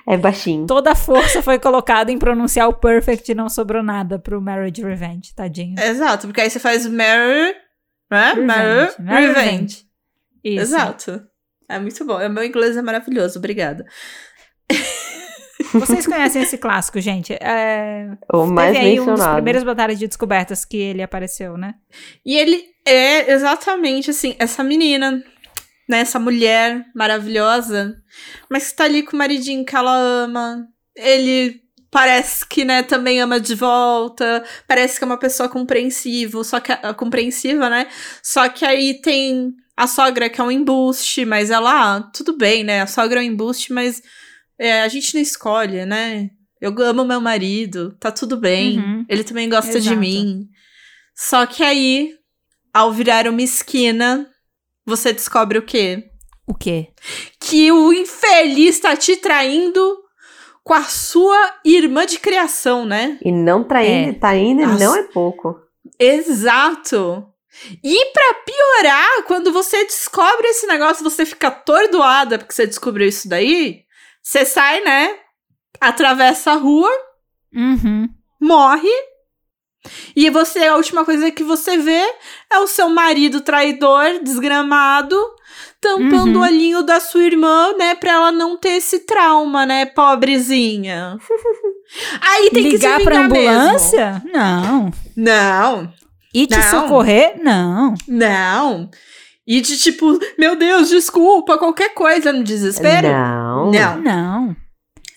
É 0.07 0.15
baixinho. 0.17 0.65
Toda 0.67 0.91
a 0.91 0.95
força 0.95 1.41
foi 1.41 1.57
colocada 1.59 2.11
em 2.11 2.17
pronunciar 2.17 2.69
o 2.69 2.73
perfect 2.73 3.31
e 3.31 3.35
não 3.35 3.49
sobrou 3.49 3.81
nada 3.83 4.19
pro 4.19 4.39
Marriage 4.41 4.81
Revenge, 4.83 5.33
tadinho. 5.35 5.79
Exato, 5.79 6.27
porque 6.27 6.41
aí 6.41 6.49
você 6.49 6.59
faz 6.59 6.85
Mary, 6.85 7.53
né? 8.09 8.33
Revenge. 8.33 8.95
Mary 8.99 9.27
Revenge. 9.27 9.85
Isso. 10.43 10.61
Exato. 10.61 11.27
É 11.69 11.79
muito 11.79 12.05
bom. 12.05 12.23
O 12.23 12.29
meu 12.29 12.43
inglês 12.43 12.77
é 12.77 12.81
maravilhoso, 12.81 13.39
obrigada. 13.39 13.85
Vocês 15.73 16.05
conhecem 16.05 16.41
esse 16.41 16.57
clássico, 16.57 16.99
gente? 17.01 17.33
É... 17.33 18.15
O 18.31 18.45
mais 18.45 18.73
Teve 18.73 18.85
aí 18.85 18.93
um 18.99 19.03
dos 19.03 19.07
mencionado. 19.07 19.35
primeiros 19.35 19.63
batalhas 19.63 19.99
de 19.99 20.07
descobertas 20.07 20.63
que 20.63 20.77
ele 20.77 21.01
apareceu, 21.01 21.57
né? 21.57 21.75
E 22.25 22.37
ele 22.37 22.63
é 22.85 23.31
exatamente 23.31 24.11
assim, 24.11 24.35
essa 24.37 24.63
menina, 24.63 25.23
né? 25.89 25.99
Essa 25.99 26.19
mulher 26.19 26.85
maravilhosa, 26.93 27.95
mas 28.49 28.69
que 28.69 28.75
tá 28.75 28.83
ali 28.83 29.03
com 29.03 29.15
o 29.15 29.19
maridinho 29.19 29.65
que 29.65 29.75
ela 29.75 29.95
ama. 29.95 30.67
Ele 30.95 31.61
parece 31.95 32.45
que, 32.45 32.65
né, 32.65 32.83
também 32.83 33.21
ama 33.21 33.39
de 33.39 33.55
volta. 33.55 34.43
Parece 34.67 34.97
que 34.97 35.05
é 35.05 35.07
uma 35.07 35.17
pessoa 35.17 35.47
compreensiva, 35.47 36.43
só 36.43 36.59
que 36.59 36.73
ah, 36.73 36.93
compreensiva, 36.93 37.69
né? 37.69 37.87
Só 38.21 38.49
que 38.49 38.65
aí 38.65 38.99
tem 39.01 39.53
a 39.77 39.87
sogra 39.87 40.29
que 40.29 40.41
é 40.41 40.43
um 40.43 40.51
embuste, 40.51 41.23
mas 41.23 41.49
ela, 41.49 41.95
ah, 41.95 42.01
tudo 42.01 42.37
bem, 42.37 42.65
né? 42.65 42.81
A 42.81 42.87
sogra 42.87 43.21
é 43.21 43.23
um 43.23 43.27
embuste, 43.27 43.71
mas 43.71 44.03
é, 44.59 44.81
a 44.81 44.89
gente 44.89 45.13
não 45.13 45.21
escolhe, 45.21 45.85
né? 45.85 46.31
Eu 46.59 46.77
amo 46.81 47.05
meu 47.05 47.21
marido, 47.21 47.95
tá 47.97 48.11
tudo 48.11 48.35
bem. 48.35 48.77
Uhum. 48.77 49.05
Ele 49.07 49.23
também 49.23 49.47
gosta 49.47 49.79
de 49.79 49.87
Exato. 49.87 49.97
mim. 49.97 50.49
Só 51.15 51.45
que 51.45 51.63
aí, 51.63 52.13
ao 52.73 52.91
virar 52.91 53.25
uma 53.25 53.41
esquina, 53.41 54.29
você 54.85 55.13
descobre 55.13 55.59
o 55.59 55.65
quê? 55.65 56.03
O 56.45 56.53
quê? 56.53 56.89
Que 57.39 57.71
o 57.71 57.93
infeliz 57.93 58.81
tá 58.81 58.97
te 58.97 59.15
traindo 59.15 60.04
com 60.65 60.73
a 60.73 60.81
sua 60.83 61.53
irmã 61.63 62.05
de 62.07 62.17
criação, 62.19 62.85
né? 62.85 63.19
E 63.23 63.31
não 63.31 63.63
traindo, 63.63 64.09
É. 64.09 64.13
tá 64.19 64.35
indo 64.35 64.63
e 64.63 64.65
Nossa. 64.65 64.83
não 64.83 64.95
é 64.95 65.03
pouco. 65.03 65.61
Exato. 65.99 67.23
E 67.83 68.05
pra 68.11 68.33
piorar, 68.45 69.23
quando 69.27 69.53
você 69.53 69.85
descobre 69.85 70.47
esse 70.47 70.65
negócio, 70.67 71.03
você 71.03 71.23
fica 71.25 71.47
atordoada 71.49 72.37
porque 72.39 72.53
você 72.53 72.65
descobriu 72.65 73.07
isso 73.07 73.29
daí. 73.29 73.83
Você 74.23 74.43
sai, 74.43 74.81
né? 74.81 75.15
Atravessa 75.79 76.51
a 76.53 76.55
rua, 76.55 76.89
Uhum. 77.53 78.09
morre. 78.41 78.89
E 80.15 80.31
você, 80.31 80.65
a 80.65 80.75
última 80.75 81.05
coisa 81.05 81.29
que 81.29 81.43
você 81.43 81.77
vê 81.77 82.01
é 82.51 82.57
o 82.57 82.65
seu 82.67 82.89
marido 82.89 83.39
traidor, 83.41 84.19
desgramado, 84.23 85.15
tampando 85.85 86.35
Uhum. 86.35 86.41
o 86.41 86.43
olhinho 86.43 86.81
da 86.83 86.99
sua 86.99 87.23
irmã, 87.23 87.73
né? 87.77 87.93
Pra 87.93 88.13
ela 88.13 88.31
não 88.31 88.57
ter 88.57 88.69
esse 88.77 88.99
trauma, 89.05 89.65
né? 89.65 89.85
Pobrezinha. 89.85 91.17
Aí 92.21 92.49
tem 92.49 92.63
Ligar 92.63 92.95
que 92.97 93.03
se 93.03 93.03
pra 93.03 93.21
vingar 93.21 93.29
mesmo. 93.29 93.51
ambulância? 93.51 94.23
Não. 94.33 94.91
Não, 95.15 95.93
E 96.33 96.47
te 96.47 96.57
Não. 96.57 96.69
socorrer? 96.71 97.35
Não. 97.41 97.93
não. 98.07 98.89
E 99.47 99.61
de 99.61 99.77
tipo, 99.77 100.17
meu 100.39 100.55
Deus, 100.55 100.89
desculpa, 100.89 101.57
qualquer 101.57 101.93
coisa 101.93 102.33
no 102.33 102.43
desespero. 102.43 103.07
Não. 103.07 103.71
Não. 103.71 104.01
Não. 104.01 104.55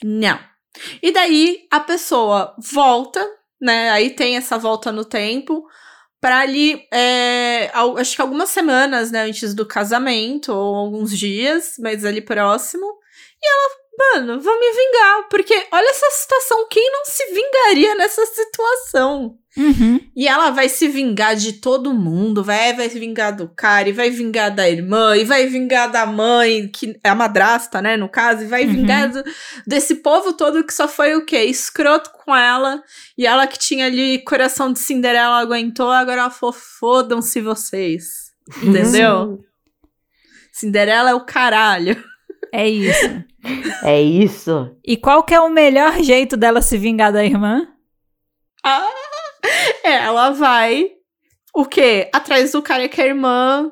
Não. 0.04 0.38
E 1.02 1.10
daí 1.10 1.60
a 1.72 1.80
pessoa 1.80 2.54
volta, 2.72 3.24
né? 3.60 3.90
Aí 3.90 4.10
tem 4.10 4.36
essa 4.36 4.58
volta 4.58 4.92
no 4.92 5.04
tempo 5.04 5.64
para 6.20 6.40
ali, 6.40 6.86
é, 6.92 7.70
acho 7.98 8.16
que 8.16 8.22
algumas 8.22 8.50
semanas, 8.50 9.10
né, 9.10 9.22
antes 9.22 9.54
do 9.54 9.66
casamento 9.66 10.52
ou 10.52 10.74
alguns 10.74 11.16
dias, 11.16 11.74
mas 11.78 12.04
ali 12.04 12.20
próximo. 12.20 12.84
E 13.42 13.46
ela, 13.48 13.70
mano, 13.98 14.40
vou 14.40 14.60
me 14.60 14.70
vingar, 14.72 15.28
porque 15.28 15.66
olha 15.72 15.90
essa 15.90 16.10
situação, 16.12 16.66
quem 16.70 16.90
não 16.92 17.04
se 17.04 17.24
vingaria 17.34 17.94
nessa 17.96 18.24
situação? 18.26 19.36
Uhum. 19.56 19.98
E 20.14 20.28
ela 20.28 20.50
vai 20.50 20.68
se 20.68 20.86
vingar 20.86 21.34
de 21.34 21.54
todo 21.54 21.92
mundo, 21.92 22.44
vai, 22.44 22.74
vai 22.74 22.88
se 22.88 22.98
vingar 22.98 23.34
do 23.34 23.48
cara, 23.48 23.88
e 23.88 23.92
vai 23.92 24.08
vingar 24.08 24.54
da 24.54 24.68
irmã, 24.68 25.16
e 25.16 25.24
vai 25.24 25.46
vingar 25.46 25.90
da 25.90 26.06
mãe, 26.06 26.68
que 26.68 26.98
é 27.02 27.08
a 27.08 27.14
madrasta, 27.14 27.82
né, 27.82 27.96
no 27.96 28.08
caso, 28.08 28.44
e 28.44 28.46
vai 28.46 28.64
Uhum. 28.64 28.72
vingar 28.72 29.10
do- 29.10 29.24
desse 29.66 29.96
povo 29.96 30.32
todo 30.32 30.62
que 30.64 30.72
só 30.72 30.86
foi 30.86 31.16
o 31.16 31.24
quê? 31.26 31.38
Escroto 31.44 32.10
com 32.12 32.36
ela, 32.36 32.80
e 33.16 33.26
ela 33.26 33.46
que 33.48 33.58
tinha 33.58 33.86
ali 33.86 34.22
coração 34.22 34.72
de 34.72 34.78
Cinderela 34.78 35.40
aguentou, 35.40 35.90
agora 35.90 36.20
ela 36.20 36.30
falou, 36.30 36.52
fodam-se 36.52 37.40
vocês. 37.40 38.28
Entendeu? 38.62 39.40
Cinderela 40.52 41.10
é 41.10 41.14
o 41.14 41.24
caralho. 41.24 42.02
É 42.52 42.68
isso. 42.68 43.24
É 43.84 44.00
isso. 44.00 44.74
E 44.84 44.96
qual 44.96 45.22
que 45.22 45.34
é 45.34 45.40
o 45.40 45.48
melhor 45.48 46.02
jeito 46.02 46.36
dela 46.36 46.60
se 46.62 46.76
vingar 46.76 47.12
da 47.12 47.24
irmã? 47.24 47.66
É, 49.84 50.04
ela 50.04 50.30
vai, 50.30 50.90
o 51.54 51.64
quê? 51.64 52.08
Atrás 52.12 52.52
do 52.52 52.60
cara 52.62 52.88
que 52.88 53.00
a 53.00 53.06
irmã 53.06 53.70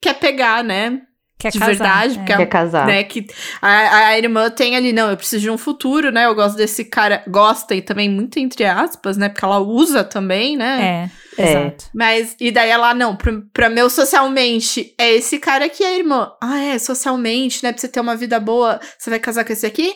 quer 0.00 0.14
pegar, 0.14 0.62
né? 0.62 1.02
Quer 1.38 1.52
De 1.52 1.58
casar. 1.60 1.70
verdade, 1.70 2.14
é. 2.14 2.18
porque 2.18 2.36
Quer 2.36 2.46
casar. 2.46 2.86
né, 2.86 3.04
que 3.04 3.26
a, 3.62 4.06
a 4.08 4.18
irmã 4.18 4.50
tem 4.50 4.76
ali, 4.76 4.92
não, 4.92 5.08
eu 5.08 5.16
preciso 5.16 5.42
de 5.42 5.50
um 5.50 5.56
futuro, 5.56 6.10
né? 6.10 6.26
Eu 6.26 6.34
gosto 6.34 6.56
desse 6.56 6.84
cara, 6.84 7.22
gosta 7.28 7.76
e 7.76 7.80
também 7.80 8.08
muito 8.08 8.38
entre 8.38 8.64
aspas, 8.64 9.16
né? 9.16 9.28
Porque 9.28 9.44
ela 9.44 9.60
usa 9.60 10.02
também, 10.02 10.56
né? 10.56 10.82
É, 10.82 11.10
É. 11.38 11.50
exato. 11.50 11.84
Mas, 11.94 12.36
e 12.40 12.50
daí 12.50 12.70
ela, 12.70 12.94
não, 12.94 13.16
pra, 13.16 13.32
pra 13.52 13.68
meu 13.70 13.88
socialmente, 13.88 14.94
é 14.98 15.12
esse 15.14 15.38
cara 15.38 15.66
aqui, 15.66 15.84
a 15.84 15.94
irmã. 15.96 16.32
Ah, 16.42 16.58
é, 16.60 16.78
socialmente, 16.78 17.62
né? 17.62 17.72
Pra 17.72 17.80
você 17.80 17.88
ter 17.88 18.00
uma 18.00 18.16
vida 18.16 18.38
boa, 18.40 18.80
você 18.98 19.10
vai 19.10 19.18
casar 19.18 19.44
com 19.44 19.52
esse 19.52 19.66
aqui? 19.66 19.92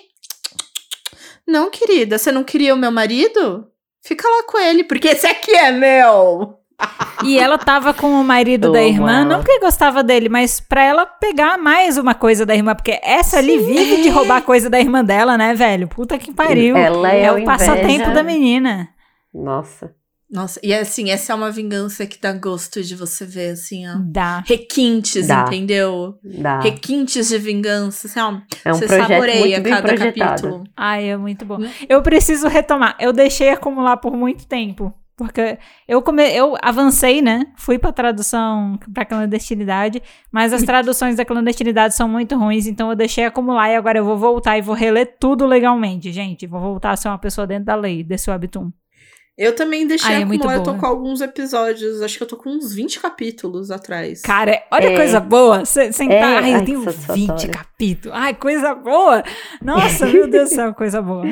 Não, 1.46 1.70
querida, 1.70 2.18
você 2.18 2.30
não 2.30 2.44
queria 2.44 2.74
o 2.74 2.78
meu 2.78 2.90
marido? 2.90 3.66
Fica 4.04 4.28
lá 4.28 4.44
com 4.44 4.58
ele, 4.58 4.84
porque 4.84 5.08
esse 5.08 5.26
aqui 5.26 5.54
é 5.54 5.70
meu. 5.72 6.58
E 7.24 7.38
ela 7.38 7.56
tava 7.58 7.94
com 7.94 8.08
o 8.08 8.24
marido 8.24 8.68
Eu 8.68 8.72
da 8.72 8.82
irmã, 8.82 9.20
ela. 9.20 9.24
não 9.24 9.38
porque 9.38 9.60
gostava 9.60 10.02
dele, 10.02 10.28
mas 10.28 10.58
pra 10.60 10.82
ela 10.82 11.06
pegar 11.06 11.56
mais 11.56 11.96
uma 11.96 12.14
coisa 12.14 12.44
da 12.44 12.54
irmã, 12.54 12.74
porque 12.74 12.98
essa 13.02 13.38
ali 13.38 13.56
vive 13.58 14.02
de 14.02 14.08
roubar 14.08 14.42
coisa 14.42 14.68
da 14.68 14.80
irmã 14.80 15.04
dela, 15.04 15.38
né, 15.38 15.54
velho? 15.54 15.86
Puta 15.86 16.18
que 16.18 16.32
pariu. 16.32 16.76
Ela 16.76 17.12
é, 17.12 17.24
é 17.24 17.32
o 17.32 17.38
o 17.42 17.44
passatempo 17.44 17.88
inveja. 17.88 18.10
da 18.10 18.22
menina. 18.24 18.88
Nossa. 19.32 19.94
Nossa, 20.32 20.58
e 20.62 20.72
assim, 20.72 21.10
essa 21.10 21.34
é 21.34 21.36
uma 21.36 21.50
vingança 21.50 22.06
que 22.06 22.18
dá 22.18 22.32
gosto 22.32 22.82
de 22.82 22.96
você 22.96 23.26
ver, 23.26 23.50
assim, 23.50 23.86
ó. 23.86 23.96
Dá. 24.00 24.42
Requintes, 24.46 25.26
Dá. 25.26 25.44
entendeu? 25.46 26.18
Dá. 26.24 26.58
Requintes 26.58 27.28
de 27.28 27.36
vingança, 27.36 28.06
assim, 28.06 28.18
ó. 28.18 28.40
É 28.64 28.72
um 28.72 28.76
você 28.76 28.86
projeto 28.86 29.08
saboreia 29.08 29.40
muito 29.40 29.62
bem 29.62 29.72
cada 29.74 29.88
projetado. 29.88 30.30
capítulo. 30.30 30.64
Ai, 30.74 31.10
é 31.10 31.16
muito 31.18 31.44
bom. 31.44 31.60
Hum. 31.60 31.68
Eu 31.86 32.00
preciso 32.00 32.48
retomar. 32.48 32.96
Eu 32.98 33.12
deixei 33.12 33.50
acumular 33.50 33.98
por 33.98 34.16
muito 34.16 34.46
tempo. 34.46 34.94
Porque 35.14 35.58
eu, 35.86 36.00
come... 36.00 36.22
eu 36.34 36.56
avancei, 36.62 37.20
né? 37.20 37.44
Fui 37.56 37.78
pra 37.78 37.92
tradução 37.92 38.78
pra 38.94 39.04
clandestinidade, 39.04 40.02
mas 40.32 40.54
as 40.54 40.62
traduções 40.64 41.16
da 41.16 41.26
clandestinidade 41.26 41.94
são 41.94 42.08
muito 42.08 42.34
ruins, 42.38 42.66
então 42.66 42.88
eu 42.88 42.96
deixei 42.96 43.26
acumular 43.26 43.68
e 43.68 43.76
agora 43.76 43.98
eu 43.98 44.04
vou 44.06 44.16
voltar 44.16 44.56
e 44.56 44.62
vou 44.62 44.74
reler 44.74 45.16
tudo 45.20 45.44
legalmente, 45.44 46.10
gente. 46.10 46.46
Vou 46.46 46.58
voltar 46.58 46.92
a 46.92 46.96
ser 46.96 47.08
uma 47.08 47.18
pessoa 47.18 47.46
dentro 47.46 47.66
da 47.66 47.74
lei 47.74 48.02
desse 48.02 48.30
webtoon. 48.30 48.72
Eu 49.36 49.54
também 49.54 49.86
deixei 49.86 50.14
Ai, 50.16 50.22
é 50.22 50.56
eu 50.56 50.62
tô 50.62 50.74
com 50.74 50.84
alguns 50.84 51.20
episódios, 51.22 52.02
acho 52.02 52.18
que 52.18 52.22
eu 52.22 52.26
tô 52.28 52.36
com 52.36 52.50
uns 52.50 52.74
20 52.74 53.00
capítulos 53.00 53.70
atrás. 53.70 54.20
Cara, 54.22 54.62
olha 54.70 54.88
É. 54.88 54.94
coisa 54.96 55.18
boa. 55.20 55.64
Você 55.64 55.90
sentar. 55.92 56.16
É, 56.16 56.38
Ai, 56.38 56.54
eu 56.56 56.64
tenho 56.64 56.80
que 56.80 56.90
20 56.90 56.94
satisfatório. 57.00 57.50
capítulos. 57.50 58.18
Ai, 58.18 58.34
coisa 58.34 58.74
boa. 58.74 59.22
Nossa, 59.62 60.06
meu 60.06 60.28
Deus 60.28 60.50
do 60.50 60.54
céu, 60.54 60.74
coisa 60.74 61.00
boa. 61.00 61.24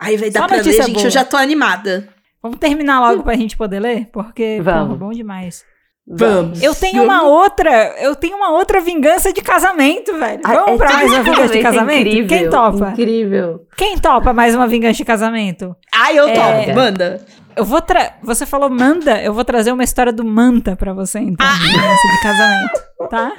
Aí 0.00 0.16
vai 0.16 0.30
dar 0.30 0.40
Só 0.40 0.46
pra 0.48 0.56
ler, 0.56 0.64
gente, 0.72 0.92
boa. 0.94 1.06
eu 1.06 1.10
já 1.10 1.24
tô 1.24 1.36
animada. 1.36 2.08
Vamos 2.42 2.58
terminar 2.58 3.00
logo 3.00 3.22
pra 3.22 3.34
gente 3.34 3.56
poder 3.56 3.80
ler? 3.80 4.06
Porque, 4.12 4.60
porra, 4.64 4.78
Vamos. 4.84 4.98
bom 4.98 5.10
demais. 5.10 5.64
Vamos. 6.10 6.62
Eu 6.62 6.74
tenho 6.74 7.02
uma 7.04 7.22
outra, 7.24 7.94
eu 8.00 8.14
tenho 8.16 8.36
uma 8.36 8.50
outra 8.52 8.80
vingança 8.80 9.32
de 9.32 9.42
casamento, 9.42 10.16
velho. 10.18 10.40
Ah, 10.44 10.54
Vamos 10.54 10.72
é 10.72 10.76
pra 10.78 10.92
mais 10.94 11.12
uma 11.12 11.22
vingança 11.22 11.52
de 11.52 11.60
casamento? 11.62 12.08
incrível, 12.08 12.28
Quem 12.28 12.48
topa? 12.50 12.90
Incrível. 12.92 13.60
Quem 13.76 13.98
topa 13.98 14.32
mais 14.32 14.54
uma 14.54 14.66
vingança 14.66 14.94
de 14.94 15.04
casamento? 15.04 15.76
Ai, 15.94 16.18
eu 16.18 16.28
É. 16.28 16.32
topo, 16.64 16.74
manda. 16.74 17.20
Eu 17.54 17.64
vou 17.64 17.82
tra... 17.82 18.14
Você 18.22 18.46
falou 18.46 18.70
manda, 18.70 19.20
eu 19.22 19.34
vou 19.34 19.44
trazer 19.44 19.70
uma 19.72 19.84
história 19.84 20.12
do 20.12 20.24
Manta 20.24 20.76
pra 20.76 20.92
você, 20.94 21.18
então. 21.18 21.46
Ah. 21.46 21.58
Vingança 21.58 22.08
de 22.08 22.22
casamento, 22.22 23.08
tá? 23.10 23.32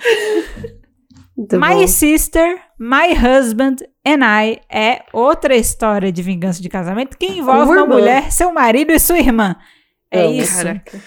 Muito 1.38 1.58
My 1.60 1.76
bom. 1.82 1.88
Sister, 1.88 2.58
My 2.78 3.14
Husband 3.14 3.78
and 4.06 4.20
I 4.26 4.60
é 4.70 5.04
outra 5.14 5.56
história 5.56 6.12
de 6.12 6.22
vingança 6.22 6.62
de 6.62 6.68
casamento 6.68 7.18
que 7.18 7.26
envolve 7.28 7.72
uma 7.72 7.86
mulher, 7.86 8.30
seu 8.32 8.52
marido 8.52 8.92
e 8.92 9.00
sua 9.00 9.18
irmã. 9.20 9.56
É 10.12 10.22
Amo. 10.24 10.34
isso. 10.34 10.64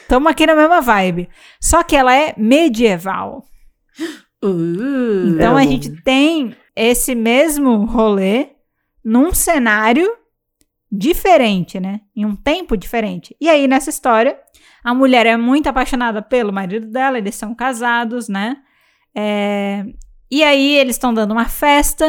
Tamo 0.09 0.29
aqui 0.29 0.47
na 0.47 0.55
mesma 0.55 0.81
vibe. 0.81 1.29
Só 1.61 1.83
que 1.83 1.97
ela 1.97 2.15
é 2.15 2.35
medieval. 2.37 3.45
Uh, 4.43 5.29
Então 5.35 5.57
a 5.57 5.61
Amo. 5.63 5.71
gente 5.71 5.91
tem 6.03 6.55
esse 6.75 7.15
mesmo 7.15 7.85
rolê 7.85 8.51
num 9.05 9.33
cenário 9.35 10.09
diferente, 10.91 11.81
né? 11.81 12.01
Em 12.15 12.25
um 12.25 12.37
tempo 12.37 12.77
diferente. 12.77 13.37
E 13.41 13.49
aí, 13.49 13.67
nessa 13.67 13.91
história, 13.91 14.39
a 14.85 14.93
mulher 14.95 15.27
é 15.27 15.37
muito 15.37 15.67
apaixonada 15.69 16.21
pelo 16.23 16.53
marido 16.53 16.87
dela, 16.87 17.19
eles 17.19 17.35
são 17.35 17.55
casados, 17.55 18.29
né? 18.29 18.57
É, 19.15 19.85
E 20.31 20.43
aí, 20.43 20.77
eles 20.77 20.97
estão 20.97 21.13
dando 21.13 21.33
uma 21.33 21.47
festa 21.47 22.07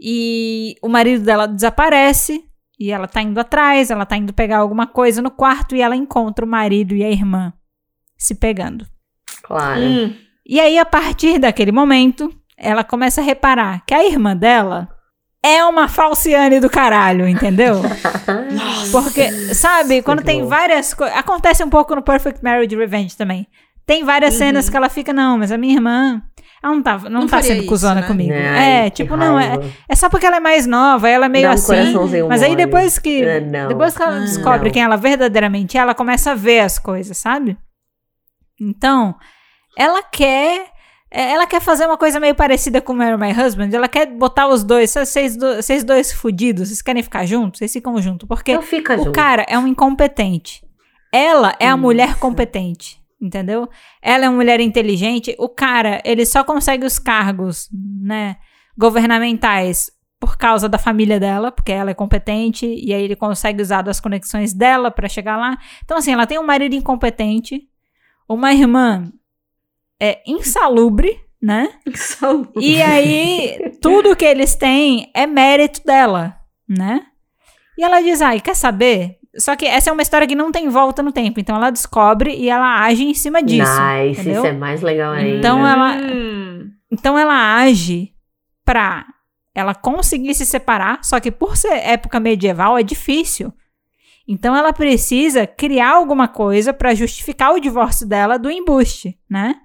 e 0.00 0.76
o 0.82 0.88
marido 0.88 1.24
dela 1.24 1.46
desaparece 1.46 2.44
e 2.78 2.90
ela 2.90 3.06
tá 3.06 3.22
indo 3.22 3.38
atrás, 3.38 3.90
ela 3.90 4.04
tá 4.06 4.16
indo 4.16 4.32
pegar 4.32 4.58
alguma 4.58 4.86
coisa 4.86 5.22
no 5.22 5.30
quarto 5.30 5.74
e 5.76 5.80
ela 5.80 5.94
encontra 5.96 6.44
o 6.44 6.48
marido 6.48 6.94
e 6.94 7.04
a 7.04 7.10
irmã 7.10 7.52
se 8.16 8.34
pegando. 8.34 8.86
Claro. 9.42 9.80
hum, 9.80 10.14
E 10.46 10.58
aí, 10.60 10.78
a 10.78 10.84
partir 10.84 11.38
daquele 11.38 11.72
momento, 11.72 12.32
ela 12.56 12.82
começa 12.84 13.20
a 13.20 13.24
reparar 13.24 13.84
que 13.86 13.94
a 13.94 14.04
irmã 14.04 14.36
dela 14.36 14.88
é 15.42 15.62
uma 15.64 15.88
falciane 15.88 16.58
do 16.60 16.70
caralho, 16.70 17.28
entendeu? 17.28 17.82
Porque, 18.90 19.30
sabe, 19.54 20.02
quando 20.02 20.18
Muito 20.18 20.26
tem 20.26 20.42
bom. 20.42 20.48
várias 20.48 20.94
coisas. 20.94 21.16
Acontece 21.16 21.62
um 21.62 21.70
pouco 21.70 21.94
no 21.94 22.02
Perfect 22.02 22.42
Marriage 22.42 22.74
Revenge 22.76 23.16
também. 23.16 23.46
Tem 23.86 24.04
várias 24.04 24.34
Uhum. 24.34 24.38
cenas 24.38 24.70
que 24.70 24.76
ela 24.76 24.88
fica, 24.88 25.12
não, 25.12 25.36
mas 25.38 25.52
a 25.52 25.58
minha 25.58 25.74
irmã. 25.74 26.22
Ela 26.64 26.72
não 26.74 26.82
tá, 26.82 26.98
não 26.98 27.10
Não 27.20 27.26
tá 27.26 27.42
sendo 27.42 27.66
cuzona 27.66 28.00
né? 28.00 28.06
comigo. 28.06 28.32
Ai, 28.32 28.86
é, 28.86 28.90
que 28.90 29.02
tipo, 29.02 29.16
não, 29.18 29.38
é, 29.38 29.48
raiva. 29.48 29.70
é 29.86 29.94
só 29.94 30.08
porque 30.08 30.24
ela 30.24 30.36
é 30.36 30.40
mais 30.40 30.66
nova, 30.66 31.06
ela 31.08 31.26
é 31.26 31.28
meio 31.28 31.48
um 31.48 31.52
assim. 31.52 31.74
Mas 32.26 32.42
aí 32.42 32.56
depois 32.56 32.98
que. 32.98 33.22
É, 33.22 33.38
não. 33.40 33.68
Depois 33.68 33.94
que 33.94 34.02
ela 34.02 34.16
Ah, 34.16 34.20
descobre 34.20 34.64
não. 34.68 34.70
quem 34.72 34.82
ela 34.82 34.96
verdadeiramente 34.96 35.76
é, 35.76 35.80
ela 35.80 35.94
começa 35.94 36.30
a 36.30 36.34
ver 36.34 36.60
as 36.60 36.78
coisas, 36.78 37.18
sabe? 37.18 37.58
Então, 38.60 39.14
ela 39.76 40.02
quer. 40.02 40.68
é, 41.10 41.32
Ela 41.32 41.46
quer 41.46 41.60
fazer 41.60 41.86
uma 41.86 41.98
coisa 41.98 42.18
meio 42.18 42.34
parecida 42.34 42.80
com 42.80 42.94
Marry 42.94 43.16
My 43.18 43.32
Husband. 43.38 43.68
Ela 43.72 43.86
quer 43.88 44.06
botar 44.06 44.48
os 44.48 44.64
dois. 44.64 44.90
Vocês 44.90 45.36
do- 45.36 45.56
vocês 45.56 45.84
dois 45.84 46.12
fudidos, 46.12 46.68
vocês 46.68 46.80
querem 46.82 47.02
ficar 47.02 47.26
juntos? 47.26 47.58
Vocês 47.58 47.72
ficam 47.72 48.00
juntos. 48.00 48.26
Porque 48.26 48.58
fica 48.62 48.94
o 48.94 48.98
junto. 48.98 49.12
cara 49.12 49.44
é 49.48 49.58
um 49.58 49.66
incompetente. 49.66 50.64
Ela 51.12 51.54
é 51.60 51.66
a 51.66 51.70
Isso. 51.70 51.78
mulher 51.78 52.16
competente. 52.16 53.03
Entendeu? 53.24 53.68
Ela 54.02 54.26
é 54.26 54.28
uma 54.28 54.36
mulher 54.36 54.60
inteligente. 54.60 55.34
O 55.38 55.48
cara, 55.48 56.00
ele 56.04 56.26
só 56.26 56.44
consegue 56.44 56.84
os 56.84 56.98
cargos, 56.98 57.68
né, 57.72 58.36
governamentais 58.76 59.90
por 60.20 60.36
causa 60.36 60.68
da 60.68 60.78
família 60.78 61.20
dela, 61.20 61.52
porque 61.52 61.72
ela 61.72 61.90
é 61.90 61.94
competente 61.94 62.66
e 62.66 62.94
aí 62.94 63.02
ele 63.02 63.16
consegue 63.16 63.60
usar 63.60 63.82
das 63.82 64.00
conexões 64.00 64.52
dela 64.52 64.90
para 64.90 65.08
chegar 65.08 65.36
lá. 65.36 65.58
Então 65.84 65.98
assim, 65.98 66.12
ela 66.12 66.26
tem 66.26 66.38
um 66.38 66.46
marido 66.46 66.74
incompetente, 66.74 67.62
uma 68.28 68.52
irmã 68.52 69.12
é 70.00 70.22
insalubre, 70.26 71.20
né? 71.40 71.74
Insalubre. 71.86 72.52
E 72.56 72.80
aí 72.80 73.76
tudo 73.82 74.16
que 74.16 74.24
eles 74.24 74.54
têm 74.54 75.10
é 75.14 75.26
mérito 75.26 75.84
dela, 75.84 76.36
né? 76.66 77.06
E 77.76 77.84
ela 77.84 78.00
diz: 78.00 78.22
"Ai, 78.22 78.40
quer 78.40 78.56
saber? 78.56 79.18
Só 79.38 79.56
que 79.56 79.66
essa 79.66 79.90
é 79.90 79.92
uma 79.92 80.02
história 80.02 80.26
que 80.26 80.34
não 80.34 80.52
tem 80.52 80.68
volta 80.68 81.02
no 81.02 81.10
tempo. 81.12 81.40
Então 81.40 81.56
ela 81.56 81.70
descobre 81.70 82.34
e 82.34 82.48
ela 82.48 82.80
age 82.84 83.04
em 83.04 83.14
cima 83.14 83.42
disso. 83.42 83.70
nice, 83.80 84.20
entendeu? 84.20 84.42
isso 84.44 84.46
é 84.46 84.52
mais 84.52 84.80
legal 84.82 85.12
ainda. 85.12 85.36
Então 85.38 85.66
ela, 85.66 85.96
Hum. 85.96 86.70
então 86.90 87.18
ela 87.18 87.56
age 87.56 88.12
pra 88.64 89.04
ela 89.54 89.74
conseguir 89.74 90.34
se 90.34 90.44
separar, 90.46 90.98
só 91.04 91.20
que 91.20 91.30
por 91.30 91.56
ser 91.56 91.72
época 91.74 92.18
medieval 92.20 92.76
é 92.78 92.82
difícil. 92.82 93.52
Então 94.26 94.56
ela 94.56 94.72
precisa 94.72 95.46
criar 95.46 95.90
alguma 95.94 96.26
coisa 96.26 96.72
pra 96.72 96.94
justificar 96.94 97.52
o 97.52 97.60
divórcio 97.60 98.06
dela 98.08 98.38
do 98.38 98.50
embuste, 98.50 99.18
né? 99.28 99.56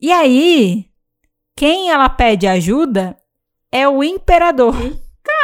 E 0.00 0.10
aí, 0.10 0.86
quem 1.54 1.90
ela 1.90 2.08
pede 2.08 2.46
ajuda 2.46 3.16
é 3.70 3.86
o 3.86 4.02
imperador. 4.02 4.74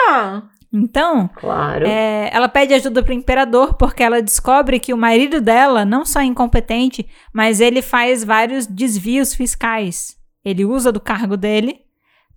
Ah, 0.08 0.42
Então, 0.76 1.28
Claro. 1.36 1.86
é, 1.86 2.28
ela 2.32 2.48
pede 2.48 2.74
ajuda 2.74 3.02
pro 3.02 3.12
imperador 3.14 3.74
porque 3.74 4.02
ela 4.02 4.20
descobre 4.20 4.78
que 4.78 4.92
o 4.92 4.96
marido 4.96 5.40
dela 5.40 5.84
não 5.84 6.04
só 6.04 6.20
é 6.20 6.24
incompetente, 6.24 7.06
mas 7.32 7.60
ele 7.60 7.80
faz 7.80 8.22
vários 8.22 8.66
desvios 8.66 9.34
fiscais. 9.34 10.14
Ele 10.44 10.64
usa 10.64 10.92
do 10.92 11.00
cargo 11.00 11.36
dele 11.36 11.78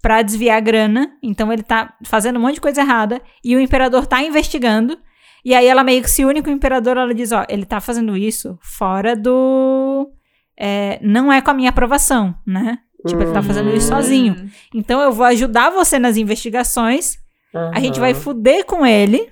pra 0.01 0.21
desviar 0.21 0.61
grana, 0.61 1.11
então 1.21 1.51
ele 1.51 1.63
tá 1.63 1.93
fazendo 2.05 2.37
um 2.37 2.41
monte 2.41 2.55
de 2.55 2.61
coisa 2.61 2.79
errada 2.81 3.21
e 3.43 3.55
o 3.55 3.59
imperador 3.59 4.07
tá 4.07 4.23
investigando. 4.23 4.97
E 5.43 5.53
aí 5.53 5.67
ela 5.67 5.83
meio 5.83 6.01
que 6.01 6.09
se 6.09 6.23
une 6.23 6.41
com 6.41 6.49
o 6.49 6.53
imperador, 6.53 6.95
ela 6.97 7.13
diz, 7.13 7.31
ó, 7.33 7.45
ele 7.49 7.65
tá 7.65 7.79
fazendo 7.81 8.15
isso 8.15 8.57
fora 8.61 9.15
do 9.15 10.09
é, 10.57 10.99
não 11.01 11.31
é 11.31 11.41
com 11.41 11.51
a 11.51 11.53
minha 11.53 11.69
aprovação, 11.69 12.35
né? 12.45 12.79
Tipo, 13.07 13.21
ele 13.21 13.31
tá 13.31 13.41
fazendo 13.41 13.69
isso 13.73 13.87
Hum. 13.93 13.95
sozinho. 13.95 14.49
Então 14.75 15.01
eu 15.01 15.11
vou 15.11 15.25
ajudar 15.25 15.69
você 15.69 15.97
nas 15.99 16.17
investigações 16.17 17.17
a 17.53 17.79
gente 17.79 17.99
vai 17.99 18.13
fuder 18.13 18.65
com 18.65 18.85
ele. 18.85 19.29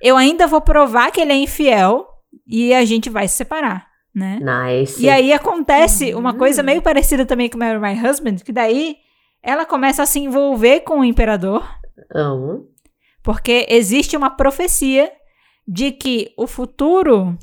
Eu 0.00 0.16
ainda 0.16 0.46
vou 0.46 0.60
provar 0.60 1.10
que 1.10 1.20
ele 1.20 1.32
é 1.32 1.36
infiel. 1.36 2.06
E 2.46 2.72
a 2.74 2.84
gente 2.84 3.08
vai 3.10 3.26
se 3.28 3.36
separar, 3.36 3.86
né? 4.14 4.38
Nice. 4.40 5.00
E 5.02 5.08
aí 5.08 5.32
acontece 5.32 6.14
uma 6.14 6.32
Uhum. 6.32 6.38
coisa 6.38 6.62
meio 6.62 6.82
parecida 6.82 7.24
também 7.24 7.48
com 7.48 7.58
Marry 7.58 7.78
My 7.78 8.08
Husband, 8.08 8.36
que 8.44 8.52
daí 8.52 8.96
ela 9.42 9.64
começa 9.64 10.02
a 10.02 10.06
se 10.06 10.18
envolver 10.20 10.80
com 10.80 11.00
o 11.00 11.04
imperador, 11.04 11.64
Amo. 12.14 12.66
porque 13.22 13.66
existe 13.68 14.16
uma 14.16 14.30
profecia 14.30 15.10
de 15.66 15.92
que 15.92 16.32
o 16.36 16.46
futuro 16.46 17.36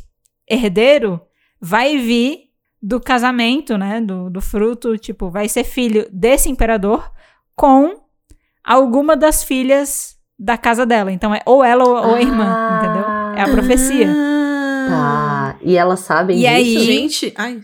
herdeiro 0.49 1.21
vai 1.59 1.97
vir 1.97 2.49
do 2.81 2.99
casamento, 2.99 3.77
né? 3.77 3.99
Do, 4.01 4.29
do 4.29 4.41
fruto, 4.41 4.97
tipo, 4.97 5.29
vai 5.29 5.47
ser 5.49 5.63
filho 5.63 6.07
desse 6.11 6.49
imperador 6.49 7.09
com 7.55 7.95
alguma 8.76 9.15
das 9.15 9.44
filhas 9.44 10.15
da 10.38 10.57
casa 10.57 10.85
dela. 10.85 11.11
Então 11.11 11.34
é 11.34 11.41
ou 11.45 11.64
ela 11.64 11.84
ou, 11.84 11.95
ou 12.10 12.15
a 12.15 12.22
irmã, 12.22 12.45
Ah. 12.45 12.81
entendeu? 12.84 13.38
É 13.38 13.41
a 13.41 13.53
profecia. 13.53 14.07
Ah. 14.10 15.53
Tá. 15.53 15.56
E 15.61 15.76
elas 15.77 15.99
sabem 16.02 16.38
E 16.38 16.39
disso? 16.41 16.52
aí- 16.53 16.80
Gente, 16.85 17.34
ai. 17.38 17.60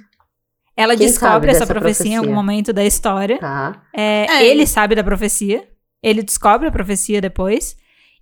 Ela 0.75 0.95
Quem 0.97 1.05
descobre 1.05 1.51
essa 1.51 1.59
dessa 1.61 1.73
profecia, 1.73 2.07
em 2.11 2.15
algum 2.15 2.29
profecia? 2.29 2.35
momento 2.35 2.73
da 2.73 2.83
história. 2.83 3.37
Tá. 3.37 3.81
É, 3.95 4.25
É. 4.27 4.45
Ele 4.47 4.65
sabe 4.65 4.95
da 4.95 5.03
profecia. 5.03 5.67
Ele 6.01 6.23
descobre 6.23 6.67
a 6.67 6.71
profecia 6.71 7.21
depois. 7.21 7.75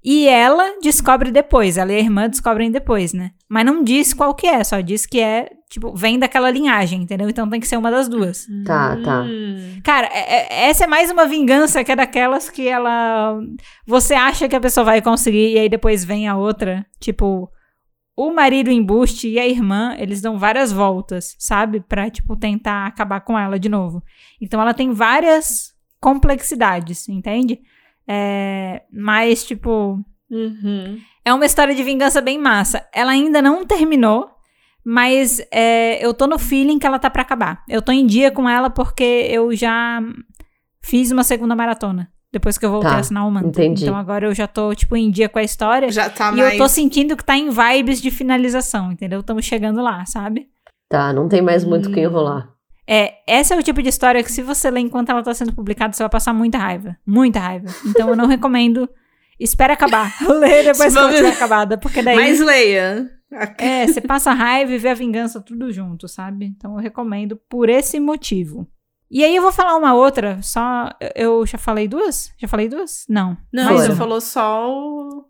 E 0.04 0.28
ela 0.28 0.80
descobre 0.82 1.32
depois. 1.32 1.78
Ela 1.78 1.92
e 1.94 1.96
a 1.98 2.00
irmã 2.00 2.28
descobrem 2.28 2.72
depois, 2.72 3.14
né? 3.14 3.32
Mas 3.48 3.66
não 3.66 3.84
diz 3.84 4.14
qual 4.14 4.34
que 4.34 4.48
é, 4.48 4.64
só 4.64 4.80
diz 4.82 5.06
que 5.06 5.20
é, 5.20 5.52
tipo, 5.70 5.94
vem 5.96 6.18
daquela 6.18 6.50
linhagem, 6.50 7.04
entendeu? 7.04 7.30
Então 7.30 7.48
tem 7.48 7.60
que 7.60 7.68
ser 7.68 7.78
uma 7.78 7.92
das 7.92 8.10
duas. 8.10 8.48
Tá, 8.66 8.98
tá. 9.04 9.22
Hum. 9.22 9.80
Cara, 9.84 10.08
é- 10.08 10.66
é- 10.66 10.70
essa 10.70 10.86
é 10.86 10.88
mais 10.88 11.12
uma 11.12 11.26
vingança 11.28 11.84
que 11.84 11.92
é 11.92 11.96
daquelas 11.96 12.50
que 12.50 12.68
ela. 12.68 13.40
Você 13.86 14.16
acha 14.16 14.50
que 14.50 14.56
a 14.56 14.60
pessoa 14.62 14.84
vai 14.84 15.02
conseguir 15.02 15.54
e 15.54 15.60
aí 15.60 15.70
depois 15.70 16.04
vem 16.04 16.28
a 16.28 16.36
outra. 16.36 16.84
Tipo, 17.00 17.48
o 18.16 18.32
marido 18.32 18.72
embuste 18.72 19.28
e 19.28 19.40
a 19.40 19.48
irmã, 19.48 19.96
eles 20.00 20.20
dão 20.20 20.38
várias 20.38 20.72
voltas, 20.72 21.36
sabe? 21.38 21.80
Pra, 21.80 22.10
tipo, 22.10 22.36
tentar 22.36 22.88
acabar 22.88 23.22
com 23.22 23.38
ela 23.38 23.60
de 23.60 23.70
novo. 23.70 24.02
Então 24.42 24.60
ela 24.60 24.74
tem 24.74 24.92
várias 24.94 25.74
complexidades, 26.00 27.08
entende? 27.08 27.60
É, 28.08 28.82
mas, 28.92 29.44
tipo, 29.46 30.00
Uhum. 30.30 30.98
é 31.26 31.34
uma 31.34 31.46
história 31.46 31.74
de 31.76 31.84
vingança 31.84 32.22
bem 32.22 32.38
massa. 32.38 32.86
Ela 32.94 33.12
ainda 33.12 33.42
não 33.42 33.66
terminou, 33.66 34.30
mas 34.84 35.40
é, 35.52 36.04
eu 36.06 36.14
tô 36.14 36.28
no 36.28 36.40
feeling 36.40 36.80
que 36.80 36.88
ela 36.88 37.00
tá 37.00 37.10
pra 37.10 37.22
acabar. 37.22 37.64
Eu 37.70 37.82
tô 37.82 37.92
em 37.92 38.06
dia 38.06 38.32
com 38.32 38.50
ela 38.50 38.70
porque 38.70 39.04
eu 39.30 39.54
já 39.56 40.02
fiz 40.82 41.12
uma 41.12 41.24
segunda 41.24 41.56
maratona. 41.56 42.10
Depois 42.34 42.58
que 42.58 42.66
eu 42.66 42.72
voltei 42.72 42.90
Tá, 42.90 42.96
a 42.96 43.00
assinar 43.00 43.28
o 43.28 43.32
manto. 43.32 43.48
entendi. 43.50 43.84
Então 43.84 43.96
agora 43.96 44.26
eu 44.26 44.34
já 44.34 44.48
tô, 44.48 44.74
tipo, 44.74 44.96
em 44.96 45.12
dia 45.12 45.28
com 45.28 45.38
a 45.38 45.44
história. 45.44 45.92
Já 45.92 46.10
tá 46.10 46.32
e 46.32 46.38
mais. 46.38 46.54
eu 46.54 46.58
tô 46.60 46.68
sentindo 46.70 47.18
que 47.18 47.26
tá 47.26 47.36
em 47.36 47.50
vibes 47.50 48.02
de 48.02 48.10
finalização, 48.10 48.90
entendeu? 48.92 49.20
Estamos 49.20 49.44
chegando 49.46 49.82
lá, 49.82 50.06
sabe? 50.06 50.48
Tá, 50.90 51.12
não 51.12 51.28
tem 51.28 51.42
mais 51.42 51.66
muito 51.66 51.90
o 51.90 51.92
que 51.94 52.00
Hum. 52.00 52.04
enrolar. 52.04 52.50
É, 52.88 53.14
essa 53.28 53.54
é 53.54 53.58
o 53.58 53.64
tipo 53.64 53.82
de 53.82 53.90
história 53.90 54.24
que 54.24 54.32
se 54.32 54.42
você 54.42 54.70
ler 54.70 54.82
enquanto 54.82 55.10
ela 55.10 55.24
tá 55.24 55.34
sendo 55.34 55.54
publicada, 55.54 55.94
você 55.94 56.04
vai 56.04 56.10
passar 56.10 56.34
muita 56.34 56.58
raiva. 56.58 56.98
Muita 57.06 57.40
raiva. 57.40 57.68
Então 57.86 58.10
eu 58.10 58.16
não 58.16 58.28
recomendo. 58.28 58.90
Espera 59.40 59.74
acabar. 59.74 60.14
Lê 60.28 60.64
depois 60.64 60.94
que 60.94 61.00
ela 61.00 61.10
estiver 61.10 61.32
acabada. 61.34 61.78
Porque 61.78 62.02
daí. 62.02 62.16
Mais 62.16 62.40
leia. 62.40 63.10
É, 63.58 63.88
você 63.88 64.02
passa 64.02 64.34
raiva 64.34 64.72
e 64.74 64.78
vê 64.78 64.90
a 64.90 64.94
vingança 64.94 65.40
tudo 65.40 65.72
junto, 65.72 66.08
sabe? 66.08 66.46
Então 66.46 66.74
eu 66.74 66.80
recomendo 66.80 67.40
por 67.50 67.70
esse 67.70 68.00
motivo. 68.00 68.68
E 69.10 69.24
aí 69.24 69.36
eu 69.36 69.42
vou 69.42 69.52
falar 69.52 69.76
uma 69.78 69.94
outra, 69.94 70.40
só. 70.42 70.90
Eu 71.16 71.46
já 71.46 71.58
falei 71.58 71.88
duas? 71.88 72.32
Já 72.38 72.48
falei 72.48 72.68
duas? 72.68 73.06
Não. 73.10 73.38
Não, 73.52 73.66
mais 73.66 73.82
você 73.88 73.96
falou 73.96 74.22
só 74.22 74.70
o. 74.70 75.26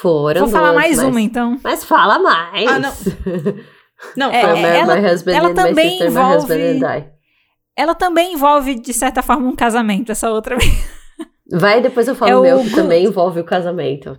Foram 0.00 0.42
Vou 0.42 0.48
falar 0.50 0.70
duas, 0.72 0.80
mais 0.82 0.96
mas- 0.98 1.06
uma, 1.06 1.20
então. 1.20 1.58
Mas 1.62 1.84
fala 1.84 2.18
mais. 2.18 2.70
Ah, 2.70 2.78
não. 2.78 2.92
Não, 4.16 4.30
É, 4.30 4.52
my, 4.54 4.62
ela- 4.62 4.98
ela 5.34 5.54
também 5.54 5.90
sister, 5.90 6.08
envolve-. 6.08 6.80
Ela 7.76 7.94
também 7.94 8.34
envolve, 8.34 8.74
de 8.74 8.92
certa 8.92 9.22
forma, 9.22 9.48
um 9.48 9.56
casamento, 9.56 10.12
essa 10.12 10.30
outra. 10.30 10.56
Vai, 11.50 11.80
depois 11.80 12.06
eu 12.08 12.14
falo 12.14 12.30
É 12.30 12.36
o 12.36 12.42
meu, 12.42 12.60
o 12.60 12.64
que 12.64 12.74
também 12.74 13.04
envolve 13.04 13.40
o 13.40 13.44
casamento. 13.44 14.18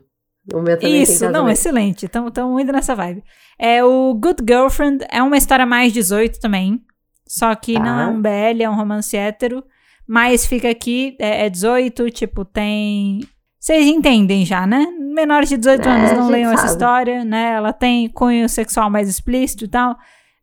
O 0.53 0.57
meu 0.61 0.76
também 0.77 0.91
tem 0.93 1.01
Isso, 1.01 1.26
não, 1.26 1.31
casamento. 1.31 1.53
excelente. 1.53 2.05
Estamos 2.05 2.61
indo 2.61 2.72
nessa 2.72 2.95
vibe. 2.95 3.23
É 3.57 3.84
o 3.84 4.14
Good 4.15 4.43
Girlfriend, 4.47 5.05
é 5.10 5.22
uma 5.23 5.38
história 5.38 5.65
mais 5.65 5.93
18 5.93 6.39
também. 6.39 6.81
Só 7.27 7.53
que 7.55 7.80
não 7.80 7.99
é 8.01 8.05
Tá. 8.05 8.11
um 8.11 8.22
BL, 8.22 8.64
é 8.64 8.69
um 8.69 8.76
romance 8.76 9.15
hétero. 9.15 9.64
Mas 10.07 10.45
fica 10.45 10.69
aqui, 10.69 11.15
é, 11.19 11.45
é 11.45 11.49
18, 11.49 12.10
tipo, 12.11 12.43
tem. 12.43 13.22
Vocês 13.64 13.85
entendem 13.88 14.45
já, 14.45 14.68
né? 14.68 14.85
Menores 14.99 15.48
de 15.48 15.56
18 15.56 15.88
É, 15.88 15.90
anos 15.90 16.11
não 16.18 16.27
leiam 16.27 16.52
essa 16.52 16.64
sabe. 16.64 16.73
história, 16.73 17.23
né? 17.23 17.53
Ela 17.53 17.72
tem 17.72 18.10
cunho 18.10 18.49
sexual 18.49 18.90
mais 18.90 19.07
explícito 19.07 19.64
e 19.64 19.68
tal. 19.69 19.95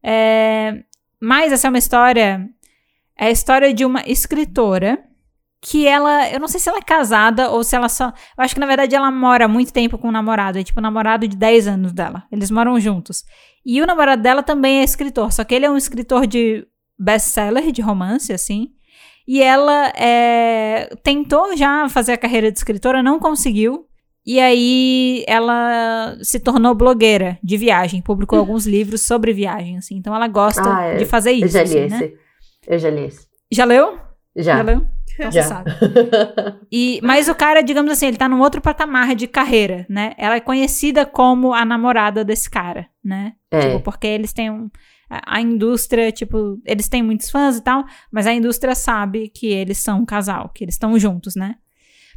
É, 0.03 0.83
Mas 1.21 1.53
essa 1.53 1.67
é 1.67 1.71
uma 1.71 1.77
história. 1.77 2.49
É 3.19 3.27
a 3.27 3.31
história 3.31 3.75
de 3.75 3.85
uma 3.85 4.03
escritora 4.07 4.99
que 5.61 5.87
ela. 5.87 6.31
Eu 6.31 6.41
não 6.41 6.49
sei 6.49 6.59
se 6.59 6.71
ela 6.71 6.79
é 6.79 6.83
casada 6.83 7.51
ou 7.51 7.63
se 7.63 7.77
ela 7.77 7.91
só. 7.91 8.07
Eu 8.07 8.43
acho 8.43 8.55
que 8.55 8.61
na 8.61 8.67
verdade 8.67 8.95
ela 8.97 9.11
mora 9.11 9.45
há 9.45 9.49
muito 9.49 9.71
tempo 9.71 9.99
com 9.99 10.09
o 10.09 10.13
namorado. 10.13 10.59
É 10.59 10.63
tipo 10.65 10.79
o 10.81 10.83
namorado 10.83 11.29
de 11.29 11.37
10 11.37 11.69
anos 11.69 11.93
dela. 11.93 12.23
Eles 12.33 12.51
moram 12.51 12.81
juntos. 12.81 13.23
E 13.67 13.83
o 13.83 13.87
namorado 13.87 14.23
dela 14.23 14.43
também 14.43 14.79
é 14.81 14.83
escritor. 14.85 15.31
Só 15.31 15.45
que 15.45 15.55
ele 15.55 15.67
é 15.67 15.71
um 15.71 15.77
escritor 15.77 16.27
de 16.27 16.67
best-seller, 16.99 17.71
de 17.71 17.83
romance, 17.83 18.33
assim. 18.33 18.69
E 19.33 19.41
ela 19.41 19.93
é, 19.97 20.91
tentou 21.05 21.57
já 21.57 21.89
fazer 21.89 22.15
a 22.15 22.17
carreira 22.19 22.51
de 22.51 22.59
escritora, 22.59 23.01
não 23.01 23.21
conseguiu. 23.21 23.87
E 24.27 24.41
aí 24.41 25.25
ela 25.29 26.17
se 26.21 26.41
tornou 26.41 26.75
blogueira 26.75 27.39
de 27.41 27.57
viagem, 27.57 28.03
publicou 28.03 28.41
alguns 28.41 28.67
livros 28.67 29.03
sobre 29.03 29.33
viagem, 29.33 29.79
assim. 29.79 29.95
Então 29.97 30.13
ela 30.17 30.27
gosta 30.27 30.63
Ah, 30.77 30.83
é. 30.83 30.97
de 30.97 31.05
fazer 31.05 31.31
Eu 31.31 31.47
isso, 31.47 31.55
já 31.55 31.63
li 31.63 31.69
assim, 31.79 31.89
né? 31.89 31.97
esse. 32.07 32.17
Eu 32.67 32.79
já 32.81 32.91
li 32.91 33.05
esse. 33.07 33.27
Já 33.53 33.65
leu? 33.65 33.99
Já. 34.35 34.63
leu? 34.63 34.85
Então 35.15 35.31
Já. 35.31 35.43
sabe. 35.45 35.71
E, 36.73 36.99
mas 37.03 37.29
o 37.29 37.35
cara, 37.35 37.63
digamos 37.63 37.93
assim, 37.93 38.07
ele 38.07 38.17
tá 38.17 38.29
num 38.29 38.41
outro 38.41 38.61
patamar 38.61 39.15
de 39.15 39.29
carreira, 39.29 39.87
né? 39.89 40.13
Ela 40.19 40.37
é 40.37 40.41
conhecida 40.41 41.07
como 41.07 41.53
a 41.55 41.65
namorada 41.65 42.25
desse 42.25 42.51
cara, 42.51 42.87
né? 43.05 43.35
É. 43.51 43.61
Tipo, 43.61 43.81
porque 43.81 44.07
eles 44.09 44.33
têm 44.33 44.51
um. 44.51 44.69
A, 45.11 45.39
a 45.39 45.41
indústria, 45.41 46.13
tipo, 46.13 46.59
eles 46.65 46.89
têm 46.89 47.03
muitos 47.03 47.29
fãs 47.31 47.57
e 47.57 47.61
tal, 47.63 47.85
mas 48.11 48.27
a 48.27 48.33
indústria 48.33 48.75
sabe 48.75 49.29
que 49.29 49.49
eles 49.49 49.79
são 49.79 50.01
um 50.01 50.07
casal, 50.07 50.49
que 50.55 50.65
eles 50.65 50.75
estão 50.77 50.97
juntos, 50.99 51.35
né? 51.35 51.57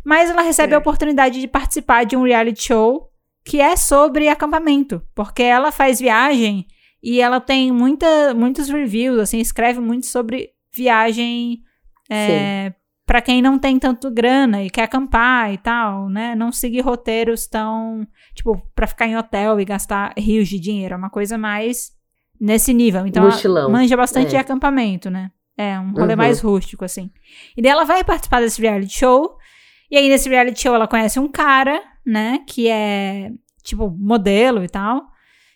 Mas 0.05 0.29
ela 0.29 0.41
recebe 0.43 0.73
a 0.73 0.77
Certo. 0.77 0.81
oportunidade 0.81 1.39
de 1.41 1.47
participar 1.47 2.05
de 2.05 2.15
um 2.15 2.23
reality 2.23 2.63
show 2.65 3.09
que 3.43 3.59
é 3.59 3.75
sobre 3.75 4.29
acampamento, 4.29 5.01
porque 5.15 5.43
ela 5.43 5.71
faz 5.71 5.99
viagem 5.99 6.65
E 7.05 7.19
ela 7.19 7.41
tem 7.41 7.69
muita, 7.69 8.33
muitos 8.33 8.69
reviews, 8.69 9.19
assim, 9.19 9.39
escreve 9.39 9.81
muito 9.81 10.05
sobre 10.05 10.51
viagem 10.73 11.61
é, 12.09 12.73
para 13.05 13.21
quem 13.21 13.41
não 13.41 13.59
tem 13.59 13.77
tanto 13.77 14.09
grana 14.09 14.63
e 14.63 14.69
quer 14.69 14.83
acampar 14.83 15.51
e 15.53 15.57
tal, 15.57 16.07
né? 16.09 16.33
Não 16.35 16.49
seguir 16.51 16.79
roteiros 16.79 17.45
tão, 17.47 18.07
tipo, 18.33 18.57
para 18.73 18.87
ficar 18.87 19.05
em 19.07 19.17
hotel 19.17 19.59
e 19.59 19.65
gastar 19.65 20.13
rios 20.17 20.47
de 20.47 20.57
dinheiro, 20.59 20.93
é 20.93 20.97
uma 20.97 21.09
coisa 21.09 21.37
mais 21.37 21.91
nesse 22.43 22.73
nível. 22.73 23.07
Então, 23.07 23.23
Mochilão. 23.23 23.63
ela 23.63 23.69
manja 23.71 23.95
bastante 23.95 24.27
É. 24.27 24.29
de 24.31 24.35
acampamento, 24.37 25.09
né? 25.09 25.31
É, 25.57 25.79
um 25.79 25.91
rolê 25.91 26.13
Uhum. 26.13 26.17
mais 26.17 26.39
rústico, 26.41 26.83
assim. 26.83 27.09
E 27.55 27.61
daí 27.61 27.71
ela 27.71 27.85
vai 27.85 28.03
participar 28.03 28.41
desse 28.41 28.61
reality 28.61 28.97
show. 28.99 29.37
E 29.89 29.95
aí, 29.97 30.09
nesse 30.09 30.27
reality 30.27 30.61
show, 30.61 30.73
ela 30.75 30.87
conhece 30.87 31.19
um 31.19 31.27
cara, 31.27 31.79
né? 32.05 32.39
Que 32.47 32.67
é, 32.67 33.29
tipo, 33.63 33.89
modelo 33.97 34.63
e 34.63 34.67
tal. 34.67 35.03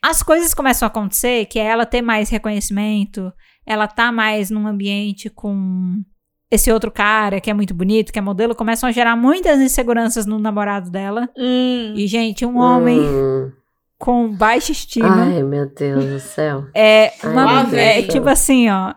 As 0.02 0.22
coisas 0.22 0.54
começam 0.54 0.86
a 0.86 0.90
acontecer, 0.90 1.46
que 1.48 1.58
é 1.60 1.64
ela 1.66 1.86
ter 1.86 2.02
mais 2.04 2.30
reconhecimento, 2.30 3.34
ela 3.66 3.88
tá 3.88 4.12
mais 4.12 4.50
num 4.52 4.68
ambiente 4.68 5.30
com 5.30 6.02
esse 6.50 6.72
outro 6.72 6.90
cara 6.92 7.42
que 7.42 7.50
é 7.50 7.54
muito 7.54 7.74
bonito, 7.74 8.14
que 8.14 8.20
é 8.20 8.22
modelo, 8.22 8.56
começam 8.56 8.88
a 8.88 8.92
gerar 8.92 9.16
muitas 9.18 9.60
inseguranças 9.60 10.26
no 10.26 10.40
namorado 10.40 10.90
dela. 10.92 11.28
Hum. 11.38 11.94
E, 11.96 12.08
gente, 12.08 12.46
um 12.46 12.58
homem 12.58 13.00
Hum. 13.00 13.52
Com 13.98 14.30
baixa 14.36 14.72
estima. 14.72 15.24
Ai, 15.26 15.44
meu 15.44 15.66
Deus 15.74 16.06
do 16.06 16.20
céu. 16.20 16.66
É, 16.76 17.14
Ai, 17.24 17.32
uma, 17.32 17.64
meu 17.64 17.80
é 17.80 18.02
Deus. 18.02 18.14
tipo 18.14 18.30
assim, 18.30 18.70
ó. 18.70 18.94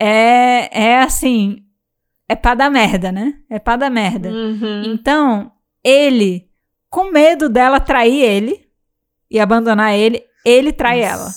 É, 0.00 0.68
é 0.90 0.98
assim. 1.02 1.58
É 2.28 2.34
pra 2.34 2.54
dar 2.54 2.70
merda, 2.70 3.12
né? 3.12 3.34
É 3.50 3.58
pra 3.58 3.76
dar 3.76 3.90
merda. 3.90 4.30
Uhum. 4.30 4.82
Então, 4.86 5.52
ele, 5.84 6.48
com 6.90 7.10
medo 7.12 7.48
dela 7.48 7.78
trair 7.80 8.20
ele 8.22 8.66
e 9.30 9.38
abandonar 9.38 9.94
ele, 9.94 10.22
ele 10.44 10.72
trai 10.72 11.00
ela. 11.02 11.28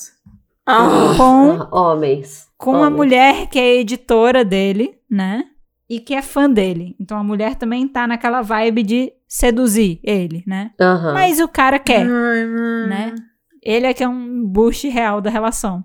Ah. 0.66 1.14
Com, 1.18 1.52
Ah, 1.62 1.70
Homens. 1.72 2.48
com 2.58 2.72
uma 2.72 2.88
Homens. 2.88 2.96
mulher 2.96 3.48
que 3.48 3.60
é 3.60 3.76
editora 3.76 4.44
dele, 4.46 4.98
né? 5.10 5.44
E 5.90 6.00
que 6.00 6.14
é 6.14 6.22
fã 6.22 6.50
dele. 6.50 6.96
Então 7.00 7.18
a 7.18 7.24
mulher 7.24 7.56
também 7.56 7.88
tá 7.88 8.08
naquela 8.08 8.42
vibe 8.42 8.84
de 8.84 9.14
seduzir 9.28 10.00
ele, 10.04 10.44
né? 10.48 10.72
Aham. 10.80 11.14
Mas 11.14 11.40
o 11.40 11.48
cara 11.48 11.78
quer. 11.78 12.08
Ai, 12.08 12.46
né? 12.88 13.16
Ele 13.62 13.86
é 13.86 13.94
que 13.94 14.04
é 14.04 14.08
um 14.08 14.46
boost 14.46 14.88
real 14.88 15.20
da 15.20 15.30
relação. 15.30 15.84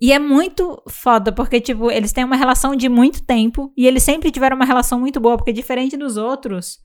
E 0.00 0.12
é 0.12 0.18
muito 0.18 0.80
foda, 0.88 1.32
porque, 1.32 1.60
tipo, 1.60 1.90
eles 1.90 2.12
têm 2.12 2.24
uma 2.24 2.36
relação 2.36 2.76
de 2.76 2.88
muito 2.88 3.22
tempo 3.22 3.72
e 3.76 3.86
eles 3.86 4.02
sempre 4.02 4.30
tiveram 4.30 4.56
uma 4.56 4.64
relação 4.64 4.98
muito 4.98 5.18
boa, 5.18 5.36
porque 5.36 5.52
diferente 5.52 5.96
dos 5.96 6.16
outros, 6.16 6.78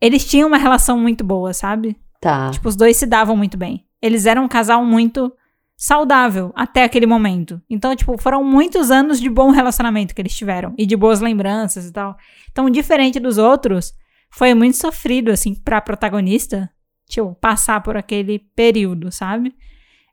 eles 0.00 0.24
tinham 0.24 0.48
uma 0.48 0.56
relação 0.56 0.98
muito 0.98 1.22
boa, 1.22 1.52
sabe? 1.52 1.96
Tá. 2.20 2.50
Tipo, 2.50 2.68
os 2.68 2.76
dois 2.76 2.96
se 2.96 3.06
davam 3.06 3.36
muito 3.36 3.58
bem. 3.58 3.84
Eles 4.00 4.24
eram 4.24 4.44
um 4.44 4.48
casal 4.48 4.84
muito 4.84 5.30
saudável 5.76 6.50
até 6.54 6.84
aquele 6.84 7.06
momento. 7.06 7.60
Então, 7.68 7.94
tipo, 7.94 8.16
foram 8.20 8.42
muitos 8.42 8.90
anos 8.90 9.20
de 9.20 9.28
bom 9.28 9.50
relacionamento 9.50 10.14
que 10.14 10.20
eles 10.20 10.34
tiveram 10.34 10.74
e 10.76 10.86
de 10.86 10.96
boas 10.96 11.20
lembranças 11.20 11.86
e 11.86 11.92
tal. 11.92 12.16
Então, 12.50 12.68
diferente 12.70 13.20
dos 13.20 13.38
outros, 13.38 13.92
foi 14.30 14.54
muito 14.54 14.76
sofrido, 14.76 15.30
assim, 15.30 15.54
pra 15.54 15.80
protagonista, 15.80 16.70
tipo, 17.08 17.34
passar 17.34 17.82
por 17.82 17.96
aquele 17.96 18.38
período, 18.54 19.10
sabe? 19.10 19.54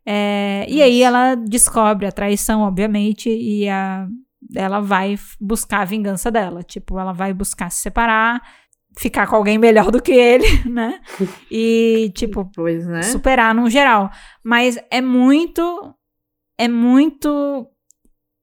É, 0.05 0.65
e 0.69 0.81
aí 0.81 1.03
ela 1.03 1.35
descobre 1.35 2.05
a 2.07 2.11
traição, 2.11 2.61
obviamente, 2.61 3.29
e 3.29 3.67
a, 3.67 4.07
ela 4.55 4.79
vai 4.79 5.19
buscar 5.39 5.81
a 5.81 5.85
vingança 5.85 6.31
dela. 6.31 6.63
Tipo, 6.63 6.97
ela 6.97 7.11
vai 7.11 7.33
buscar 7.33 7.69
se 7.69 7.81
separar, 7.81 8.41
ficar 8.97 9.27
com 9.27 9.35
alguém 9.35 9.57
melhor 9.57 9.91
do 9.91 10.01
que 10.01 10.13
ele, 10.13 10.47
né? 10.69 10.99
E, 11.51 12.09
tipo, 12.15 12.49
Pois, 12.55 12.87
né? 12.87 13.03
superar 13.03 13.53
no 13.53 13.69
geral. 13.69 14.09
Mas 14.43 14.77
é 14.89 15.01
muito. 15.01 15.93
É 16.59 16.67
muito 16.67 17.67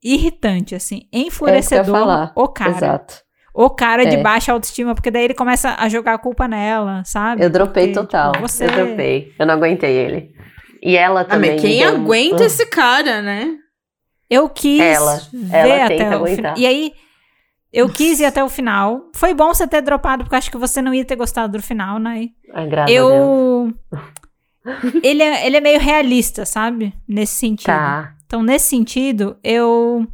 irritante, 0.03 0.75
assim. 0.75 1.09
É 1.11 1.19
Enfurecedor 1.21 1.99
falar. 1.99 2.33
o 2.37 2.47
cara. 2.47 2.71
Exato. 2.71 3.24
O 3.55 3.71
cara 3.71 4.05
de 4.05 4.17
É. 4.17 4.23
baixa 4.23 4.51
autoestima, 4.53 4.95
porque 4.97 5.11
daí 5.13 5.25
ele 5.25 5.35
começa 5.35 5.77
a 5.79 5.89
jogar 5.89 6.15
a 6.15 6.19
culpa 6.19 6.49
nela, 6.49 7.05
sabe? 7.05 7.45
Eu 7.45 7.49
dropei 7.49 7.85
Porque, 7.93 8.01
total. 8.01 8.33
tipo, 8.33 8.49
você... 8.49 8.65
Eu 8.65 8.73
dropei. 8.73 9.33
Eu 9.39 9.47
não 9.47 9.55
aguentei 9.55 9.93
ele. 9.97 10.35
E 10.83 10.97
ela 10.97 11.21
Ah, 11.21 11.25
também. 11.25 11.53
mas 11.53 11.61
quem 11.61 11.79
deu 11.79 11.95
aguenta 11.95 12.43
Ah. 12.43 12.47
esse 12.47 12.67
cara, 12.67 13.23
né? 13.23 13.55
Eu 14.29 14.49
quis 14.49 14.81
Ela- 14.81 15.21
ver 15.33 15.55
ela 15.57 15.85
até 15.85 15.97
tenta 15.97 16.05
o 16.05 16.09
final. 16.09 16.21
aguentar. 16.25 16.59
E 16.59 16.67
aí, 16.67 16.93
eu 17.73 17.89
quis 17.89 18.19
ir 18.19 18.25
até 18.25 18.43
o 18.43 18.49
final. 18.49 19.03
Foi 19.15 19.33
bom 19.33 19.55
você 19.55 19.69
ter 19.69 19.81
dropado, 19.83 20.25
porque 20.25 20.35
eu 20.35 20.39
acho 20.39 20.51
que 20.51 20.57
você 20.59 20.83
não 20.83 20.93
ia 20.93 21.05
ter 21.05 21.15
gostado 21.17 21.57
do 21.57 21.63
final, 21.63 21.99
né? 22.01 22.29
Ai, 22.53 22.67
graças 22.67 22.91
a 22.91 22.93
Deus. 22.93 23.13
Eu. 23.13 23.73
ele, 25.03 25.23
é, 25.23 25.47
ele 25.47 25.57
é 25.57 25.61
meio 25.61 25.79
realista, 25.79 26.45
sabe? 26.45 26.93
Nesse 27.09 27.35
sentido. 27.35 27.67
Tá. 27.67 28.15
Então, 28.27 28.43
nesse 28.43 28.67
sentido, 28.69 29.37
eu. 29.45 30.05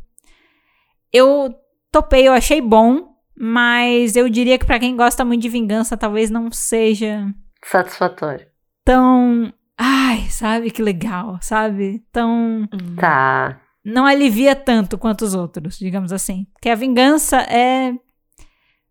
Eu 1.12 1.54
topei, 1.90 2.28
eu 2.28 2.32
achei 2.32 2.60
bom, 2.60 3.09
mas 3.42 4.16
eu 4.16 4.28
diria 4.28 4.58
que 4.58 4.66
pra 4.66 4.78
quem 4.78 4.94
gosta 4.94 5.24
muito 5.24 5.40
de 5.40 5.48
vingança, 5.48 5.96
talvez 5.96 6.28
não 6.30 6.52
seja 6.52 7.26
Satisfatório. 7.64 8.46
tão. 8.84 9.50
Ai, 9.78 10.26
sabe 10.28 10.70
que 10.70 10.82
legal, 10.82 11.38
sabe? 11.40 12.04
Tão. 12.12 12.68
Tá. 12.98 13.58
Não 13.82 14.04
alivia 14.04 14.54
tanto 14.54 14.98
quanto 14.98 15.22
os 15.22 15.34
outros, 15.34 15.78
digamos 15.78 16.12
assim. 16.12 16.46
Porque 16.52 16.68
a 16.68 16.74
vingança 16.74 17.38
é 17.38 17.94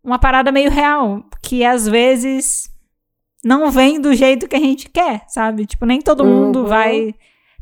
uma 0.04 0.18
parada 0.18 0.52
meio 0.52 0.72
real, 0.72 1.24
que 1.44 1.64
às 1.64 1.88
vezes 1.88 2.72
não 3.46 3.70
vem 3.70 4.02
do 4.02 4.16
jeito 4.16 4.48
que 4.48 4.56
a 4.56 4.60
gente 4.60 4.90
quer, 4.90 5.26
sabe? 5.28 5.68
Tipo, 5.68 5.86
nem 5.86 6.02
todo 6.02 6.26
mundo 6.26 6.62
Uhum. 6.62 6.66
vai 6.66 7.14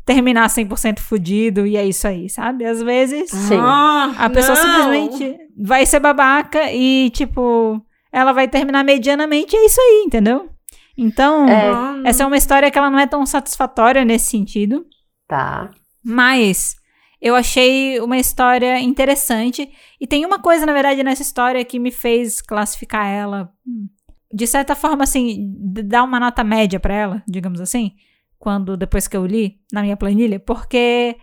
terminar 0.08 0.48
100% 0.48 1.00
fudido 1.00 1.66
e 1.66 1.76
é 1.76 1.86
isso 1.86 2.08
aí, 2.08 2.30
sabe? 2.30 2.64
Às 2.64 2.82
vezes 2.82 3.30
Sim. 3.30 3.58
Ah, 3.60 4.14
a 4.16 4.30
pessoa 4.30 4.56
não. 4.56 4.64
simplesmente 4.64 5.38
vai 5.54 5.84
ser 5.84 6.00
babaca 6.00 6.72
e, 6.72 7.10
tipo, 7.10 7.78
ela 8.10 8.32
vai 8.32 8.48
terminar 8.48 8.82
medianamente 8.82 9.54
e 9.54 9.58
é 9.58 9.66
isso 9.66 9.78
aí, 9.78 10.04
entendeu? 10.06 10.48
Então, 10.96 11.46
É. 11.46 11.68
Ah, 11.68 12.00
essa 12.06 12.22
é 12.22 12.26
uma 12.26 12.38
história 12.38 12.70
que 12.70 12.78
ela 12.78 12.88
não 12.90 12.98
é 12.98 13.06
tão 13.06 13.26
satisfatória 13.26 14.02
nesse 14.02 14.30
sentido. 14.30 14.86
Tá. 15.28 15.70
Mas 16.02 16.74
eu 17.20 17.34
achei 17.36 18.00
uma 18.00 18.16
história 18.16 18.80
interessante. 18.80 19.70
E 20.00 20.06
tem 20.06 20.24
uma 20.24 20.38
coisa, 20.38 20.64
na 20.64 20.72
verdade, 20.72 21.02
nessa 21.02 21.20
história 21.20 21.62
que 21.66 21.78
me 21.78 21.90
fez 21.90 22.40
classificar 22.40 23.06
ela, 23.06 23.52
hum, 23.66 23.88
de 24.32 24.46
certa 24.46 24.74
forma, 24.74 25.04
assim, 25.04 25.52
dar 25.84 26.02
uma 26.02 26.18
nota 26.18 26.42
média 26.42 26.80
pra 26.80 26.94
ela, 26.94 27.22
digamos 27.28 27.60
assim, 27.60 27.92
quando 28.38 28.76
depois 28.76 29.08
que 29.08 29.16
eu 29.16 29.26
li 29.26 29.56
na 29.72 29.82
minha 29.82 29.96
planilha, 29.96 30.38
porque 30.38 31.16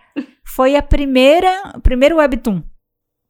foi 0.46 0.76
a 0.76 0.82
primeira, 0.84 1.72
o 1.76 1.80
primeiro 1.82 2.18
webtoon 2.18 2.62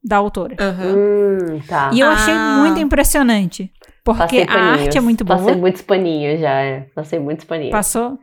da 0.04 0.18
autora. 0.18 0.56
Aham. 0.60 0.96
Hum, 0.96 1.60
tá. 1.68 1.92
E 1.94 2.00
eu 2.00 2.10
achei 2.10 2.34
Ah. 2.34 2.58
muito 2.60 2.80
impressionante, 2.80 3.72
porque 4.04 4.46
a 4.48 4.60
arte 4.74 4.98
é 4.98 5.02
muito 5.02 5.24
boa. 5.24 5.38
Passei 5.40 5.56
muitos 5.56 5.82
paninhos 5.82 6.40
já, 6.40 6.62
é. 6.62 6.82
Passei 6.96 7.20
muitos 7.20 7.46
paninhos. 7.46 7.72
Passou? 7.72 8.18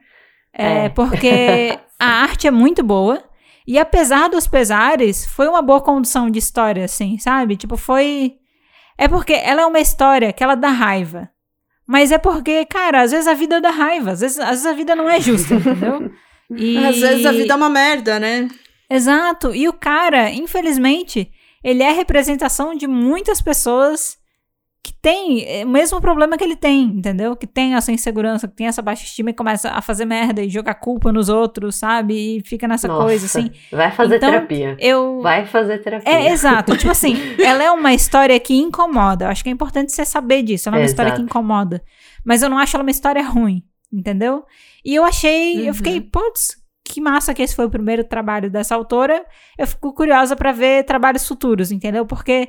É, 0.54 0.84
É. 0.84 0.88
porque 0.90 1.78
a 1.98 2.06
arte 2.22 2.46
é 2.46 2.50
muito 2.50 2.82
boa. 2.82 3.22
E 3.66 3.78
apesar 3.78 4.28
dos 4.28 4.46
pesares, 4.48 5.24
foi 5.26 5.46
uma 5.48 5.62
boa 5.62 5.80
condução 5.80 6.28
de 6.28 6.38
história, 6.38 6.84
assim, 6.84 7.16
sabe? 7.18 7.56
Tipo, 7.56 7.76
foi. 7.76 8.34
É 8.98 9.06
porque 9.08 9.32
ela 9.32 9.62
é 9.62 9.66
uma 9.66 9.78
história 9.80 10.32
que 10.32 10.42
ela 10.42 10.54
dá 10.56 10.68
raiva. 10.68 11.28
Mas 11.86 12.12
é 12.12 12.18
porque, 12.18 12.64
cara, 12.66 13.02
às 13.02 13.10
vezes 13.10 13.26
a 13.26 13.34
vida 13.34 13.60
dá 13.60 13.70
raiva. 13.70 14.12
Às 14.12 14.20
vezes, 14.20 14.38
às 14.38 14.50
vezes 14.50 14.66
a 14.66 14.72
vida 14.72 14.94
não 14.94 15.08
é 15.08 15.20
justa, 15.20 15.54
entendeu? 15.54 16.10
E... 16.54 16.76
Às 16.76 16.98
vezes 16.98 17.24
a 17.24 17.32
vida 17.32 17.54
é 17.54 17.56
uma 17.56 17.70
merda, 17.70 18.20
né? 18.20 18.46
Exato. 18.90 19.54
E 19.54 19.66
o 19.66 19.72
cara, 19.72 20.30
infelizmente, 20.30 21.30
ele 21.64 21.82
é 21.82 21.88
a 21.88 21.94
representação 21.94 22.74
de 22.74 22.86
muitas 22.86 23.40
pessoas 23.40 24.18
que 24.84 24.92
têm 25.00 25.44
eh, 25.46 25.64
o 25.64 25.68
mesmo 25.68 26.00
problema 26.00 26.36
que 26.36 26.42
ele 26.42 26.56
tem, 26.56 26.82
entendeu? 26.82 27.36
Que 27.36 27.46
tem 27.46 27.74
essa 27.74 27.92
insegurança, 27.92 28.48
que 28.48 28.54
tem 28.56 28.66
essa 28.66 28.82
baixa 28.82 29.04
estima 29.04 29.30
e 29.30 29.32
começa 29.32 29.70
a 29.70 29.80
fazer 29.80 30.04
merda 30.04 30.42
e 30.42 30.48
jogar 30.50 30.74
culpa 30.74 31.12
nos 31.12 31.28
outros, 31.28 31.76
sabe? 31.76 32.14
E 32.38 32.42
fica 32.44 32.66
nessa 32.66 32.88
Nossa, 32.88 33.04
coisa, 33.04 33.26
assim. 33.26 33.50
Vai 33.70 33.92
fazer 33.92 34.16
Então, 34.16 34.30
terapia. 34.30 34.76
Eu. 34.80 35.20
Vai 35.22 35.46
fazer 35.46 35.78
terapia. 35.78 36.12
É, 36.12 36.32
exato. 36.32 36.74
tipo 36.78 36.90
assim, 36.90 37.14
ela 37.38 37.62
é 37.62 37.70
uma 37.70 37.94
história 37.94 38.38
que 38.40 38.54
incomoda. 38.54 39.26
Eu 39.26 39.28
acho 39.30 39.44
que 39.44 39.48
é 39.50 39.52
importante 39.52 39.92
você 39.92 40.04
saber 40.04 40.42
disso. 40.42 40.68
Ela 40.68 40.78
é 40.78 40.80
uma 40.80 40.84
É, 40.84 40.86
história 40.86 41.12
que 41.12 41.18
exato. 41.20 41.30
incomoda. 41.30 41.82
Mas 42.24 42.42
eu 42.42 42.50
não 42.50 42.58
acho 42.58 42.76
ela 42.76 42.82
uma 42.82 42.90
história 42.90 43.22
ruim, 43.22 43.62
entendeu? 43.92 44.44
E 44.84 44.94
eu 44.96 45.04
achei, 45.04 45.60
eu 45.62 45.66
Uhum. 45.68 45.74
fiquei, 45.74 46.00
putz, 46.00 46.56
que 46.84 47.00
massa 47.00 47.32
que 47.32 47.40
esse 47.42 47.54
foi 47.54 47.66
o 47.66 47.70
primeiro 47.70 48.02
trabalho 48.02 48.50
dessa 48.50 48.74
autora. 48.74 49.24
Eu 49.56 49.66
fico 49.68 49.94
curiosa 49.94 50.34
pra 50.34 50.50
ver 50.50 50.82
trabalhos 50.84 51.26
futuros, 51.26 51.70
entendeu? 51.70 52.04
Porque 52.04 52.48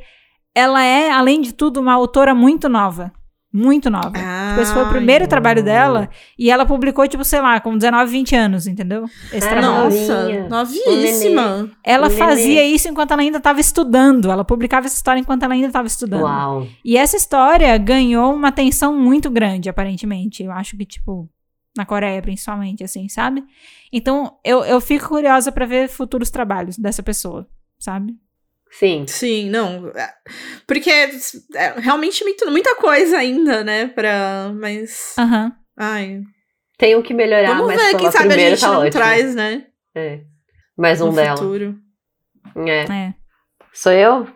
ela 0.56 0.84
é, 0.84 1.10
além 1.12 1.42
de 1.42 1.54
tudo, 1.54 1.80
uma 1.80 1.94
autora 1.94 2.34
muito 2.36 2.68
nova. 2.70 3.12
Muito 3.56 3.88
nova. 3.88 4.10
Tipo, 4.50 4.62
esse 4.62 4.74
foi 4.74 4.84
o 4.84 4.90
primeiro 4.90 5.26
Ai, 5.26 5.30
trabalho 5.30 5.64
dela 5.64 6.10
e 6.40 6.50
ela 6.50 6.66
publicou, 6.66 7.08
tipo, 7.08 7.24
sei 7.24 7.40
lá, 7.40 7.60
com 7.60 7.78
19, 7.78 8.10
20 8.12 8.36
anos, 8.36 8.66
entendeu? 8.66 9.06
Esse 9.32 9.48
Ah, 9.48 9.52
trabalho. 9.52 10.50
Nossa, 10.50 10.50
novíssima. 10.50 11.70
Ela 11.84 12.10
fazia 12.10 12.66
isso 12.66 12.88
enquanto 12.90 13.12
ela 13.12 13.22
ainda 13.22 13.38
estava 13.38 13.60
estudando. 13.60 14.32
Ela 14.32 14.44
publicava 14.44 14.88
essa 14.88 14.96
história 14.96 15.20
enquanto 15.20 15.44
ela 15.44 15.54
ainda 15.54 15.68
estava 15.68 15.86
estudando. 15.86 16.24
Uau. 16.24 16.68
E 16.84 16.98
essa 16.98 17.16
história 17.16 17.78
ganhou 17.78 18.34
uma 18.34 18.48
atenção 18.48 18.98
muito 18.98 19.30
grande, 19.30 19.70
aparentemente. 19.70 20.42
Eu 20.44 20.52
acho 20.52 20.76
que, 20.76 20.84
tipo, 20.86 21.30
Na 21.78 21.86
Coreia, 21.86 22.22
principalmente, 22.24 22.84
assim, 22.84 23.08
sabe? 23.08 23.44
Então, 23.92 24.36
eu, 24.44 24.64
eu 24.66 24.82
fico 24.82 25.08
curiosa 25.10 25.52
pra 25.52 25.66
ver 25.68 25.88
futuros 25.90 26.32
trabalhos 26.32 26.76
dessa 26.78 27.04
pessoa, 27.04 27.48
sabe? 27.80 28.16
Sim. 28.80 29.06
Sim, 29.08 29.50
não. 29.50 29.90
é, 29.96 30.10
Porque 30.68 30.90
é 30.90 31.10
realmente 31.78 32.24
muito- 32.24 32.50
muita 32.50 32.76
coisa 32.76 33.18
ainda, 33.18 33.64
né? 33.64 33.88
Pra. 33.88 34.52
Mas. 34.54 35.14
Aham. 35.18 35.52
Ai. 35.78 36.22
Tem 36.78 36.96
o 36.96 37.04
que 37.04 37.14
melhorar, 37.14 37.50
Vamos 37.56 37.68
mas 37.68 37.82
ver, 37.82 37.98
quem 37.98 38.12
sabe 38.12 38.34
a 38.34 38.38
gente 38.38 38.60
tá 38.60 38.68
não 38.68 38.78
ótimo. 38.80 38.92
traz, 38.92 39.36
né? 39.36 39.66
É. 39.96 40.22
Mais 40.78 41.00
um 41.02 41.08
no 41.10 41.16
dela. 41.16 41.38
futuro. 41.38 41.76
É. 42.68 42.82
É. 42.92 43.14
Sou 43.72 43.92
eu? 43.92 44.28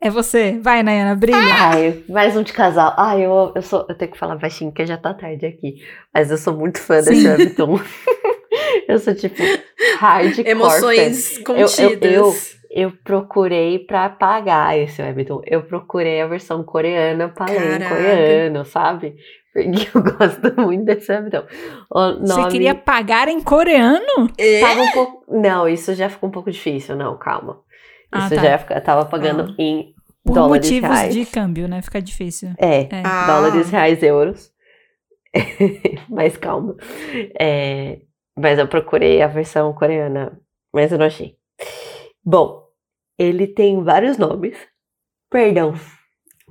É 0.00 0.10
você. 0.10 0.58
Vai, 0.60 0.82
Nayana, 0.82 1.14
brilha. 1.14 1.36
Ai, 1.38 2.02
mais 2.08 2.36
um 2.36 2.42
de 2.42 2.52
casal. 2.52 2.94
Ai, 2.96 3.24
eu, 3.24 3.52
eu 3.54 3.62
sou. 3.62 3.86
Eu 3.88 3.94
tenho 3.96 4.10
que 4.10 4.18
falar 4.18 4.36
baixinho, 4.36 4.70
porque 4.70 4.84
já 4.86 4.96
tá 4.98 5.14
tarde 5.14 5.46
aqui. 5.46 5.76
Mas 6.12 6.30
eu 6.30 6.36
sou 6.38 6.54
muito 6.54 6.78
fã 6.80 6.96
desse 6.96 7.20
Sim. 7.22 7.28
webtoon. 7.28 7.78
eu 8.88 8.98
sou 8.98 9.14
tipo 9.14 9.42
hardcore. 10.00 10.48
Emoções 10.48 11.38
eu- 11.38 11.44
contidas. 11.44 12.12
Eu 12.12 12.34
procurei 13.04 13.78
pra 13.78 14.08
pagar 14.08 14.76
esse 14.76 15.00
webtoon. 15.00 15.42
Eu 15.46 15.62
procurei 15.62 16.20
a 16.20 16.26
versão 16.26 16.64
coreana 16.64 17.28
pra 17.28 17.46
ler 17.46 17.80
em 17.80 17.88
coreano, 17.88 18.64
sabe? 18.64 19.14
Porque 19.52 19.70
eu 19.94 20.02
gosto 20.02 20.60
muito 20.60 20.84
desse 20.84 21.12
webtoon. 21.12 21.44
O 21.90 22.12
Você 22.26 22.34
nome 22.40 22.50
queria 22.50 22.74
pagar 22.74 23.28
em 23.28 23.40
coreano? 23.40 24.28
É? 24.36 24.60
tava 24.60 24.80
um 24.82 24.90
pouco. 24.90 25.24
Não, 25.32 25.68
isso 25.68 25.94
já 25.94 26.08
ficou 26.08 26.28
um 26.28 26.32
pouco 26.32 26.50
difícil. 26.50 26.96
Não, 26.96 27.16
calma. 27.16 27.60
Ah, 28.10 28.26
Isso 28.26 28.34
tá. 28.34 28.42
já 28.42 28.50
ia 28.50 28.58
ficar- 28.58 28.80
tava 28.80 29.04
pagando 29.04 29.42
Ah. 29.42 29.54
em 29.58 29.92
Por 30.24 30.34
dólares 30.34 30.66
motivos 30.70 30.90
reais. 30.90 31.14
de 31.14 31.26
câmbio, 31.26 31.68
né? 31.68 31.80
Fica 31.82 32.00
difícil. 32.02 32.50
É, 32.58 32.82
É. 32.82 33.02
Ah. 33.04 33.26
dólares, 33.26 33.70
reais, 33.70 34.02
euros. 34.02 34.52
mas 36.08 36.36
calma. 36.36 36.76
É, 37.40 37.98
mas 38.36 38.58
eu 38.58 38.66
procurei 38.68 39.22
a 39.22 39.26
versão 39.28 39.72
coreana, 39.72 40.38
mas 40.72 40.90
eu 40.92 40.98
não 40.98 41.06
achei. 41.06 41.36
Bom, 42.24 42.63
ele 43.18 43.46
tem 43.46 43.82
vários 43.82 44.18
nomes. 44.18 44.56
Perdão, 45.30 45.74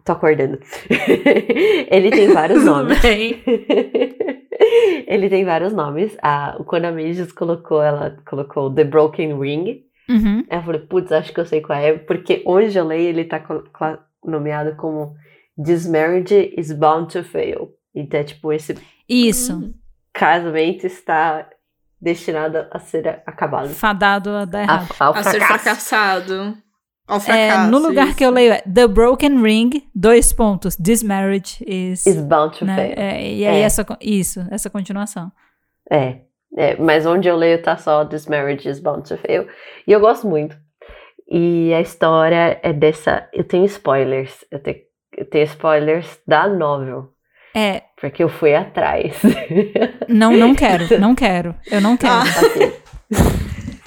tô 0.05 0.11
acordando. 0.11 0.59
ele 1.89 2.11
tem 2.11 2.27
vários 2.29 2.63
nomes. 2.63 2.97
ele 5.07 5.29
tem 5.29 5.45
vários 5.45 5.73
nomes. 5.73 6.17
A, 6.21 6.55
o 6.59 6.65
colocou, 7.33 7.81
ela 7.81 8.17
colocou 8.27 8.73
The 8.73 8.83
Broken 8.83 9.39
Ring. 9.39 9.83
Uhum. 10.09 10.43
Eu 10.49 10.61
falei, 10.63 10.81
putz, 10.81 11.11
acho 11.11 11.33
que 11.33 11.39
eu 11.39 11.45
sei 11.45 11.61
qual 11.61 11.79
é, 11.79 11.97
porque 11.97 12.43
onde 12.45 12.77
eu 12.77 12.85
leio 12.85 13.09
ele 13.09 13.23
tá 13.23 13.39
co- 13.39 13.63
nomeado 14.23 14.75
como 14.75 15.15
This 15.63 15.87
Marriage 15.87 16.53
is 16.57 16.73
Bound 16.73 17.11
to 17.13 17.23
Fail. 17.23 17.71
Então 17.95 18.19
é 18.19 18.23
tipo, 18.23 18.51
esse 18.51 18.75
Isso. 19.07 19.73
Casamento 20.13 20.85
está 20.85 21.49
destinado 22.03 22.67
a 22.69 22.79
ser 22.79 23.07
acabado. 23.25 23.69
Fadado 23.69 24.29
a 24.31 24.45
dar 24.45 24.59
A, 24.59 24.63
errado. 24.63 24.87
ao 24.99 25.13
A 25.15 25.23
ser 25.23 25.39
fracassado. 25.41 26.57
Ao 27.07 27.17
É, 27.17 27.19
fracasso. 27.21 27.71
no 27.71 27.79
lugar 27.79 28.15
que 28.15 28.23
eu 28.23 28.29
isso. 28.29 28.35
leio 28.35 28.53
é 28.53 28.61
The 28.61 28.87
Broken 28.87 29.41
Ring, 29.41 29.69
dois 29.95 30.31
pontos. 30.31 30.75
This 30.75 31.01
marriage 31.03 31.63
is. 31.67 32.05
Is 32.05 32.21
bound 32.21 32.57
to 32.59 32.65
né? 32.65 32.75
fail. 32.75 32.93
É, 32.97 33.21
e 33.33 33.45
aí, 33.45 33.57
É. 33.57 33.61
essa, 33.61 33.85
isso, 34.01 34.45
essa 34.51 34.69
continuação. 34.69 35.31
É, 35.91 36.21
é, 36.57 36.75
mas 36.77 37.05
onde 37.05 37.27
eu 37.27 37.35
leio 37.35 37.61
tá 37.61 37.75
só 37.77 38.05
This 38.05 38.27
Marriage 38.27 38.67
is 38.69 38.79
Bound 38.79 39.07
to 39.07 39.17
Fail. 39.17 39.47
E 39.87 39.91
eu 39.91 39.99
gosto 39.99 40.27
muito. 40.27 40.55
E 41.29 41.73
a 41.73 41.81
história 41.81 42.59
é 42.63 42.71
dessa. 42.71 43.27
Eu 43.33 43.43
tenho 43.43 43.65
spoilers. 43.65 44.45
Eu 44.51 44.59
tenho, 44.59 44.77
eu 45.17 45.25
tenho 45.29 45.43
spoilers 45.45 46.19
da 46.27 46.47
novel. 46.47 47.09
É, 47.55 47.83
Porque 48.03 48.21
eu 48.21 48.27
fui 48.27 48.53
atrás. 48.53 49.15
não, 50.09 50.35
não 50.35 50.53
quero, 50.53 50.83
não 50.99 51.15
quero. 51.15 51.55
Eu 51.71 51.79
não 51.79 51.95
quero. 51.95 52.13
Ah. 52.13 52.23
Ok. 52.43 52.73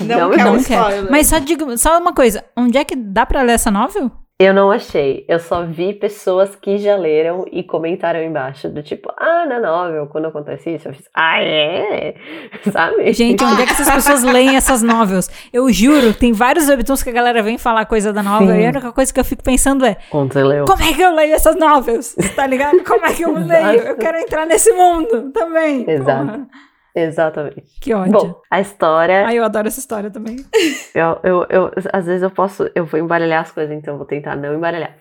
Não, 0.00 0.06
Não, 0.06 0.30
quero 0.30 0.52
não 0.54 0.62
quero. 0.64 1.10
Mas 1.10 1.26
só 1.26 1.38
digo, 1.38 1.76
só 1.76 1.98
uma 1.98 2.14
coisa, 2.14 2.42
onde 2.56 2.78
é 2.78 2.84
que 2.84 2.96
dá 2.96 3.26
pra 3.26 3.42
ler 3.42 3.52
essa 3.52 3.70
novel? 3.70 4.10
Eu 4.38 4.52
não 4.52 4.70
achei. 4.70 5.24
Eu 5.26 5.38
só 5.38 5.64
vi 5.64 5.94
pessoas 5.94 6.54
que 6.54 6.76
já 6.76 6.94
leram 6.94 7.46
e 7.50 7.62
comentaram 7.62 8.22
embaixo 8.22 8.68
do 8.68 8.82
tipo, 8.82 9.10
ah, 9.16 9.46
na 9.46 9.58
novel, 9.58 10.06
quando 10.08 10.26
acontece 10.26 10.74
isso, 10.74 10.88
eu 10.88 10.92
fiz, 10.92 11.08
ah, 11.14 11.42
é? 11.42 12.14
Sabe? 12.70 13.14
Gente, 13.14 13.42
onde 13.42 13.62
é 13.62 13.64
que 13.64 13.72
essas 13.72 13.90
pessoas 13.90 14.22
leem 14.22 14.54
essas 14.54 14.82
novels? 14.82 15.30
Eu 15.50 15.72
juro, 15.72 16.12
tem 16.12 16.34
vários 16.34 16.68
webtoons 16.68 17.02
que 17.02 17.08
a 17.08 17.14
galera 17.14 17.42
vem 17.42 17.56
falar 17.56 17.86
coisa 17.86 18.12
da 18.12 18.22
novel 18.22 18.54
Sim. 18.54 18.60
e 18.60 18.66
a 18.66 18.68
única 18.68 18.92
coisa 18.92 19.10
que 19.10 19.18
eu 19.18 19.24
fico 19.24 19.42
pensando 19.42 19.86
é, 19.86 19.96
você 20.12 20.44
leu? 20.44 20.66
como 20.66 20.82
é 20.82 20.92
que 20.92 21.00
eu 21.00 21.14
leio 21.14 21.32
essas 21.32 21.56
novels? 21.56 22.14
Tá 22.36 22.46
ligado? 22.46 22.84
Como 22.84 23.06
é 23.06 23.14
que 23.14 23.24
eu 23.24 23.32
leio? 23.32 23.80
Eu 23.80 23.96
quero 23.96 24.18
entrar 24.18 24.44
nesse 24.44 24.70
mundo 24.72 25.32
também. 25.32 25.88
Exato. 25.88 26.26
Porra. 26.26 26.48
Exatamente. 26.96 27.62
Que 27.80 27.92
ódio. 27.92 28.12
Bom, 28.12 28.40
a 28.50 28.60
história, 28.60 29.26
Ai, 29.26 29.38
eu 29.38 29.44
adoro 29.44 29.68
essa 29.68 29.78
história 29.78 30.10
também. 30.10 30.36
eu, 30.94 31.18
eu, 31.22 31.46
eu- 31.50 31.70
às 31.92 32.06
vezes 32.06 32.22
eu 32.22 32.30
posso, 32.30 32.70
eu 32.74 32.86
vou 32.86 32.98
embaralhar 32.98 33.42
as 33.42 33.52
coisas, 33.52 33.76
então 33.76 33.94
eu 33.94 33.98
vou 33.98 34.06
tentar 34.06 34.34
não 34.34 34.54
embaralhar. 34.54 34.96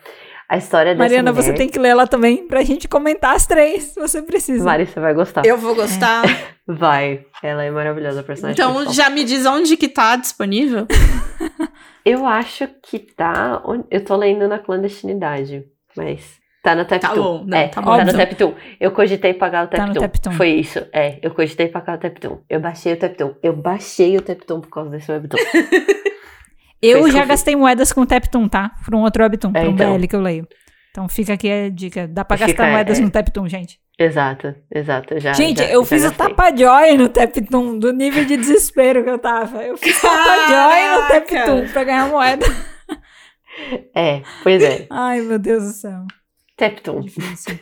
A 0.47 0.57
história 0.57 0.91
dessa 0.93 0.99
Mariana, 1.03 1.31
mulher, 1.31 1.43
você 1.43 1.53
tem 1.53 1.67
que 1.67 1.79
ler 1.79 1.89
ela 1.89 2.05
também 2.05 2.47
pra 2.47 2.61
gente 2.61 2.87
comentar 2.87 3.33
as 3.35 3.47
três. 3.47 3.95
Você 3.95 4.21
precisa. 4.21 4.63
Mari, 4.63 4.85
você 4.85 4.99
vai 4.99 5.11
gostar. 5.13 5.43
Eu 5.43 5.57
vou 5.57 5.73
gostar. 5.73 6.23
Vai, 6.67 7.25
ela 7.43 7.63
é 7.63 7.69
maravilhosa, 7.71 8.19
a 8.21 8.23
personagem 8.23 8.53
Então 8.59 8.73
principal. 8.73 8.93
já 8.93 9.09
me 9.09 9.23
diz 9.23 9.45
onde 9.45 9.77
que 9.77 9.87
tá 9.87 10.15
disponível. 10.15 10.87
Eu 12.03 12.25
acho 12.25 12.67
que 12.83 12.99
tá, 12.99 13.63
eu 13.89 14.03
tô 14.05 14.15
lendo 14.15 14.47
na 14.47 14.59
clandestinidade, 14.59 15.63
mas 15.97 16.37
tá 16.65 16.75
no 16.75 16.83
Teptoon. 16.85 17.09
Tá 17.09 17.15
bom, 17.15 17.43
não, 17.45 17.57
é, 17.57 17.67
tá 17.67 17.81
tá, 17.81 17.81
bom. 17.81 18.03
no 18.03 18.13
Teptoon. 18.13 18.53
Eu 18.79 18.91
cogitei 18.91 19.33
pagar 19.33 19.65
o 19.65 19.67
Tá 19.67 19.85
no 19.85 19.93
Teptoon. 19.93 20.01
Teptoon. 20.09 20.31
Foi 20.33 20.49
isso, 20.49 20.85
é, 20.91 21.19
eu 21.21 21.31
cogitei 21.31 21.67
pagar 21.69 21.95
o 21.97 21.99
Teptoon. 21.99 22.39
Eu 22.49 22.59
baixei 22.59 22.93
o 22.93 22.97
Teptoon. 22.97 23.33
Eu 23.43 23.55
baixei 23.55 24.17
o 24.17 24.21
Teptoon 24.21 24.61
por 24.61 24.69
causa 24.69 24.89
desse 24.89 25.11
webtoon. 25.11 25.37
Eu 26.81 27.01
Fez 27.03 27.13
já 27.13 27.19
confi- 27.19 27.29
gastei 27.29 27.55
moedas 27.55 27.91
com 27.93 28.01
o 28.01 28.05
Teptoon, 28.05 28.47
tá? 28.47 28.71
Por 28.83 28.93
um 28.93 29.01
outro 29.01 29.23
webtoon, 29.23 29.51
É, 29.55 29.61
por 29.61 29.69
um 29.69 29.71
então. 29.73 29.97
BL 29.97 30.07
que 30.07 30.15
eu 30.15 30.21
leio. 30.21 30.47
Então 30.91 31.07
fica 31.09 31.33
aqui 31.33 31.49
a 31.51 31.69
dica. 31.69 32.07
Dá 32.07 32.23
pra 32.23 32.37
Fica, 32.37 32.47
gastar 32.47 32.71
moedas 32.71 32.99
é. 32.99 33.01
no 33.01 33.09
Teptoon, 33.09 33.47
gente. 33.47 33.79
exato, 33.97 34.53
exato. 34.71 35.19
Já, 35.19 35.33
gente, 35.33 35.57
já- 35.59 35.69
eu 35.69 35.81
já 35.81 35.87
fiz 35.87 36.03
o 36.03 36.09
gastei. 36.09 36.27
tapa-joy 36.27 36.97
no 36.97 37.09
Teptoon, 37.09 37.79
do 37.79 37.91
nível 37.91 38.23
de 38.25 38.37
desespero 38.37 39.03
que 39.03 39.09
eu 39.09 39.17
tava. 39.17 39.63
Eu 39.63 39.77
fiz 39.77 39.99
tapa-joy 39.99 41.01
no! 41.01 41.07
Teptoon 41.07 41.67
pra 41.71 41.83
ganhar 41.85 42.07
moeda. 42.09 42.45
É, 43.95 44.21
pois 44.43 44.61
é, 44.61 44.85
Ai, 44.91 45.21
meu 45.21 45.39
Deus 45.39 45.63
do 45.63 45.69
céu. 45.71 46.01
Difícil. 47.01 47.59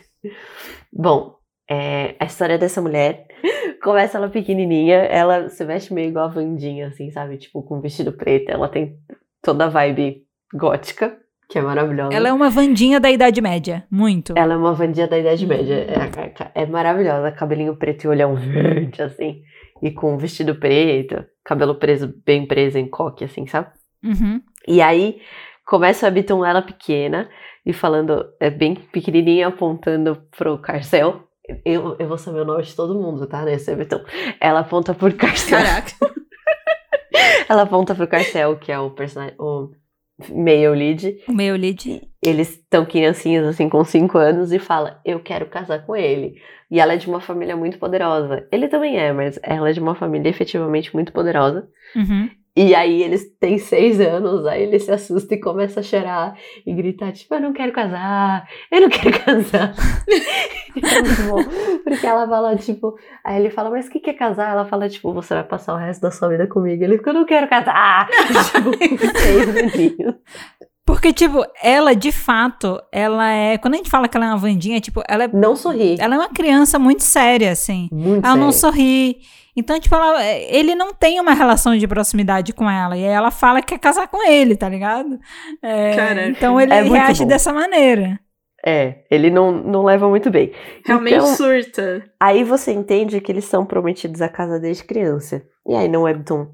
Bom, 0.92 1.36
é, 1.68 2.14
a 2.18 2.24
história 2.24 2.58
dessa 2.58 2.80
mulher 2.80 3.26
começa 3.82 4.18
ela 4.18 4.28
pequenininha, 4.28 4.96
ela 4.96 5.48
se 5.48 5.64
veste 5.64 5.92
meio 5.92 6.08
igual 6.08 6.26
a 6.26 6.28
Vandinha, 6.28 6.88
assim, 6.88 7.10
sabe? 7.10 7.38
Tipo, 7.38 7.62
com 7.62 7.80
vestido 7.80 8.12
preto. 8.12 8.50
Ela 8.50 8.68
tem 8.68 8.96
toda 9.42 9.66
a 9.66 9.68
vibe 9.68 10.24
gótica, 10.52 11.16
que 11.48 11.58
é 11.58 11.62
maravilhosa. 11.62 12.14
Ela 12.14 12.28
é 12.28 12.32
uma 12.32 12.50
Vandinha 12.50 13.00
da 13.00 13.10
Idade 13.10 13.40
Média. 13.40 13.84
Muito. 13.90 14.34
Ela 14.36 14.54
é 14.54 14.56
uma 14.56 14.72
Vandinha 14.72 15.06
da 15.06 15.18
Idade 15.18 15.46
Média. 15.46 15.86
É, 16.54 16.62
é 16.62 16.66
maravilhosa, 16.66 17.32
cabelinho 17.32 17.76
preto 17.76 18.04
e 18.04 18.08
olhão 18.08 18.34
verde, 18.36 19.02
assim. 19.02 19.42
E 19.82 19.90
com 19.90 20.16
vestido 20.16 20.54
preto, 20.54 21.24
cabelo 21.44 21.74
preso, 21.74 22.14
bem 22.24 22.46
preso 22.46 22.78
em 22.78 22.88
coque, 22.88 23.24
assim, 23.24 23.46
sabe? 23.46 23.68
Uhum. 24.02 24.40
E 24.66 24.80
aí 24.80 25.20
começa 25.66 26.06
a 26.06 26.10
Webtoon 26.10 26.44
ela 26.44 26.62
pequena 26.62 27.28
e 27.64 27.72
falando, 27.72 28.26
é 28.38 28.50
bem 28.50 28.74
pequenininha, 28.74 29.48
apontando 29.48 30.22
pro 30.36 30.58
Carcel. 30.58 31.24
Eu, 31.64 31.96
eu 31.98 32.08
vou 32.08 32.18
saber 32.18 32.40
o 32.40 32.44
nome 32.44 32.62
de 32.62 32.74
todo 32.74 32.94
mundo, 32.94 33.26
tá? 33.26 33.44
Nesse 33.44 33.70
Webtoon. 33.70 34.00
Ela 34.40 34.60
aponta 34.60 34.94
pro 34.94 35.12
Carcel. 35.14 35.58
Caraca. 35.58 35.92
Ela 37.48 37.62
aponta 37.62 37.94
pro 37.94 38.08
Carcel, 38.08 38.56
que 38.56 38.72
é 38.72 38.78
o 38.78 38.90
personagem, 38.90 39.36
o 39.38 39.70
male 40.32 40.68
lead. 40.68 41.18
O 41.28 41.32
meu 41.32 41.56
lead. 41.56 42.02
Eles 42.22 42.50
estão 42.50 42.86
criancinhas, 42.86 43.46
assim, 43.46 43.68
com 43.68 43.84
5 43.84 44.16
anos 44.16 44.52
e 44.52 44.58
fala, 44.58 45.00
eu 45.04 45.20
quero 45.20 45.46
casar 45.46 45.84
com 45.84 45.94
ele. 45.94 46.36
E 46.70 46.80
ela 46.80 46.94
é 46.94 46.96
de 46.96 47.08
uma 47.08 47.20
família 47.20 47.56
muito 47.56 47.78
poderosa. 47.78 48.48
Ele 48.50 48.68
também 48.68 48.96
é, 48.96 49.12
mas 49.12 49.38
ela 49.42 49.68
é 49.68 49.72
de 49.72 49.80
uma 49.80 49.94
família 49.94 50.28
efetivamente 50.28 50.94
muito 50.94 51.12
poderosa. 51.12 51.68
Uhum. 51.94 52.30
E 52.56 52.72
aí 52.72 53.02
eles 53.02 53.24
têm 53.40 53.58
seis 53.58 54.00
anos, 54.00 54.46
aí 54.46 54.62
ele 54.62 54.78
se 54.78 54.90
assusta 54.90 55.34
e 55.34 55.40
começa 55.40 55.80
a 55.80 55.82
chorar 55.82 56.36
e 56.64 56.72
gritar, 56.72 57.10
tipo, 57.10 57.34
eu 57.34 57.40
não 57.40 57.52
quero 57.52 57.72
casar, 57.72 58.48
eu 58.70 58.82
não 58.82 58.88
quero 58.90 59.10
casar. 59.24 59.74
é 60.76 61.02
muito 61.02 61.22
bom, 61.28 61.80
porque 61.82 62.06
ela 62.06 62.28
fala, 62.28 62.54
tipo, 62.56 62.94
aí 63.24 63.40
ele 63.40 63.50
fala, 63.50 63.70
mas 63.70 63.88
o 63.88 63.90
que, 63.90 63.98
que 63.98 64.10
é 64.10 64.14
casar? 64.14 64.52
Ela 64.52 64.64
fala, 64.66 64.88
tipo, 64.88 65.12
você 65.12 65.34
vai 65.34 65.42
passar 65.42 65.74
o 65.74 65.78
resto 65.78 66.00
da 66.02 66.12
sua 66.12 66.28
vida 66.28 66.46
comigo. 66.46 66.84
Ele 66.84 66.96
fica, 66.96 67.10
eu 67.10 67.14
não 67.14 67.24
quero 67.24 67.48
casar. 67.48 68.08
tipo, 68.88 69.18
seis. 69.18 69.96
Porque, 70.86 71.12
tipo, 71.12 71.44
ela, 71.62 71.94
de 71.94 72.12
fato, 72.12 72.78
ela 72.92 73.30
é... 73.32 73.56
Quando 73.58 73.74
a 73.74 73.76
gente 73.78 73.90
fala 73.90 74.06
que 74.06 74.16
ela 74.16 74.26
é 74.26 74.28
uma 74.28 74.36
Vandinha, 74.36 74.80
tipo, 74.80 75.02
ela 75.08 75.24
é, 75.24 75.28
Não 75.28 75.56
sorri. 75.56 75.96
ela 75.98 76.14
é 76.14 76.18
uma 76.18 76.28
criança 76.28 76.78
muito 76.78 77.02
séria, 77.02 77.50
assim. 77.52 77.88
Muito 77.90 78.24
Ela 78.24 78.36
não 78.36 78.52
sério. 78.52 78.76
sorri. 78.76 79.16
Então, 79.56 79.78
tipo, 79.78 79.94
ela, 79.94 80.24
ele 80.24 80.74
não 80.74 80.92
tem 80.92 81.20
uma 81.20 81.32
relação 81.32 81.76
de 81.76 81.86
proximidade 81.86 82.52
com 82.52 82.68
ela. 82.68 82.96
E 82.96 83.04
aí 83.06 83.12
ela 83.12 83.30
fala 83.30 83.60
que 83.60 83.68
quer 83.68 83.78
casar 83.78 84.08
com 84.08 84.26
ele, 84.28 84.56
tá 84.56 84.68
ligado? 84.68 85.18
É, 85.62 85.94
Caraca. 85.94 86.28
então 86.28 86.60
ele 86.60 86.72
É 86.72 86.82
reage 86.82 87.22
bom. 87.22 87.28
dessa 87.28 87.52
maneira. 87.52 88.18
É, 88.66 89.04
ele 89.10 89.30
não, 89.30 89.52
não 89.52 89.84
leva 89.84 90.08
muito 90.08 90.30
bem. 90.30 90.52
Realmente 90.86 91.14
Então, 91.16 91.26
surta. 91.36 92.02
Aí 92.18 92.42
você 92.42 92.72
entende 92.72 93.20
que 93.20 93.30
eles 93.30 93.44
são 93.44 93.64
prometidos 93.66 94.22
a 94.22 94.28
casa 94.28 94.58
desde 94.58 94.84
criança. 94.84 95.42
E 95.68 95.74
aí 95.74 95.86
no 95.88 96.02
webtoon 96.02 96.48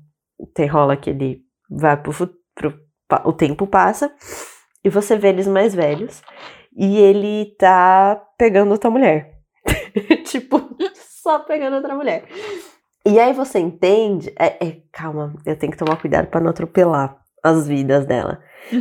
tem 0.54 0.66
rola 0.66 0.96
que 0.96 1.10
ele 1.10 1.40
vai 1.70 1.96
pro, 1.96 2.12
pro 2.54 2.78
o 3.24 3.32
tempo 3.32 3.66
passa 3.66 4.12
e 4.84 4.88
você 4.90 5.16
vê 5.16 5.28
eles 5.28 5.46
mais 5.46 5.74
velhos 5.74 6.20
e 6.76 6.98
ele 6.98 7.54
tá 7.58 8.20
pegando 8.36 8.72
outra 8.72 8.90
mulher. 8.90 9.32
tipo, 10.24 10.60
só 11.22 11.38
pegando 11.40 11.76
outra 11.76 11.94
mulher. 11.94 12.24
E 13.06 13.18
aí 13.18 13.32
você 13.32 13.58
entende, 13.58 14.32
é, 14.38 14.64
é, 14.66 14.76
calma, 14.92 15.34
eu 15.46 15.56
tenho 15.56 15.72
que 15.72 15.78
tomar 15.78 15.96
cuidado 15.96 16.26
pra 16.26 16.40
não 16.40 16.50
atropelar 16.50 17.16
as 17.42 17.66
vidas 17.66 18.04
dela. 18.04 18.40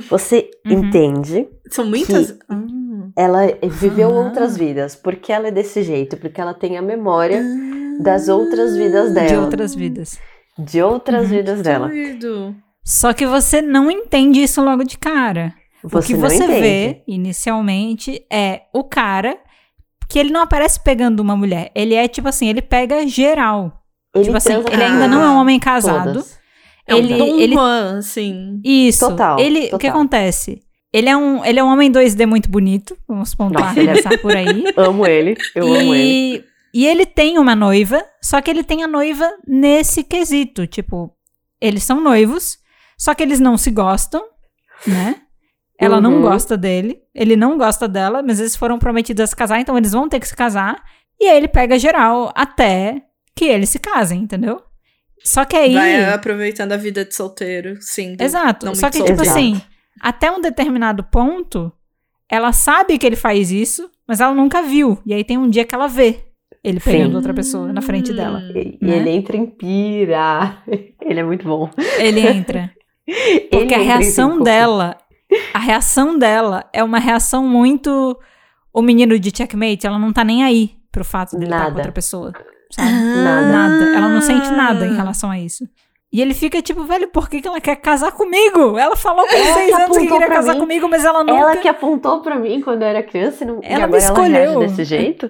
Você 0.10 0.50
Uhum. 0.66 0.72
entende 0.74 1.48
São 1.72 1.86
muitas. 1.86 2.38
Hum. 2.52 3.12
ela 3.16 3.40
viveu 3.64 4.10
Ah. 4.10 4.26
outras 4.26 4.58
vidas, 4.58 4.96
porque 4.96 5.32
ela 5.32 5.48
é 5.48 5.52
desse 5.52 5.82
jeito, 5.84 6.18
porque 6.18 6.40
ela 6.42 6.54
tem 6.54 6.78
a 6.78 6.82
memória 6.82 7.42
das 8.02 8.28
outras 8.28 8.76
vidas 8.76 9.14
dela. 9.14 9.28
De 9.28 9.36
outras 9.38 9.74
vidas. 9.76 10.20
de 10.58 10.82
outras 10.82 11.24
Uhum. 11.24 11.30
vidas 11.38 11.62
dela. 11.62 11.88
Doido. 11.88 12.54
Só 12.84 13.14
que 13.14 13.26
você 13.26 13.62
não 13.62 13.90
entende 13.90 14.44
isso 14.44 14.62
logo 14.62 14.84
de 14.84 14.98
cara. 14.98 15.54
Você 15.82 15.98
o 15.98 16.02
que 16.02 16.16
você 16.22 16.44
entende. 16.44 16.60
vê 16.62 17.04
inicialmente 17.08 18.26
é 18.30 18.64
o 18.74 18.84
cara 18.84 19.38
que 20.10 20.20
ele 20.20 20.32
não 20.32 20.42
aparece 20.42 20.82
pegando 20.84 21.22
uma 21.22 21.38
mulher. 21.38 21.72
Ele 21.74 21.94
é 21.96 22.08
tipo 22.10 22.28
assim, 22.28 22.50
ele 22.50 22.62
pega 22.62 23.08
geral. 23.08 23.79
Ele 24.16 24.24
tipo 24.26 24.38
assim, 24.38 24.50
transa 24.54 24.68
ele 24.74 24.84
ainda 24.84 25.08
não 25.08 25.22
é 25.24 25.30
um 25.30 25.36
homem 25.38 25.60
casado. 25.60 26.14
todas. 26.14 26.40
É 26.88 26.96
um 26.96 26.98
Ele- 26.98 27.18
Dom 27.18 27.40
ele- 27.40 27.54
Juan, 27.54 27.98
assim. 28.00 28.60
Isso. 28.64 29.08
Total, 29.10 29.40
Ele, 29.40 29.60
O 29.60 29.78
que 29.78 29.88
total. 29.88 29.90
acontece? 29.92 30.62
Ele 30.92 31.08
é 31.08 31.16
um, 31.16 31.46
ele 31.46 31.60
é 31.60 31.64
um 31.64 31.68
homem 31.68 31.92
2D 31.92 32.26
muito 32.26 32.50
bonito, 32.50 32.98
vamos 33.08 33.36
pontuar, 33.36 33.68
Nossa, 33.68 33.80
ele 33.80 33.90
é- 33.92 34.02
começar 34.02 34.18
por 34.18 34.36
aí. 34.36 34.64
Amo 34.76 35.06
ele, 35.06 35.36
eu 35.54 35.68
amo 35.68 35.94
ele. 35.94 36.44
E, 36.74 36.82
e 36.82 36.88
ele 36.88 37.06
tem 37.06 37.38
uma 37.38 37.56
noiva, 37.56 38.04
só 38.24 38.42
que 38.42 38.50
ele 38.50 38.64
tem 38.64 38.84
a 38.84 38.88
noiva 38.88 39.30
nesse 39.48 40.04
quesito. 40.04 40.66
Tipo, 40.66 41.14
eles 41.62 41.84
são 41.84 42.02
noivos, 42.02 42.58
só 42.98 43.14
que 43.14 43.22
eles 43.22 43.40
não 43.40 43.56
se 43.56 43.70
gostam, 43.70 44.24
né? 44.88 45.18
Ela 45.80 46.02
não 46.02 46.16
Uhum. 46.16 46.22
gosta 46.24 46.58
dele, 46.58 46.98
ele 47.14 47.36
não 47.36 47.56
gosta 47.58 47.88
dela, 47.88 48.24
mas 48.24 48.40
eles 48.40 48.56
foram 48.56 48.80
prometidos 48.80 49.24
a 49.24 49.28
se 49.28 49.36
casar, 49.36 49.60
então 49.62 49.78
eles 49.78 49.92
vão 49.92 50.10
ter 50.10 50.20
que 50.20 50.28
se 50.28 50.36
casar. 50.36 50.84
E 51.22 51.28
aí 51.28 51.38
ele 51.38 51.48
pega 51.48 51.78
geral 51.78 52.32
até 52.36 53.04
que 53.40 53.46
eles 53.46 53.70
se 53.70 53.80
casem, 53.80 54.20
entendeu? 54.22 54.62
Só 55.24 55.46
que 55.46 55.56
aí. 55.56 55.74
Vai 55.74 56.14
aproveitando 56.14 56.74
a 56.74 56.78
vida 56.78 57.06
de 57.06 57.16
solteiro, 57.16 57.78
sim. 57.80 58.18
Exato. 58.20 58.66
não 58.66 58.76
Só 58.76 58.90
que, 58.90 58.98
tipo 59.02 59.08
solteiro. 59.08 59.32
assim, 59.32 59.62
até 60.02 60.30
um 60.30 60.42
determinado 60.42 61.06
ponto, 61.06 61.72
ela 62.30 62.52
sabe 62.52 62.98
que 62.98 63.06
ele 63.06 63.16
faz 63.16 63.50
isso, 63.50 63.90
mas 64.06 64.20
ela 64.20 64.34
nunca 64.34 64.62
viu. 64.62 65.00
E 65.06 65.14
aí 65.14 65.24
tem 65.24 65.38
um 65.38 65.50
dia 65.50 65.64
que 65.64 65.74
ela 65.74 65.88
vê 65.88 66.26
ele 66.62 66.82
Sim. 66.82 66.92
pegando 66.92 67.16
outra 67.16 67.34
pessoa 67.34 67.72
na 67.72 67.82
frente 67.82 68.12
dela. 68.12 68.42
E, 68.54 68.78
e 68.82 68.86
né? 68.86 68.98
ele 68.98 69.10
entra 69.12 69.38
em 69.38 69.46
pira. 69.46 70.62
Ele 71.02 71.22
é 71.22 71.24
muito 71.24 71.48
bom. 71.48 71.70
Ele 71.98 72.20
entra. 72.20 72.72
Porque 73.50 73.74
Ele 73.74 73.76
a 73.76 73.80
reação 73.80 74.44
dela, 74.44 74.98
a 75.54 75.60
reação 75.60 76.20
dela 76.20 76.70
é 76.72 76.84
uma 76.84 77.00
reação 77.00 77.48
muito. 77.48 78.20
O 78.72 78.82
menino 78.82 79.18
de 79.18 79.36
checkmate, 79.36 79.88
ela 79.88 79.98
não 79.98 80.14
tá 80.14 80.24
nem 80.24 80.44
aí 80.44 80.72
pro 80.92 81.04
fato 81.04 81.32
dele 81.32 81.46
estar 81.46 81.58
com 81.58 81.64
Nada. 81.64 81.78
outra 81.78 81.92
pessoa. 81.92 82.34
Sabe? 82.72 82.92
Nada. 82.92 83.48
Nada. 83.48 83.86
Ela 83.98 84.10
não 84.10 84.22
sente 84.22 84.50
nada 84.52 84.86
em 84.86 84.96
relação 84.96 85.30
a 85.32 85.40
isso. 85.40 85.64
E 86.12 86.22
ele 86.22 86.34
fica 86.34 86.60
tipo, 86.62 86.84
velho, 86.86 87.08
por 87.08 87.30
que, 87.30 87.40
que 87.40 87.48
ela 87.48 87.62
quer 87.62 87.76
casar 87.76 88.12
comigo? 88.14 88.78
Ela 88.80 88.96
falou 88.96 89.28
com 89.28 89.36
Ela 89.36 89.54
seis 89.54 89.76
que 89.76 89.82
anos 89.82 89.98
que 89.98 90.08
queria 90.08 90.28
casar 90.28 90.54
mim. 90.54 90.60
comigo, 90.60 90.90
mas 90.90 91.06
ela 91.06 91.24
nunca. 91.24 91.40
Ela 91.40 91.58
que 91.58 91.68
apontou 91.68 92.22
pra 92.22 92.36
mim 92.36 92.62
quando 92.62 92.82
eu 92.82 92.88
era 92.88 93.04
criança 93.04 93.44
e, 93.44 93.48
não, 93.48 93.60
e 93.62 93.66
Ela 93.68 93.86
me 93.88 93.98
agora 93.98 94.04
ela 94.04 94.28
reage 94.28 94.44
escolheu. 94.46 94.60
desse 94.60 94.84
jeito. 94.86 95.30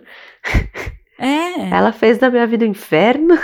É. 1.20 1.70
Ela 1.70 1.92
fez 1.92 2.18
da 2.18 2.30
minha 2.30 2.48
vida 2.48 2.64
um 2.66 2.70
inferno. 2.70 3.38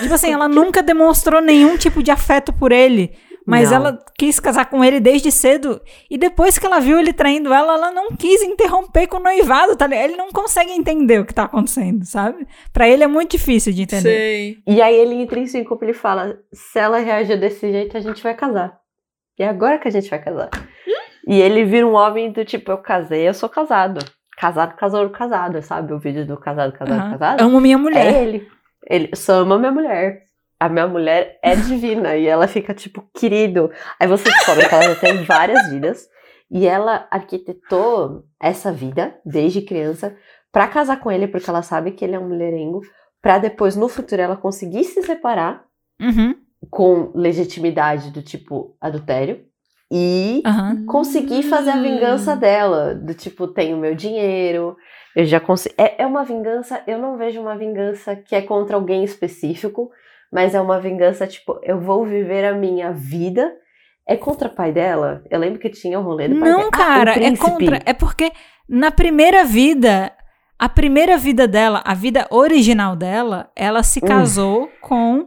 Tipo 0.00 0.14
assim, 0.14 0.32
ela 0.32 0.48
nunca 0.48 0.82
demonstrou 0.82 1.40
nenhum 1.40 1.76
tipo 1.78 2.02
de 2.02 2.10
afeto 2.10 2.52
por 2.52 2.72
ele. 2.72 3.16
Mas 3.46 3.70
Não. 3.70 3.76
ela 3.76 3.98
quis 4.18 4.40
casar 4.40 4.68
com 4.68 4.82
ele 4.82 4.98
desde 4.98 5.30
cedo. 5.30 5.80
E 6.10 6.18
depois 6.18 6.58
que 6.58 6.66
ela 6.66 6.80
viu 6.80 6.98
ele 6.98 7.12
traindo 7.12 7.52
ela, 7.54 7.74
ela 7.74 7.90
não 7.92 8.08
quis 8.16 8.42
interromper 8.42 9.06
com 9.06 9.18
o 9.18 9.22
noivado, 9.22 9.76
tá 9.76 9.86
ligado? 9.86 10.04
Ele 10.04 10.16
não 10.16 10.32
consegue 10.32 10.72
entender 10.72 11.20
o 11.20 11.24
que 11.24 11.32
tá 11.32 11.44
acontecendo, 11.44 12.04
sabe? 12.04 12.44
Pra 12.72 12.88
ele 12.88 13.04
é 13.04 13.06
muito 13.06 13.30
difícil 13.32 13.72
de 13.72 13.82
entender. 13.82 14.02
Sei. 14.02 14.58
E 14.66 14.82
aí 14.82 14.96
ele 14.96 15.14
entra 15.14 15.38
em 15.38 15.44
e 15.44 15.66
ele 15.82 15.92
fala: 15.92 16.36
se 16.52 16.78
ela 16.78 16.98
reagir 16.98 17.38
desse 17.38 17.70
jeito, 17.70 17.96
a 17.96 18.00
gente 18.00 18.20
vai 18.22 18.34
casar. 18.34 18.78
E 19.38 19.42
é 19.44 19.48
agora 19.48 19.78
que 19.78 19.86
a 19.86 19.92
gente 19.92 20.10
vai 20.10 20.18
casar. 20.18 20.50
E 21.28 21.40
ele 21.40 21.64
vira 21.64 21.86
um 21.86 21.94
homem 21.94 22.30
do 22.32 22.44
tipo, 22.44 22.70
eu 22.70 22.78
casei, 22.78 23.28
eu 23.28 23.34
sou 23.34 23.48
casado. 23.48 24.04
Casado, 24.38 24.74
casado, 24.76 25.10
casado, 25.10 25.62
sabe? 25.62 25.92
O 25.92 25.98
vídeo 25.98 26.26
do 26.26 26.36
casado, 26.36 26.72
casado, 26.72 27.00
Aham. 27.00 27.10
casado. 27.12 27.40
Amo 27.40 27.60
minha 27.60 27.78
mulher. 27.78 28.06
É 28.14 28.22
ele. 28.22 28.48
Ele 28.88 29.10
só 29.14 29.40
ama 29.40 29.58
minha 29.58 29.72
mulher. 29.72 30.25
A 30.58 30.68
minha 30.68 30.86
mulher 30.86 31.38
é 31.42 31.54
divina. 31.56 32.16
e 32.16 32.26
ela 32.26 32.48
fica 32.48 32.72
tipo, 32.74 33.04
querido. 33.14 33.70
Aí 34.00 34.06
você 34.08 34.24
descobre 34.24 34.68
que 34.68 34.74
ela 34.74 34.94
já 34.94 35.00
tem 35.00 35.22
várias 35.24 35.68
vidas. 35.70 36.08
E 36.50 36.66
ela 36.66 37.06
arquitetou 37.10 38.24
essa 38.40 38.72
vida, 38.72 39.18
desde 39.24 39.60
criança, 39.62 40.16
pra 40.52 40.68
casar 40.68 41.00
com 41.00 41.10
ele, 41.10 41.26
porque 41.26 41.50
ela 41.50 41.62
sabe 41.62 41.90
que 41.90 42.04
ele 42.04 42.14
é 42.14 42.18
um 42.18 42.28
mulherengo. 42.28 42.80
Pra 43.20 43.38
depois, 43.38 43.74
no 43.76 43.88
futuro, 43.88 44.22
ela 44.22 44.36
conseguir 44.36 44.84
se 44.84 45.02
separar 45.02 45.64
Uhum. 46.00 46.34
com 46.70 47.10
legitimidade 47.14 48.10
do 48.10 48.22
tipo 48.22 48.76
adultério. 48.80 49.44
E 49.90 50.42
Aham. 50.44 50.84
conseguir 50.86 51.42
fazer 51.44 51.70
a 51.70 51.80
vingança 51.82 52.34
dela. 52.36 52.94
Do 52.94 53.14
tipo, 53.14 53.46
tenho 53.48 53.76
meu 53.76 53.94
dinheiro, 53.94 54.76
eu 55.14 55.24
já 55.24 55.38
consigo. 55.40 55.74
É, 55.78 56.02
é 56.02 56.06
uma 56.06 56.24
vingança, 56.24 56.82
eu 56.86 56.98
não 56.98 57.16
vejo 57.16 57.40
uma 57.40 57.56
vingança 57.56 58.14
que 58.16 58.34
é 58.34 58.42
contra 58.42 58.76
alguém 58.76 59.02
específico, 59.04 59.90
mas 60.32 60.54
é 60.54 60.60
uma 60.60 60.80
vingança, 60.80 61.26
tipo, 61.26 61.58
eu 61.62 61.80
vou 61.80 62.04
viver 62.04 62.44
a 62.44 62.54
minha 62.54 62.92
vida. 62.92 63.52
É 64.08 64.16
contra 64.16 64.48
o 64.48 64.54
pai 64.54 64.72
dela? 64.72 65.22
Eu 65.30 65.38
lembro 65.40 65.58
que 65.58 65.68
tinha 65.68 65.98
o 65.98 66.02
rolê 66.02 66.28
do 66.28 66.36
pai 66.38 66.48
dela. 66.48 66.58
Não, 66.58 66.64
Ah, 66.66 66.68
o 66.68 66.70
cara, 66.70 67.10
é 67.12 67.14
príncipe. 67.14 67.38
contra. 67.50 67.80
É 67.84 67.92
porque 67.92 68.30
na 68.68 68.90
primeira 68.90 69.44
vida, 69.44 70.12
a 70.58 70.68
primeira 70.68 71.16
vida 71.18 71.48
dela, 71.48 71.82
a 71.84 71.92
vida 71.94 72.26
original 72.30 72.94
dela, 72.94 73.50
ela 73.56 73.82
se 73.82 73.98
Hum. 74.02 74.06
casou 74.06 74.68
com 74.80 75.26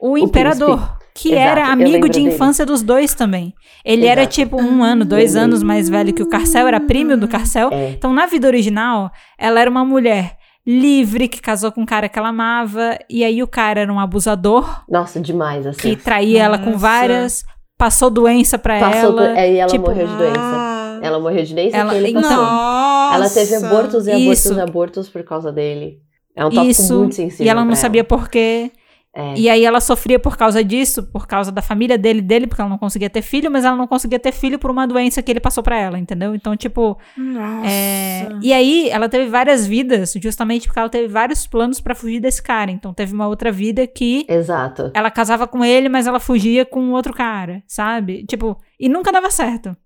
o 0.00 0.16
imperador. 0.16 0.98
Que 1.14 1.32
Exato, 1.34 1.46
era 1.46 1.66
amigo 1.66 2.08
de 2.08 2.20
dele. 2.22 2.34
infância 2.34 2.64
dos 2.64 2.82
dois 2.82 3.12
também. 3.12 3.52
Ele 3.84 4.06
era 4.06 4.22
Exato. 4.22 4.34
tipo 4.34 4.56
um 4.58 4.82
ano, 4.82 5.04
dois 5.04 5.36
anos 5.36 5.62
mais 5.62 5.86
velho 5.86 6.14
que 6.14 6.22
o 6.22 6.28
Carcel, 6.28 6.66
era 6.66 6.80
primo 6.80 7.18
do 7.18 7.28
Carcel. 7.28 7.68
É. 7.70 7.90
Então, 7.90 8.14
na 8.14 8.24
vida 8.24 8.46
original, 8.46 9.10
ela 9.36 9.60
era 9.60 9.68
uma 9.70 9.84
mulher 9.84 10.38
livre, 10.66 11.28
que 11.28 11.40
casou 11.40 11.72
com 11.72 11.82
um 11.82 11.86
cara 11.86 12.08
que 12.08 12.18
ela 12.18 12.28
amava, 12.28 12.98
e 13.10 13.24
aí 13.24 13.42
o 13.42 13.46
cara 13.48 13.80
era 13.80 13.92
um 13.92 13.98
abusador, 13.98 14.84
Nossa, 14.88 15.18
demais, 15.20 15.66
assim. 15.66 15.80
que 15.80 15.96
traía 15.96 16.42
ela 16.44 16.58
com 16.58 16.66
Nossa. 16.66 16.78
várias, 16.78 17.44
passou 17.76 18.08
doença 18.10 18.58
pra 18.58 18.78
Passou 18.78 19.10
ela. 19.18 19.28
do... 19.28 19.36
é, 19.36 19.52
e 19.52 19.56
ela 19.58 19.70
tipo, 19.70 19.88
morreu 19.88 20.06
de 20.06 20.16
doença. 20.16 20.38
Ah. 20.40 20.98
Ela 21.02 21.18
morreu 21.18 21.42
de 21.42 21.52
doença 21.52 21.76
Ela- 21.76 21.90
que 21.90 21.96
ele 21.96 22.08
então, 22.10 22.22
passou. 22.22 22.36
Nossa. 22.36 23.14
Ela 23.16 23.30
teve 23.30 23.54
abortos 23.56 24.06
e 24.06 24.10
abortos 24.12 24.38
Isso. 24.44 24.54
e 24.54 24.60
abortos 24.60 25.08
por 25.08 25.24
causa 25.24 25.50
dele. 25.52 25.98
É 26.36 26.44
um 26.44 26.48
tópico 26.50 26.70
Isso, 26.70 26.96
muito 26.98 27.14
sensível 27.16 27.44
E 27.44 27.48
ela 27.48 27.60
não 27.62 27.68
pra 27.68 27.76
sabia 27.76 28.04
por 28.04 28.28
quê. 28.28 28.70
É. 29.14 29.34
E 29.36 29.48
aí 29.48 29.64
ela 29.64 29.80
sofria 29.80 30.18
por 30.18 30.36
causa 30.36 30.64
disso, 30.64 31.02
por 31.02 31.26
causa 31.26 31.52
da 31.52 31.60
família 31.60 31.98
dele, 31.98 32.22
dele, 32.22 32.46
porque 32.46 32.62
ela 32.62 32.70
não 32.70 32.78
conseguia 32.78 33.10
ter 33.10 33.20
filho, 33.20 33.50
mas 33.50 33.64
ela 33.64 33.76
não 33.76 33.86
conseguia 33.86 34.18
ter 34.18 34.32
filho 34.32 34.58
por 34.58 34.70
uma 34.70 34.86
doença 34.86 35.22
que 35.22 35.30
ele 35.30 35.40
passou 35.40 35.62
pra 35.62 35.78
ela, 35.78 35.98
entendeu? 35.98 36.34
Então, 36.34 36.56
tipo, 36.56 36.96
Nossa. 37.16 37.66
é... 37.68 38.28
e 38.40 38.52
aí 38.52 38.88
ela 38.88 39.08
teve 39.08 39.28
várias 39.28 39.66
vidas, 39.66 40.14
justamente 40.20 40.66
porque 40.66 40.78
ela 40.78 40.88
teve 40.88 41.08
vários 41.08 41.46
planos 41.46 41.80
pra 41.80 41.94
fugir 41.94 42.20
desse 42.20 42.42
cara. 42.42 42.70
Então, 42.70 42.94
teve 42.94 43.12
uma 43.12 43.28
outra 43.28 43.52
vida 43.52 43.86
que 43.86 44.24
Exato. 44.28 44.90
ela 44.94 45.10
casava 45.10 45.46
com 45.46 45.62
ele, 45.62 45.90
mas 45.90 46.06
ela 46.06 46.18
fugia 46.18 46.64
com 46.64 46.92
outro 46.92 47.12
cara, 47.12 47.62
sabe? 47.66 48.24
Tipo, 48.24 48.58
e 48.80 48.88
nunca 48.88 49.12
dava 49.12 49.30
certo. 49.30 49.76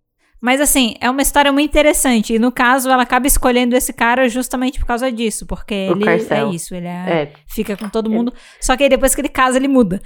Mas 0.47 0.61
assim, 0.61 0.95
é 1.01 1.11
uma 1.11 1.23
história 1.23 1.51
muito 1.51 1.69
interessante. 1.69 2.35
E 2.35 2.39
no 2.39 2.53
caso, 2.53 2.89
ela 2.89 3.03
acaba 3.03 3.27
escolhendo 3.27 3.75
esse 3.75 3.93
cara 3.93 4.29
justamente 4.29 4.79
por 4.79 4.87
causa 4.87 5.11
disso. 5.11 5.45
Porque 5.45 5.89
O 5.91 5.97
ele 5.97 6.05
Carcel. 6.05 6.49
é 6.51 6.55
isso, 6.55 6.73
ele 6.73 6.87
é- 6.87 7.23
É, 7.23 7.33
fica 7.49 7.77
com 7.77 7.89
todo 7.89 8.09
mundo. 8.09 8.33
Só 8.61 8.77
que 8.77 8.85
aí 8.85 8.89
depois 8.89 9.13
que 9.13 9.21
ele 9.21 9.29
casa, 9.29 9.57
ele 9.59 9.67
muda. 9.67 10.01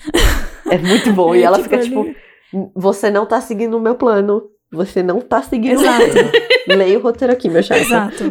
é 0.71 0.79
muito 0.79 1.13
bom. 1.13 1.35
E 1.37 1.43
ela 1.43 1.59
fica 1.63 1.77
ele- 1.77 1.85
tipo, 1.85 2.07
você 2.75 3.11
não 3.11 3.27
tá 3.27 3.39
seguindo 3.43 3.77
o 3.77 3.81
meu 3.81 3.97
plano. 3.97 4.43
Você 4.73 5.03
não 5.03 5.21
tá 5.21 5.43
seguindo 5.43 5.79
Exato. 5.79 6.05
o 6.05 6.07
meu 6.07 6.13
plano. 6.31 6.31
Leia 6.69 6.99
o 6.99 7.03
roteiro 7.03 7.33
aqui, 7.35 7.49
meu 7.51 7.63
chapa. 7.63 7.81
Exato. 7.83 8.25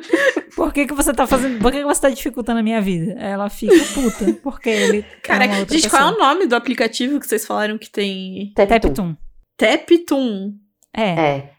Por 0.56 0.72
que, 0.72 0.86
que 0.86 0.94
você 0.94 1.12
tá 1.12 1.26
fazendo. 1.26 1.58
Por 1.60 1.70
que, 1.72 1.78
que 1.78 1.84
você 1.84 2.00
tá 2.00 2.08
dificultando 2.10 2.60
a 2.60 2.62
minha 2.62 2.80
vida? 2.80 3.12
Ela 3.18 3.50
fica 3.50 3.74
puta. 3.92 4.32
Porque 4.42 4.70
ele. 4.70 5.04
Cara, 5.22 5.44
é 5.44 5.48
uma 5.48 5.58
outra 5.60 5.76
gente, 5.76 5.90
qual 5.90 6.02
é 6.02 6.06
pessoa. 6.12 6.16
o 6.16 6.26
nome 6.34 6.46
do 6.46 6.54
aplicativo 6.56 7.20
que 7.20 7.26
vocês 7.26 7.44
falaram 7.46 7.76
que 7.76 7.90
tem? 7.90 8.52
Teptum. 8.56 9.14
Teptum. 9.56 10.54
É. 10.94 11.02
É. 11.02 11.50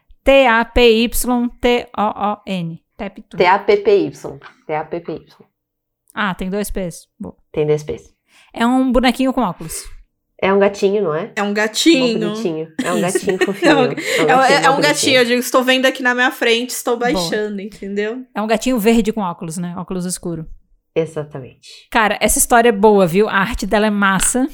T-A-P-Y-T-O-O-N. 1.52 2.82
T-A-P-P-Y. 2.96 4.38
T-A-P-P-Y. 4.66 5.26
Ah, 6.14 6.34
tem 6.34 6.50
dois 6.50 6.70
P's. 6.70 7.08
Boa. 7.18 7.34
Tem 7.50 7.66
dois 7.66 7.82
P's. 7.82 8.12
É 8.52 8.66
um 8.66 8.92
bonequinho 8.92 9.32
com 9.32 9.40
óculos. 9.40 9.82
É 10.40 10.52
um 10.52 10.58
gatinho, 10.58 11.02
não 11.04 11.14
é? 11.14 11.32
É 11.36 11.42
um 11.42 11.54
gatinho. 11.54 12.18
bonitinho. 12.18 12.68
É 12.84 12.92
um 12.92 13.00
gatinho 13.02 13.38
fofinho. 13.44 13.70
É 13.70 13.76
um- 14.36 14.42
É, 14.42 14.52
é- 14.52 14.64
é 14.64 14.68
mó 14.68 14.76
um 14.76 14.80
gatinho, 14.80 15.16
eu 15.18 15.24
digo, 15.24 15.40
estou 15.40 15.62
vendo 15.62 15.86
aqui 15.86 16.02
na 16.02 16.14
minha 16.14 16.30
frente, 16.32 16.70
estou 16.70 16.96
Boa. 16.98 17.12
baixando, 17.12 17.60
entendeu? 17.60 18.24
É 18.34 18.42
um 18.42 18.46
gatinho 18.46 18.78
verde 18.78 19.12
com 19.12 19.20
óculos, 19.20 19.56
né? 19.56 19.74
Óculos 19.76 20.04
escuro. 20.04 20.46
Exatamente. 20.94 21.68
Cara, 21.90 22.18
essa 22.20 22.38
história 22.38 22.68
é 22.68 22.72
boa, 22.72 23.06
viu? 23.06 23.28
A 23.28 23.36
arte 23.36 23.66
dela 23.66 23.86
é 23.86 23.90
massa. 23.90 24.46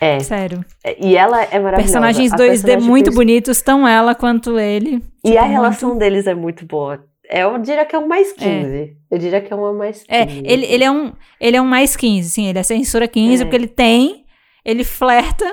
É. 0.00 0.18
Sério. 0.20 0.64
E 1.00 1.16
ela 1.16 1.42
é 1.44 1.58
maravilhosa. 1.58 1.76
Personagens 1.82 2.32
A 2.32 2.36
2D 2.36 2.46
personagem 2.62 2.88
muito 2.88 3.12
bonitos, 3.12 3.62
tão 3.62 3.86
ela 3.86 4.14
quanto 4.14 4.58
ele. 4.58 5.02
E 5.24 5.28
Tipo, 5.30 5.38
a 5.38 5.42
muito- 5.42 5.52
relação 5.52 5.96
deles 5.98 6.26
é 6.26 6.34
muito 6.34 6.66
boa. 6.66 7.04
É, 7.30 7.42
eu 7.42 7.56
diria 7.58 7.84
que 7.86 7.96
é 7.96 7.98
um 7.98 8.06
mais 8.06 8.32
15. 8.32 8.96
Eu 9.10 9.18
diria 9.18 9.40
que 9.40 9.52
é 9.52 9.56
uma 9.56 9.72
mais 9.72 10.04
15. 10.04 10.06
É, 10.10 10.22
ele, 10.52 10.66
ele, 10.66 10.84
é 10.84 10.90
um, 10.90 11.12
ele 11.40 11.56
é 11.56 11.62
um 11.62 11.66
mais 11.66 11.96
15, 11.96 12.28
sim. 12.28 12.46
Ele 12.48 12.58
é 12.58 12.62
censura 12.62 13.08
15, 13.08 13.42
É. 13.42 13.44
porque 13.46 13.56
ele 13.56 13.68
tem. 13.68 14.24
Ele 14.64 14.84
flerta 14.84 15.44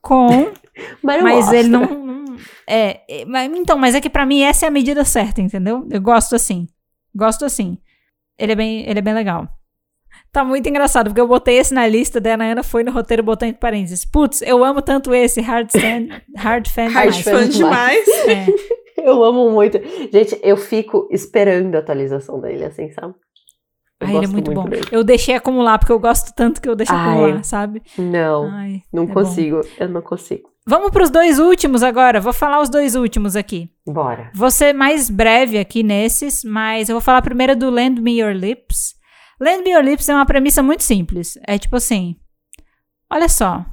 com. 0.00 0.26
Mas, 1.02 1.20
mas 1.22 1.52
ele 1.52 1.68
não. 1.68 1.80
não- 1.86 2.36
é, 2.64 3.00
é, 3.08 3.24
mas- 3.26 3.50
então, 3.52 3.76
mas 3.76 3.96
é 3.96 4.00
que 4.00 4.08
pra 4.08 4.24
mim 4.24 4.42
essa 4.42 4.64
é 4.64 4.68
a 4.68 4.70
medida 4.70 5.04
certa, 5.04 5.40
entendeu? 5.42 5.84
Eu 5.90 6.00
gosto 6.00 6.36
assim. 6.36 6.68
Gosto 7.12 7.44
assim. 7.44 7.78
Ele 8.38 8.52
é 8.52 8.54
bem, 8.54 8.88
ele 8.88 8.98
é 9.00 9.02
bem 9.02 9.12
legal. 9.12 9.48
Tá 10.32 10.44
muito 10.44 10.68
engraçado, 10.68 11.08
porque 11.08 11.20
eu 11.20 11.26
botei 11.28 11.56
esse 11.58 11.72
na 11.72 11.86
lista, 11.86 12.20
daí 12.20 12.32
a 12.32 12.52
Ana 12.52 12.62
foi 12.62 12.84
no 12.84 12.92
roteiro 12.92 13.22
e 13.22 13.24
botou 13.24 13.48
entre 13.48 13.60
parênteses. 13.60 14.04
Putz, 14.04 14.42
eu 14.42 14.62
amo 14.62 14.82
tanto 14.82 15.14
esse, 15.14 15.40
Hard, 15.40 15.68
stand, 15.74 16.08
hard 16.36 16.68
Fan 16.68 16.88
Hard 16.88 17.14
demais. 17.14 17.24
fã 17.24 17.30
fã 17.38 17.48
demais. 17.48 18.08
É. 18.28 18.46
Eu 19.00 19.22
amo 19.22 19.48
muito. 19.50 19.78
Gente, 20.12 20.38
eu 20.42 20.56
fico 20.56 21.08
esperando 21.12 21.72
a 21.76 21.78
atualização 21.78 22.40
dele, 22.40 22.64
assim, 22.64 22.90
sabe? 22.90 23.14
Eu 24.00 24.06
Ai, 24.08 24.08
ele 24.08 24.16
é 24.16 24.20
gosto 24.22 24.32
muito, 24.32 24.52
bom. 24.52 24.64
dele. 24.68 24.86
Eu 24.90 25.04
deixei 25.04 25.36
acumular, 25.36 25.78
porque 25.78 25.92
eu 25.92 26.00
gosto 26.00 26.34
tanto 26.34 26.60
que 26.60 26.68
eu 26.68 26.74
deixo 26.74 26.92
Ai. 26.92 27.08
acumular, 27.08 27.44
sabe? 27.44 27.80
Não, 27.96 28.50
Ai, 28.50 28.82
não 28.92 29.04
é 29.04 29.06
bom. 29.06 29.14
consigo. 29.14 29.60
Eu 29.78 29.88
não 29.88 30.02
consigo. 30.02 30.50
Vamos 30.66 30.90
pros 30.90 31.10
dois 31.10 31.38
últimos 31.38 31.82
agora. 31.84 32.20
Vou 32.20 32.32
falar 32.32 32.60
os 32.60 32.68
dois 32.68 32.96
últimos 32.96 33.36
aqui. 33.36 33.70
Bora. 33.86 34.30
Vou 34.34 34.50
ser 34.50 34.74
mais 34.74 35.08
breve 35.08 35.58
aqui 35.58 35.82
nesses, 35.84 36.42
mas 36.44 36.88
eu 36.88 36.94
vou 36.96 37.00
falar 37.00 37.22
primeiro 37.22 37.54
do 37.56 37.70
Lend 37.70 38.02
Me 38.02 38.20
Your 38.20 38.32
Lips. 38.34 38.94
Lend 39.40 39.62
Me 39.62 39.70
Your 39.70 39.82
Lips 39.84 40.08
é 40.08 40.14
uma 40.14 40.26
premissa 40.26 40.62
muito 40.62 40.82
simples. 40.82 41.38
É 41.46 41.58
tipo 41.58 41.76
assim: 41.76 42.16
olha 43.10 43.28
só, 43.28 43.64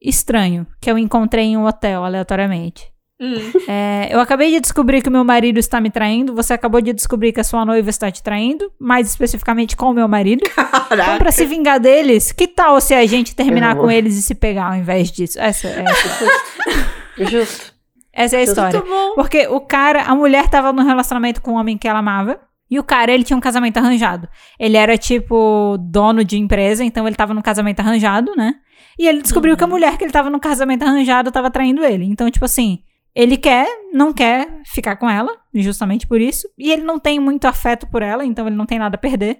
estranho 0.00 0.66
que 0.80 0.90
eu 0.90 0.98
encontrei 0.98 1.44
em 1.46 1.56
um 1.56 1.66
hotel 1.66 2.04
aleatoriamente. 2.04 2.92
Hum. 3.20 3.36
É, 3.68 4.08
eu 4.10 4.18
acabei 4.20 4.50
de 4.50 4.60
descobrir 4.60 5.00
que 5.00 5.08
o 5.08 5.12
meu 5.12 5.24
marido 5.24 5.58
está 5.58 5.80
me 5.80 5.88
traindo. 5.88 6.34
Você 6.34 6.52
acabou 6.52 6.80
de 6.80 6.92
descobrir 6.92 7.32
que 7.32 7.40
a 7.40 7.44
sua 7.44 7.64
noiva 7.64 7.88
está 7.88 8.10
te 8.10 8.22
traindo, 8.22 8.70
mais 8.78 9.08
especificamente 9.08 9.76
com 9.76 9.86
o 9.90 9.94
meu 9.94 10.08
marido. 10.08 10.42
Então, 10.84 10.98
Caraca. 10.98 11.18
pra 11.18 11.32
se 11.32 11.46
vingar 11.46 11.80
deles, 11.80 12.30
que 12.30 12.46
tal 12.46 12.80
se 12.80 12.94
a 12.94 13.04
gente 13.06 13.34
terminar 13.34 13.74
com 13.76 13.90
eles 13.90 14.16
e 14.16 14.22
se 14.22 14.34
pegar 14.34 14.66
ao 14.66 14.74
invés 14.74 15.10
disso? 15.10 15.40
Essa, 15.40 15.66
essa, 15.68 16.26
Justo. 17.18 17.72
essa 18.12 18.36
é 18.36 18.40
a 18.40 18.42
história. 18.42 18.80
Muito 18.80 18.92
bom. 18.92 19.14
Porque 19.14 19.46
o 19.48 19.60
cara, 19.60 20.02
a 20.02 20.14
mulher 20.14 20.48
tava 20.48 20.72
num 20.72 20.84
relacionamento 20.84 21.40
com 21.40 21.52
um 21.52 21.54
homem 21.54 21.78
que 21.78 21.88
ela 21.88 22.00
amava. 22.00 22.38
E 22.74 22.78
o 22.78 22.82
cara, 22.82 23.12
ele 23.12 23.22
tinha 23.22 23.36
um 23.36 23.40
casamento 23.40 23.76
arranjado. 23.76 24.28
Ele 24.58 24.76
era, 24.76 24.98
tipo, 24.98 25.78
dono 25.78 26.24
de 26.24 26.36
empresa, 26.36 26.82
então 26.82 27.06
ele 27.06 27.14
tava 27.14 27.32
num 27.32 27.40
casamento 27.40 27.78
arranjado, 27.78 28.32
né? 28.36 28.56
E 28.98 29.06
ele 29.06 29.22
descobriu 29.22 29.56
que 29.56 29.62
a 29.62 29.66
mulher 29.68 29.96
que 29.96 30.02
ele 30.02 30.10
tava 30.10 30.28
no 30.28 30.40
casamento 30.40 30.82
arranjado 30.82 31.30
tava 31.30 31.52
traindo 31.52 31.84
ele. 31.84 32.04
Então, 32.04 32.28
tipo 32.28 32.44
assim, 32.44 32.80
ele 33.14 33.36
quer, 33.36 33.64
não 33.92 34.12
quer 34.12 34.60
ficar 34.66 34.96
com 34.96 35.08
ela, 35.08 35.32
justamente 35.54 36.04
por 36.04 36.20
isso. 36.20 36.48
E 36.58 36.72
ele 36.72 36.82
não 36.82 36.98
tem 36.98 37.20
muito 37.20 37.44
afeto 37.44 37.86
por 37.86 38.02
ela, 38.02 38.24
então 38.24 38.44
ele 38.44 38.56
não 38.56 38.66
tem 38.66 38.80
nada 38.80 38.96
a 38.96 38.98
perder. 38.98 39.38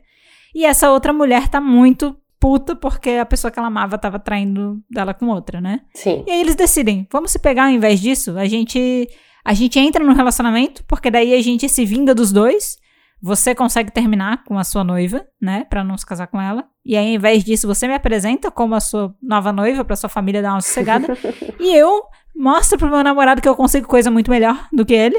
E 0.54 0.64
essa 0.64 0.92
outra 0.92 1.12
mulher 1.12 1.48
tá 1.48 1.60
muito 1.60 2.16
puta 2.38 2.76
porque 2.76 3.10
a 3.10 3.26
pessoa 3.26 3.50
que 3.50 3.58
ela 3.58 3.66
amava 3.66 3.98
tava 3.98 4.20
traindo 4.20 4.80
dela 4.88 5.12
com 5.12 5.26
outra, 5.26 5.60
né? 5.60 5.80
Sim. 5.92 6.22
E 6.24 6.30
aí 6.30 6.40
eles 6.40 6.54
decidem, 6.54 7.08
vamos 7.10 7.32
se 7.32 7.38
pegar 7.40 7.64
ao 7.64 7.70
invés 7.70 8.00
disso? 8.00 8.38
A 8.38 8.46
gente 8.46 9.08
a 9.44 9.52
gente 9.52 9.78
entra 9.78 10.02
no 10.02 10.14
relacionamento, 10.14 10.82
porque 10.84 11.10
daí 11.10 11.34
a 11.34 11.42
gente 11.42 11.68
se 11.68 11.84
vinga 11.84 12.14
dos 12.14 12.32
dois. 12.32 12.78
Você 13.26 13.54
consegue 13.54 13.90
terminar 13.90 14.44
com 14.44 14.58
a 14.58 14.64
sua 14.64 14.84
noiva, 14.84 15.24
né, 15.40 15.64
Pra 15.70 15.82
não 15.82 15.96
se 15.96 16.04
casar 16.04 16.26
com 16.26 16.38
ela. 16.38 16.62
E 16.84 16.94
aí, 16.94 17.08
ao 17.08 17.14
invés 17.14 17.42
disso, 17.42 17.66
você 17.66 17.88
me 17.88 17.94
apresenta 17.94 18.50
como 18.50 18.74
a 18.74 18.80
sua 18.80 19.14
nova 19.22 19.50
noiva 19.50 19.82
pra 19.82 19.96
sua 19.96 20.10
família 20.10 20.42
dar 20.42 20.52
uma 20.52 20.60
sossegada. 20.60 21.16
e 21.58 21.74
eu 21.74 22.02
mostro 22.36 22.76
pro 22.76 22.90
meu 22.90 23.02
namorado 23.02 23.40
que 23.40 23.48
eu 23.48 23.56
consigo 23.56 23.88
coisa 23.88 24.10
muito 24.10 24.30
melhor 24.30 24.68
do 24.70 24.84
que 24.84 24.92
ele. 24.92 25.16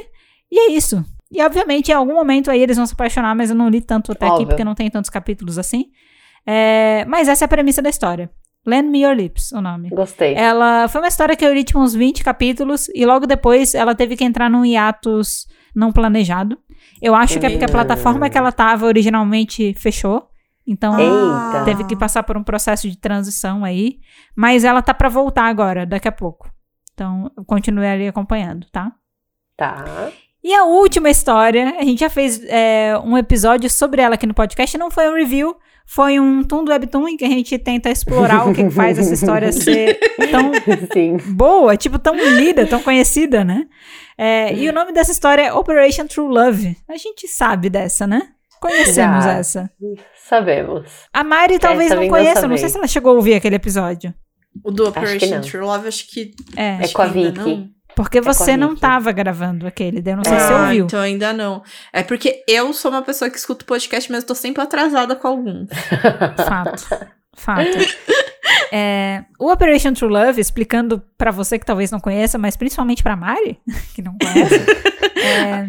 E 0.52 0.69
é 0.69 0.72
isso. 0.73 1.03
E 1.32 1.41
obviamente, 1.41 1.90
em 1.90 1.95
algum 1.95 2.14
momento 2.14 2.52
aí 2.52 2.61
eles 2.61 2.77
vão 2.77 2.86
se 2.86 2.94
apaixonar, 2.94 3.36
mas 3.36 3.49
eu 3.49 3.56
não 3.56 3.69
li 3.69 3.82
tanto 3.82 4.11
até 4.11 4.27
aqui 4.27 4.34
Óbvio. 4.34 4.48
porque 4.49 4.64
não 4.64 4.76
tem 4.76 4.88
tantos 4.88 5.10
capítulos 5.10 5.57
assim. 5.57 5.86
É, 6.45 7.06
mas 7.07 7.27
essa 7.27 7.45
é 7.45 7.48
a 7.48 7.49
premissa 7.49 7.82
da 7.82 7.90
história. 7.90 8.30
Lend 8.68 8.88
Me 8.88 9.02
Your 9.02 9.15
Lips, 9.15 9.52
o 9.52 9.61
nome. 9.61 9.90
Gostei. 9.90 10.36
Ela 10.36 10.88
foi 10.88 11.02
uma 11.02 11.07
história 11.07 11.36
que 11.36 11.44
eu 11.44 11.52
li 11.52 11.64
tipo 11.64 11.80
uns 11.80 11.95
20 11.95 12.23
capítulos 12.23 12.88
e 12.94 13.03
logo 13.03 13.26
depois 13.26 13.73
ela 13.73 13.95
teve 13.95 14.15
que 14.15 14.23
entrar 14.23 14.48
num 14.48 14.64
hiatus 14.64 15.48
não 15.76 15.91
planejado. 15.91 16.57
Eu 17.06 17.14
acho 17.14 17.40
que 17.40 17.45
é 17.45 17.49
porque 17.52 17.65
a 17.65 17.69
plataforma 17.69 18.30
que 18.30 18.38
ela 18.38 18.52
tava 18.52 18.88
originalmente 18.88 19.76
fechou. 19.76 20.27
Então 20.65 20.99
Eita. 20.99 21.64
teve 21.64 21.84
que 21.84 21.95
passar 21.95 22.23
por 22.23 22.36
um 22.36 22.44
processo 22.44 22.90
de 22.90 22.98
transição 22.98 23.64
aí, 23.64 23.99
mas 24.36 24.64
ela 24.64 24.82
tá 24.82 24.91
pra 24.91 25.07
voltar 25.07 25.45
agora, 25.45 25.86
daqui 25.86 26.07
a 26.07 26.11
pouco. 26.11 26.49
Então, 26.95 27.32
eu 27.38 27.45
continuei 27.45 27.88
ali 27.88 28.07
acompanhando, 28.07 28.65
tá? 28.72 28.91
Tá. 29.56 30.10
E 30.44 30.53
a 30.53 30.64
última 30.64 31.10
história, 31.10 31.76
a 31.77 31.84
gente 31.84 31.99
já 31.99 32.10
fez 32.10 32.44
é, 32.45 32.98
um 33.03 33.15
episódio 33.18 33.69
sobre 33.69 34.02
ela 34.02 34.15
aqui 34.15 34.26
no 34.26 34.34
podcast, 34.34 34.76
não 34.77 34.90
foi 34.90 35.07
um 35.07 35.14
review, 35.14 35.56
foi 35.86 36.20
um 36.20 36.44
Tum 36.44 36.64
do 36.64 36.72
Webtoon 36.72 37.07
em 37.10 37.18
que 37.18 37.26
a 37.26 37.30
gente 37.30 37.57
tenta 37.60 37.90
explorar 37.90 38.48
o 38.49 38.53
que 38.53 38.70
faz 38.70 38.98
essa 38.98 39.14
história 39.14 39.52
ser 39.52 39.99
tão 40.32 40.52
Sim. 40.91 41.18
boa, 41.34 41.78
tipo, 41.78 41.99
tão 41.99 42.16
lida, 42.16 42.66
tão 42.66 42.82
conhecida, 42.82 43.44
né? 43.44 43.66
É, 44.18 44.53
e 44.53 44.68
o 44.68 44.74
nome 44.74 44.91
dessa 44.91 45.12
história 45.12 45.44
é 45.44 45.53
Operation 45.53 46.07
True 46.07 46.28
Love. 46.28 46.78
A 46.90 46.98
gente 46.98 47.28
sabe 47.28 47.70
dessa, 47.70 48.07
né? 48.07 48.30
Conhecemos 48.60 49.24
Já. 49.24 49.34
essa. 49.34 49.72
Sabemos. 50.28 50.90
A 51.14 51.24
Mari 51.24 51.60
talvez 51.60 51.91
Essa 51.91 52.02
não 52.02 52.07
conheça, 52.07 52.41
não 52.44 52.49
vem. 52.49 52.57
sei 52.57 52.70
se 52.70 52.78
ela 52.78 52.88
chegou 52.88 53.12
a 53.12 53.16
ouvir 53.16 53.36
aquele 53.36 53.56
episódio. 53.56 54.14
O 54.64 54.72
do 54.72 54.88
Operation 54.88 55.30
não. 55.30 55.41
True 55.41 55.62
Love, 55.64 55.88
acho 55.88 56.07
que. 56.07 56.34
É, 56.56 56.68
É 56.68 56.78
acho 56.86 56.94
com 56.94 57.02
a 57.02 57.07
Vicky. 57.07 57.74
Porque 57.96 58.20
a 58.20 58.22
você 58.22 58.58
não 58.58 58.70
Vicky. 58.70 58.82
tava 58.82 59.12
gravando 59.12 59.66
aquele, 59.66 60.02
daí 60.02 60.14
eu 60.14 60.18
não 60.18 60.24
sei 60.24 60.40
se 60.40 60.46
você 60.48 60.54
ouviu. 60.54 60.86
então 60.86 61.00
ainda 61.00 61.32
não. 61.34 61.64
É 61.94 62.04
porque 62.04 62.44
eu 62.48 62.74
sou 62.74 62.92
uma 62.92 63.02
pessoa 63.02 63.30
que 63.30 63.38
escuta 63.38 63.66
podcast, 63.66 64.12
mas 64.12 64.22
eu 64.24 64.28
tô 64.28 64.36
sempre 64.36 64.62
atrasada 64.62 65.16
com 65.16 65.28
algum. 65.28 65.66
Fato. 66.48 66.88
Fato. 67.36 67.78
É, 68.72 69.26
o 69.40 69.52
Operation 69.52 69.94
True 69.94 70.12
Love, 70.12 70.40
explicando 70.40 71.02
pra 71.18 71.32
você 71.32 71.58
que 71.60 71.66
talvez 71.66 71.92
não 71.92 72.00
conheça, 72.00 72.38
mas 72.38 72.56
principalmente 72.56 73.04
pra 73.04 73.16
Mari, 73.16 73.60
que 73.96 74.02
não 74.02 74.16
conhece. 74.18 74.56
é, 75.20 75.68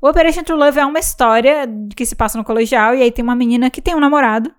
o 0.00 0.08
Operation 0.08 0.42
True 0.42 0.58
Love 0.58 0.78
é 0.80 0.84
uma 0.84 0.98
história 0.98 1.68
que 1.94 2.04
se 2.06 2.16
passa 2.16 2.36
no 2.38 2.44
colegial 2.44 2.94
e 2.94 3.02
aí 3.02 3.12
tem 3.12 3.22
uma 3.22 3.36
menina 3.36 3.70
que 3.70 3.80
tem 3.82 3.94
um 3.94 4.00
namorado. 4.00 4.52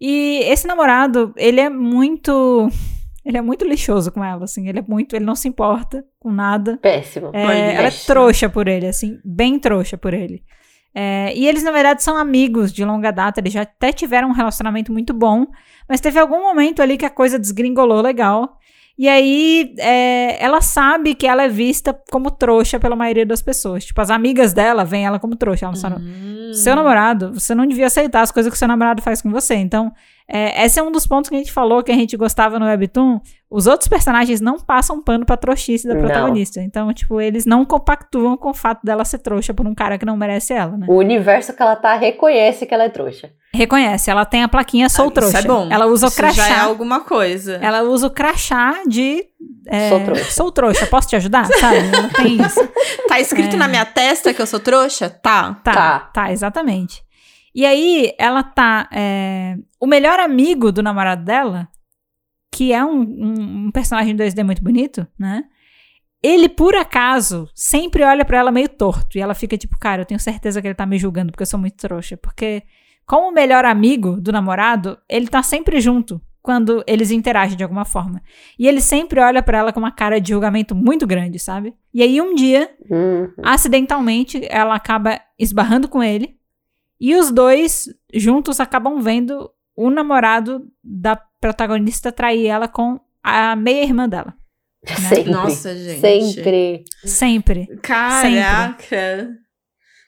E 0.00 0.40
esse 0.44 0.66
namorado, 0.66 1.32
ele 1.36 1.60
é 1.60 1.70
muito. 1.70 2.68
Ele 3.24 3.38
é 3.38 3.40
muito 3.40 3.64
lixoso 3.64 4.12
com 4.12 4.22
ela, 4.22 4.44
assim. 4.44 4.68
Ele 4.68 4.80
é 4.80 4.84
muito. 4.86 5.16
Ele 5.16 5.24
não 5.24 5.34
se 5.34 5.48
importa 5.48 6.04
com 6.20 6.30
nada. 6.30 6.78
Péssimo. 6.82 7.30
É, 7.32 7.42
ela 7.42 7.52
é 7.52 7.82
péssimo. 7.84 8.06
trouxa 8.06 8.48
por 8.48 8.68
ele, 8.68 8.86
assim, 8.86 9.18
bem 9.24 9.58
trouxa 9.58 9.96
por 9.96 10.12
ele. 10.12 10.42
É, 10.94 11.32
e 11.34 11.46
eles, 11.48 11.62
na 11.64 11.72
verdade, 11.72 12.02
são 12.02 12.16
amigos 12.16 12.72
de 12.72 12.84
longa 12.84 13.10
data, 13.10 13.40
eles 13.40 13.52
já 13.52 13.62
até 13.62 13.92
tiveram 13.92 14.28
um 14.28 14.32
relacionamento 14.32 14.92
muito 14.92 15.12
bom, 15.12 15.44
mas 15.88 16.00
teve 16.00 16.20
algum 16.20 16.40
momento 16.40 16.80
ali 16.80 16.96
que 16.96 17.04
a 17.04 17.10
coisa 17.10 17.36
desgringolou 17.38 18.00
legal. 18.00 18.58
E 18.96 19.08
aí, 19.08 19.74
é, 19.80 20.40
ela 20.40 20.60
sabe 20.60 21.16
que 21.16 21.26
ela 21.26 21.42
é 21.42 21.48
vista 21.48 21.92
como 22.12 22.30
trouxa 22.30 22.78
pela 22.78 22.94
maioria 22.94 23.26
das 23.26 23.42
pessoas. 23.42 23.84
Tipo, 23.86 24.00
as 24.00 24.08
amigas 24.08 24.52
dela 24.52 24.84
veem 24.84 25.04
ela 25.04 25.18
como 25.18 25.34
trouxa. 25.34 25.66
Elas 25.66 25.82
falam, 25.82 25.98
Hum. 25.98 26.52
seu 26.54 26.76
namorado, 26.76 27.32
você 27.34 27.56
não 27.56 27.66
devia 27.66 27.86
aceitar 27.86 28.20
as 28.20 28.30
coisas 28.30 28.52
que 28.52 28.56
seu 28.56 28.68
namorado 28.68 29.02
faz 29.02 29.20
com 29.20 29.30
você. 29.32 29.56
Então, 29.56 29.92
é, 30.28 30.64
esse 30.64 30.78
é 30.80 30.82
um 30.82 30.90
dos 30.90 31.06
pontos 31.06 31.28
que 31.28 31.34
a 31.34 31.38
gente 31.38 31.52
falou 31.52 31.82
que 31.82 31.92
a 31.92 31.94
gente 31.94 32.16
gostava 32.16 32.58
no 32.58 32.64
Webtoon. 32.66 33.20
Os 33.50 33.66
outros 33.66 33.88
personagens 33.88 34.40
não 34.40 34.58
passam 34.58 35.00
pano 35.02 35.24
pra 35.24 35.36
trouxice 35.36 35.86
da 35.86 35.94
Não. 35.94 36.00
protagonista. 36.02 36.60
Então, 36.60 36.92
tipo, 36.92 37.20
eles 37.20 37.44
não 37.46 37.64
compactuam 37.64 38.36
com 38.36 38.50
o 38.50 38.54
fato 38.54 38.80
dela 38.84 39.04
ser 39.04 39.18
trouxa 39.18 39.52
por 39.54 39.66
um 39.66 39.74
cara 39.74 39.96
que 39.98 40.04
não 40.06 40.16
merece 40.16 40.52
ela, 40.54 40.76
né? 40.76 40.86
O 40.88 40.94
universo 40.96 41.52
que 41.54 41.62
ela 41.62 41.76
tá 41.76 41.94
reconhece 41.94 42.66
que 42.66 42.74
ela 42.74 42.84
é 42.84 42.88
trouxa. 42.88 43.30
Reconhece, 43.52 44.10
ela 44.10 44.24
tem 44.24 44.42
a 44.42 44.48
plaquinha 44.48 44.88
sou 44.88 45.06
Ah, 45.08 45.10
trouxa. 45.12 45.38
Isso 45.38 45.46
é 45.46 45.48
bom. 45.48 45.68
Ela 45.70 45.86
usa 45.86 46.06
o 46.06 46.08
Isso 46.08 46.16
já 46.20 46.26
é 46.28 46.32
crachá. 46.34 46.62
alguma 46.64 47.00
coisa. 47.02 47.54
Ela 47.62 47.82
usa 47.82 48.08
o 48.08 48.10
crachá 48.10 48.74
de. 48.88 49.22
é, 49.68 49.88
Sou 49.90 50.00
trouxa. 50.00 50.30
Sou 50.32 50.50
trouxa, 50.50 50.86
posso 50.86 51.08
te 51.08 51.14
ajudar? 51.16 51.46
Sabe? 51.46 51.76
Ela 51.96 52.08
tem 52.08 52.40
isso. 52.42 52.60
Tá 53.06 53.20
escrito 53.20 53.54
É. 53.54 53.58
na 53.58 53.68
minha 53.68 53.84
testa 53.84 54.32
que 54.34 54.42
eu 54.42 54.46
sou 54.46 54.58
trouxa? 54.58 55.08
Tá. 55.10 55.54
Tá, 55.62 55.72
Tá. 55.72 55.98
tá, 56.12 56.32
exatamente. 56.32 57.04
E 57.54 57.64
aí, 57.64 58.12
ela 58.18 58.42
tá. 58.42 58.88
é, 58.92 59.56
O 59.80 59.86
melhor 59.86 60.18
amigo 60.18 60.72
do 60.72 60.82
namorado 60.82 61.24
dela, 61.24 61.68
que 62.52 62.72
é 62.72 62.84
um, 62.84 63.00
um- 63.00 63.66
um 63.66 63.70
personagem 63.70 64.16
2D 64.16 64.42
muito 64.44 64.62
bonito, 64.62 65.06
né? 65.18 65.44
Ele, 66.22 66.48
por 66.48 66.74
acaso, 66.74 67.48
sempre 67.54 68.02
olha 68.02 68.24
pra 68.24 68.38
ela 68.38 68.50
meio 68.50 68.68
torto. 68.68 69.18
E 69.18 69.20
ela 69.20 69.34
fica 69.34 69.58
tipo, 69.58 69.78
cara, 69.78 70.02
eu 70.02 70.06
tenho 70.06 70.18
certeza 70.18 70.60
que 70.62 70.66
ele 70.66 70.74
tá 70.74 70.86
me 70.86 70.98
julgando 70.98 71.30
porque 71.30 71.42
eu 71.42 71.46
sou 71.46 71.60
muito 71.60 71.76
trouxa. 71.76 72.16
Porque, 72.16 72.62
como 73.06 73.28
o 73.28 73.32
melhor 73.32 73.64
amigo 73.66 74.18
do 74.20 74.32
namorado, 74.32 74.98
ele 75.08 75.28
tá 75.28 75.42
sempre 75.42 75.80
junto 75.80 76.20
quando 76.40 76.82
eles 76.86 77.10
interagem 77.10 77.56
de 77.58 77.62
alguma 77.62 77.84
forma. 77.84 78.22
E 78.58 78.66
ele 78.66 78.80
sempre 78.80 79.20
olha 79.20 79.42
pra 79.42 79.58
ela 79.58 79.72
com 79.72 79.80
uma 79.80 79.90
cara 79.92 80.18
de 80.20 80.30
julgamento 80.30 80.74
muito 80.74 81.06
grande, 81.06 81.38
sabe? 81.38 81.74
E 81.92 82.02
aí 82.02 82.20
um 82.20 82.34
dia, 82.34 82.70
Uhum. 82.90 83.30
acidentalmente, 83.42 84.40
ela 84.50 84.74
acaba 84.74 85.20
esbarrando 85.38 85.88
com 85.88 86.02
ele. 86.02 86.36
E 87.00 87.14
os 87.16 87.30
dois 87.30 87.88
juntos 88.12 88.60
acabam 88.60 89.00
vendo 89.00 89.50
o 89.76 89.90
namorado 89.90 90.66
da 90.82 91.16
protagonista 91.40 92.12
trair 92.12 92.46
ela 92.46 92.68
com 92.68 93.00
a 93.22 93.56
meia-irmã 93.56 94.08
dela. 94.08 94.34
Sempre. 95.08 95.30
Nossa, 95.30 95.74
gente. 95.76 96.00
Sempre. 96.00 96.84
Sempre. 97.04 97.66
Caraca. 97.82 99.44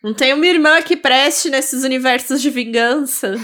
Não 0.04 0.14
tem 0.14 0.32
uma 0.32 0.46
irmã 0.46 0.80
que 0.82 0.96
preste 0.96 1.50
nesses 1.50 1.82
universos 1.82 2.40
de 2.40 2.48
vingança. 2.48 3.34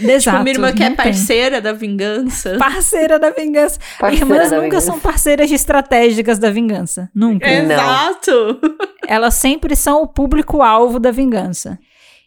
tipo, 0.20 0.36
uma 0.36 0.48
irmã 0.48 0.72
que 0.72 0.82
é 0.82 0.88
não 0.88 0.96
tem. 0.96 1.04
parceira 1.04 1.60
da 1.60 1.72
vingança. 1.72 2.56
Parceira 2.56 3.18
da 3.18 3.30
vingança. 3.30 3.78
Parceira 4.00 4.24
Irmãs 4.24 4.50
da 4.50 4.56
nunca 4.56 4.62
vingança. 4.68 4.86
são 4.86 4.98
parceiras 4.98 5.50
estratégicas 5.50 6.38
da 6.38 6.50
vingança. 6.50 7.10
Nunca. 7.14 7.46
Exato. 7.46 8.58
Elas 9.06 9.34
sempre 9.34 9.76
são 9.76 10.02
o 10.02 10.08
público-alvo 10.08 10.98
da 10.98 11.10
vingança. 11.10 11.78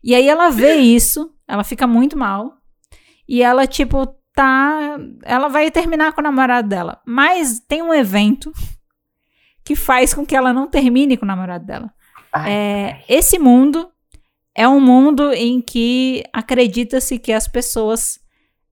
E 0.03 0.15
aí 0.15 0.27
ela 0.27 0.49
vê 0.49 0.75
isso, 0.75 1.33
ela 1.47 1.63
fica 1.63 1.85
muito 1.85 2.17
mal. 2.17 2.53
E 3.27 3.41
ela, 3.41 3.67
tipo, 3.67 4.07
tá. 4.33 4.97
Ela 5.23 5.47
vai 5.47 5.69
terminar 5.71 6.13
com 6.13 6.21
o 6.21 6.23
namorado 6.23 6.67
dela. 6.67 7.01
Mas 7.05 7.59
tem 7.59 7.81
um 7.81 7.93
evento 7.93 8.51
que 9.63 9.75
faz 9.75 10.13
com 10.13 10.25
que 10.25 10.35
ela 10.35 10.53
não 10.53 10.67
termine 10.67 11.17
com 11.17 11.25
o 11.25 11.27
namorado 11.27 11.65
dela. 11.65 11.93
Ai, 12.33 12.51
É, 12.51 13.03
esse 13.07 13.37
mundo 13.37 13.89
é 14.55 14.67
um 14.67 14.79
mundo 14.79 15.31
em 15.33 15.61
que 15.61 16.23
acredita-se 16.33 17.19
que 17.19 17.31
as 17.31 17.47
pessoas 17.47 18.19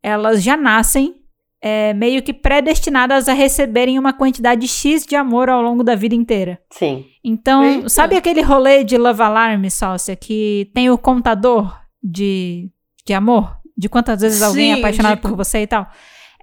elas 0.01 0.41
já 0.41 0.57
nascem 0.57 1.18
é, 1.61 1.93
meio 1.93 2.21
que 2.23 2.33
predestinadas 2.33 3.27
a 3.27 3.33
receberem 3.33 3.99
uma 3.99 4.13
quantidade 4.13 4.67
X 4.67 5.05
de 5.05 5.15
amor 5.15 5.49
ao 5.49 5.61
longo 5.61 5.83
da 5.83 5.95
vida 5.95 6.15
inteira. 6.15 6.59
Sim. 6.71 7.05
Então, 7.23 7.63
Eita. 7.63 7.89
sabe 7.89 8.15
aquele 8.15 8.41
rolê 8.41 8.83
de 8.83 8.97
Love 8.97 9.21
Alarm, 9.21 9.65
sócia, 9.69 10.15
que 10.15 10.71
tem 10.73 10.89
o 10.89 10.97
contador 10.97 11.77
de, 12.01 12.69
de 13.05 13.13
amor? 13.13 13.57
De 13.77 13.87
quantas 13.89 14.21
vezes 14.21 14.41
alguém 14.41 14.71
é 14.71 14.75
Sim, 14.75 14.79
apaixonado 14.81 15.15
de- 15.15 15.21
por 15.21 15.35
você 15.35 15.59
e 15.61 15.67
tal? 15.67 15.87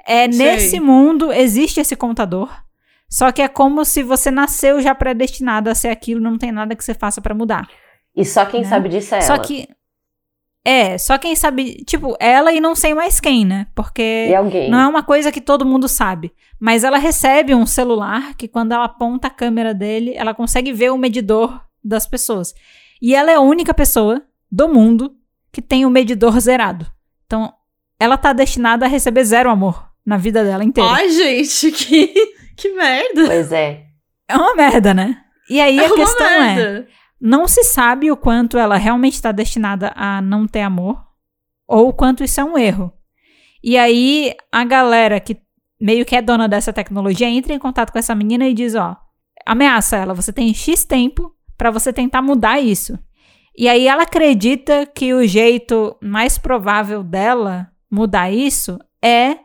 É, 0.06 0.30
Sei. 0.30 0.46
nesse 0.46 0.80
mundo 0.80 1.32
existe 1.32 1.80
esse 1.80 1.96
contador. 1.96 2.48
Só 3.08 3.30
que 3.30 3.40
é 3.42 3.48
como 3.48 3.84
se 3.84 4.02
você 4.02 4.30
nasceu 4.30 4.80
já 4.80 4.94
predestinado 4.94 5.70
a 5.70 5.74
ser 5.74 5.88
aquilo, 5.88 6.20
não 6.20 6.36
tem 6.38 6.50
nada 6.50 6.74
que 6.74 6.82
você 6.84 6.92
faça 6.94 7.20
pra 7.20 7.34
mudar. 7.34 7.68
E 8.14 8.24
só 8.24 8.44
quem 8.46 8.62
Né? 8.62 8.68
sabe 8.68 8.88
disso 8.88 9.14
é 9.14 9.20
Só 9.20 9.34
ela. 9.34 9.42
que. 9.44 9.68
É, 10.68 10.98
só 10.98 11.16
quem 11.16 11.36
sabe. 11.36 11.84
Tipo, 11.84 12.16
ela 12.18 12.52
e 12.52 12.60
não 12.60 12.74
sei 12.74 12.92
mais 12.92 13.20
quem, 13.20 13.44
né? 13.44 13.68
Porque 13.72 14.26
E 14.28 14.34
alguém. 14.34 14.68
não 14.68 14.80
é 14.80 14.86
uma 14.88 15.02
coisa 15.04 15.30
que 15.30 15.40
todo 15.40 15.64
mundo 15.64 15.86
sabe. 15.86 16.32
Mas 16.58 16.82
ela 16.82 16.98
recebe 16.98 17.54
um 17.54 17.64
celular 17.64 18.34
que, 18.36 18.48
quando 18.48 18.72
ela 18.72 18.86
aponta 18.86 19.28
a 19.28 19.30
câmera 19.30 19.72
dele, 19.72 20.12
ela 20.16 20.34
consegue 20.34 20.72
ver 20.72 20.90
o 20.90 20.98
medidor 20.98 21.60
das 21.84 22.04
pessoas. 22.04 22.52
E 23.00 23.14
ela 23.14 23.30
é 23.30 23.34
a 23.36 23.40
única 23.40 23.72
pessoa 23.72 24.22
do 24.50 24.66
mundo 24.66 25.14
que 25.52 25.62
tem 25.62 25.86
o 25.86 25.90
medidor 25.90 26.40
zerado. 26.40 26.84
Então, 27.26 27.52
ela 28.00 28.16
tá 28.16 28.32
destinada 28.32 28.86
a 28.86 28.88
receber 28.88 29.22
zero 29.22 29.48
amor 29.48 29.88
na 30.04 30.16
vida 30.16 30.42
dela 30.42 30.64
inteira. 30.64 30.90
Ai, 30.90 31.10
gente, 31.10 31.70
que, 31.72 32.12
que 32.56 32.72
merda. 32.72 33.26
Pois 33.26 33.52
é. 33.52 33.84
É 34.28 34.36
uma 34.36 34.56
merda, 34.56 34.92
né? 34.92 35.16
E 35.48 35.60
aí 35.60 35.78
é 35.78 35.84
a 35.84 35.86
uma 35.86 35.94
questão 35.96 36.26
é. 36.26 36.86
Não 37.20 37.48
se 37.48 37.64
sabe 37.64 38.10
o 38.10 38.16
quanto 38.16 38.58
ela 38.58 38.76
realmente 38.76 39.14
está 39.14 39.32
destinada 39.32 39.92
a 39.96 40.20
não 40.20 40.46
ter 40.46 40.62
amor 40.62 41.02
ou 41.66 41.88
o 41.88 41.92
quanto 41.92 42.22
isso 42.22 42.40
é 42.40 42.44
um 42.44 42.58
erro. 42.58 42.92
E 43.62 43.76
aí 43.76 44.34
a 44.52 44.64
galera 44.64 45.18
que 45.18 45.36
meio 45.80 46.04
que 46.04 46.14
é 46.16 46.22
dona 46.22 46.48
dessa 46.48 46.72
tecnologia 46.72 47.28
entra 47.28 47.52
em 47.52 47.58
contato 47.58 47.92
com 47.92 47.98
essa 47.98 48.14
menina 48.14 48.46
e 48.46 48.54
diz, 48.54 48.74
ó, 48.74 48.96
ameaça 49.44 49.96
ela, 49.96 50.14
você 50.14 50.32
tem 50.32 50.52
X 50.54 50.84
tempo 50.84 51.32
pra 51.56 51.70
você 51.70 51.92
tentar 51.92 52.22
mudar 52.22 52.60
isso. 52.60 52.98
E 53.56 53.68
aí 53.68 53.88
ela 53.88 54.02
acredita 54.02 54.86
que 54.86 55.14
o 55.14 55.26
jeito 55.26 55.96
mais 56.02 56.36
provável 56.36 57.02
dela 57.02 57.70
mudar 57.90 58.30
isso 58.30 58.78
é 59.02 59.38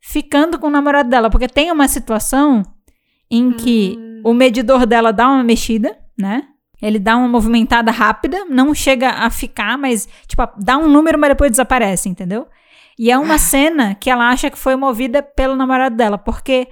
ficando 0.00 0.58
com 0.58 0.66
o 0.66 0.70
namorado 0.70 1.08
dela, 1.08 1.30
porque 1.30 1.46
tem 1.46 1.70
uma 1.70 1.86
situação 1.86 2.62
em 3.30 3.52
que 3.52 3.96
Hum. 3.98 4.22
o 4.24 4.34
medidor 4.34 4.86
dela 4.86 5.12
dá 5.12 5.28
uma 5.28 5.44
mexida, 5.44 5.96
né? 6.18 6.48
Ele 6.82 6.98
dá 6.98 7.16
uma 7.16 7.28
movimentada 7.28 7.90
rápida, 7.92 8.44
não 8.46 8.74
chega 8.74 9.08
a 9.10 9.30
ficar, 9.30 9.78
mas, 9.78 10.08
tipo, 10.26 10.42
dá 10.58 10.76
um 10.76 10.88
número, 10.88 11.16
mas 11.18 11.30
depois 11.30 11.50
desaparece, 11.52 12.08
entendeu? 12.08 12.46
E 12.98 13.10
é 13.10 13.16
uma 13.16 13.38
cena 13.38 13.94
que 13.94 14.10
ela 14.10 14.28
acha 14.28 14.50
que 14.50 14.58
foi 14.58 14.74
movida 14.74 15.22
pelo 15.22 15.54
namorado 15.54 15.96
dela, 15.96 16.18
porque 16.18 16.66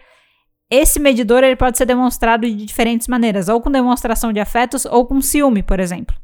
esse 0.69 0.99
medidor 1.01 1.43
ele 1.45 1.57
pode 1.57 1.79
ser 1.79 1.87
demonstrado 1.87 2.47
de 2.47 2.55
diferentes 2.67 3.07
maneiras, 3.09 3.49
ou 3.49 3.61
com 3.61 3.71
demonstração 3.71 4.33
de 4.33 4.41
afetos, 4.41 4.85
ou 4.85 5.07
com 5.07 5.21
ciúme, 5.21 5.63
por 5.63 5.79
exemplo. 5.81 6.15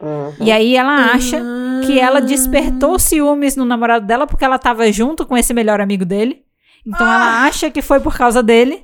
Uhum. 0.00 0.32
E 0.40 0.52
aí 0.52 0.76
ela 0.76 1.12
acha 1.12 1.42
que 1.86 1.98
ela 1.98 2.18
Ah. 2.18 2.22
despertou 2.22 2.98
ciúmes 2.98 3.56
no 3.56 3.64
namorado 3.64 4.06
dela 4.06 4.26
porque 4.26 4.44
ela 4.44 4.58
tava 4.58 4.90
junto 4.92 5.26
com 5.26 5.36
esse 5.36 5.52
melhor 5.52 5.80
amigo 5.80 6.04
dele. 6.04 6.42
Então 6.86 7.06
Ah. 7.06 7.14
ela 7.14 7.44
acha 7.46 7.70
que 7.70 7.82
foi 7.82 8.00
por 8.00 8.16
causa 8.16 8.42
dele. 8.42 8.82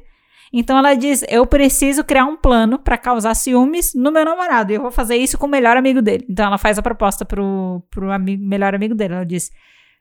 Então 0.58 0.78
ela 0.78 0.94
diz: 0.94 1.22
Eu 1.28 1.46
preciso 1.46 2.02
criar 2.02 2.24
um 2.24 2.36
plano 2.36 2.78
pra 2.78 2.96
causar 2.96 3.34
ciúmes 3.34 3.92
no 3.94 4.10
meu 4.10 4.24
namorado. 4.24 4.72
E 4.72 4.76
eu 4.76 4.80
vou 4.82 4.90
fazer 4.90 5.16
isso 5.16 5.36
com 5.36 5.46
o 5.46 5.50
melhor 5.50 5.76
amigo 5.76 6.00
dele. 6.00 6.24
Então 6.28 6.46
ela 6.46 6.58
faz 6.58 6.78
a 6.78 6.82
proposta 6.82 7.24
pro, 7.24 7.82
pro 7.90 8.10
ami- 8.10 8.38
melhor 8.38 8.74
amigo 8.74 8.94
dele. 8.94 9.14
Ela 9.14 9.26
diz: 9.26 9.50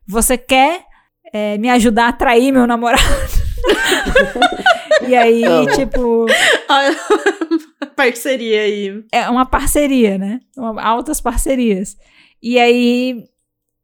Você 0.08 0.38
quer 0.38 0.86
é, 1.34 1.58
me 1.58 1.70
ajudar 1.70 2.06
a 2.06 2.10
atrair 2.10 2.52
meu 2.52 2.66
namorado? 2.66 3.04
e 5.08 5.16
aí, 5.16 5.44
Amo. 5.44 5.70
tipo, 5.72 6.26
Olha, 6.70 6.96
Parceria 7.96 8.62
aí. 8.62 9.04
é 9.12 9.30
uma 9.30 9.46
parceria, 9.46 10.18
né? 10.18 10.40
Uma- 10.58 10.82
altas 10.82 11.22
parcerias. 11.22 11.96
E 12.42 12.60
aí, 12.60 13.24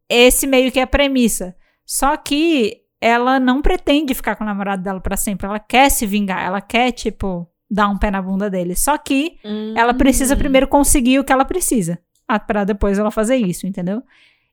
esse 0.10 0.46
meio 0.46 0.72
que 0.72 0.80
é 0.80 0.84
a 0.84 0.88
premissa. 0.88 1.56
Só 1.86 2.16
que 2.16 2.81
ela 3.02 3.40
não 3.40 3.62
pretende 3.62 4.14
ficar 4.14 4.36
com 4.36 4.44
o 4.44 4.48
namorado 4.48 4.84
dela 4.84 5.02
pra 5.02 5.18
sempre. 5.18 5.48
Ela 5.48 5.60
quer 5.60 5.90
se 5.90 6.06
vingar. 6.06 6.42
Ela 6.46 6.62
quer, 6.62 6.92
tipo, 6.92 7.48
dar 7.70 7.88
um 7.90 7.98
pé 7.98 8.12
na 8.12 8.22
bunda 8.22 8.50
dele. 8.50 8.76
Só 8.76 8.98
que 8.98 9.38
ela 9.76 9.94
precisa 9.94 10.36
Hum. 10.36 10.38
primeiro 10.38 10.68
conseguir 10.68 11.18
o 11.20 11.24
que 11.24 11.34
ela 11.34 11.44
precisa. 11.46 11.98
ah, 12.28 12.40
Pra 12.40 12.64
depois 12.64 13.00
ela 13.00 13.10
fazer 13.12 13.36
isso, 13.38 13.66
entendeu? 13.68 14.02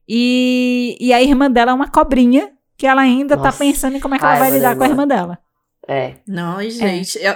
E, 0.09 0.97
e 0.99 1.13
a 1.13 1.23
irmã 1.23 1.51
dela 1.51 1.71
é 1.73 1.75
uma 1.75 1.89
cobrinha 1.89 2.51
que 2.79 2.87
ela 2.87 3.03
ainda 3.03 3.37
tá 3.37 3.43
Nossa, 3.45 3.59
pensando 3.59 3.97
em 3.97 4.01
como 4.01 4.15
é 4.15 4.19
que 4.19 4.25
ela 4.25 4.39
vai 4.39 4.51
lidar 4.51 4.71
da 4.75 4.77
com 4.77 4.85
a 4.85 4.89
irmã. 4.89 5.07
dela. 5.07 5.39
É. 5.87 6.15
Não, 6.27 6.63
gente. 6.71 7.19
Eu, 7.23 7.35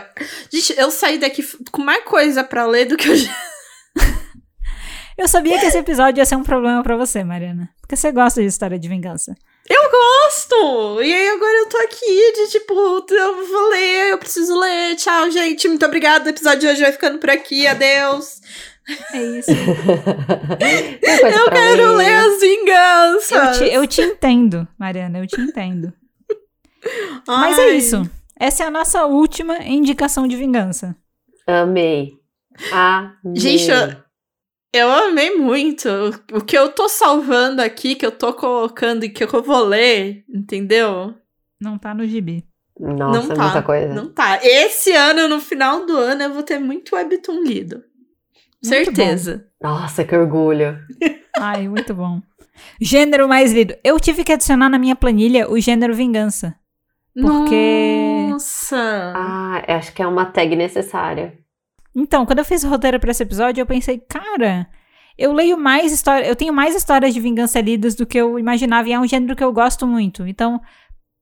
gente, 0.52 0.74
eu 0.78 0.90
saí 0.90 1.18
daqui 1.18 1.42
com 1.70 1.82
mais 1.82 2.04
coisa 2.04 2.42
pra 2.44 2.64
ler 2.66 2.86
do 2.86 2.96
que 2.96 3.08
eu 3.08 3.16
já. 3.16 3.30
Eu 5.16 5.28
sabia 5.28 5.58
que 5.60 5.66
esse 5.66 5.76
episódio 5.78 6.20
ia 6.20 6.24
ser 6.26 6.36
um 6.36 6.42
problema 6.42 6.82
pra 6.82 6.96
você, 6.96 7.22
Mariana. 7.22 7.68
Porque 7.80 7.94
você 7.94 8.10
gosta 8.10 8.40
de 8.40 8.46
história 8.46 8.78
de 8.78 8.88
vingança. 8.88 9.34
Gosto! 9.70 11.02
E 11.02 11.12
aí 11.12 11.28
agora 11.28 11.58
eu 11.58 11.68
tô 11.68 11.76
aqui 11.78 12.32
de 12.32 12.50
tipo, 12.50 12.72
eu 13.10 13.46
vou 13.48 13.68
ler, 13.70 14.10
eu 14.10 14.18
preciso 14.18 14.58
ler. 14.58 14.96
Tchau, 14.96 15.30
gente. 15.30 15.68
Muito 15.68 15.84
obrigada. 15.86 16.26
O 16.26 16.28
episódio 16.30 16.60
de 16.60 16.66
hoje 16.68 16.82
vai 16.82 16.92
ficando 16.92 17.18
por 17.18 17.30
aqui. 17.30 17.66
Adeus. 17.66 18.40
É 19.12 19.22
isso. 19.38 19.50
Eu 21.38 21.50
quero 21.52 21.94
ler 21.94 22.14
as 22.14 22.40
vinganças. 22.40 23.60
Eu 23.60 23.68
te, 23.68 23.74
eu 23.74 23.86
te 23.86 24.02
entendo, 24.02 24.66
Mariana, 24.76 25.20
eu 25.20 25.26
te 25.28 25.40
entendo. 25.40 25.92
Mas 27.26 27.58
é 27.58 27.62
Ai. 27.66 27.76
isso. 27.76 28.10
Essa 28.36 28.64
é 28.64 28.66
a 28.66 28.70
nossa 28.72 29.04
última 29.06 29.58
indicação 29.62 30.26
de 30.26 30.34
vingança. 30.34 30.96
Amei. 31.46 32.14
Amei. 32.72 33.36
Gente, 33.36 33.70
eu- 33.70 34.01
Eu 34.72 34.90
amei 34.90 35.36
muito. 35.36 35.88
O 36.32 36.40
que 36.40 36.56
eu 36.56 36.70
tô 36.72 36.88
salvando 36.88 37.60
aqui, 37.60 37.94
que 37.94 38.06
eu 38.06 38.12
tô 38.12 38.32
colocando 38.32 39.04
e 39.04 39.10
que 39.10 39.22
eu 39.24 39.42
vou 39.42 39.62
ler, 39.64 40.24
entendeu? 40.28 41.14
Não 41.60 41.76
tá 41.78 41.94
no 41.94 42.06
gibi. 42.06 42.44
Nossa, 42.80 43.20
não 43.28 43.32
é 43.32 43.36
tá. 43.36 43.42
muita 43.44 43.62
coisa. 43.62 43.94
Não 43.94 44.08
tá. 44.08 44.40
Esse 44.42 44.92
ano, 44.92 45.28
no 45.28 45.40
final 45.40 45.84
do 45.84 45.96
ano, 45.96 46.22
eu 46.22 46.32
vou 46.32 46.42
ter 46.42 46.58
muito 46.58 46.96
webtoon 46.96 47.42
lido. 47.42 47.84
Certeza. 48.62 49.46
Nossa, 49.62 50.04
que 50.04 50.16
orgulho. 50.16 50.78
Ai, 51.38 51.68
muito 51.68 51.94
bom. 51.94 52.22
Gênero 52.80 53.28
mais 53.28 53.52
lido. 53.52 53.74
Eu 53.84 53.98
tive 54.00 54.24
que 54.24 54.32
adicionar 54.32 54.68
na 54.68 54.78
minha 54.78 54.96
planilha 54.96 55.50
o 55.50 55.58
gênero 55.60 55.94
vingança. 55.94 56.54
Porque- 57.20 58.26
Nossa! 58.30 59.12
Ah, 59.14 59.62
acho 59.68 59.92
que 59.92 60.00
é 60.02 60.06
uma 60.06 60.24
tag 60.26 60.56
necessária. 60.56 61.38
Então, 61.94 62.24
quando 62.24 62.38
eu 62.38 62.44
fiz 62.44 62.64
o 62.64 62.68
roteiro 62.68 62.98
pra 62.98 63.10
esse 63.10 63.22
episódio, 63.22 63.60
eu 63.60 63.66
pensei, 63.66 63.98
cara, 63.98 64.66
eu 65.18 65.32
leio 65.32 65.58
mais 65.58 65.92
histórias, 65.92 66.28
eu 66.28 66.36
tenho 66.36 66.52
mais 66.52 66.74
histórias 66.74 67.12
de 67.12 67.20
vingança 67.20 67.60
lidas 67.60 67.94
do 67.94 68.06
que 68.06 68.18
eu 68.18 68.38
imaginava 68.38 68.88
e 68.88 68.92
é 68.92 68.98
um 68.98 69.06
gênero 69.06 69.36
que 69.36 69.44
eu 69.44 69.52
gosto 69.52 69.86
muito. 69.86 70.26
Então, 70.26 70.60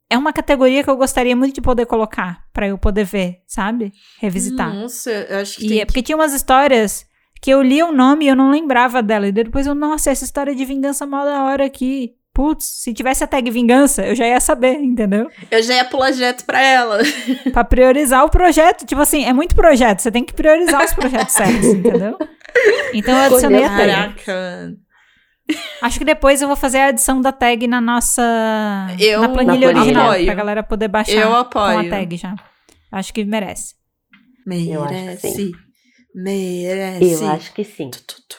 é 0.08 0.18
uma 0.18 0.32
categoria 0.32 0.82
que 0.82 0.90
eu 0.90 0.96
gostaria 0.96 1.36
muito 1.36 1.54
de 1.54 1.60
poder 1.60 1.86
colocar 1.86 2.44
pra 2.52 2.66
eu 2.66 2.76
poder 2.76 3.04
ver, 3.04 3.42
sabe? 3.46 3.92
Revisitar. 4.18 4.74
Nossa, 4.74 5.10
eu 5.10 5.38
acho 5.38 5.58
que 5.58 5.66
E 5.66 5.80
é 5.80 5.84
porque 5.84 6.02
tinha 6.02 6.16
umas 6.16 6.32
histórias 6.32 7.06
que 7.40 7.50
eu 7.50 7.62
li 7.62 7.82
o 7.82 7.92
nome 7.92 8.24
e 8.24 8.28
eu 8.28 8.36
não 8.36 8.50
lembrava 8.50 9.02
dela. 9.02 9.28
E 9.28 9.32
depois 9.32 9.66
eu, 9.66 9.74
nossa, 9.74 10.10
essa 10.10 10.24
história 10.24 10.54
de 10.54 10.64
vingança 10.64 11.06
mó 11.06 11.24
da 11.24 11.44
hora 11.44 11.64
aqui. 11.64 12.14
Putz, 12.40 12.64
se 12.64 12.94
tivesse 12.94 13.22
a 13.22 13.26
tag 13.26 13.50
vingança, 13.50 14.06
eu 14.06 14.14
já 14.14 14.26
ia 14.26 14.40
saber, 14.40 14.72
entendeu? 14.80 15.28
Eu 15.50 15.62
já 15.62 15.74
ia 15.74 15.84
pular 15.84 16.10
direto 16.10 16.44
pra 16.46 16.58
ela. 16.62 16.98
Pra 17.52 17.62
priorizar 17.64 18.24
o 18.24 18.30
projeto. 18.30 18.86
Tipo 18.86 19.02
assim, 19.02 19.24
é 19.26 19.32
muito 19.34 19.54
projeto, 19.54 20.00
você 20.00 20.10
tem 20.10 20.24
que 20.24 20.32
priorizar 20.32 20.82
os 20.82 20.94
projetos 20.94 21.34
certos, 21.34 21.64
entendeu? 21.68 22.16
Então 22.94 23.14
eu 23.14 23.24
adicionei 23.26 23.62
a 23.64 23.68
tag. 23.68 23.78
Caraca. 24.24 24.74
Acho 25.82 25.98
que 25.98 26.04
depois 26.04 26.40
eu 26.40 26.48
vou 26.48 26.56
fazer 26.56 26.78
a 26.78 26.86
adição 26.86 27.20
da 27.20 27.30
tag 27.32 27.66
na 27.66 27.80
nossa. 27.80 28.22
Eu 28.98 29.20
na 29.20 29.28
planilha 29.28 29.66
Na 29.66 29.72
planilha. 29.72 29.80
original, 29.80 30.10
apoio. 30.12 30.24
pra 30.26 30.34
galera 30.34 30.62
poder 30.62 30.88
baixar 30.88 31.12
Eu 31.12 31.28
com 31.28 31.34
apoio. 31.36 31.78
a 31.80 31.90
tag 31.90 32.16
já. 32.16 32.34
Acho 32.90 33.12
que 33.12 33.22
merece. 33.24 33.74
Eu 34.46 34.82
acho 34.82 34.94
que 34.94 35.00
Merece. 35.00 35.30
sim. 35.34 35.52
Merece. 36.14 37.12
Eu 37.24 37.28
acho 37.30 37.52
que 37.52 37.64
sim. 37.64 37.90
Tu, 37.90 38.00
tu, 38.06 38.16
tu. 38.28 38.36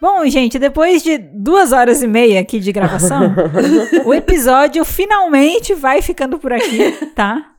Bom, 0.00 0.26
gente, 0.26 0.58
depois 0.58 1.02
de 1.02 1.18
duas 1.18 1.72
horas 1.72 2.02
e 2.02 2.06
meia 2.06 2.40
aqui 2.40 2.58
de 2.58 2.72
gravação, 2.72 3.34
o 4.06 4.14
episódio 4.14 4.82
finalmente 4.84 5.74
vai 5.74 6.00
ficando 6.00 6.38
por 6.38 6.52
aqui, 6.52 6.92
tá? 7.14 7.50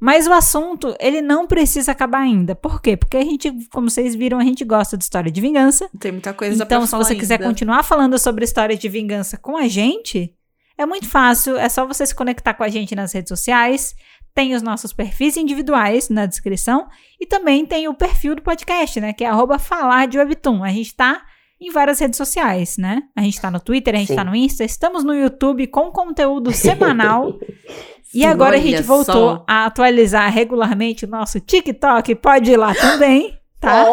Mas 0.00 0.26
o 0.28 0.32
assunto, 0.32 0.94
ele 1.00 1.20
não 1.20 1.46
precisa 1.46 1.90
acabar 1.90 2.20
ainda. 2.20 2.54
Por 2.54 2.80
quê? 2.80 2.96
Porque 2.96 3.16
a 3.16 3.24
gente, 3.24 3.50
como 3.72 3.90
vocês 3.90 4.14
viram, 4.14 4.38
a 4.38 4.44
gente 4.44 4.64
gosta 4.64 4.96
de 4.96 5.02
história 5.02 5.30
de 5.30 5.40
vingança. 5.40 5.88
Tem 5.98 6.12
muita 6.12 6.32
coisa 6.32 6.62
Então, 6.62 6.86
se 6.86 6.94
você 6.94 7.16
quiser 7.16 7.34
ainda. 7.34 7.46
continuar 7.46 7.82
falando 7.82 8.16
sobre 8.18 8.44
histórias 8.44 8.78
de 8.78 8.88
vingança 8.88 9.36
com 9.36 9.56
a 9.56 9.66
gente, 9.66 10.32
é 10.76 10.86
muito 10.86 11.08
fácil. 11.08 11.56
É 11.56 11.68
só 11.68 11.84
você 11.84 12.06
se 12.06 12.14
conectar 12.14 12.54
com 12.54 12.62
a 12.62 12.68
gente 12.68 12.94
nas 12.94 13.12
redes 13.12 13.28
sociais. 13.28 13.96
Tem 14.32 14.54
os 14.54 14.62
nossos 14.62 14.92
perfis 14.92 15.36
individuais 15.36 16.08
na 16.08 16.26
descrição. 16.26 16.86
E 17.20 17.26
também 17.26 17.66
tem 17.66 17.88
o 17.88 17.94
perfil 17.94 18.36
do 18.36 18.42
podcast, 18.42 19.00
né? 19.00 19.12
Que 19.12 19.24
é 19.24 19.28
arroba 19.28 19.58
falar 19.58 20.06
de 20.06 20.16
webtoon. 20.16 20.62
A 20.62 20.68
gente 20.70 20.94
tá 20.94 21.22
em 21.60 21.70
várias 21.72 21.98
redes 21.98 22.16
sociais, 22.16 22.76
né? 22.78 23.02
A 23.16 23.22
gente 23.22 23.40
tá 23.40 23.50
no 23.50 23.58
Twitter, 23.60 23.94
a 23.94 23.98
gente 23.98 24.08
Sim. 24.08 24.16
tá 24.16 24.24
no 24.24 24.34
Insta. 24.34 24.64
Estamos 24.64 25.02
no 25.04 25.14
YouTube 25.14 25.66
com 25.68 25.90
conteúdo 25.90 26.52
semanal. 26.52 27.38
E 28.14 28.24
agora 28.24 28.56
a 28.56 28.58
olha 28.58 28.66
gente 28.70 28.82
voltou 28.86 29.36
só. 29.36 29.44
a 29.46 29.66
atualizar 29.66 30.32
regularmente 30.32 31.04
o 31.04 31.08
nosso 31.08 31.38
TikTok. 31.40 32.14
Pode 32.14 32.50
ir 32.50 32.56
lá 32.56 32.74
também, 32.74 33.38
tá? 33.60 33.84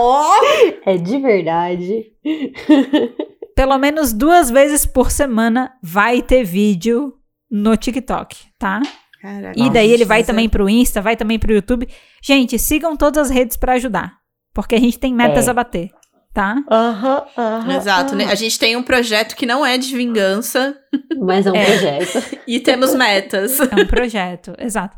É 0.86 0.96
de 0.96 1.18
verdade. 1.20 2.14
pelo 3.54 3.78
menos 3.78 4.14
duas 4.14 4.50
vezes 4.50 4.86
por 4.86 5.12
semana 5.12 5.74
vai 5.84 6.22
ter 6.22 6.46
vídeo 6.46 7.14
no 7.52 7.76
TikTok, 7.76 8.38
tá? 8.58 8.82
Caraca, 9.22 9.60
E 9.60 9.70
daí 9.70 9.92
ele 9.92 10.06
vai 10.06 10.20
mas 10.20 10.30
é- 10.30 10.32
também 10.32 10.48
pro 10.50 10.70
Insta, 10.70 11.02
vai 11.02 11.18
também 11.18 11.38
pro 11.40 11.54
YouTube. 11.54 11.88
Gente, 12.24 12.58
sigam 12.60 12.96
todas 12.96 13.30
as 13.30 13.36
redes 13.36 13.58
pra 13.58 13.74
ajudar, 13.74 14.14
porque 14.54 14.76
a 14.76 14.80
gente 14.80 14.98
tem 15.00 15.14
metas 15.14 15.48
É. 15.48 15.52
a 15.52 15.54
bater, 15.54 15.90
tá? 16.36 16.62
Aham, 16.70 17.24
aham. 17.38 17.76
Exato, 17.78 18.14
né? 18.16 18.26
A 18.26 18.36
gente 18.36 18.60
tem 18.60 18.76
um 18.76 18.84
projeto 18.84 19.38
que 19.38 19.46
não 19.46 19.66
é 19.66 19.78
de 19.78 19.96
vingança 19.96 20.76
Mas 21.18 21.46
é 21.48 21.52
um 21.52 21.56
É. 21.56 21.66
projeto. 21.66 22.38
e 22.46 22.60
temos 22.60 22.94
metas. 22.94 23.58
É 23.62 23.82
um 23.82 23.88
projeto, 23.88 24.54
exato. 24.60 24.98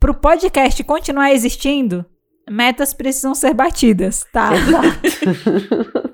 Pro 0.00 0.14
podcast 0.14 0.82
continuar 0.84 1.30
existindo, 1.32 2.06
metas 2.50 2.94
precisam 2.94 3.34
ser 3.34 3.52
batidas, 3.52 4.24
tá? 4.32 4.50
Exato. 4.54 6.08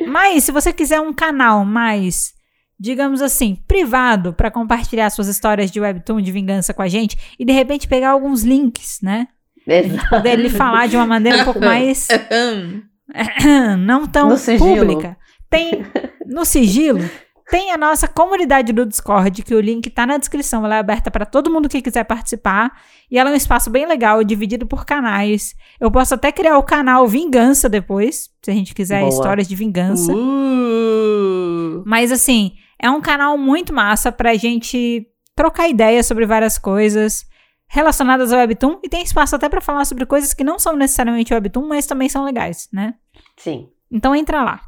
Mas 0.06 0.44
se 0.44 0.52
você 0.52 0.72
quiser 0.72 1.00
um 1.00 1.12
canal 1.12 1.62
mais, 1.64 2.32
digamos 2.80 3.20
assim, 3.20 3.58
privado 3.68 4.32
pra 4.32 4.50
compartilhar 4.50 5.10
suas 5.10 5.28
histórias 5.28 5.70
de 5.70 5.78
webtoon 5.80 6.22
de 6.22 6.32
vingança 6.32 6.72
com 6.72 6.80
a 6.82 6.88
gente 6.88 7.18
e 7.38 7.44
de 7.44 7.52
repente 7.52 7.86
pegar 7.86 8.10
alguns 8.10 8.42
links, 8.44 9.00
né? 9.02 9.28
Exato. 9.66 10.08
Poder 10.08 10.36
lhe 10.38 10.48
falar 10.50 10.86
de 10.88 10.96
uma 10.96 11.06
maneira 11.06 11.42
um 11.42 11.44
pouco 11.44 11.60
mais. 11.60 12.08
não 13.78 14.06
tão 14.06 14.30
pública. 14.58 15.16
Tem 15.50 15.84
no 16.26 16.44
sigilo, 16.44 17.00
tem 17.50 17.70
a 17.70 17.76
nossa 17.76 18.08
comunidade 18.08 18.72
do 18.72 18.86
Discord, 18.86 19.42
que 19.42 19.54
o 19.54 19.60
link 19.60 19.90
tá 19.90 20.06
na 20.06 20.16
descrição, 20.16 20.64
ela 20.64 20.76
é 20.76 20.78
aberta 20.78 21.10
para 21.10 21.26
todo 21.26 21.52
mundo 21.52 21.68
que 21.68 21.82
quiser 21.82 22.04
participar, 22.04 22.72
e 23.10 23.18
ela 23.18 23.30
é 23.30 23.32
um 23.32 23.36
espaço 23.36 23.70
bem 23.70 23.86
legal, 23.86 24.24
dividido 24.24 24.66
por 24.66 24.84
canais. 24.84 25.54
Eu 25.78 25.90
posso 25.90 26.14
até 26.14 26.32
criar 26.32 26.56
o 26.56 26.62
canal 26.62 27.06
Vingança 27.06 27.68
depois, 27.68 28.30
se 28.42 28.50
a 28.50 28.54
gente 28.54 28.74
quiser 28.74 29.00
Boa. 29.00 29.10
histórias 29.10 29.46
de 29.46 29.54
vingança. 29.54 30.12
Uh. 30.12 31.82
Mas 31.84 32.10
assim, 32.10 32.52
é 32.80 32.90
um 32.90 33.00
canal 33.00 33.36
muito 33.36 33.72
massa 33.72 34.10
pra 34.10 34.34
gente 34.34 35.06
trocar 35.36 35.68
ideias 35.68 36.06
sobre 36.06 36.24
várias 36.24 36.58
coisas 36.58 37.26
relacionadas 37.68 38.32
ao 38.32 38.38
Webtoon 38.38 38.80
e 38.82 38.88
tem 38.88 39.02
espaço 39.02 39.34
até 39.34 39.48
pra 39.48 39.60
falar 39.60 39.84
sobre 39.84 40.06
coisas 40.06 40.32
que 40.32 40.44
não 40.44 40.58
são 40.58 40.76
necessariamente 40.76 41.32
Webtoon, 41.32 41.66
mas 41.66 41.86
também 41.86 42.08
são 42.08 42.24
legais, 42.24 42.68
né? 42.72 42.94
Sim. 43.36 43.68
Então 43.90 44.14
entra 44.14 44.42
lá. 44.42 44.60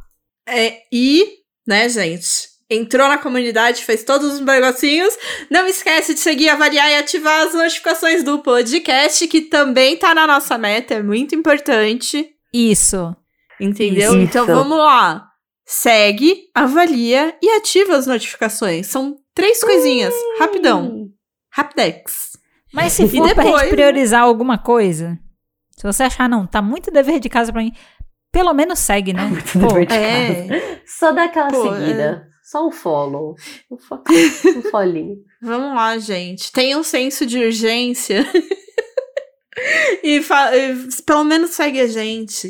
É, 0.49 0.83
e, 0.93 1.41
né, 1.67 1.89
gente? 1.89 2.57
Entrou 2.69 3.09
na 3.09 3.19
comunidade, 3.19 3.85
fez 3.85 4.03
todos 4.03 4.35
os 4.35 4.41
negocinhos. 4.41 5.17
Não 5.49 5.67
esquece 5.67 6.15
de 6.15 6.21
seguir, 6.21 6.49
avaliar 6.49 6.91
e 6.91 6.97
ativar 6.97 7.47
as 7.47 7.55
notificações 7.55 8.25
do 8.25 8.41
podcast, 8.41 9.27
que 9.29 9.43
também 9.43 9.97
tá 9.97 10.15
na 10.15 10.27
nossa 10.27 10.59
meta, 10.59 10.95
é 10.95 11.03
muito 11.03 11.35
importante. 11.35 12.29
Isso. 12.53 13.15
Entendeu? 13.61 14.13
Isso. 14.13 14.21
Então 14.21 14.47
vamos 14.47 14.79
lá. 14.79 15.29
Segue, 15.65 16.49
avalia 16.55 17.37
e 17.43 17.51
ativa 17.51 17.97
as 17.97 18.07
notificações. 18.07 18.87
São 18.87 19.17
três 19.35 19.63
coisinhas. 19.63 20.15
Rapidão. 20.39 21.09
Rapidex. 21.53 22.36
Mas 22.73 22.93
se 22.95 23.09
for 23.09 23.33
pra 23.35 23.43
depois, 23.43 23.47
gente 23.63 23.71
né? 23.71 23.77
priorizar 23.77 24.23
alguma 24.23 24.59
coisa, 24.59 25.19
se 25.77 25.83
você 25.83 26.05
achar, 26.05 26.29
não, 26.29 26.47
tá 26.47 26.61
muito 26.63 26.91
dever 26.91 27.21
de 27.21 27.29
casa 27.29 27.53
pra 27.53 27.63
mim, 27.63 27.73
pelo 28.33 28.53
menos 28.53 28.79
segue, 28.79 29.13
né? 29.13 29.25
Muito 29.29 29.53
Pô, 29.59 29.69
dever 29.69 29.87
de 29.87 29.95
é. 29.95 30.49
casa. 30.49 30.81
Só 30.87 31.13
dá 31.13 31.25
aquela 31.25 31.49
Pô, 31.49 31.75
seguida. 31.75 32.29
Só 32.51 32.69
um 32.69 32.71
follow. 32.71 33.35
Um, 33.71 33.79
fo 33.79 33.95
um 34.59 34.63
folhinho. 34.71 35.17
Vamos 35.43 35.75
lá, 35.75 35.97
gente. 35.99 36.53
Tenha 36.53 36.77
um 36.79 36.83
senso 36.83 37.25
de 37.27 37.39
urgência. 37.39 38.25
e, 40.03 40.23
fa- 40.23 40.55
e 40.57 40.77
pelo 41.05 41.25
menos 41.25 41.51
segue 41.51 41.81
a 41.81 41.87
gente. 41.87 42.49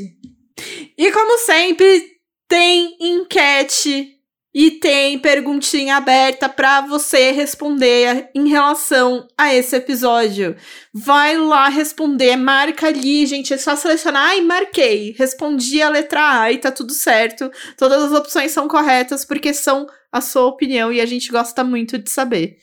E 0.98 1.12
como 1.12 1.38
sempre, 1.38 2.04
tem 2.48 2.96
enquete 3.00 4.15
e 4.58 4.70
tem 4.70 5.18
perguntinha 5.18 5.98
aberta 5.98 6.48
pra 6.48 6.80
você 6.80 7.30
responder 7.30 8.30
em 8.34 8.48
relação 8.48 9.28
a 9.36 9.54
esse 9.54 9.76
episódio. 9.76 10.56
Vai 10.94 11.36
lá 11.36 11.68
responder, 11.68 12.36
marca 12.36 12.86
ali, 12.86 13.26
gente. 13.26 13.52
É 13.52 13.58
só 13.58 13.76
selecionar. 13.76 14.30
Ai, 14.30 14.40
marquei. 14.40 15.14
Respondi 15.18 15.82
a 15.82 15.90
letra 15.90 16.40
A 16.40 16.52
e 16.52 16.56
tá 16.56 16.72
tudo 16.72 16.94
certo. 16.94 17.50
Todas 17.76 18.04
as 18.04 18.12
opções 18.18 18.50
são 18.50 18.66
corretas 18.66 19.26
porque 19.26 19.52
são 19.52 19.86
a 20.10 20.22
sua 20.22 20.46
opinião 20.46 20.90
e 20.90 21.02
a 21.02 21.06
gente 21.06 21.30
gosta 21.30 21.62
muito 21.62 21.98
de 21.98 22.08
saber. 22.08 22.56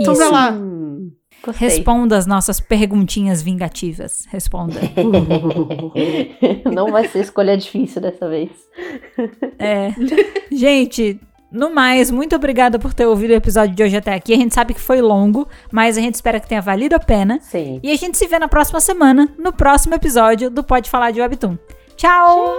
Então 0.00 0.14
Isso. 0.14 0.22
vai 0.22 0.30
lá. 0.30 0.58
Gostei. 1.46 1.68
Responda 1.68 2.16
as 2.16 2.26
nossas 2.26 2.60
perguntinhas 2.60 3.40
vingativas. 3.42 4.24
Responda. 4.30 4.78
Não 6.72 6.90
vai 6.90 7.08
ser 7.08 7.20
escolha 7.20 7.56
difícil 7.56 8.00
dessa 8.02 8.28
vez. 8.28 8.50
É. 9.58 9.90
Gente, 10.50 11.20
no 11.50 11.72
mais, 11.74 12.10
muito 12.10 12.34
obrigada 12.36 12.78
por 12.78 12.92
ter 12.92 13.06
ouvido 13.06 13.30
o 13.30 13.34
episódio 13.34 13.74
de 13.74 13.82
hoje 13.82 13.96
até 13.96 14.14
aqui. 14.14 14.34
A 14.34 14.36
gente 14.36 14.54
sabe 14.54 14.74
que 14.74 14.80
foi 14.80 15.00
longo, 15.00 15.48
mas 15.70 15.96
a 15.96 16.00
gente 16.00 16.14
espera 16.16 16.40
que 16.40 16.48
tenha 16.48 16.60
valido 16.60 16.94
a 16.96 17.00
pena. 17.00 17.38
Sim. 17.40 17.80
E 17.82 17.90
a 17.90 17.96
gente 17.96 18.18
se 18.18 18.26
vê 18.26 18.38
na 18.38 18.48
próxima 18.48 18.80
semana, 18.80 19.28
no 19.38 19.52
próximo 19.52 19.94
episódio 19.94 20.50
do 20.50 20.62
Pode 20.64 20.90
Falar 20.90 21.10
de 21.12 21.20
Webtoon. 21.20 21.56
Tchau! 21.96 22.54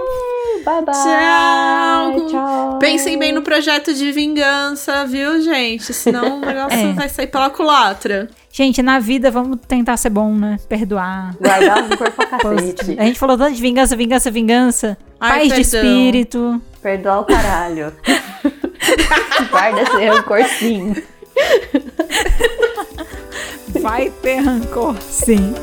Bye 0.64 0.82
bye. 0.84 0.94
Tchau. 0.94 2.26
Tchau. 2.28 2.78
Pensem 2.80 3.16
bem 3.16 3.30
no 3.30 3.42
projeto 3.42 3.94
de 3.94 4.10
vingança, 4.10 5.06
viu, 5.06 5.40
gente? 5.40 5.94
Senão 5.94 6.38
o 6.38 6.40
negócio 6.40 6.76
É. 6.76 6.92
vai 6.92 7.08
sair 7.08 7.28
pela 7.28 7.48
culatra. 7.48 8.28
Gente, 8.58 8.82
na 8.82 8.98
vida 8.98 9.30
vamos 9.30 9.60
tentar 9.68 9.96
ser 9.96 10.10
bom, 10.10 10.34
né? 10.34 10.58
Perdoar. 10.68 11.32
Guardar 11.40 11.80
rancor 11.88 12.10
pra 12.10 12.26
Post- 12.42 12.72
cacete. 12.72 12.96
A 13.00 13.04
gente 13.04 13.16
falou 13.16 13.38
tanto 13.38 13.54
de 13.54 13.62
vingança, 13.62 13.94
vingança, 13.96 14.30
vingança. 14.32 14.98
Ai, 15.20 15.48
Paz 15.48 15.64
de 15.64 15.70
perdão. 15.70 15.90
espírito. 15.92 16.62
Perdoar 16.82 17.20
o 17.20 17.24
caralho. 17.24 17.92
Guarda 19.52 19.80
esse 19.82 20.04
rancor 20.06 20.44
sim. 20.58 20.92
Vai 23.80 24.10
ter 24.10 24.38
rancor, 24.40 24.96
sim. 25.02 25.54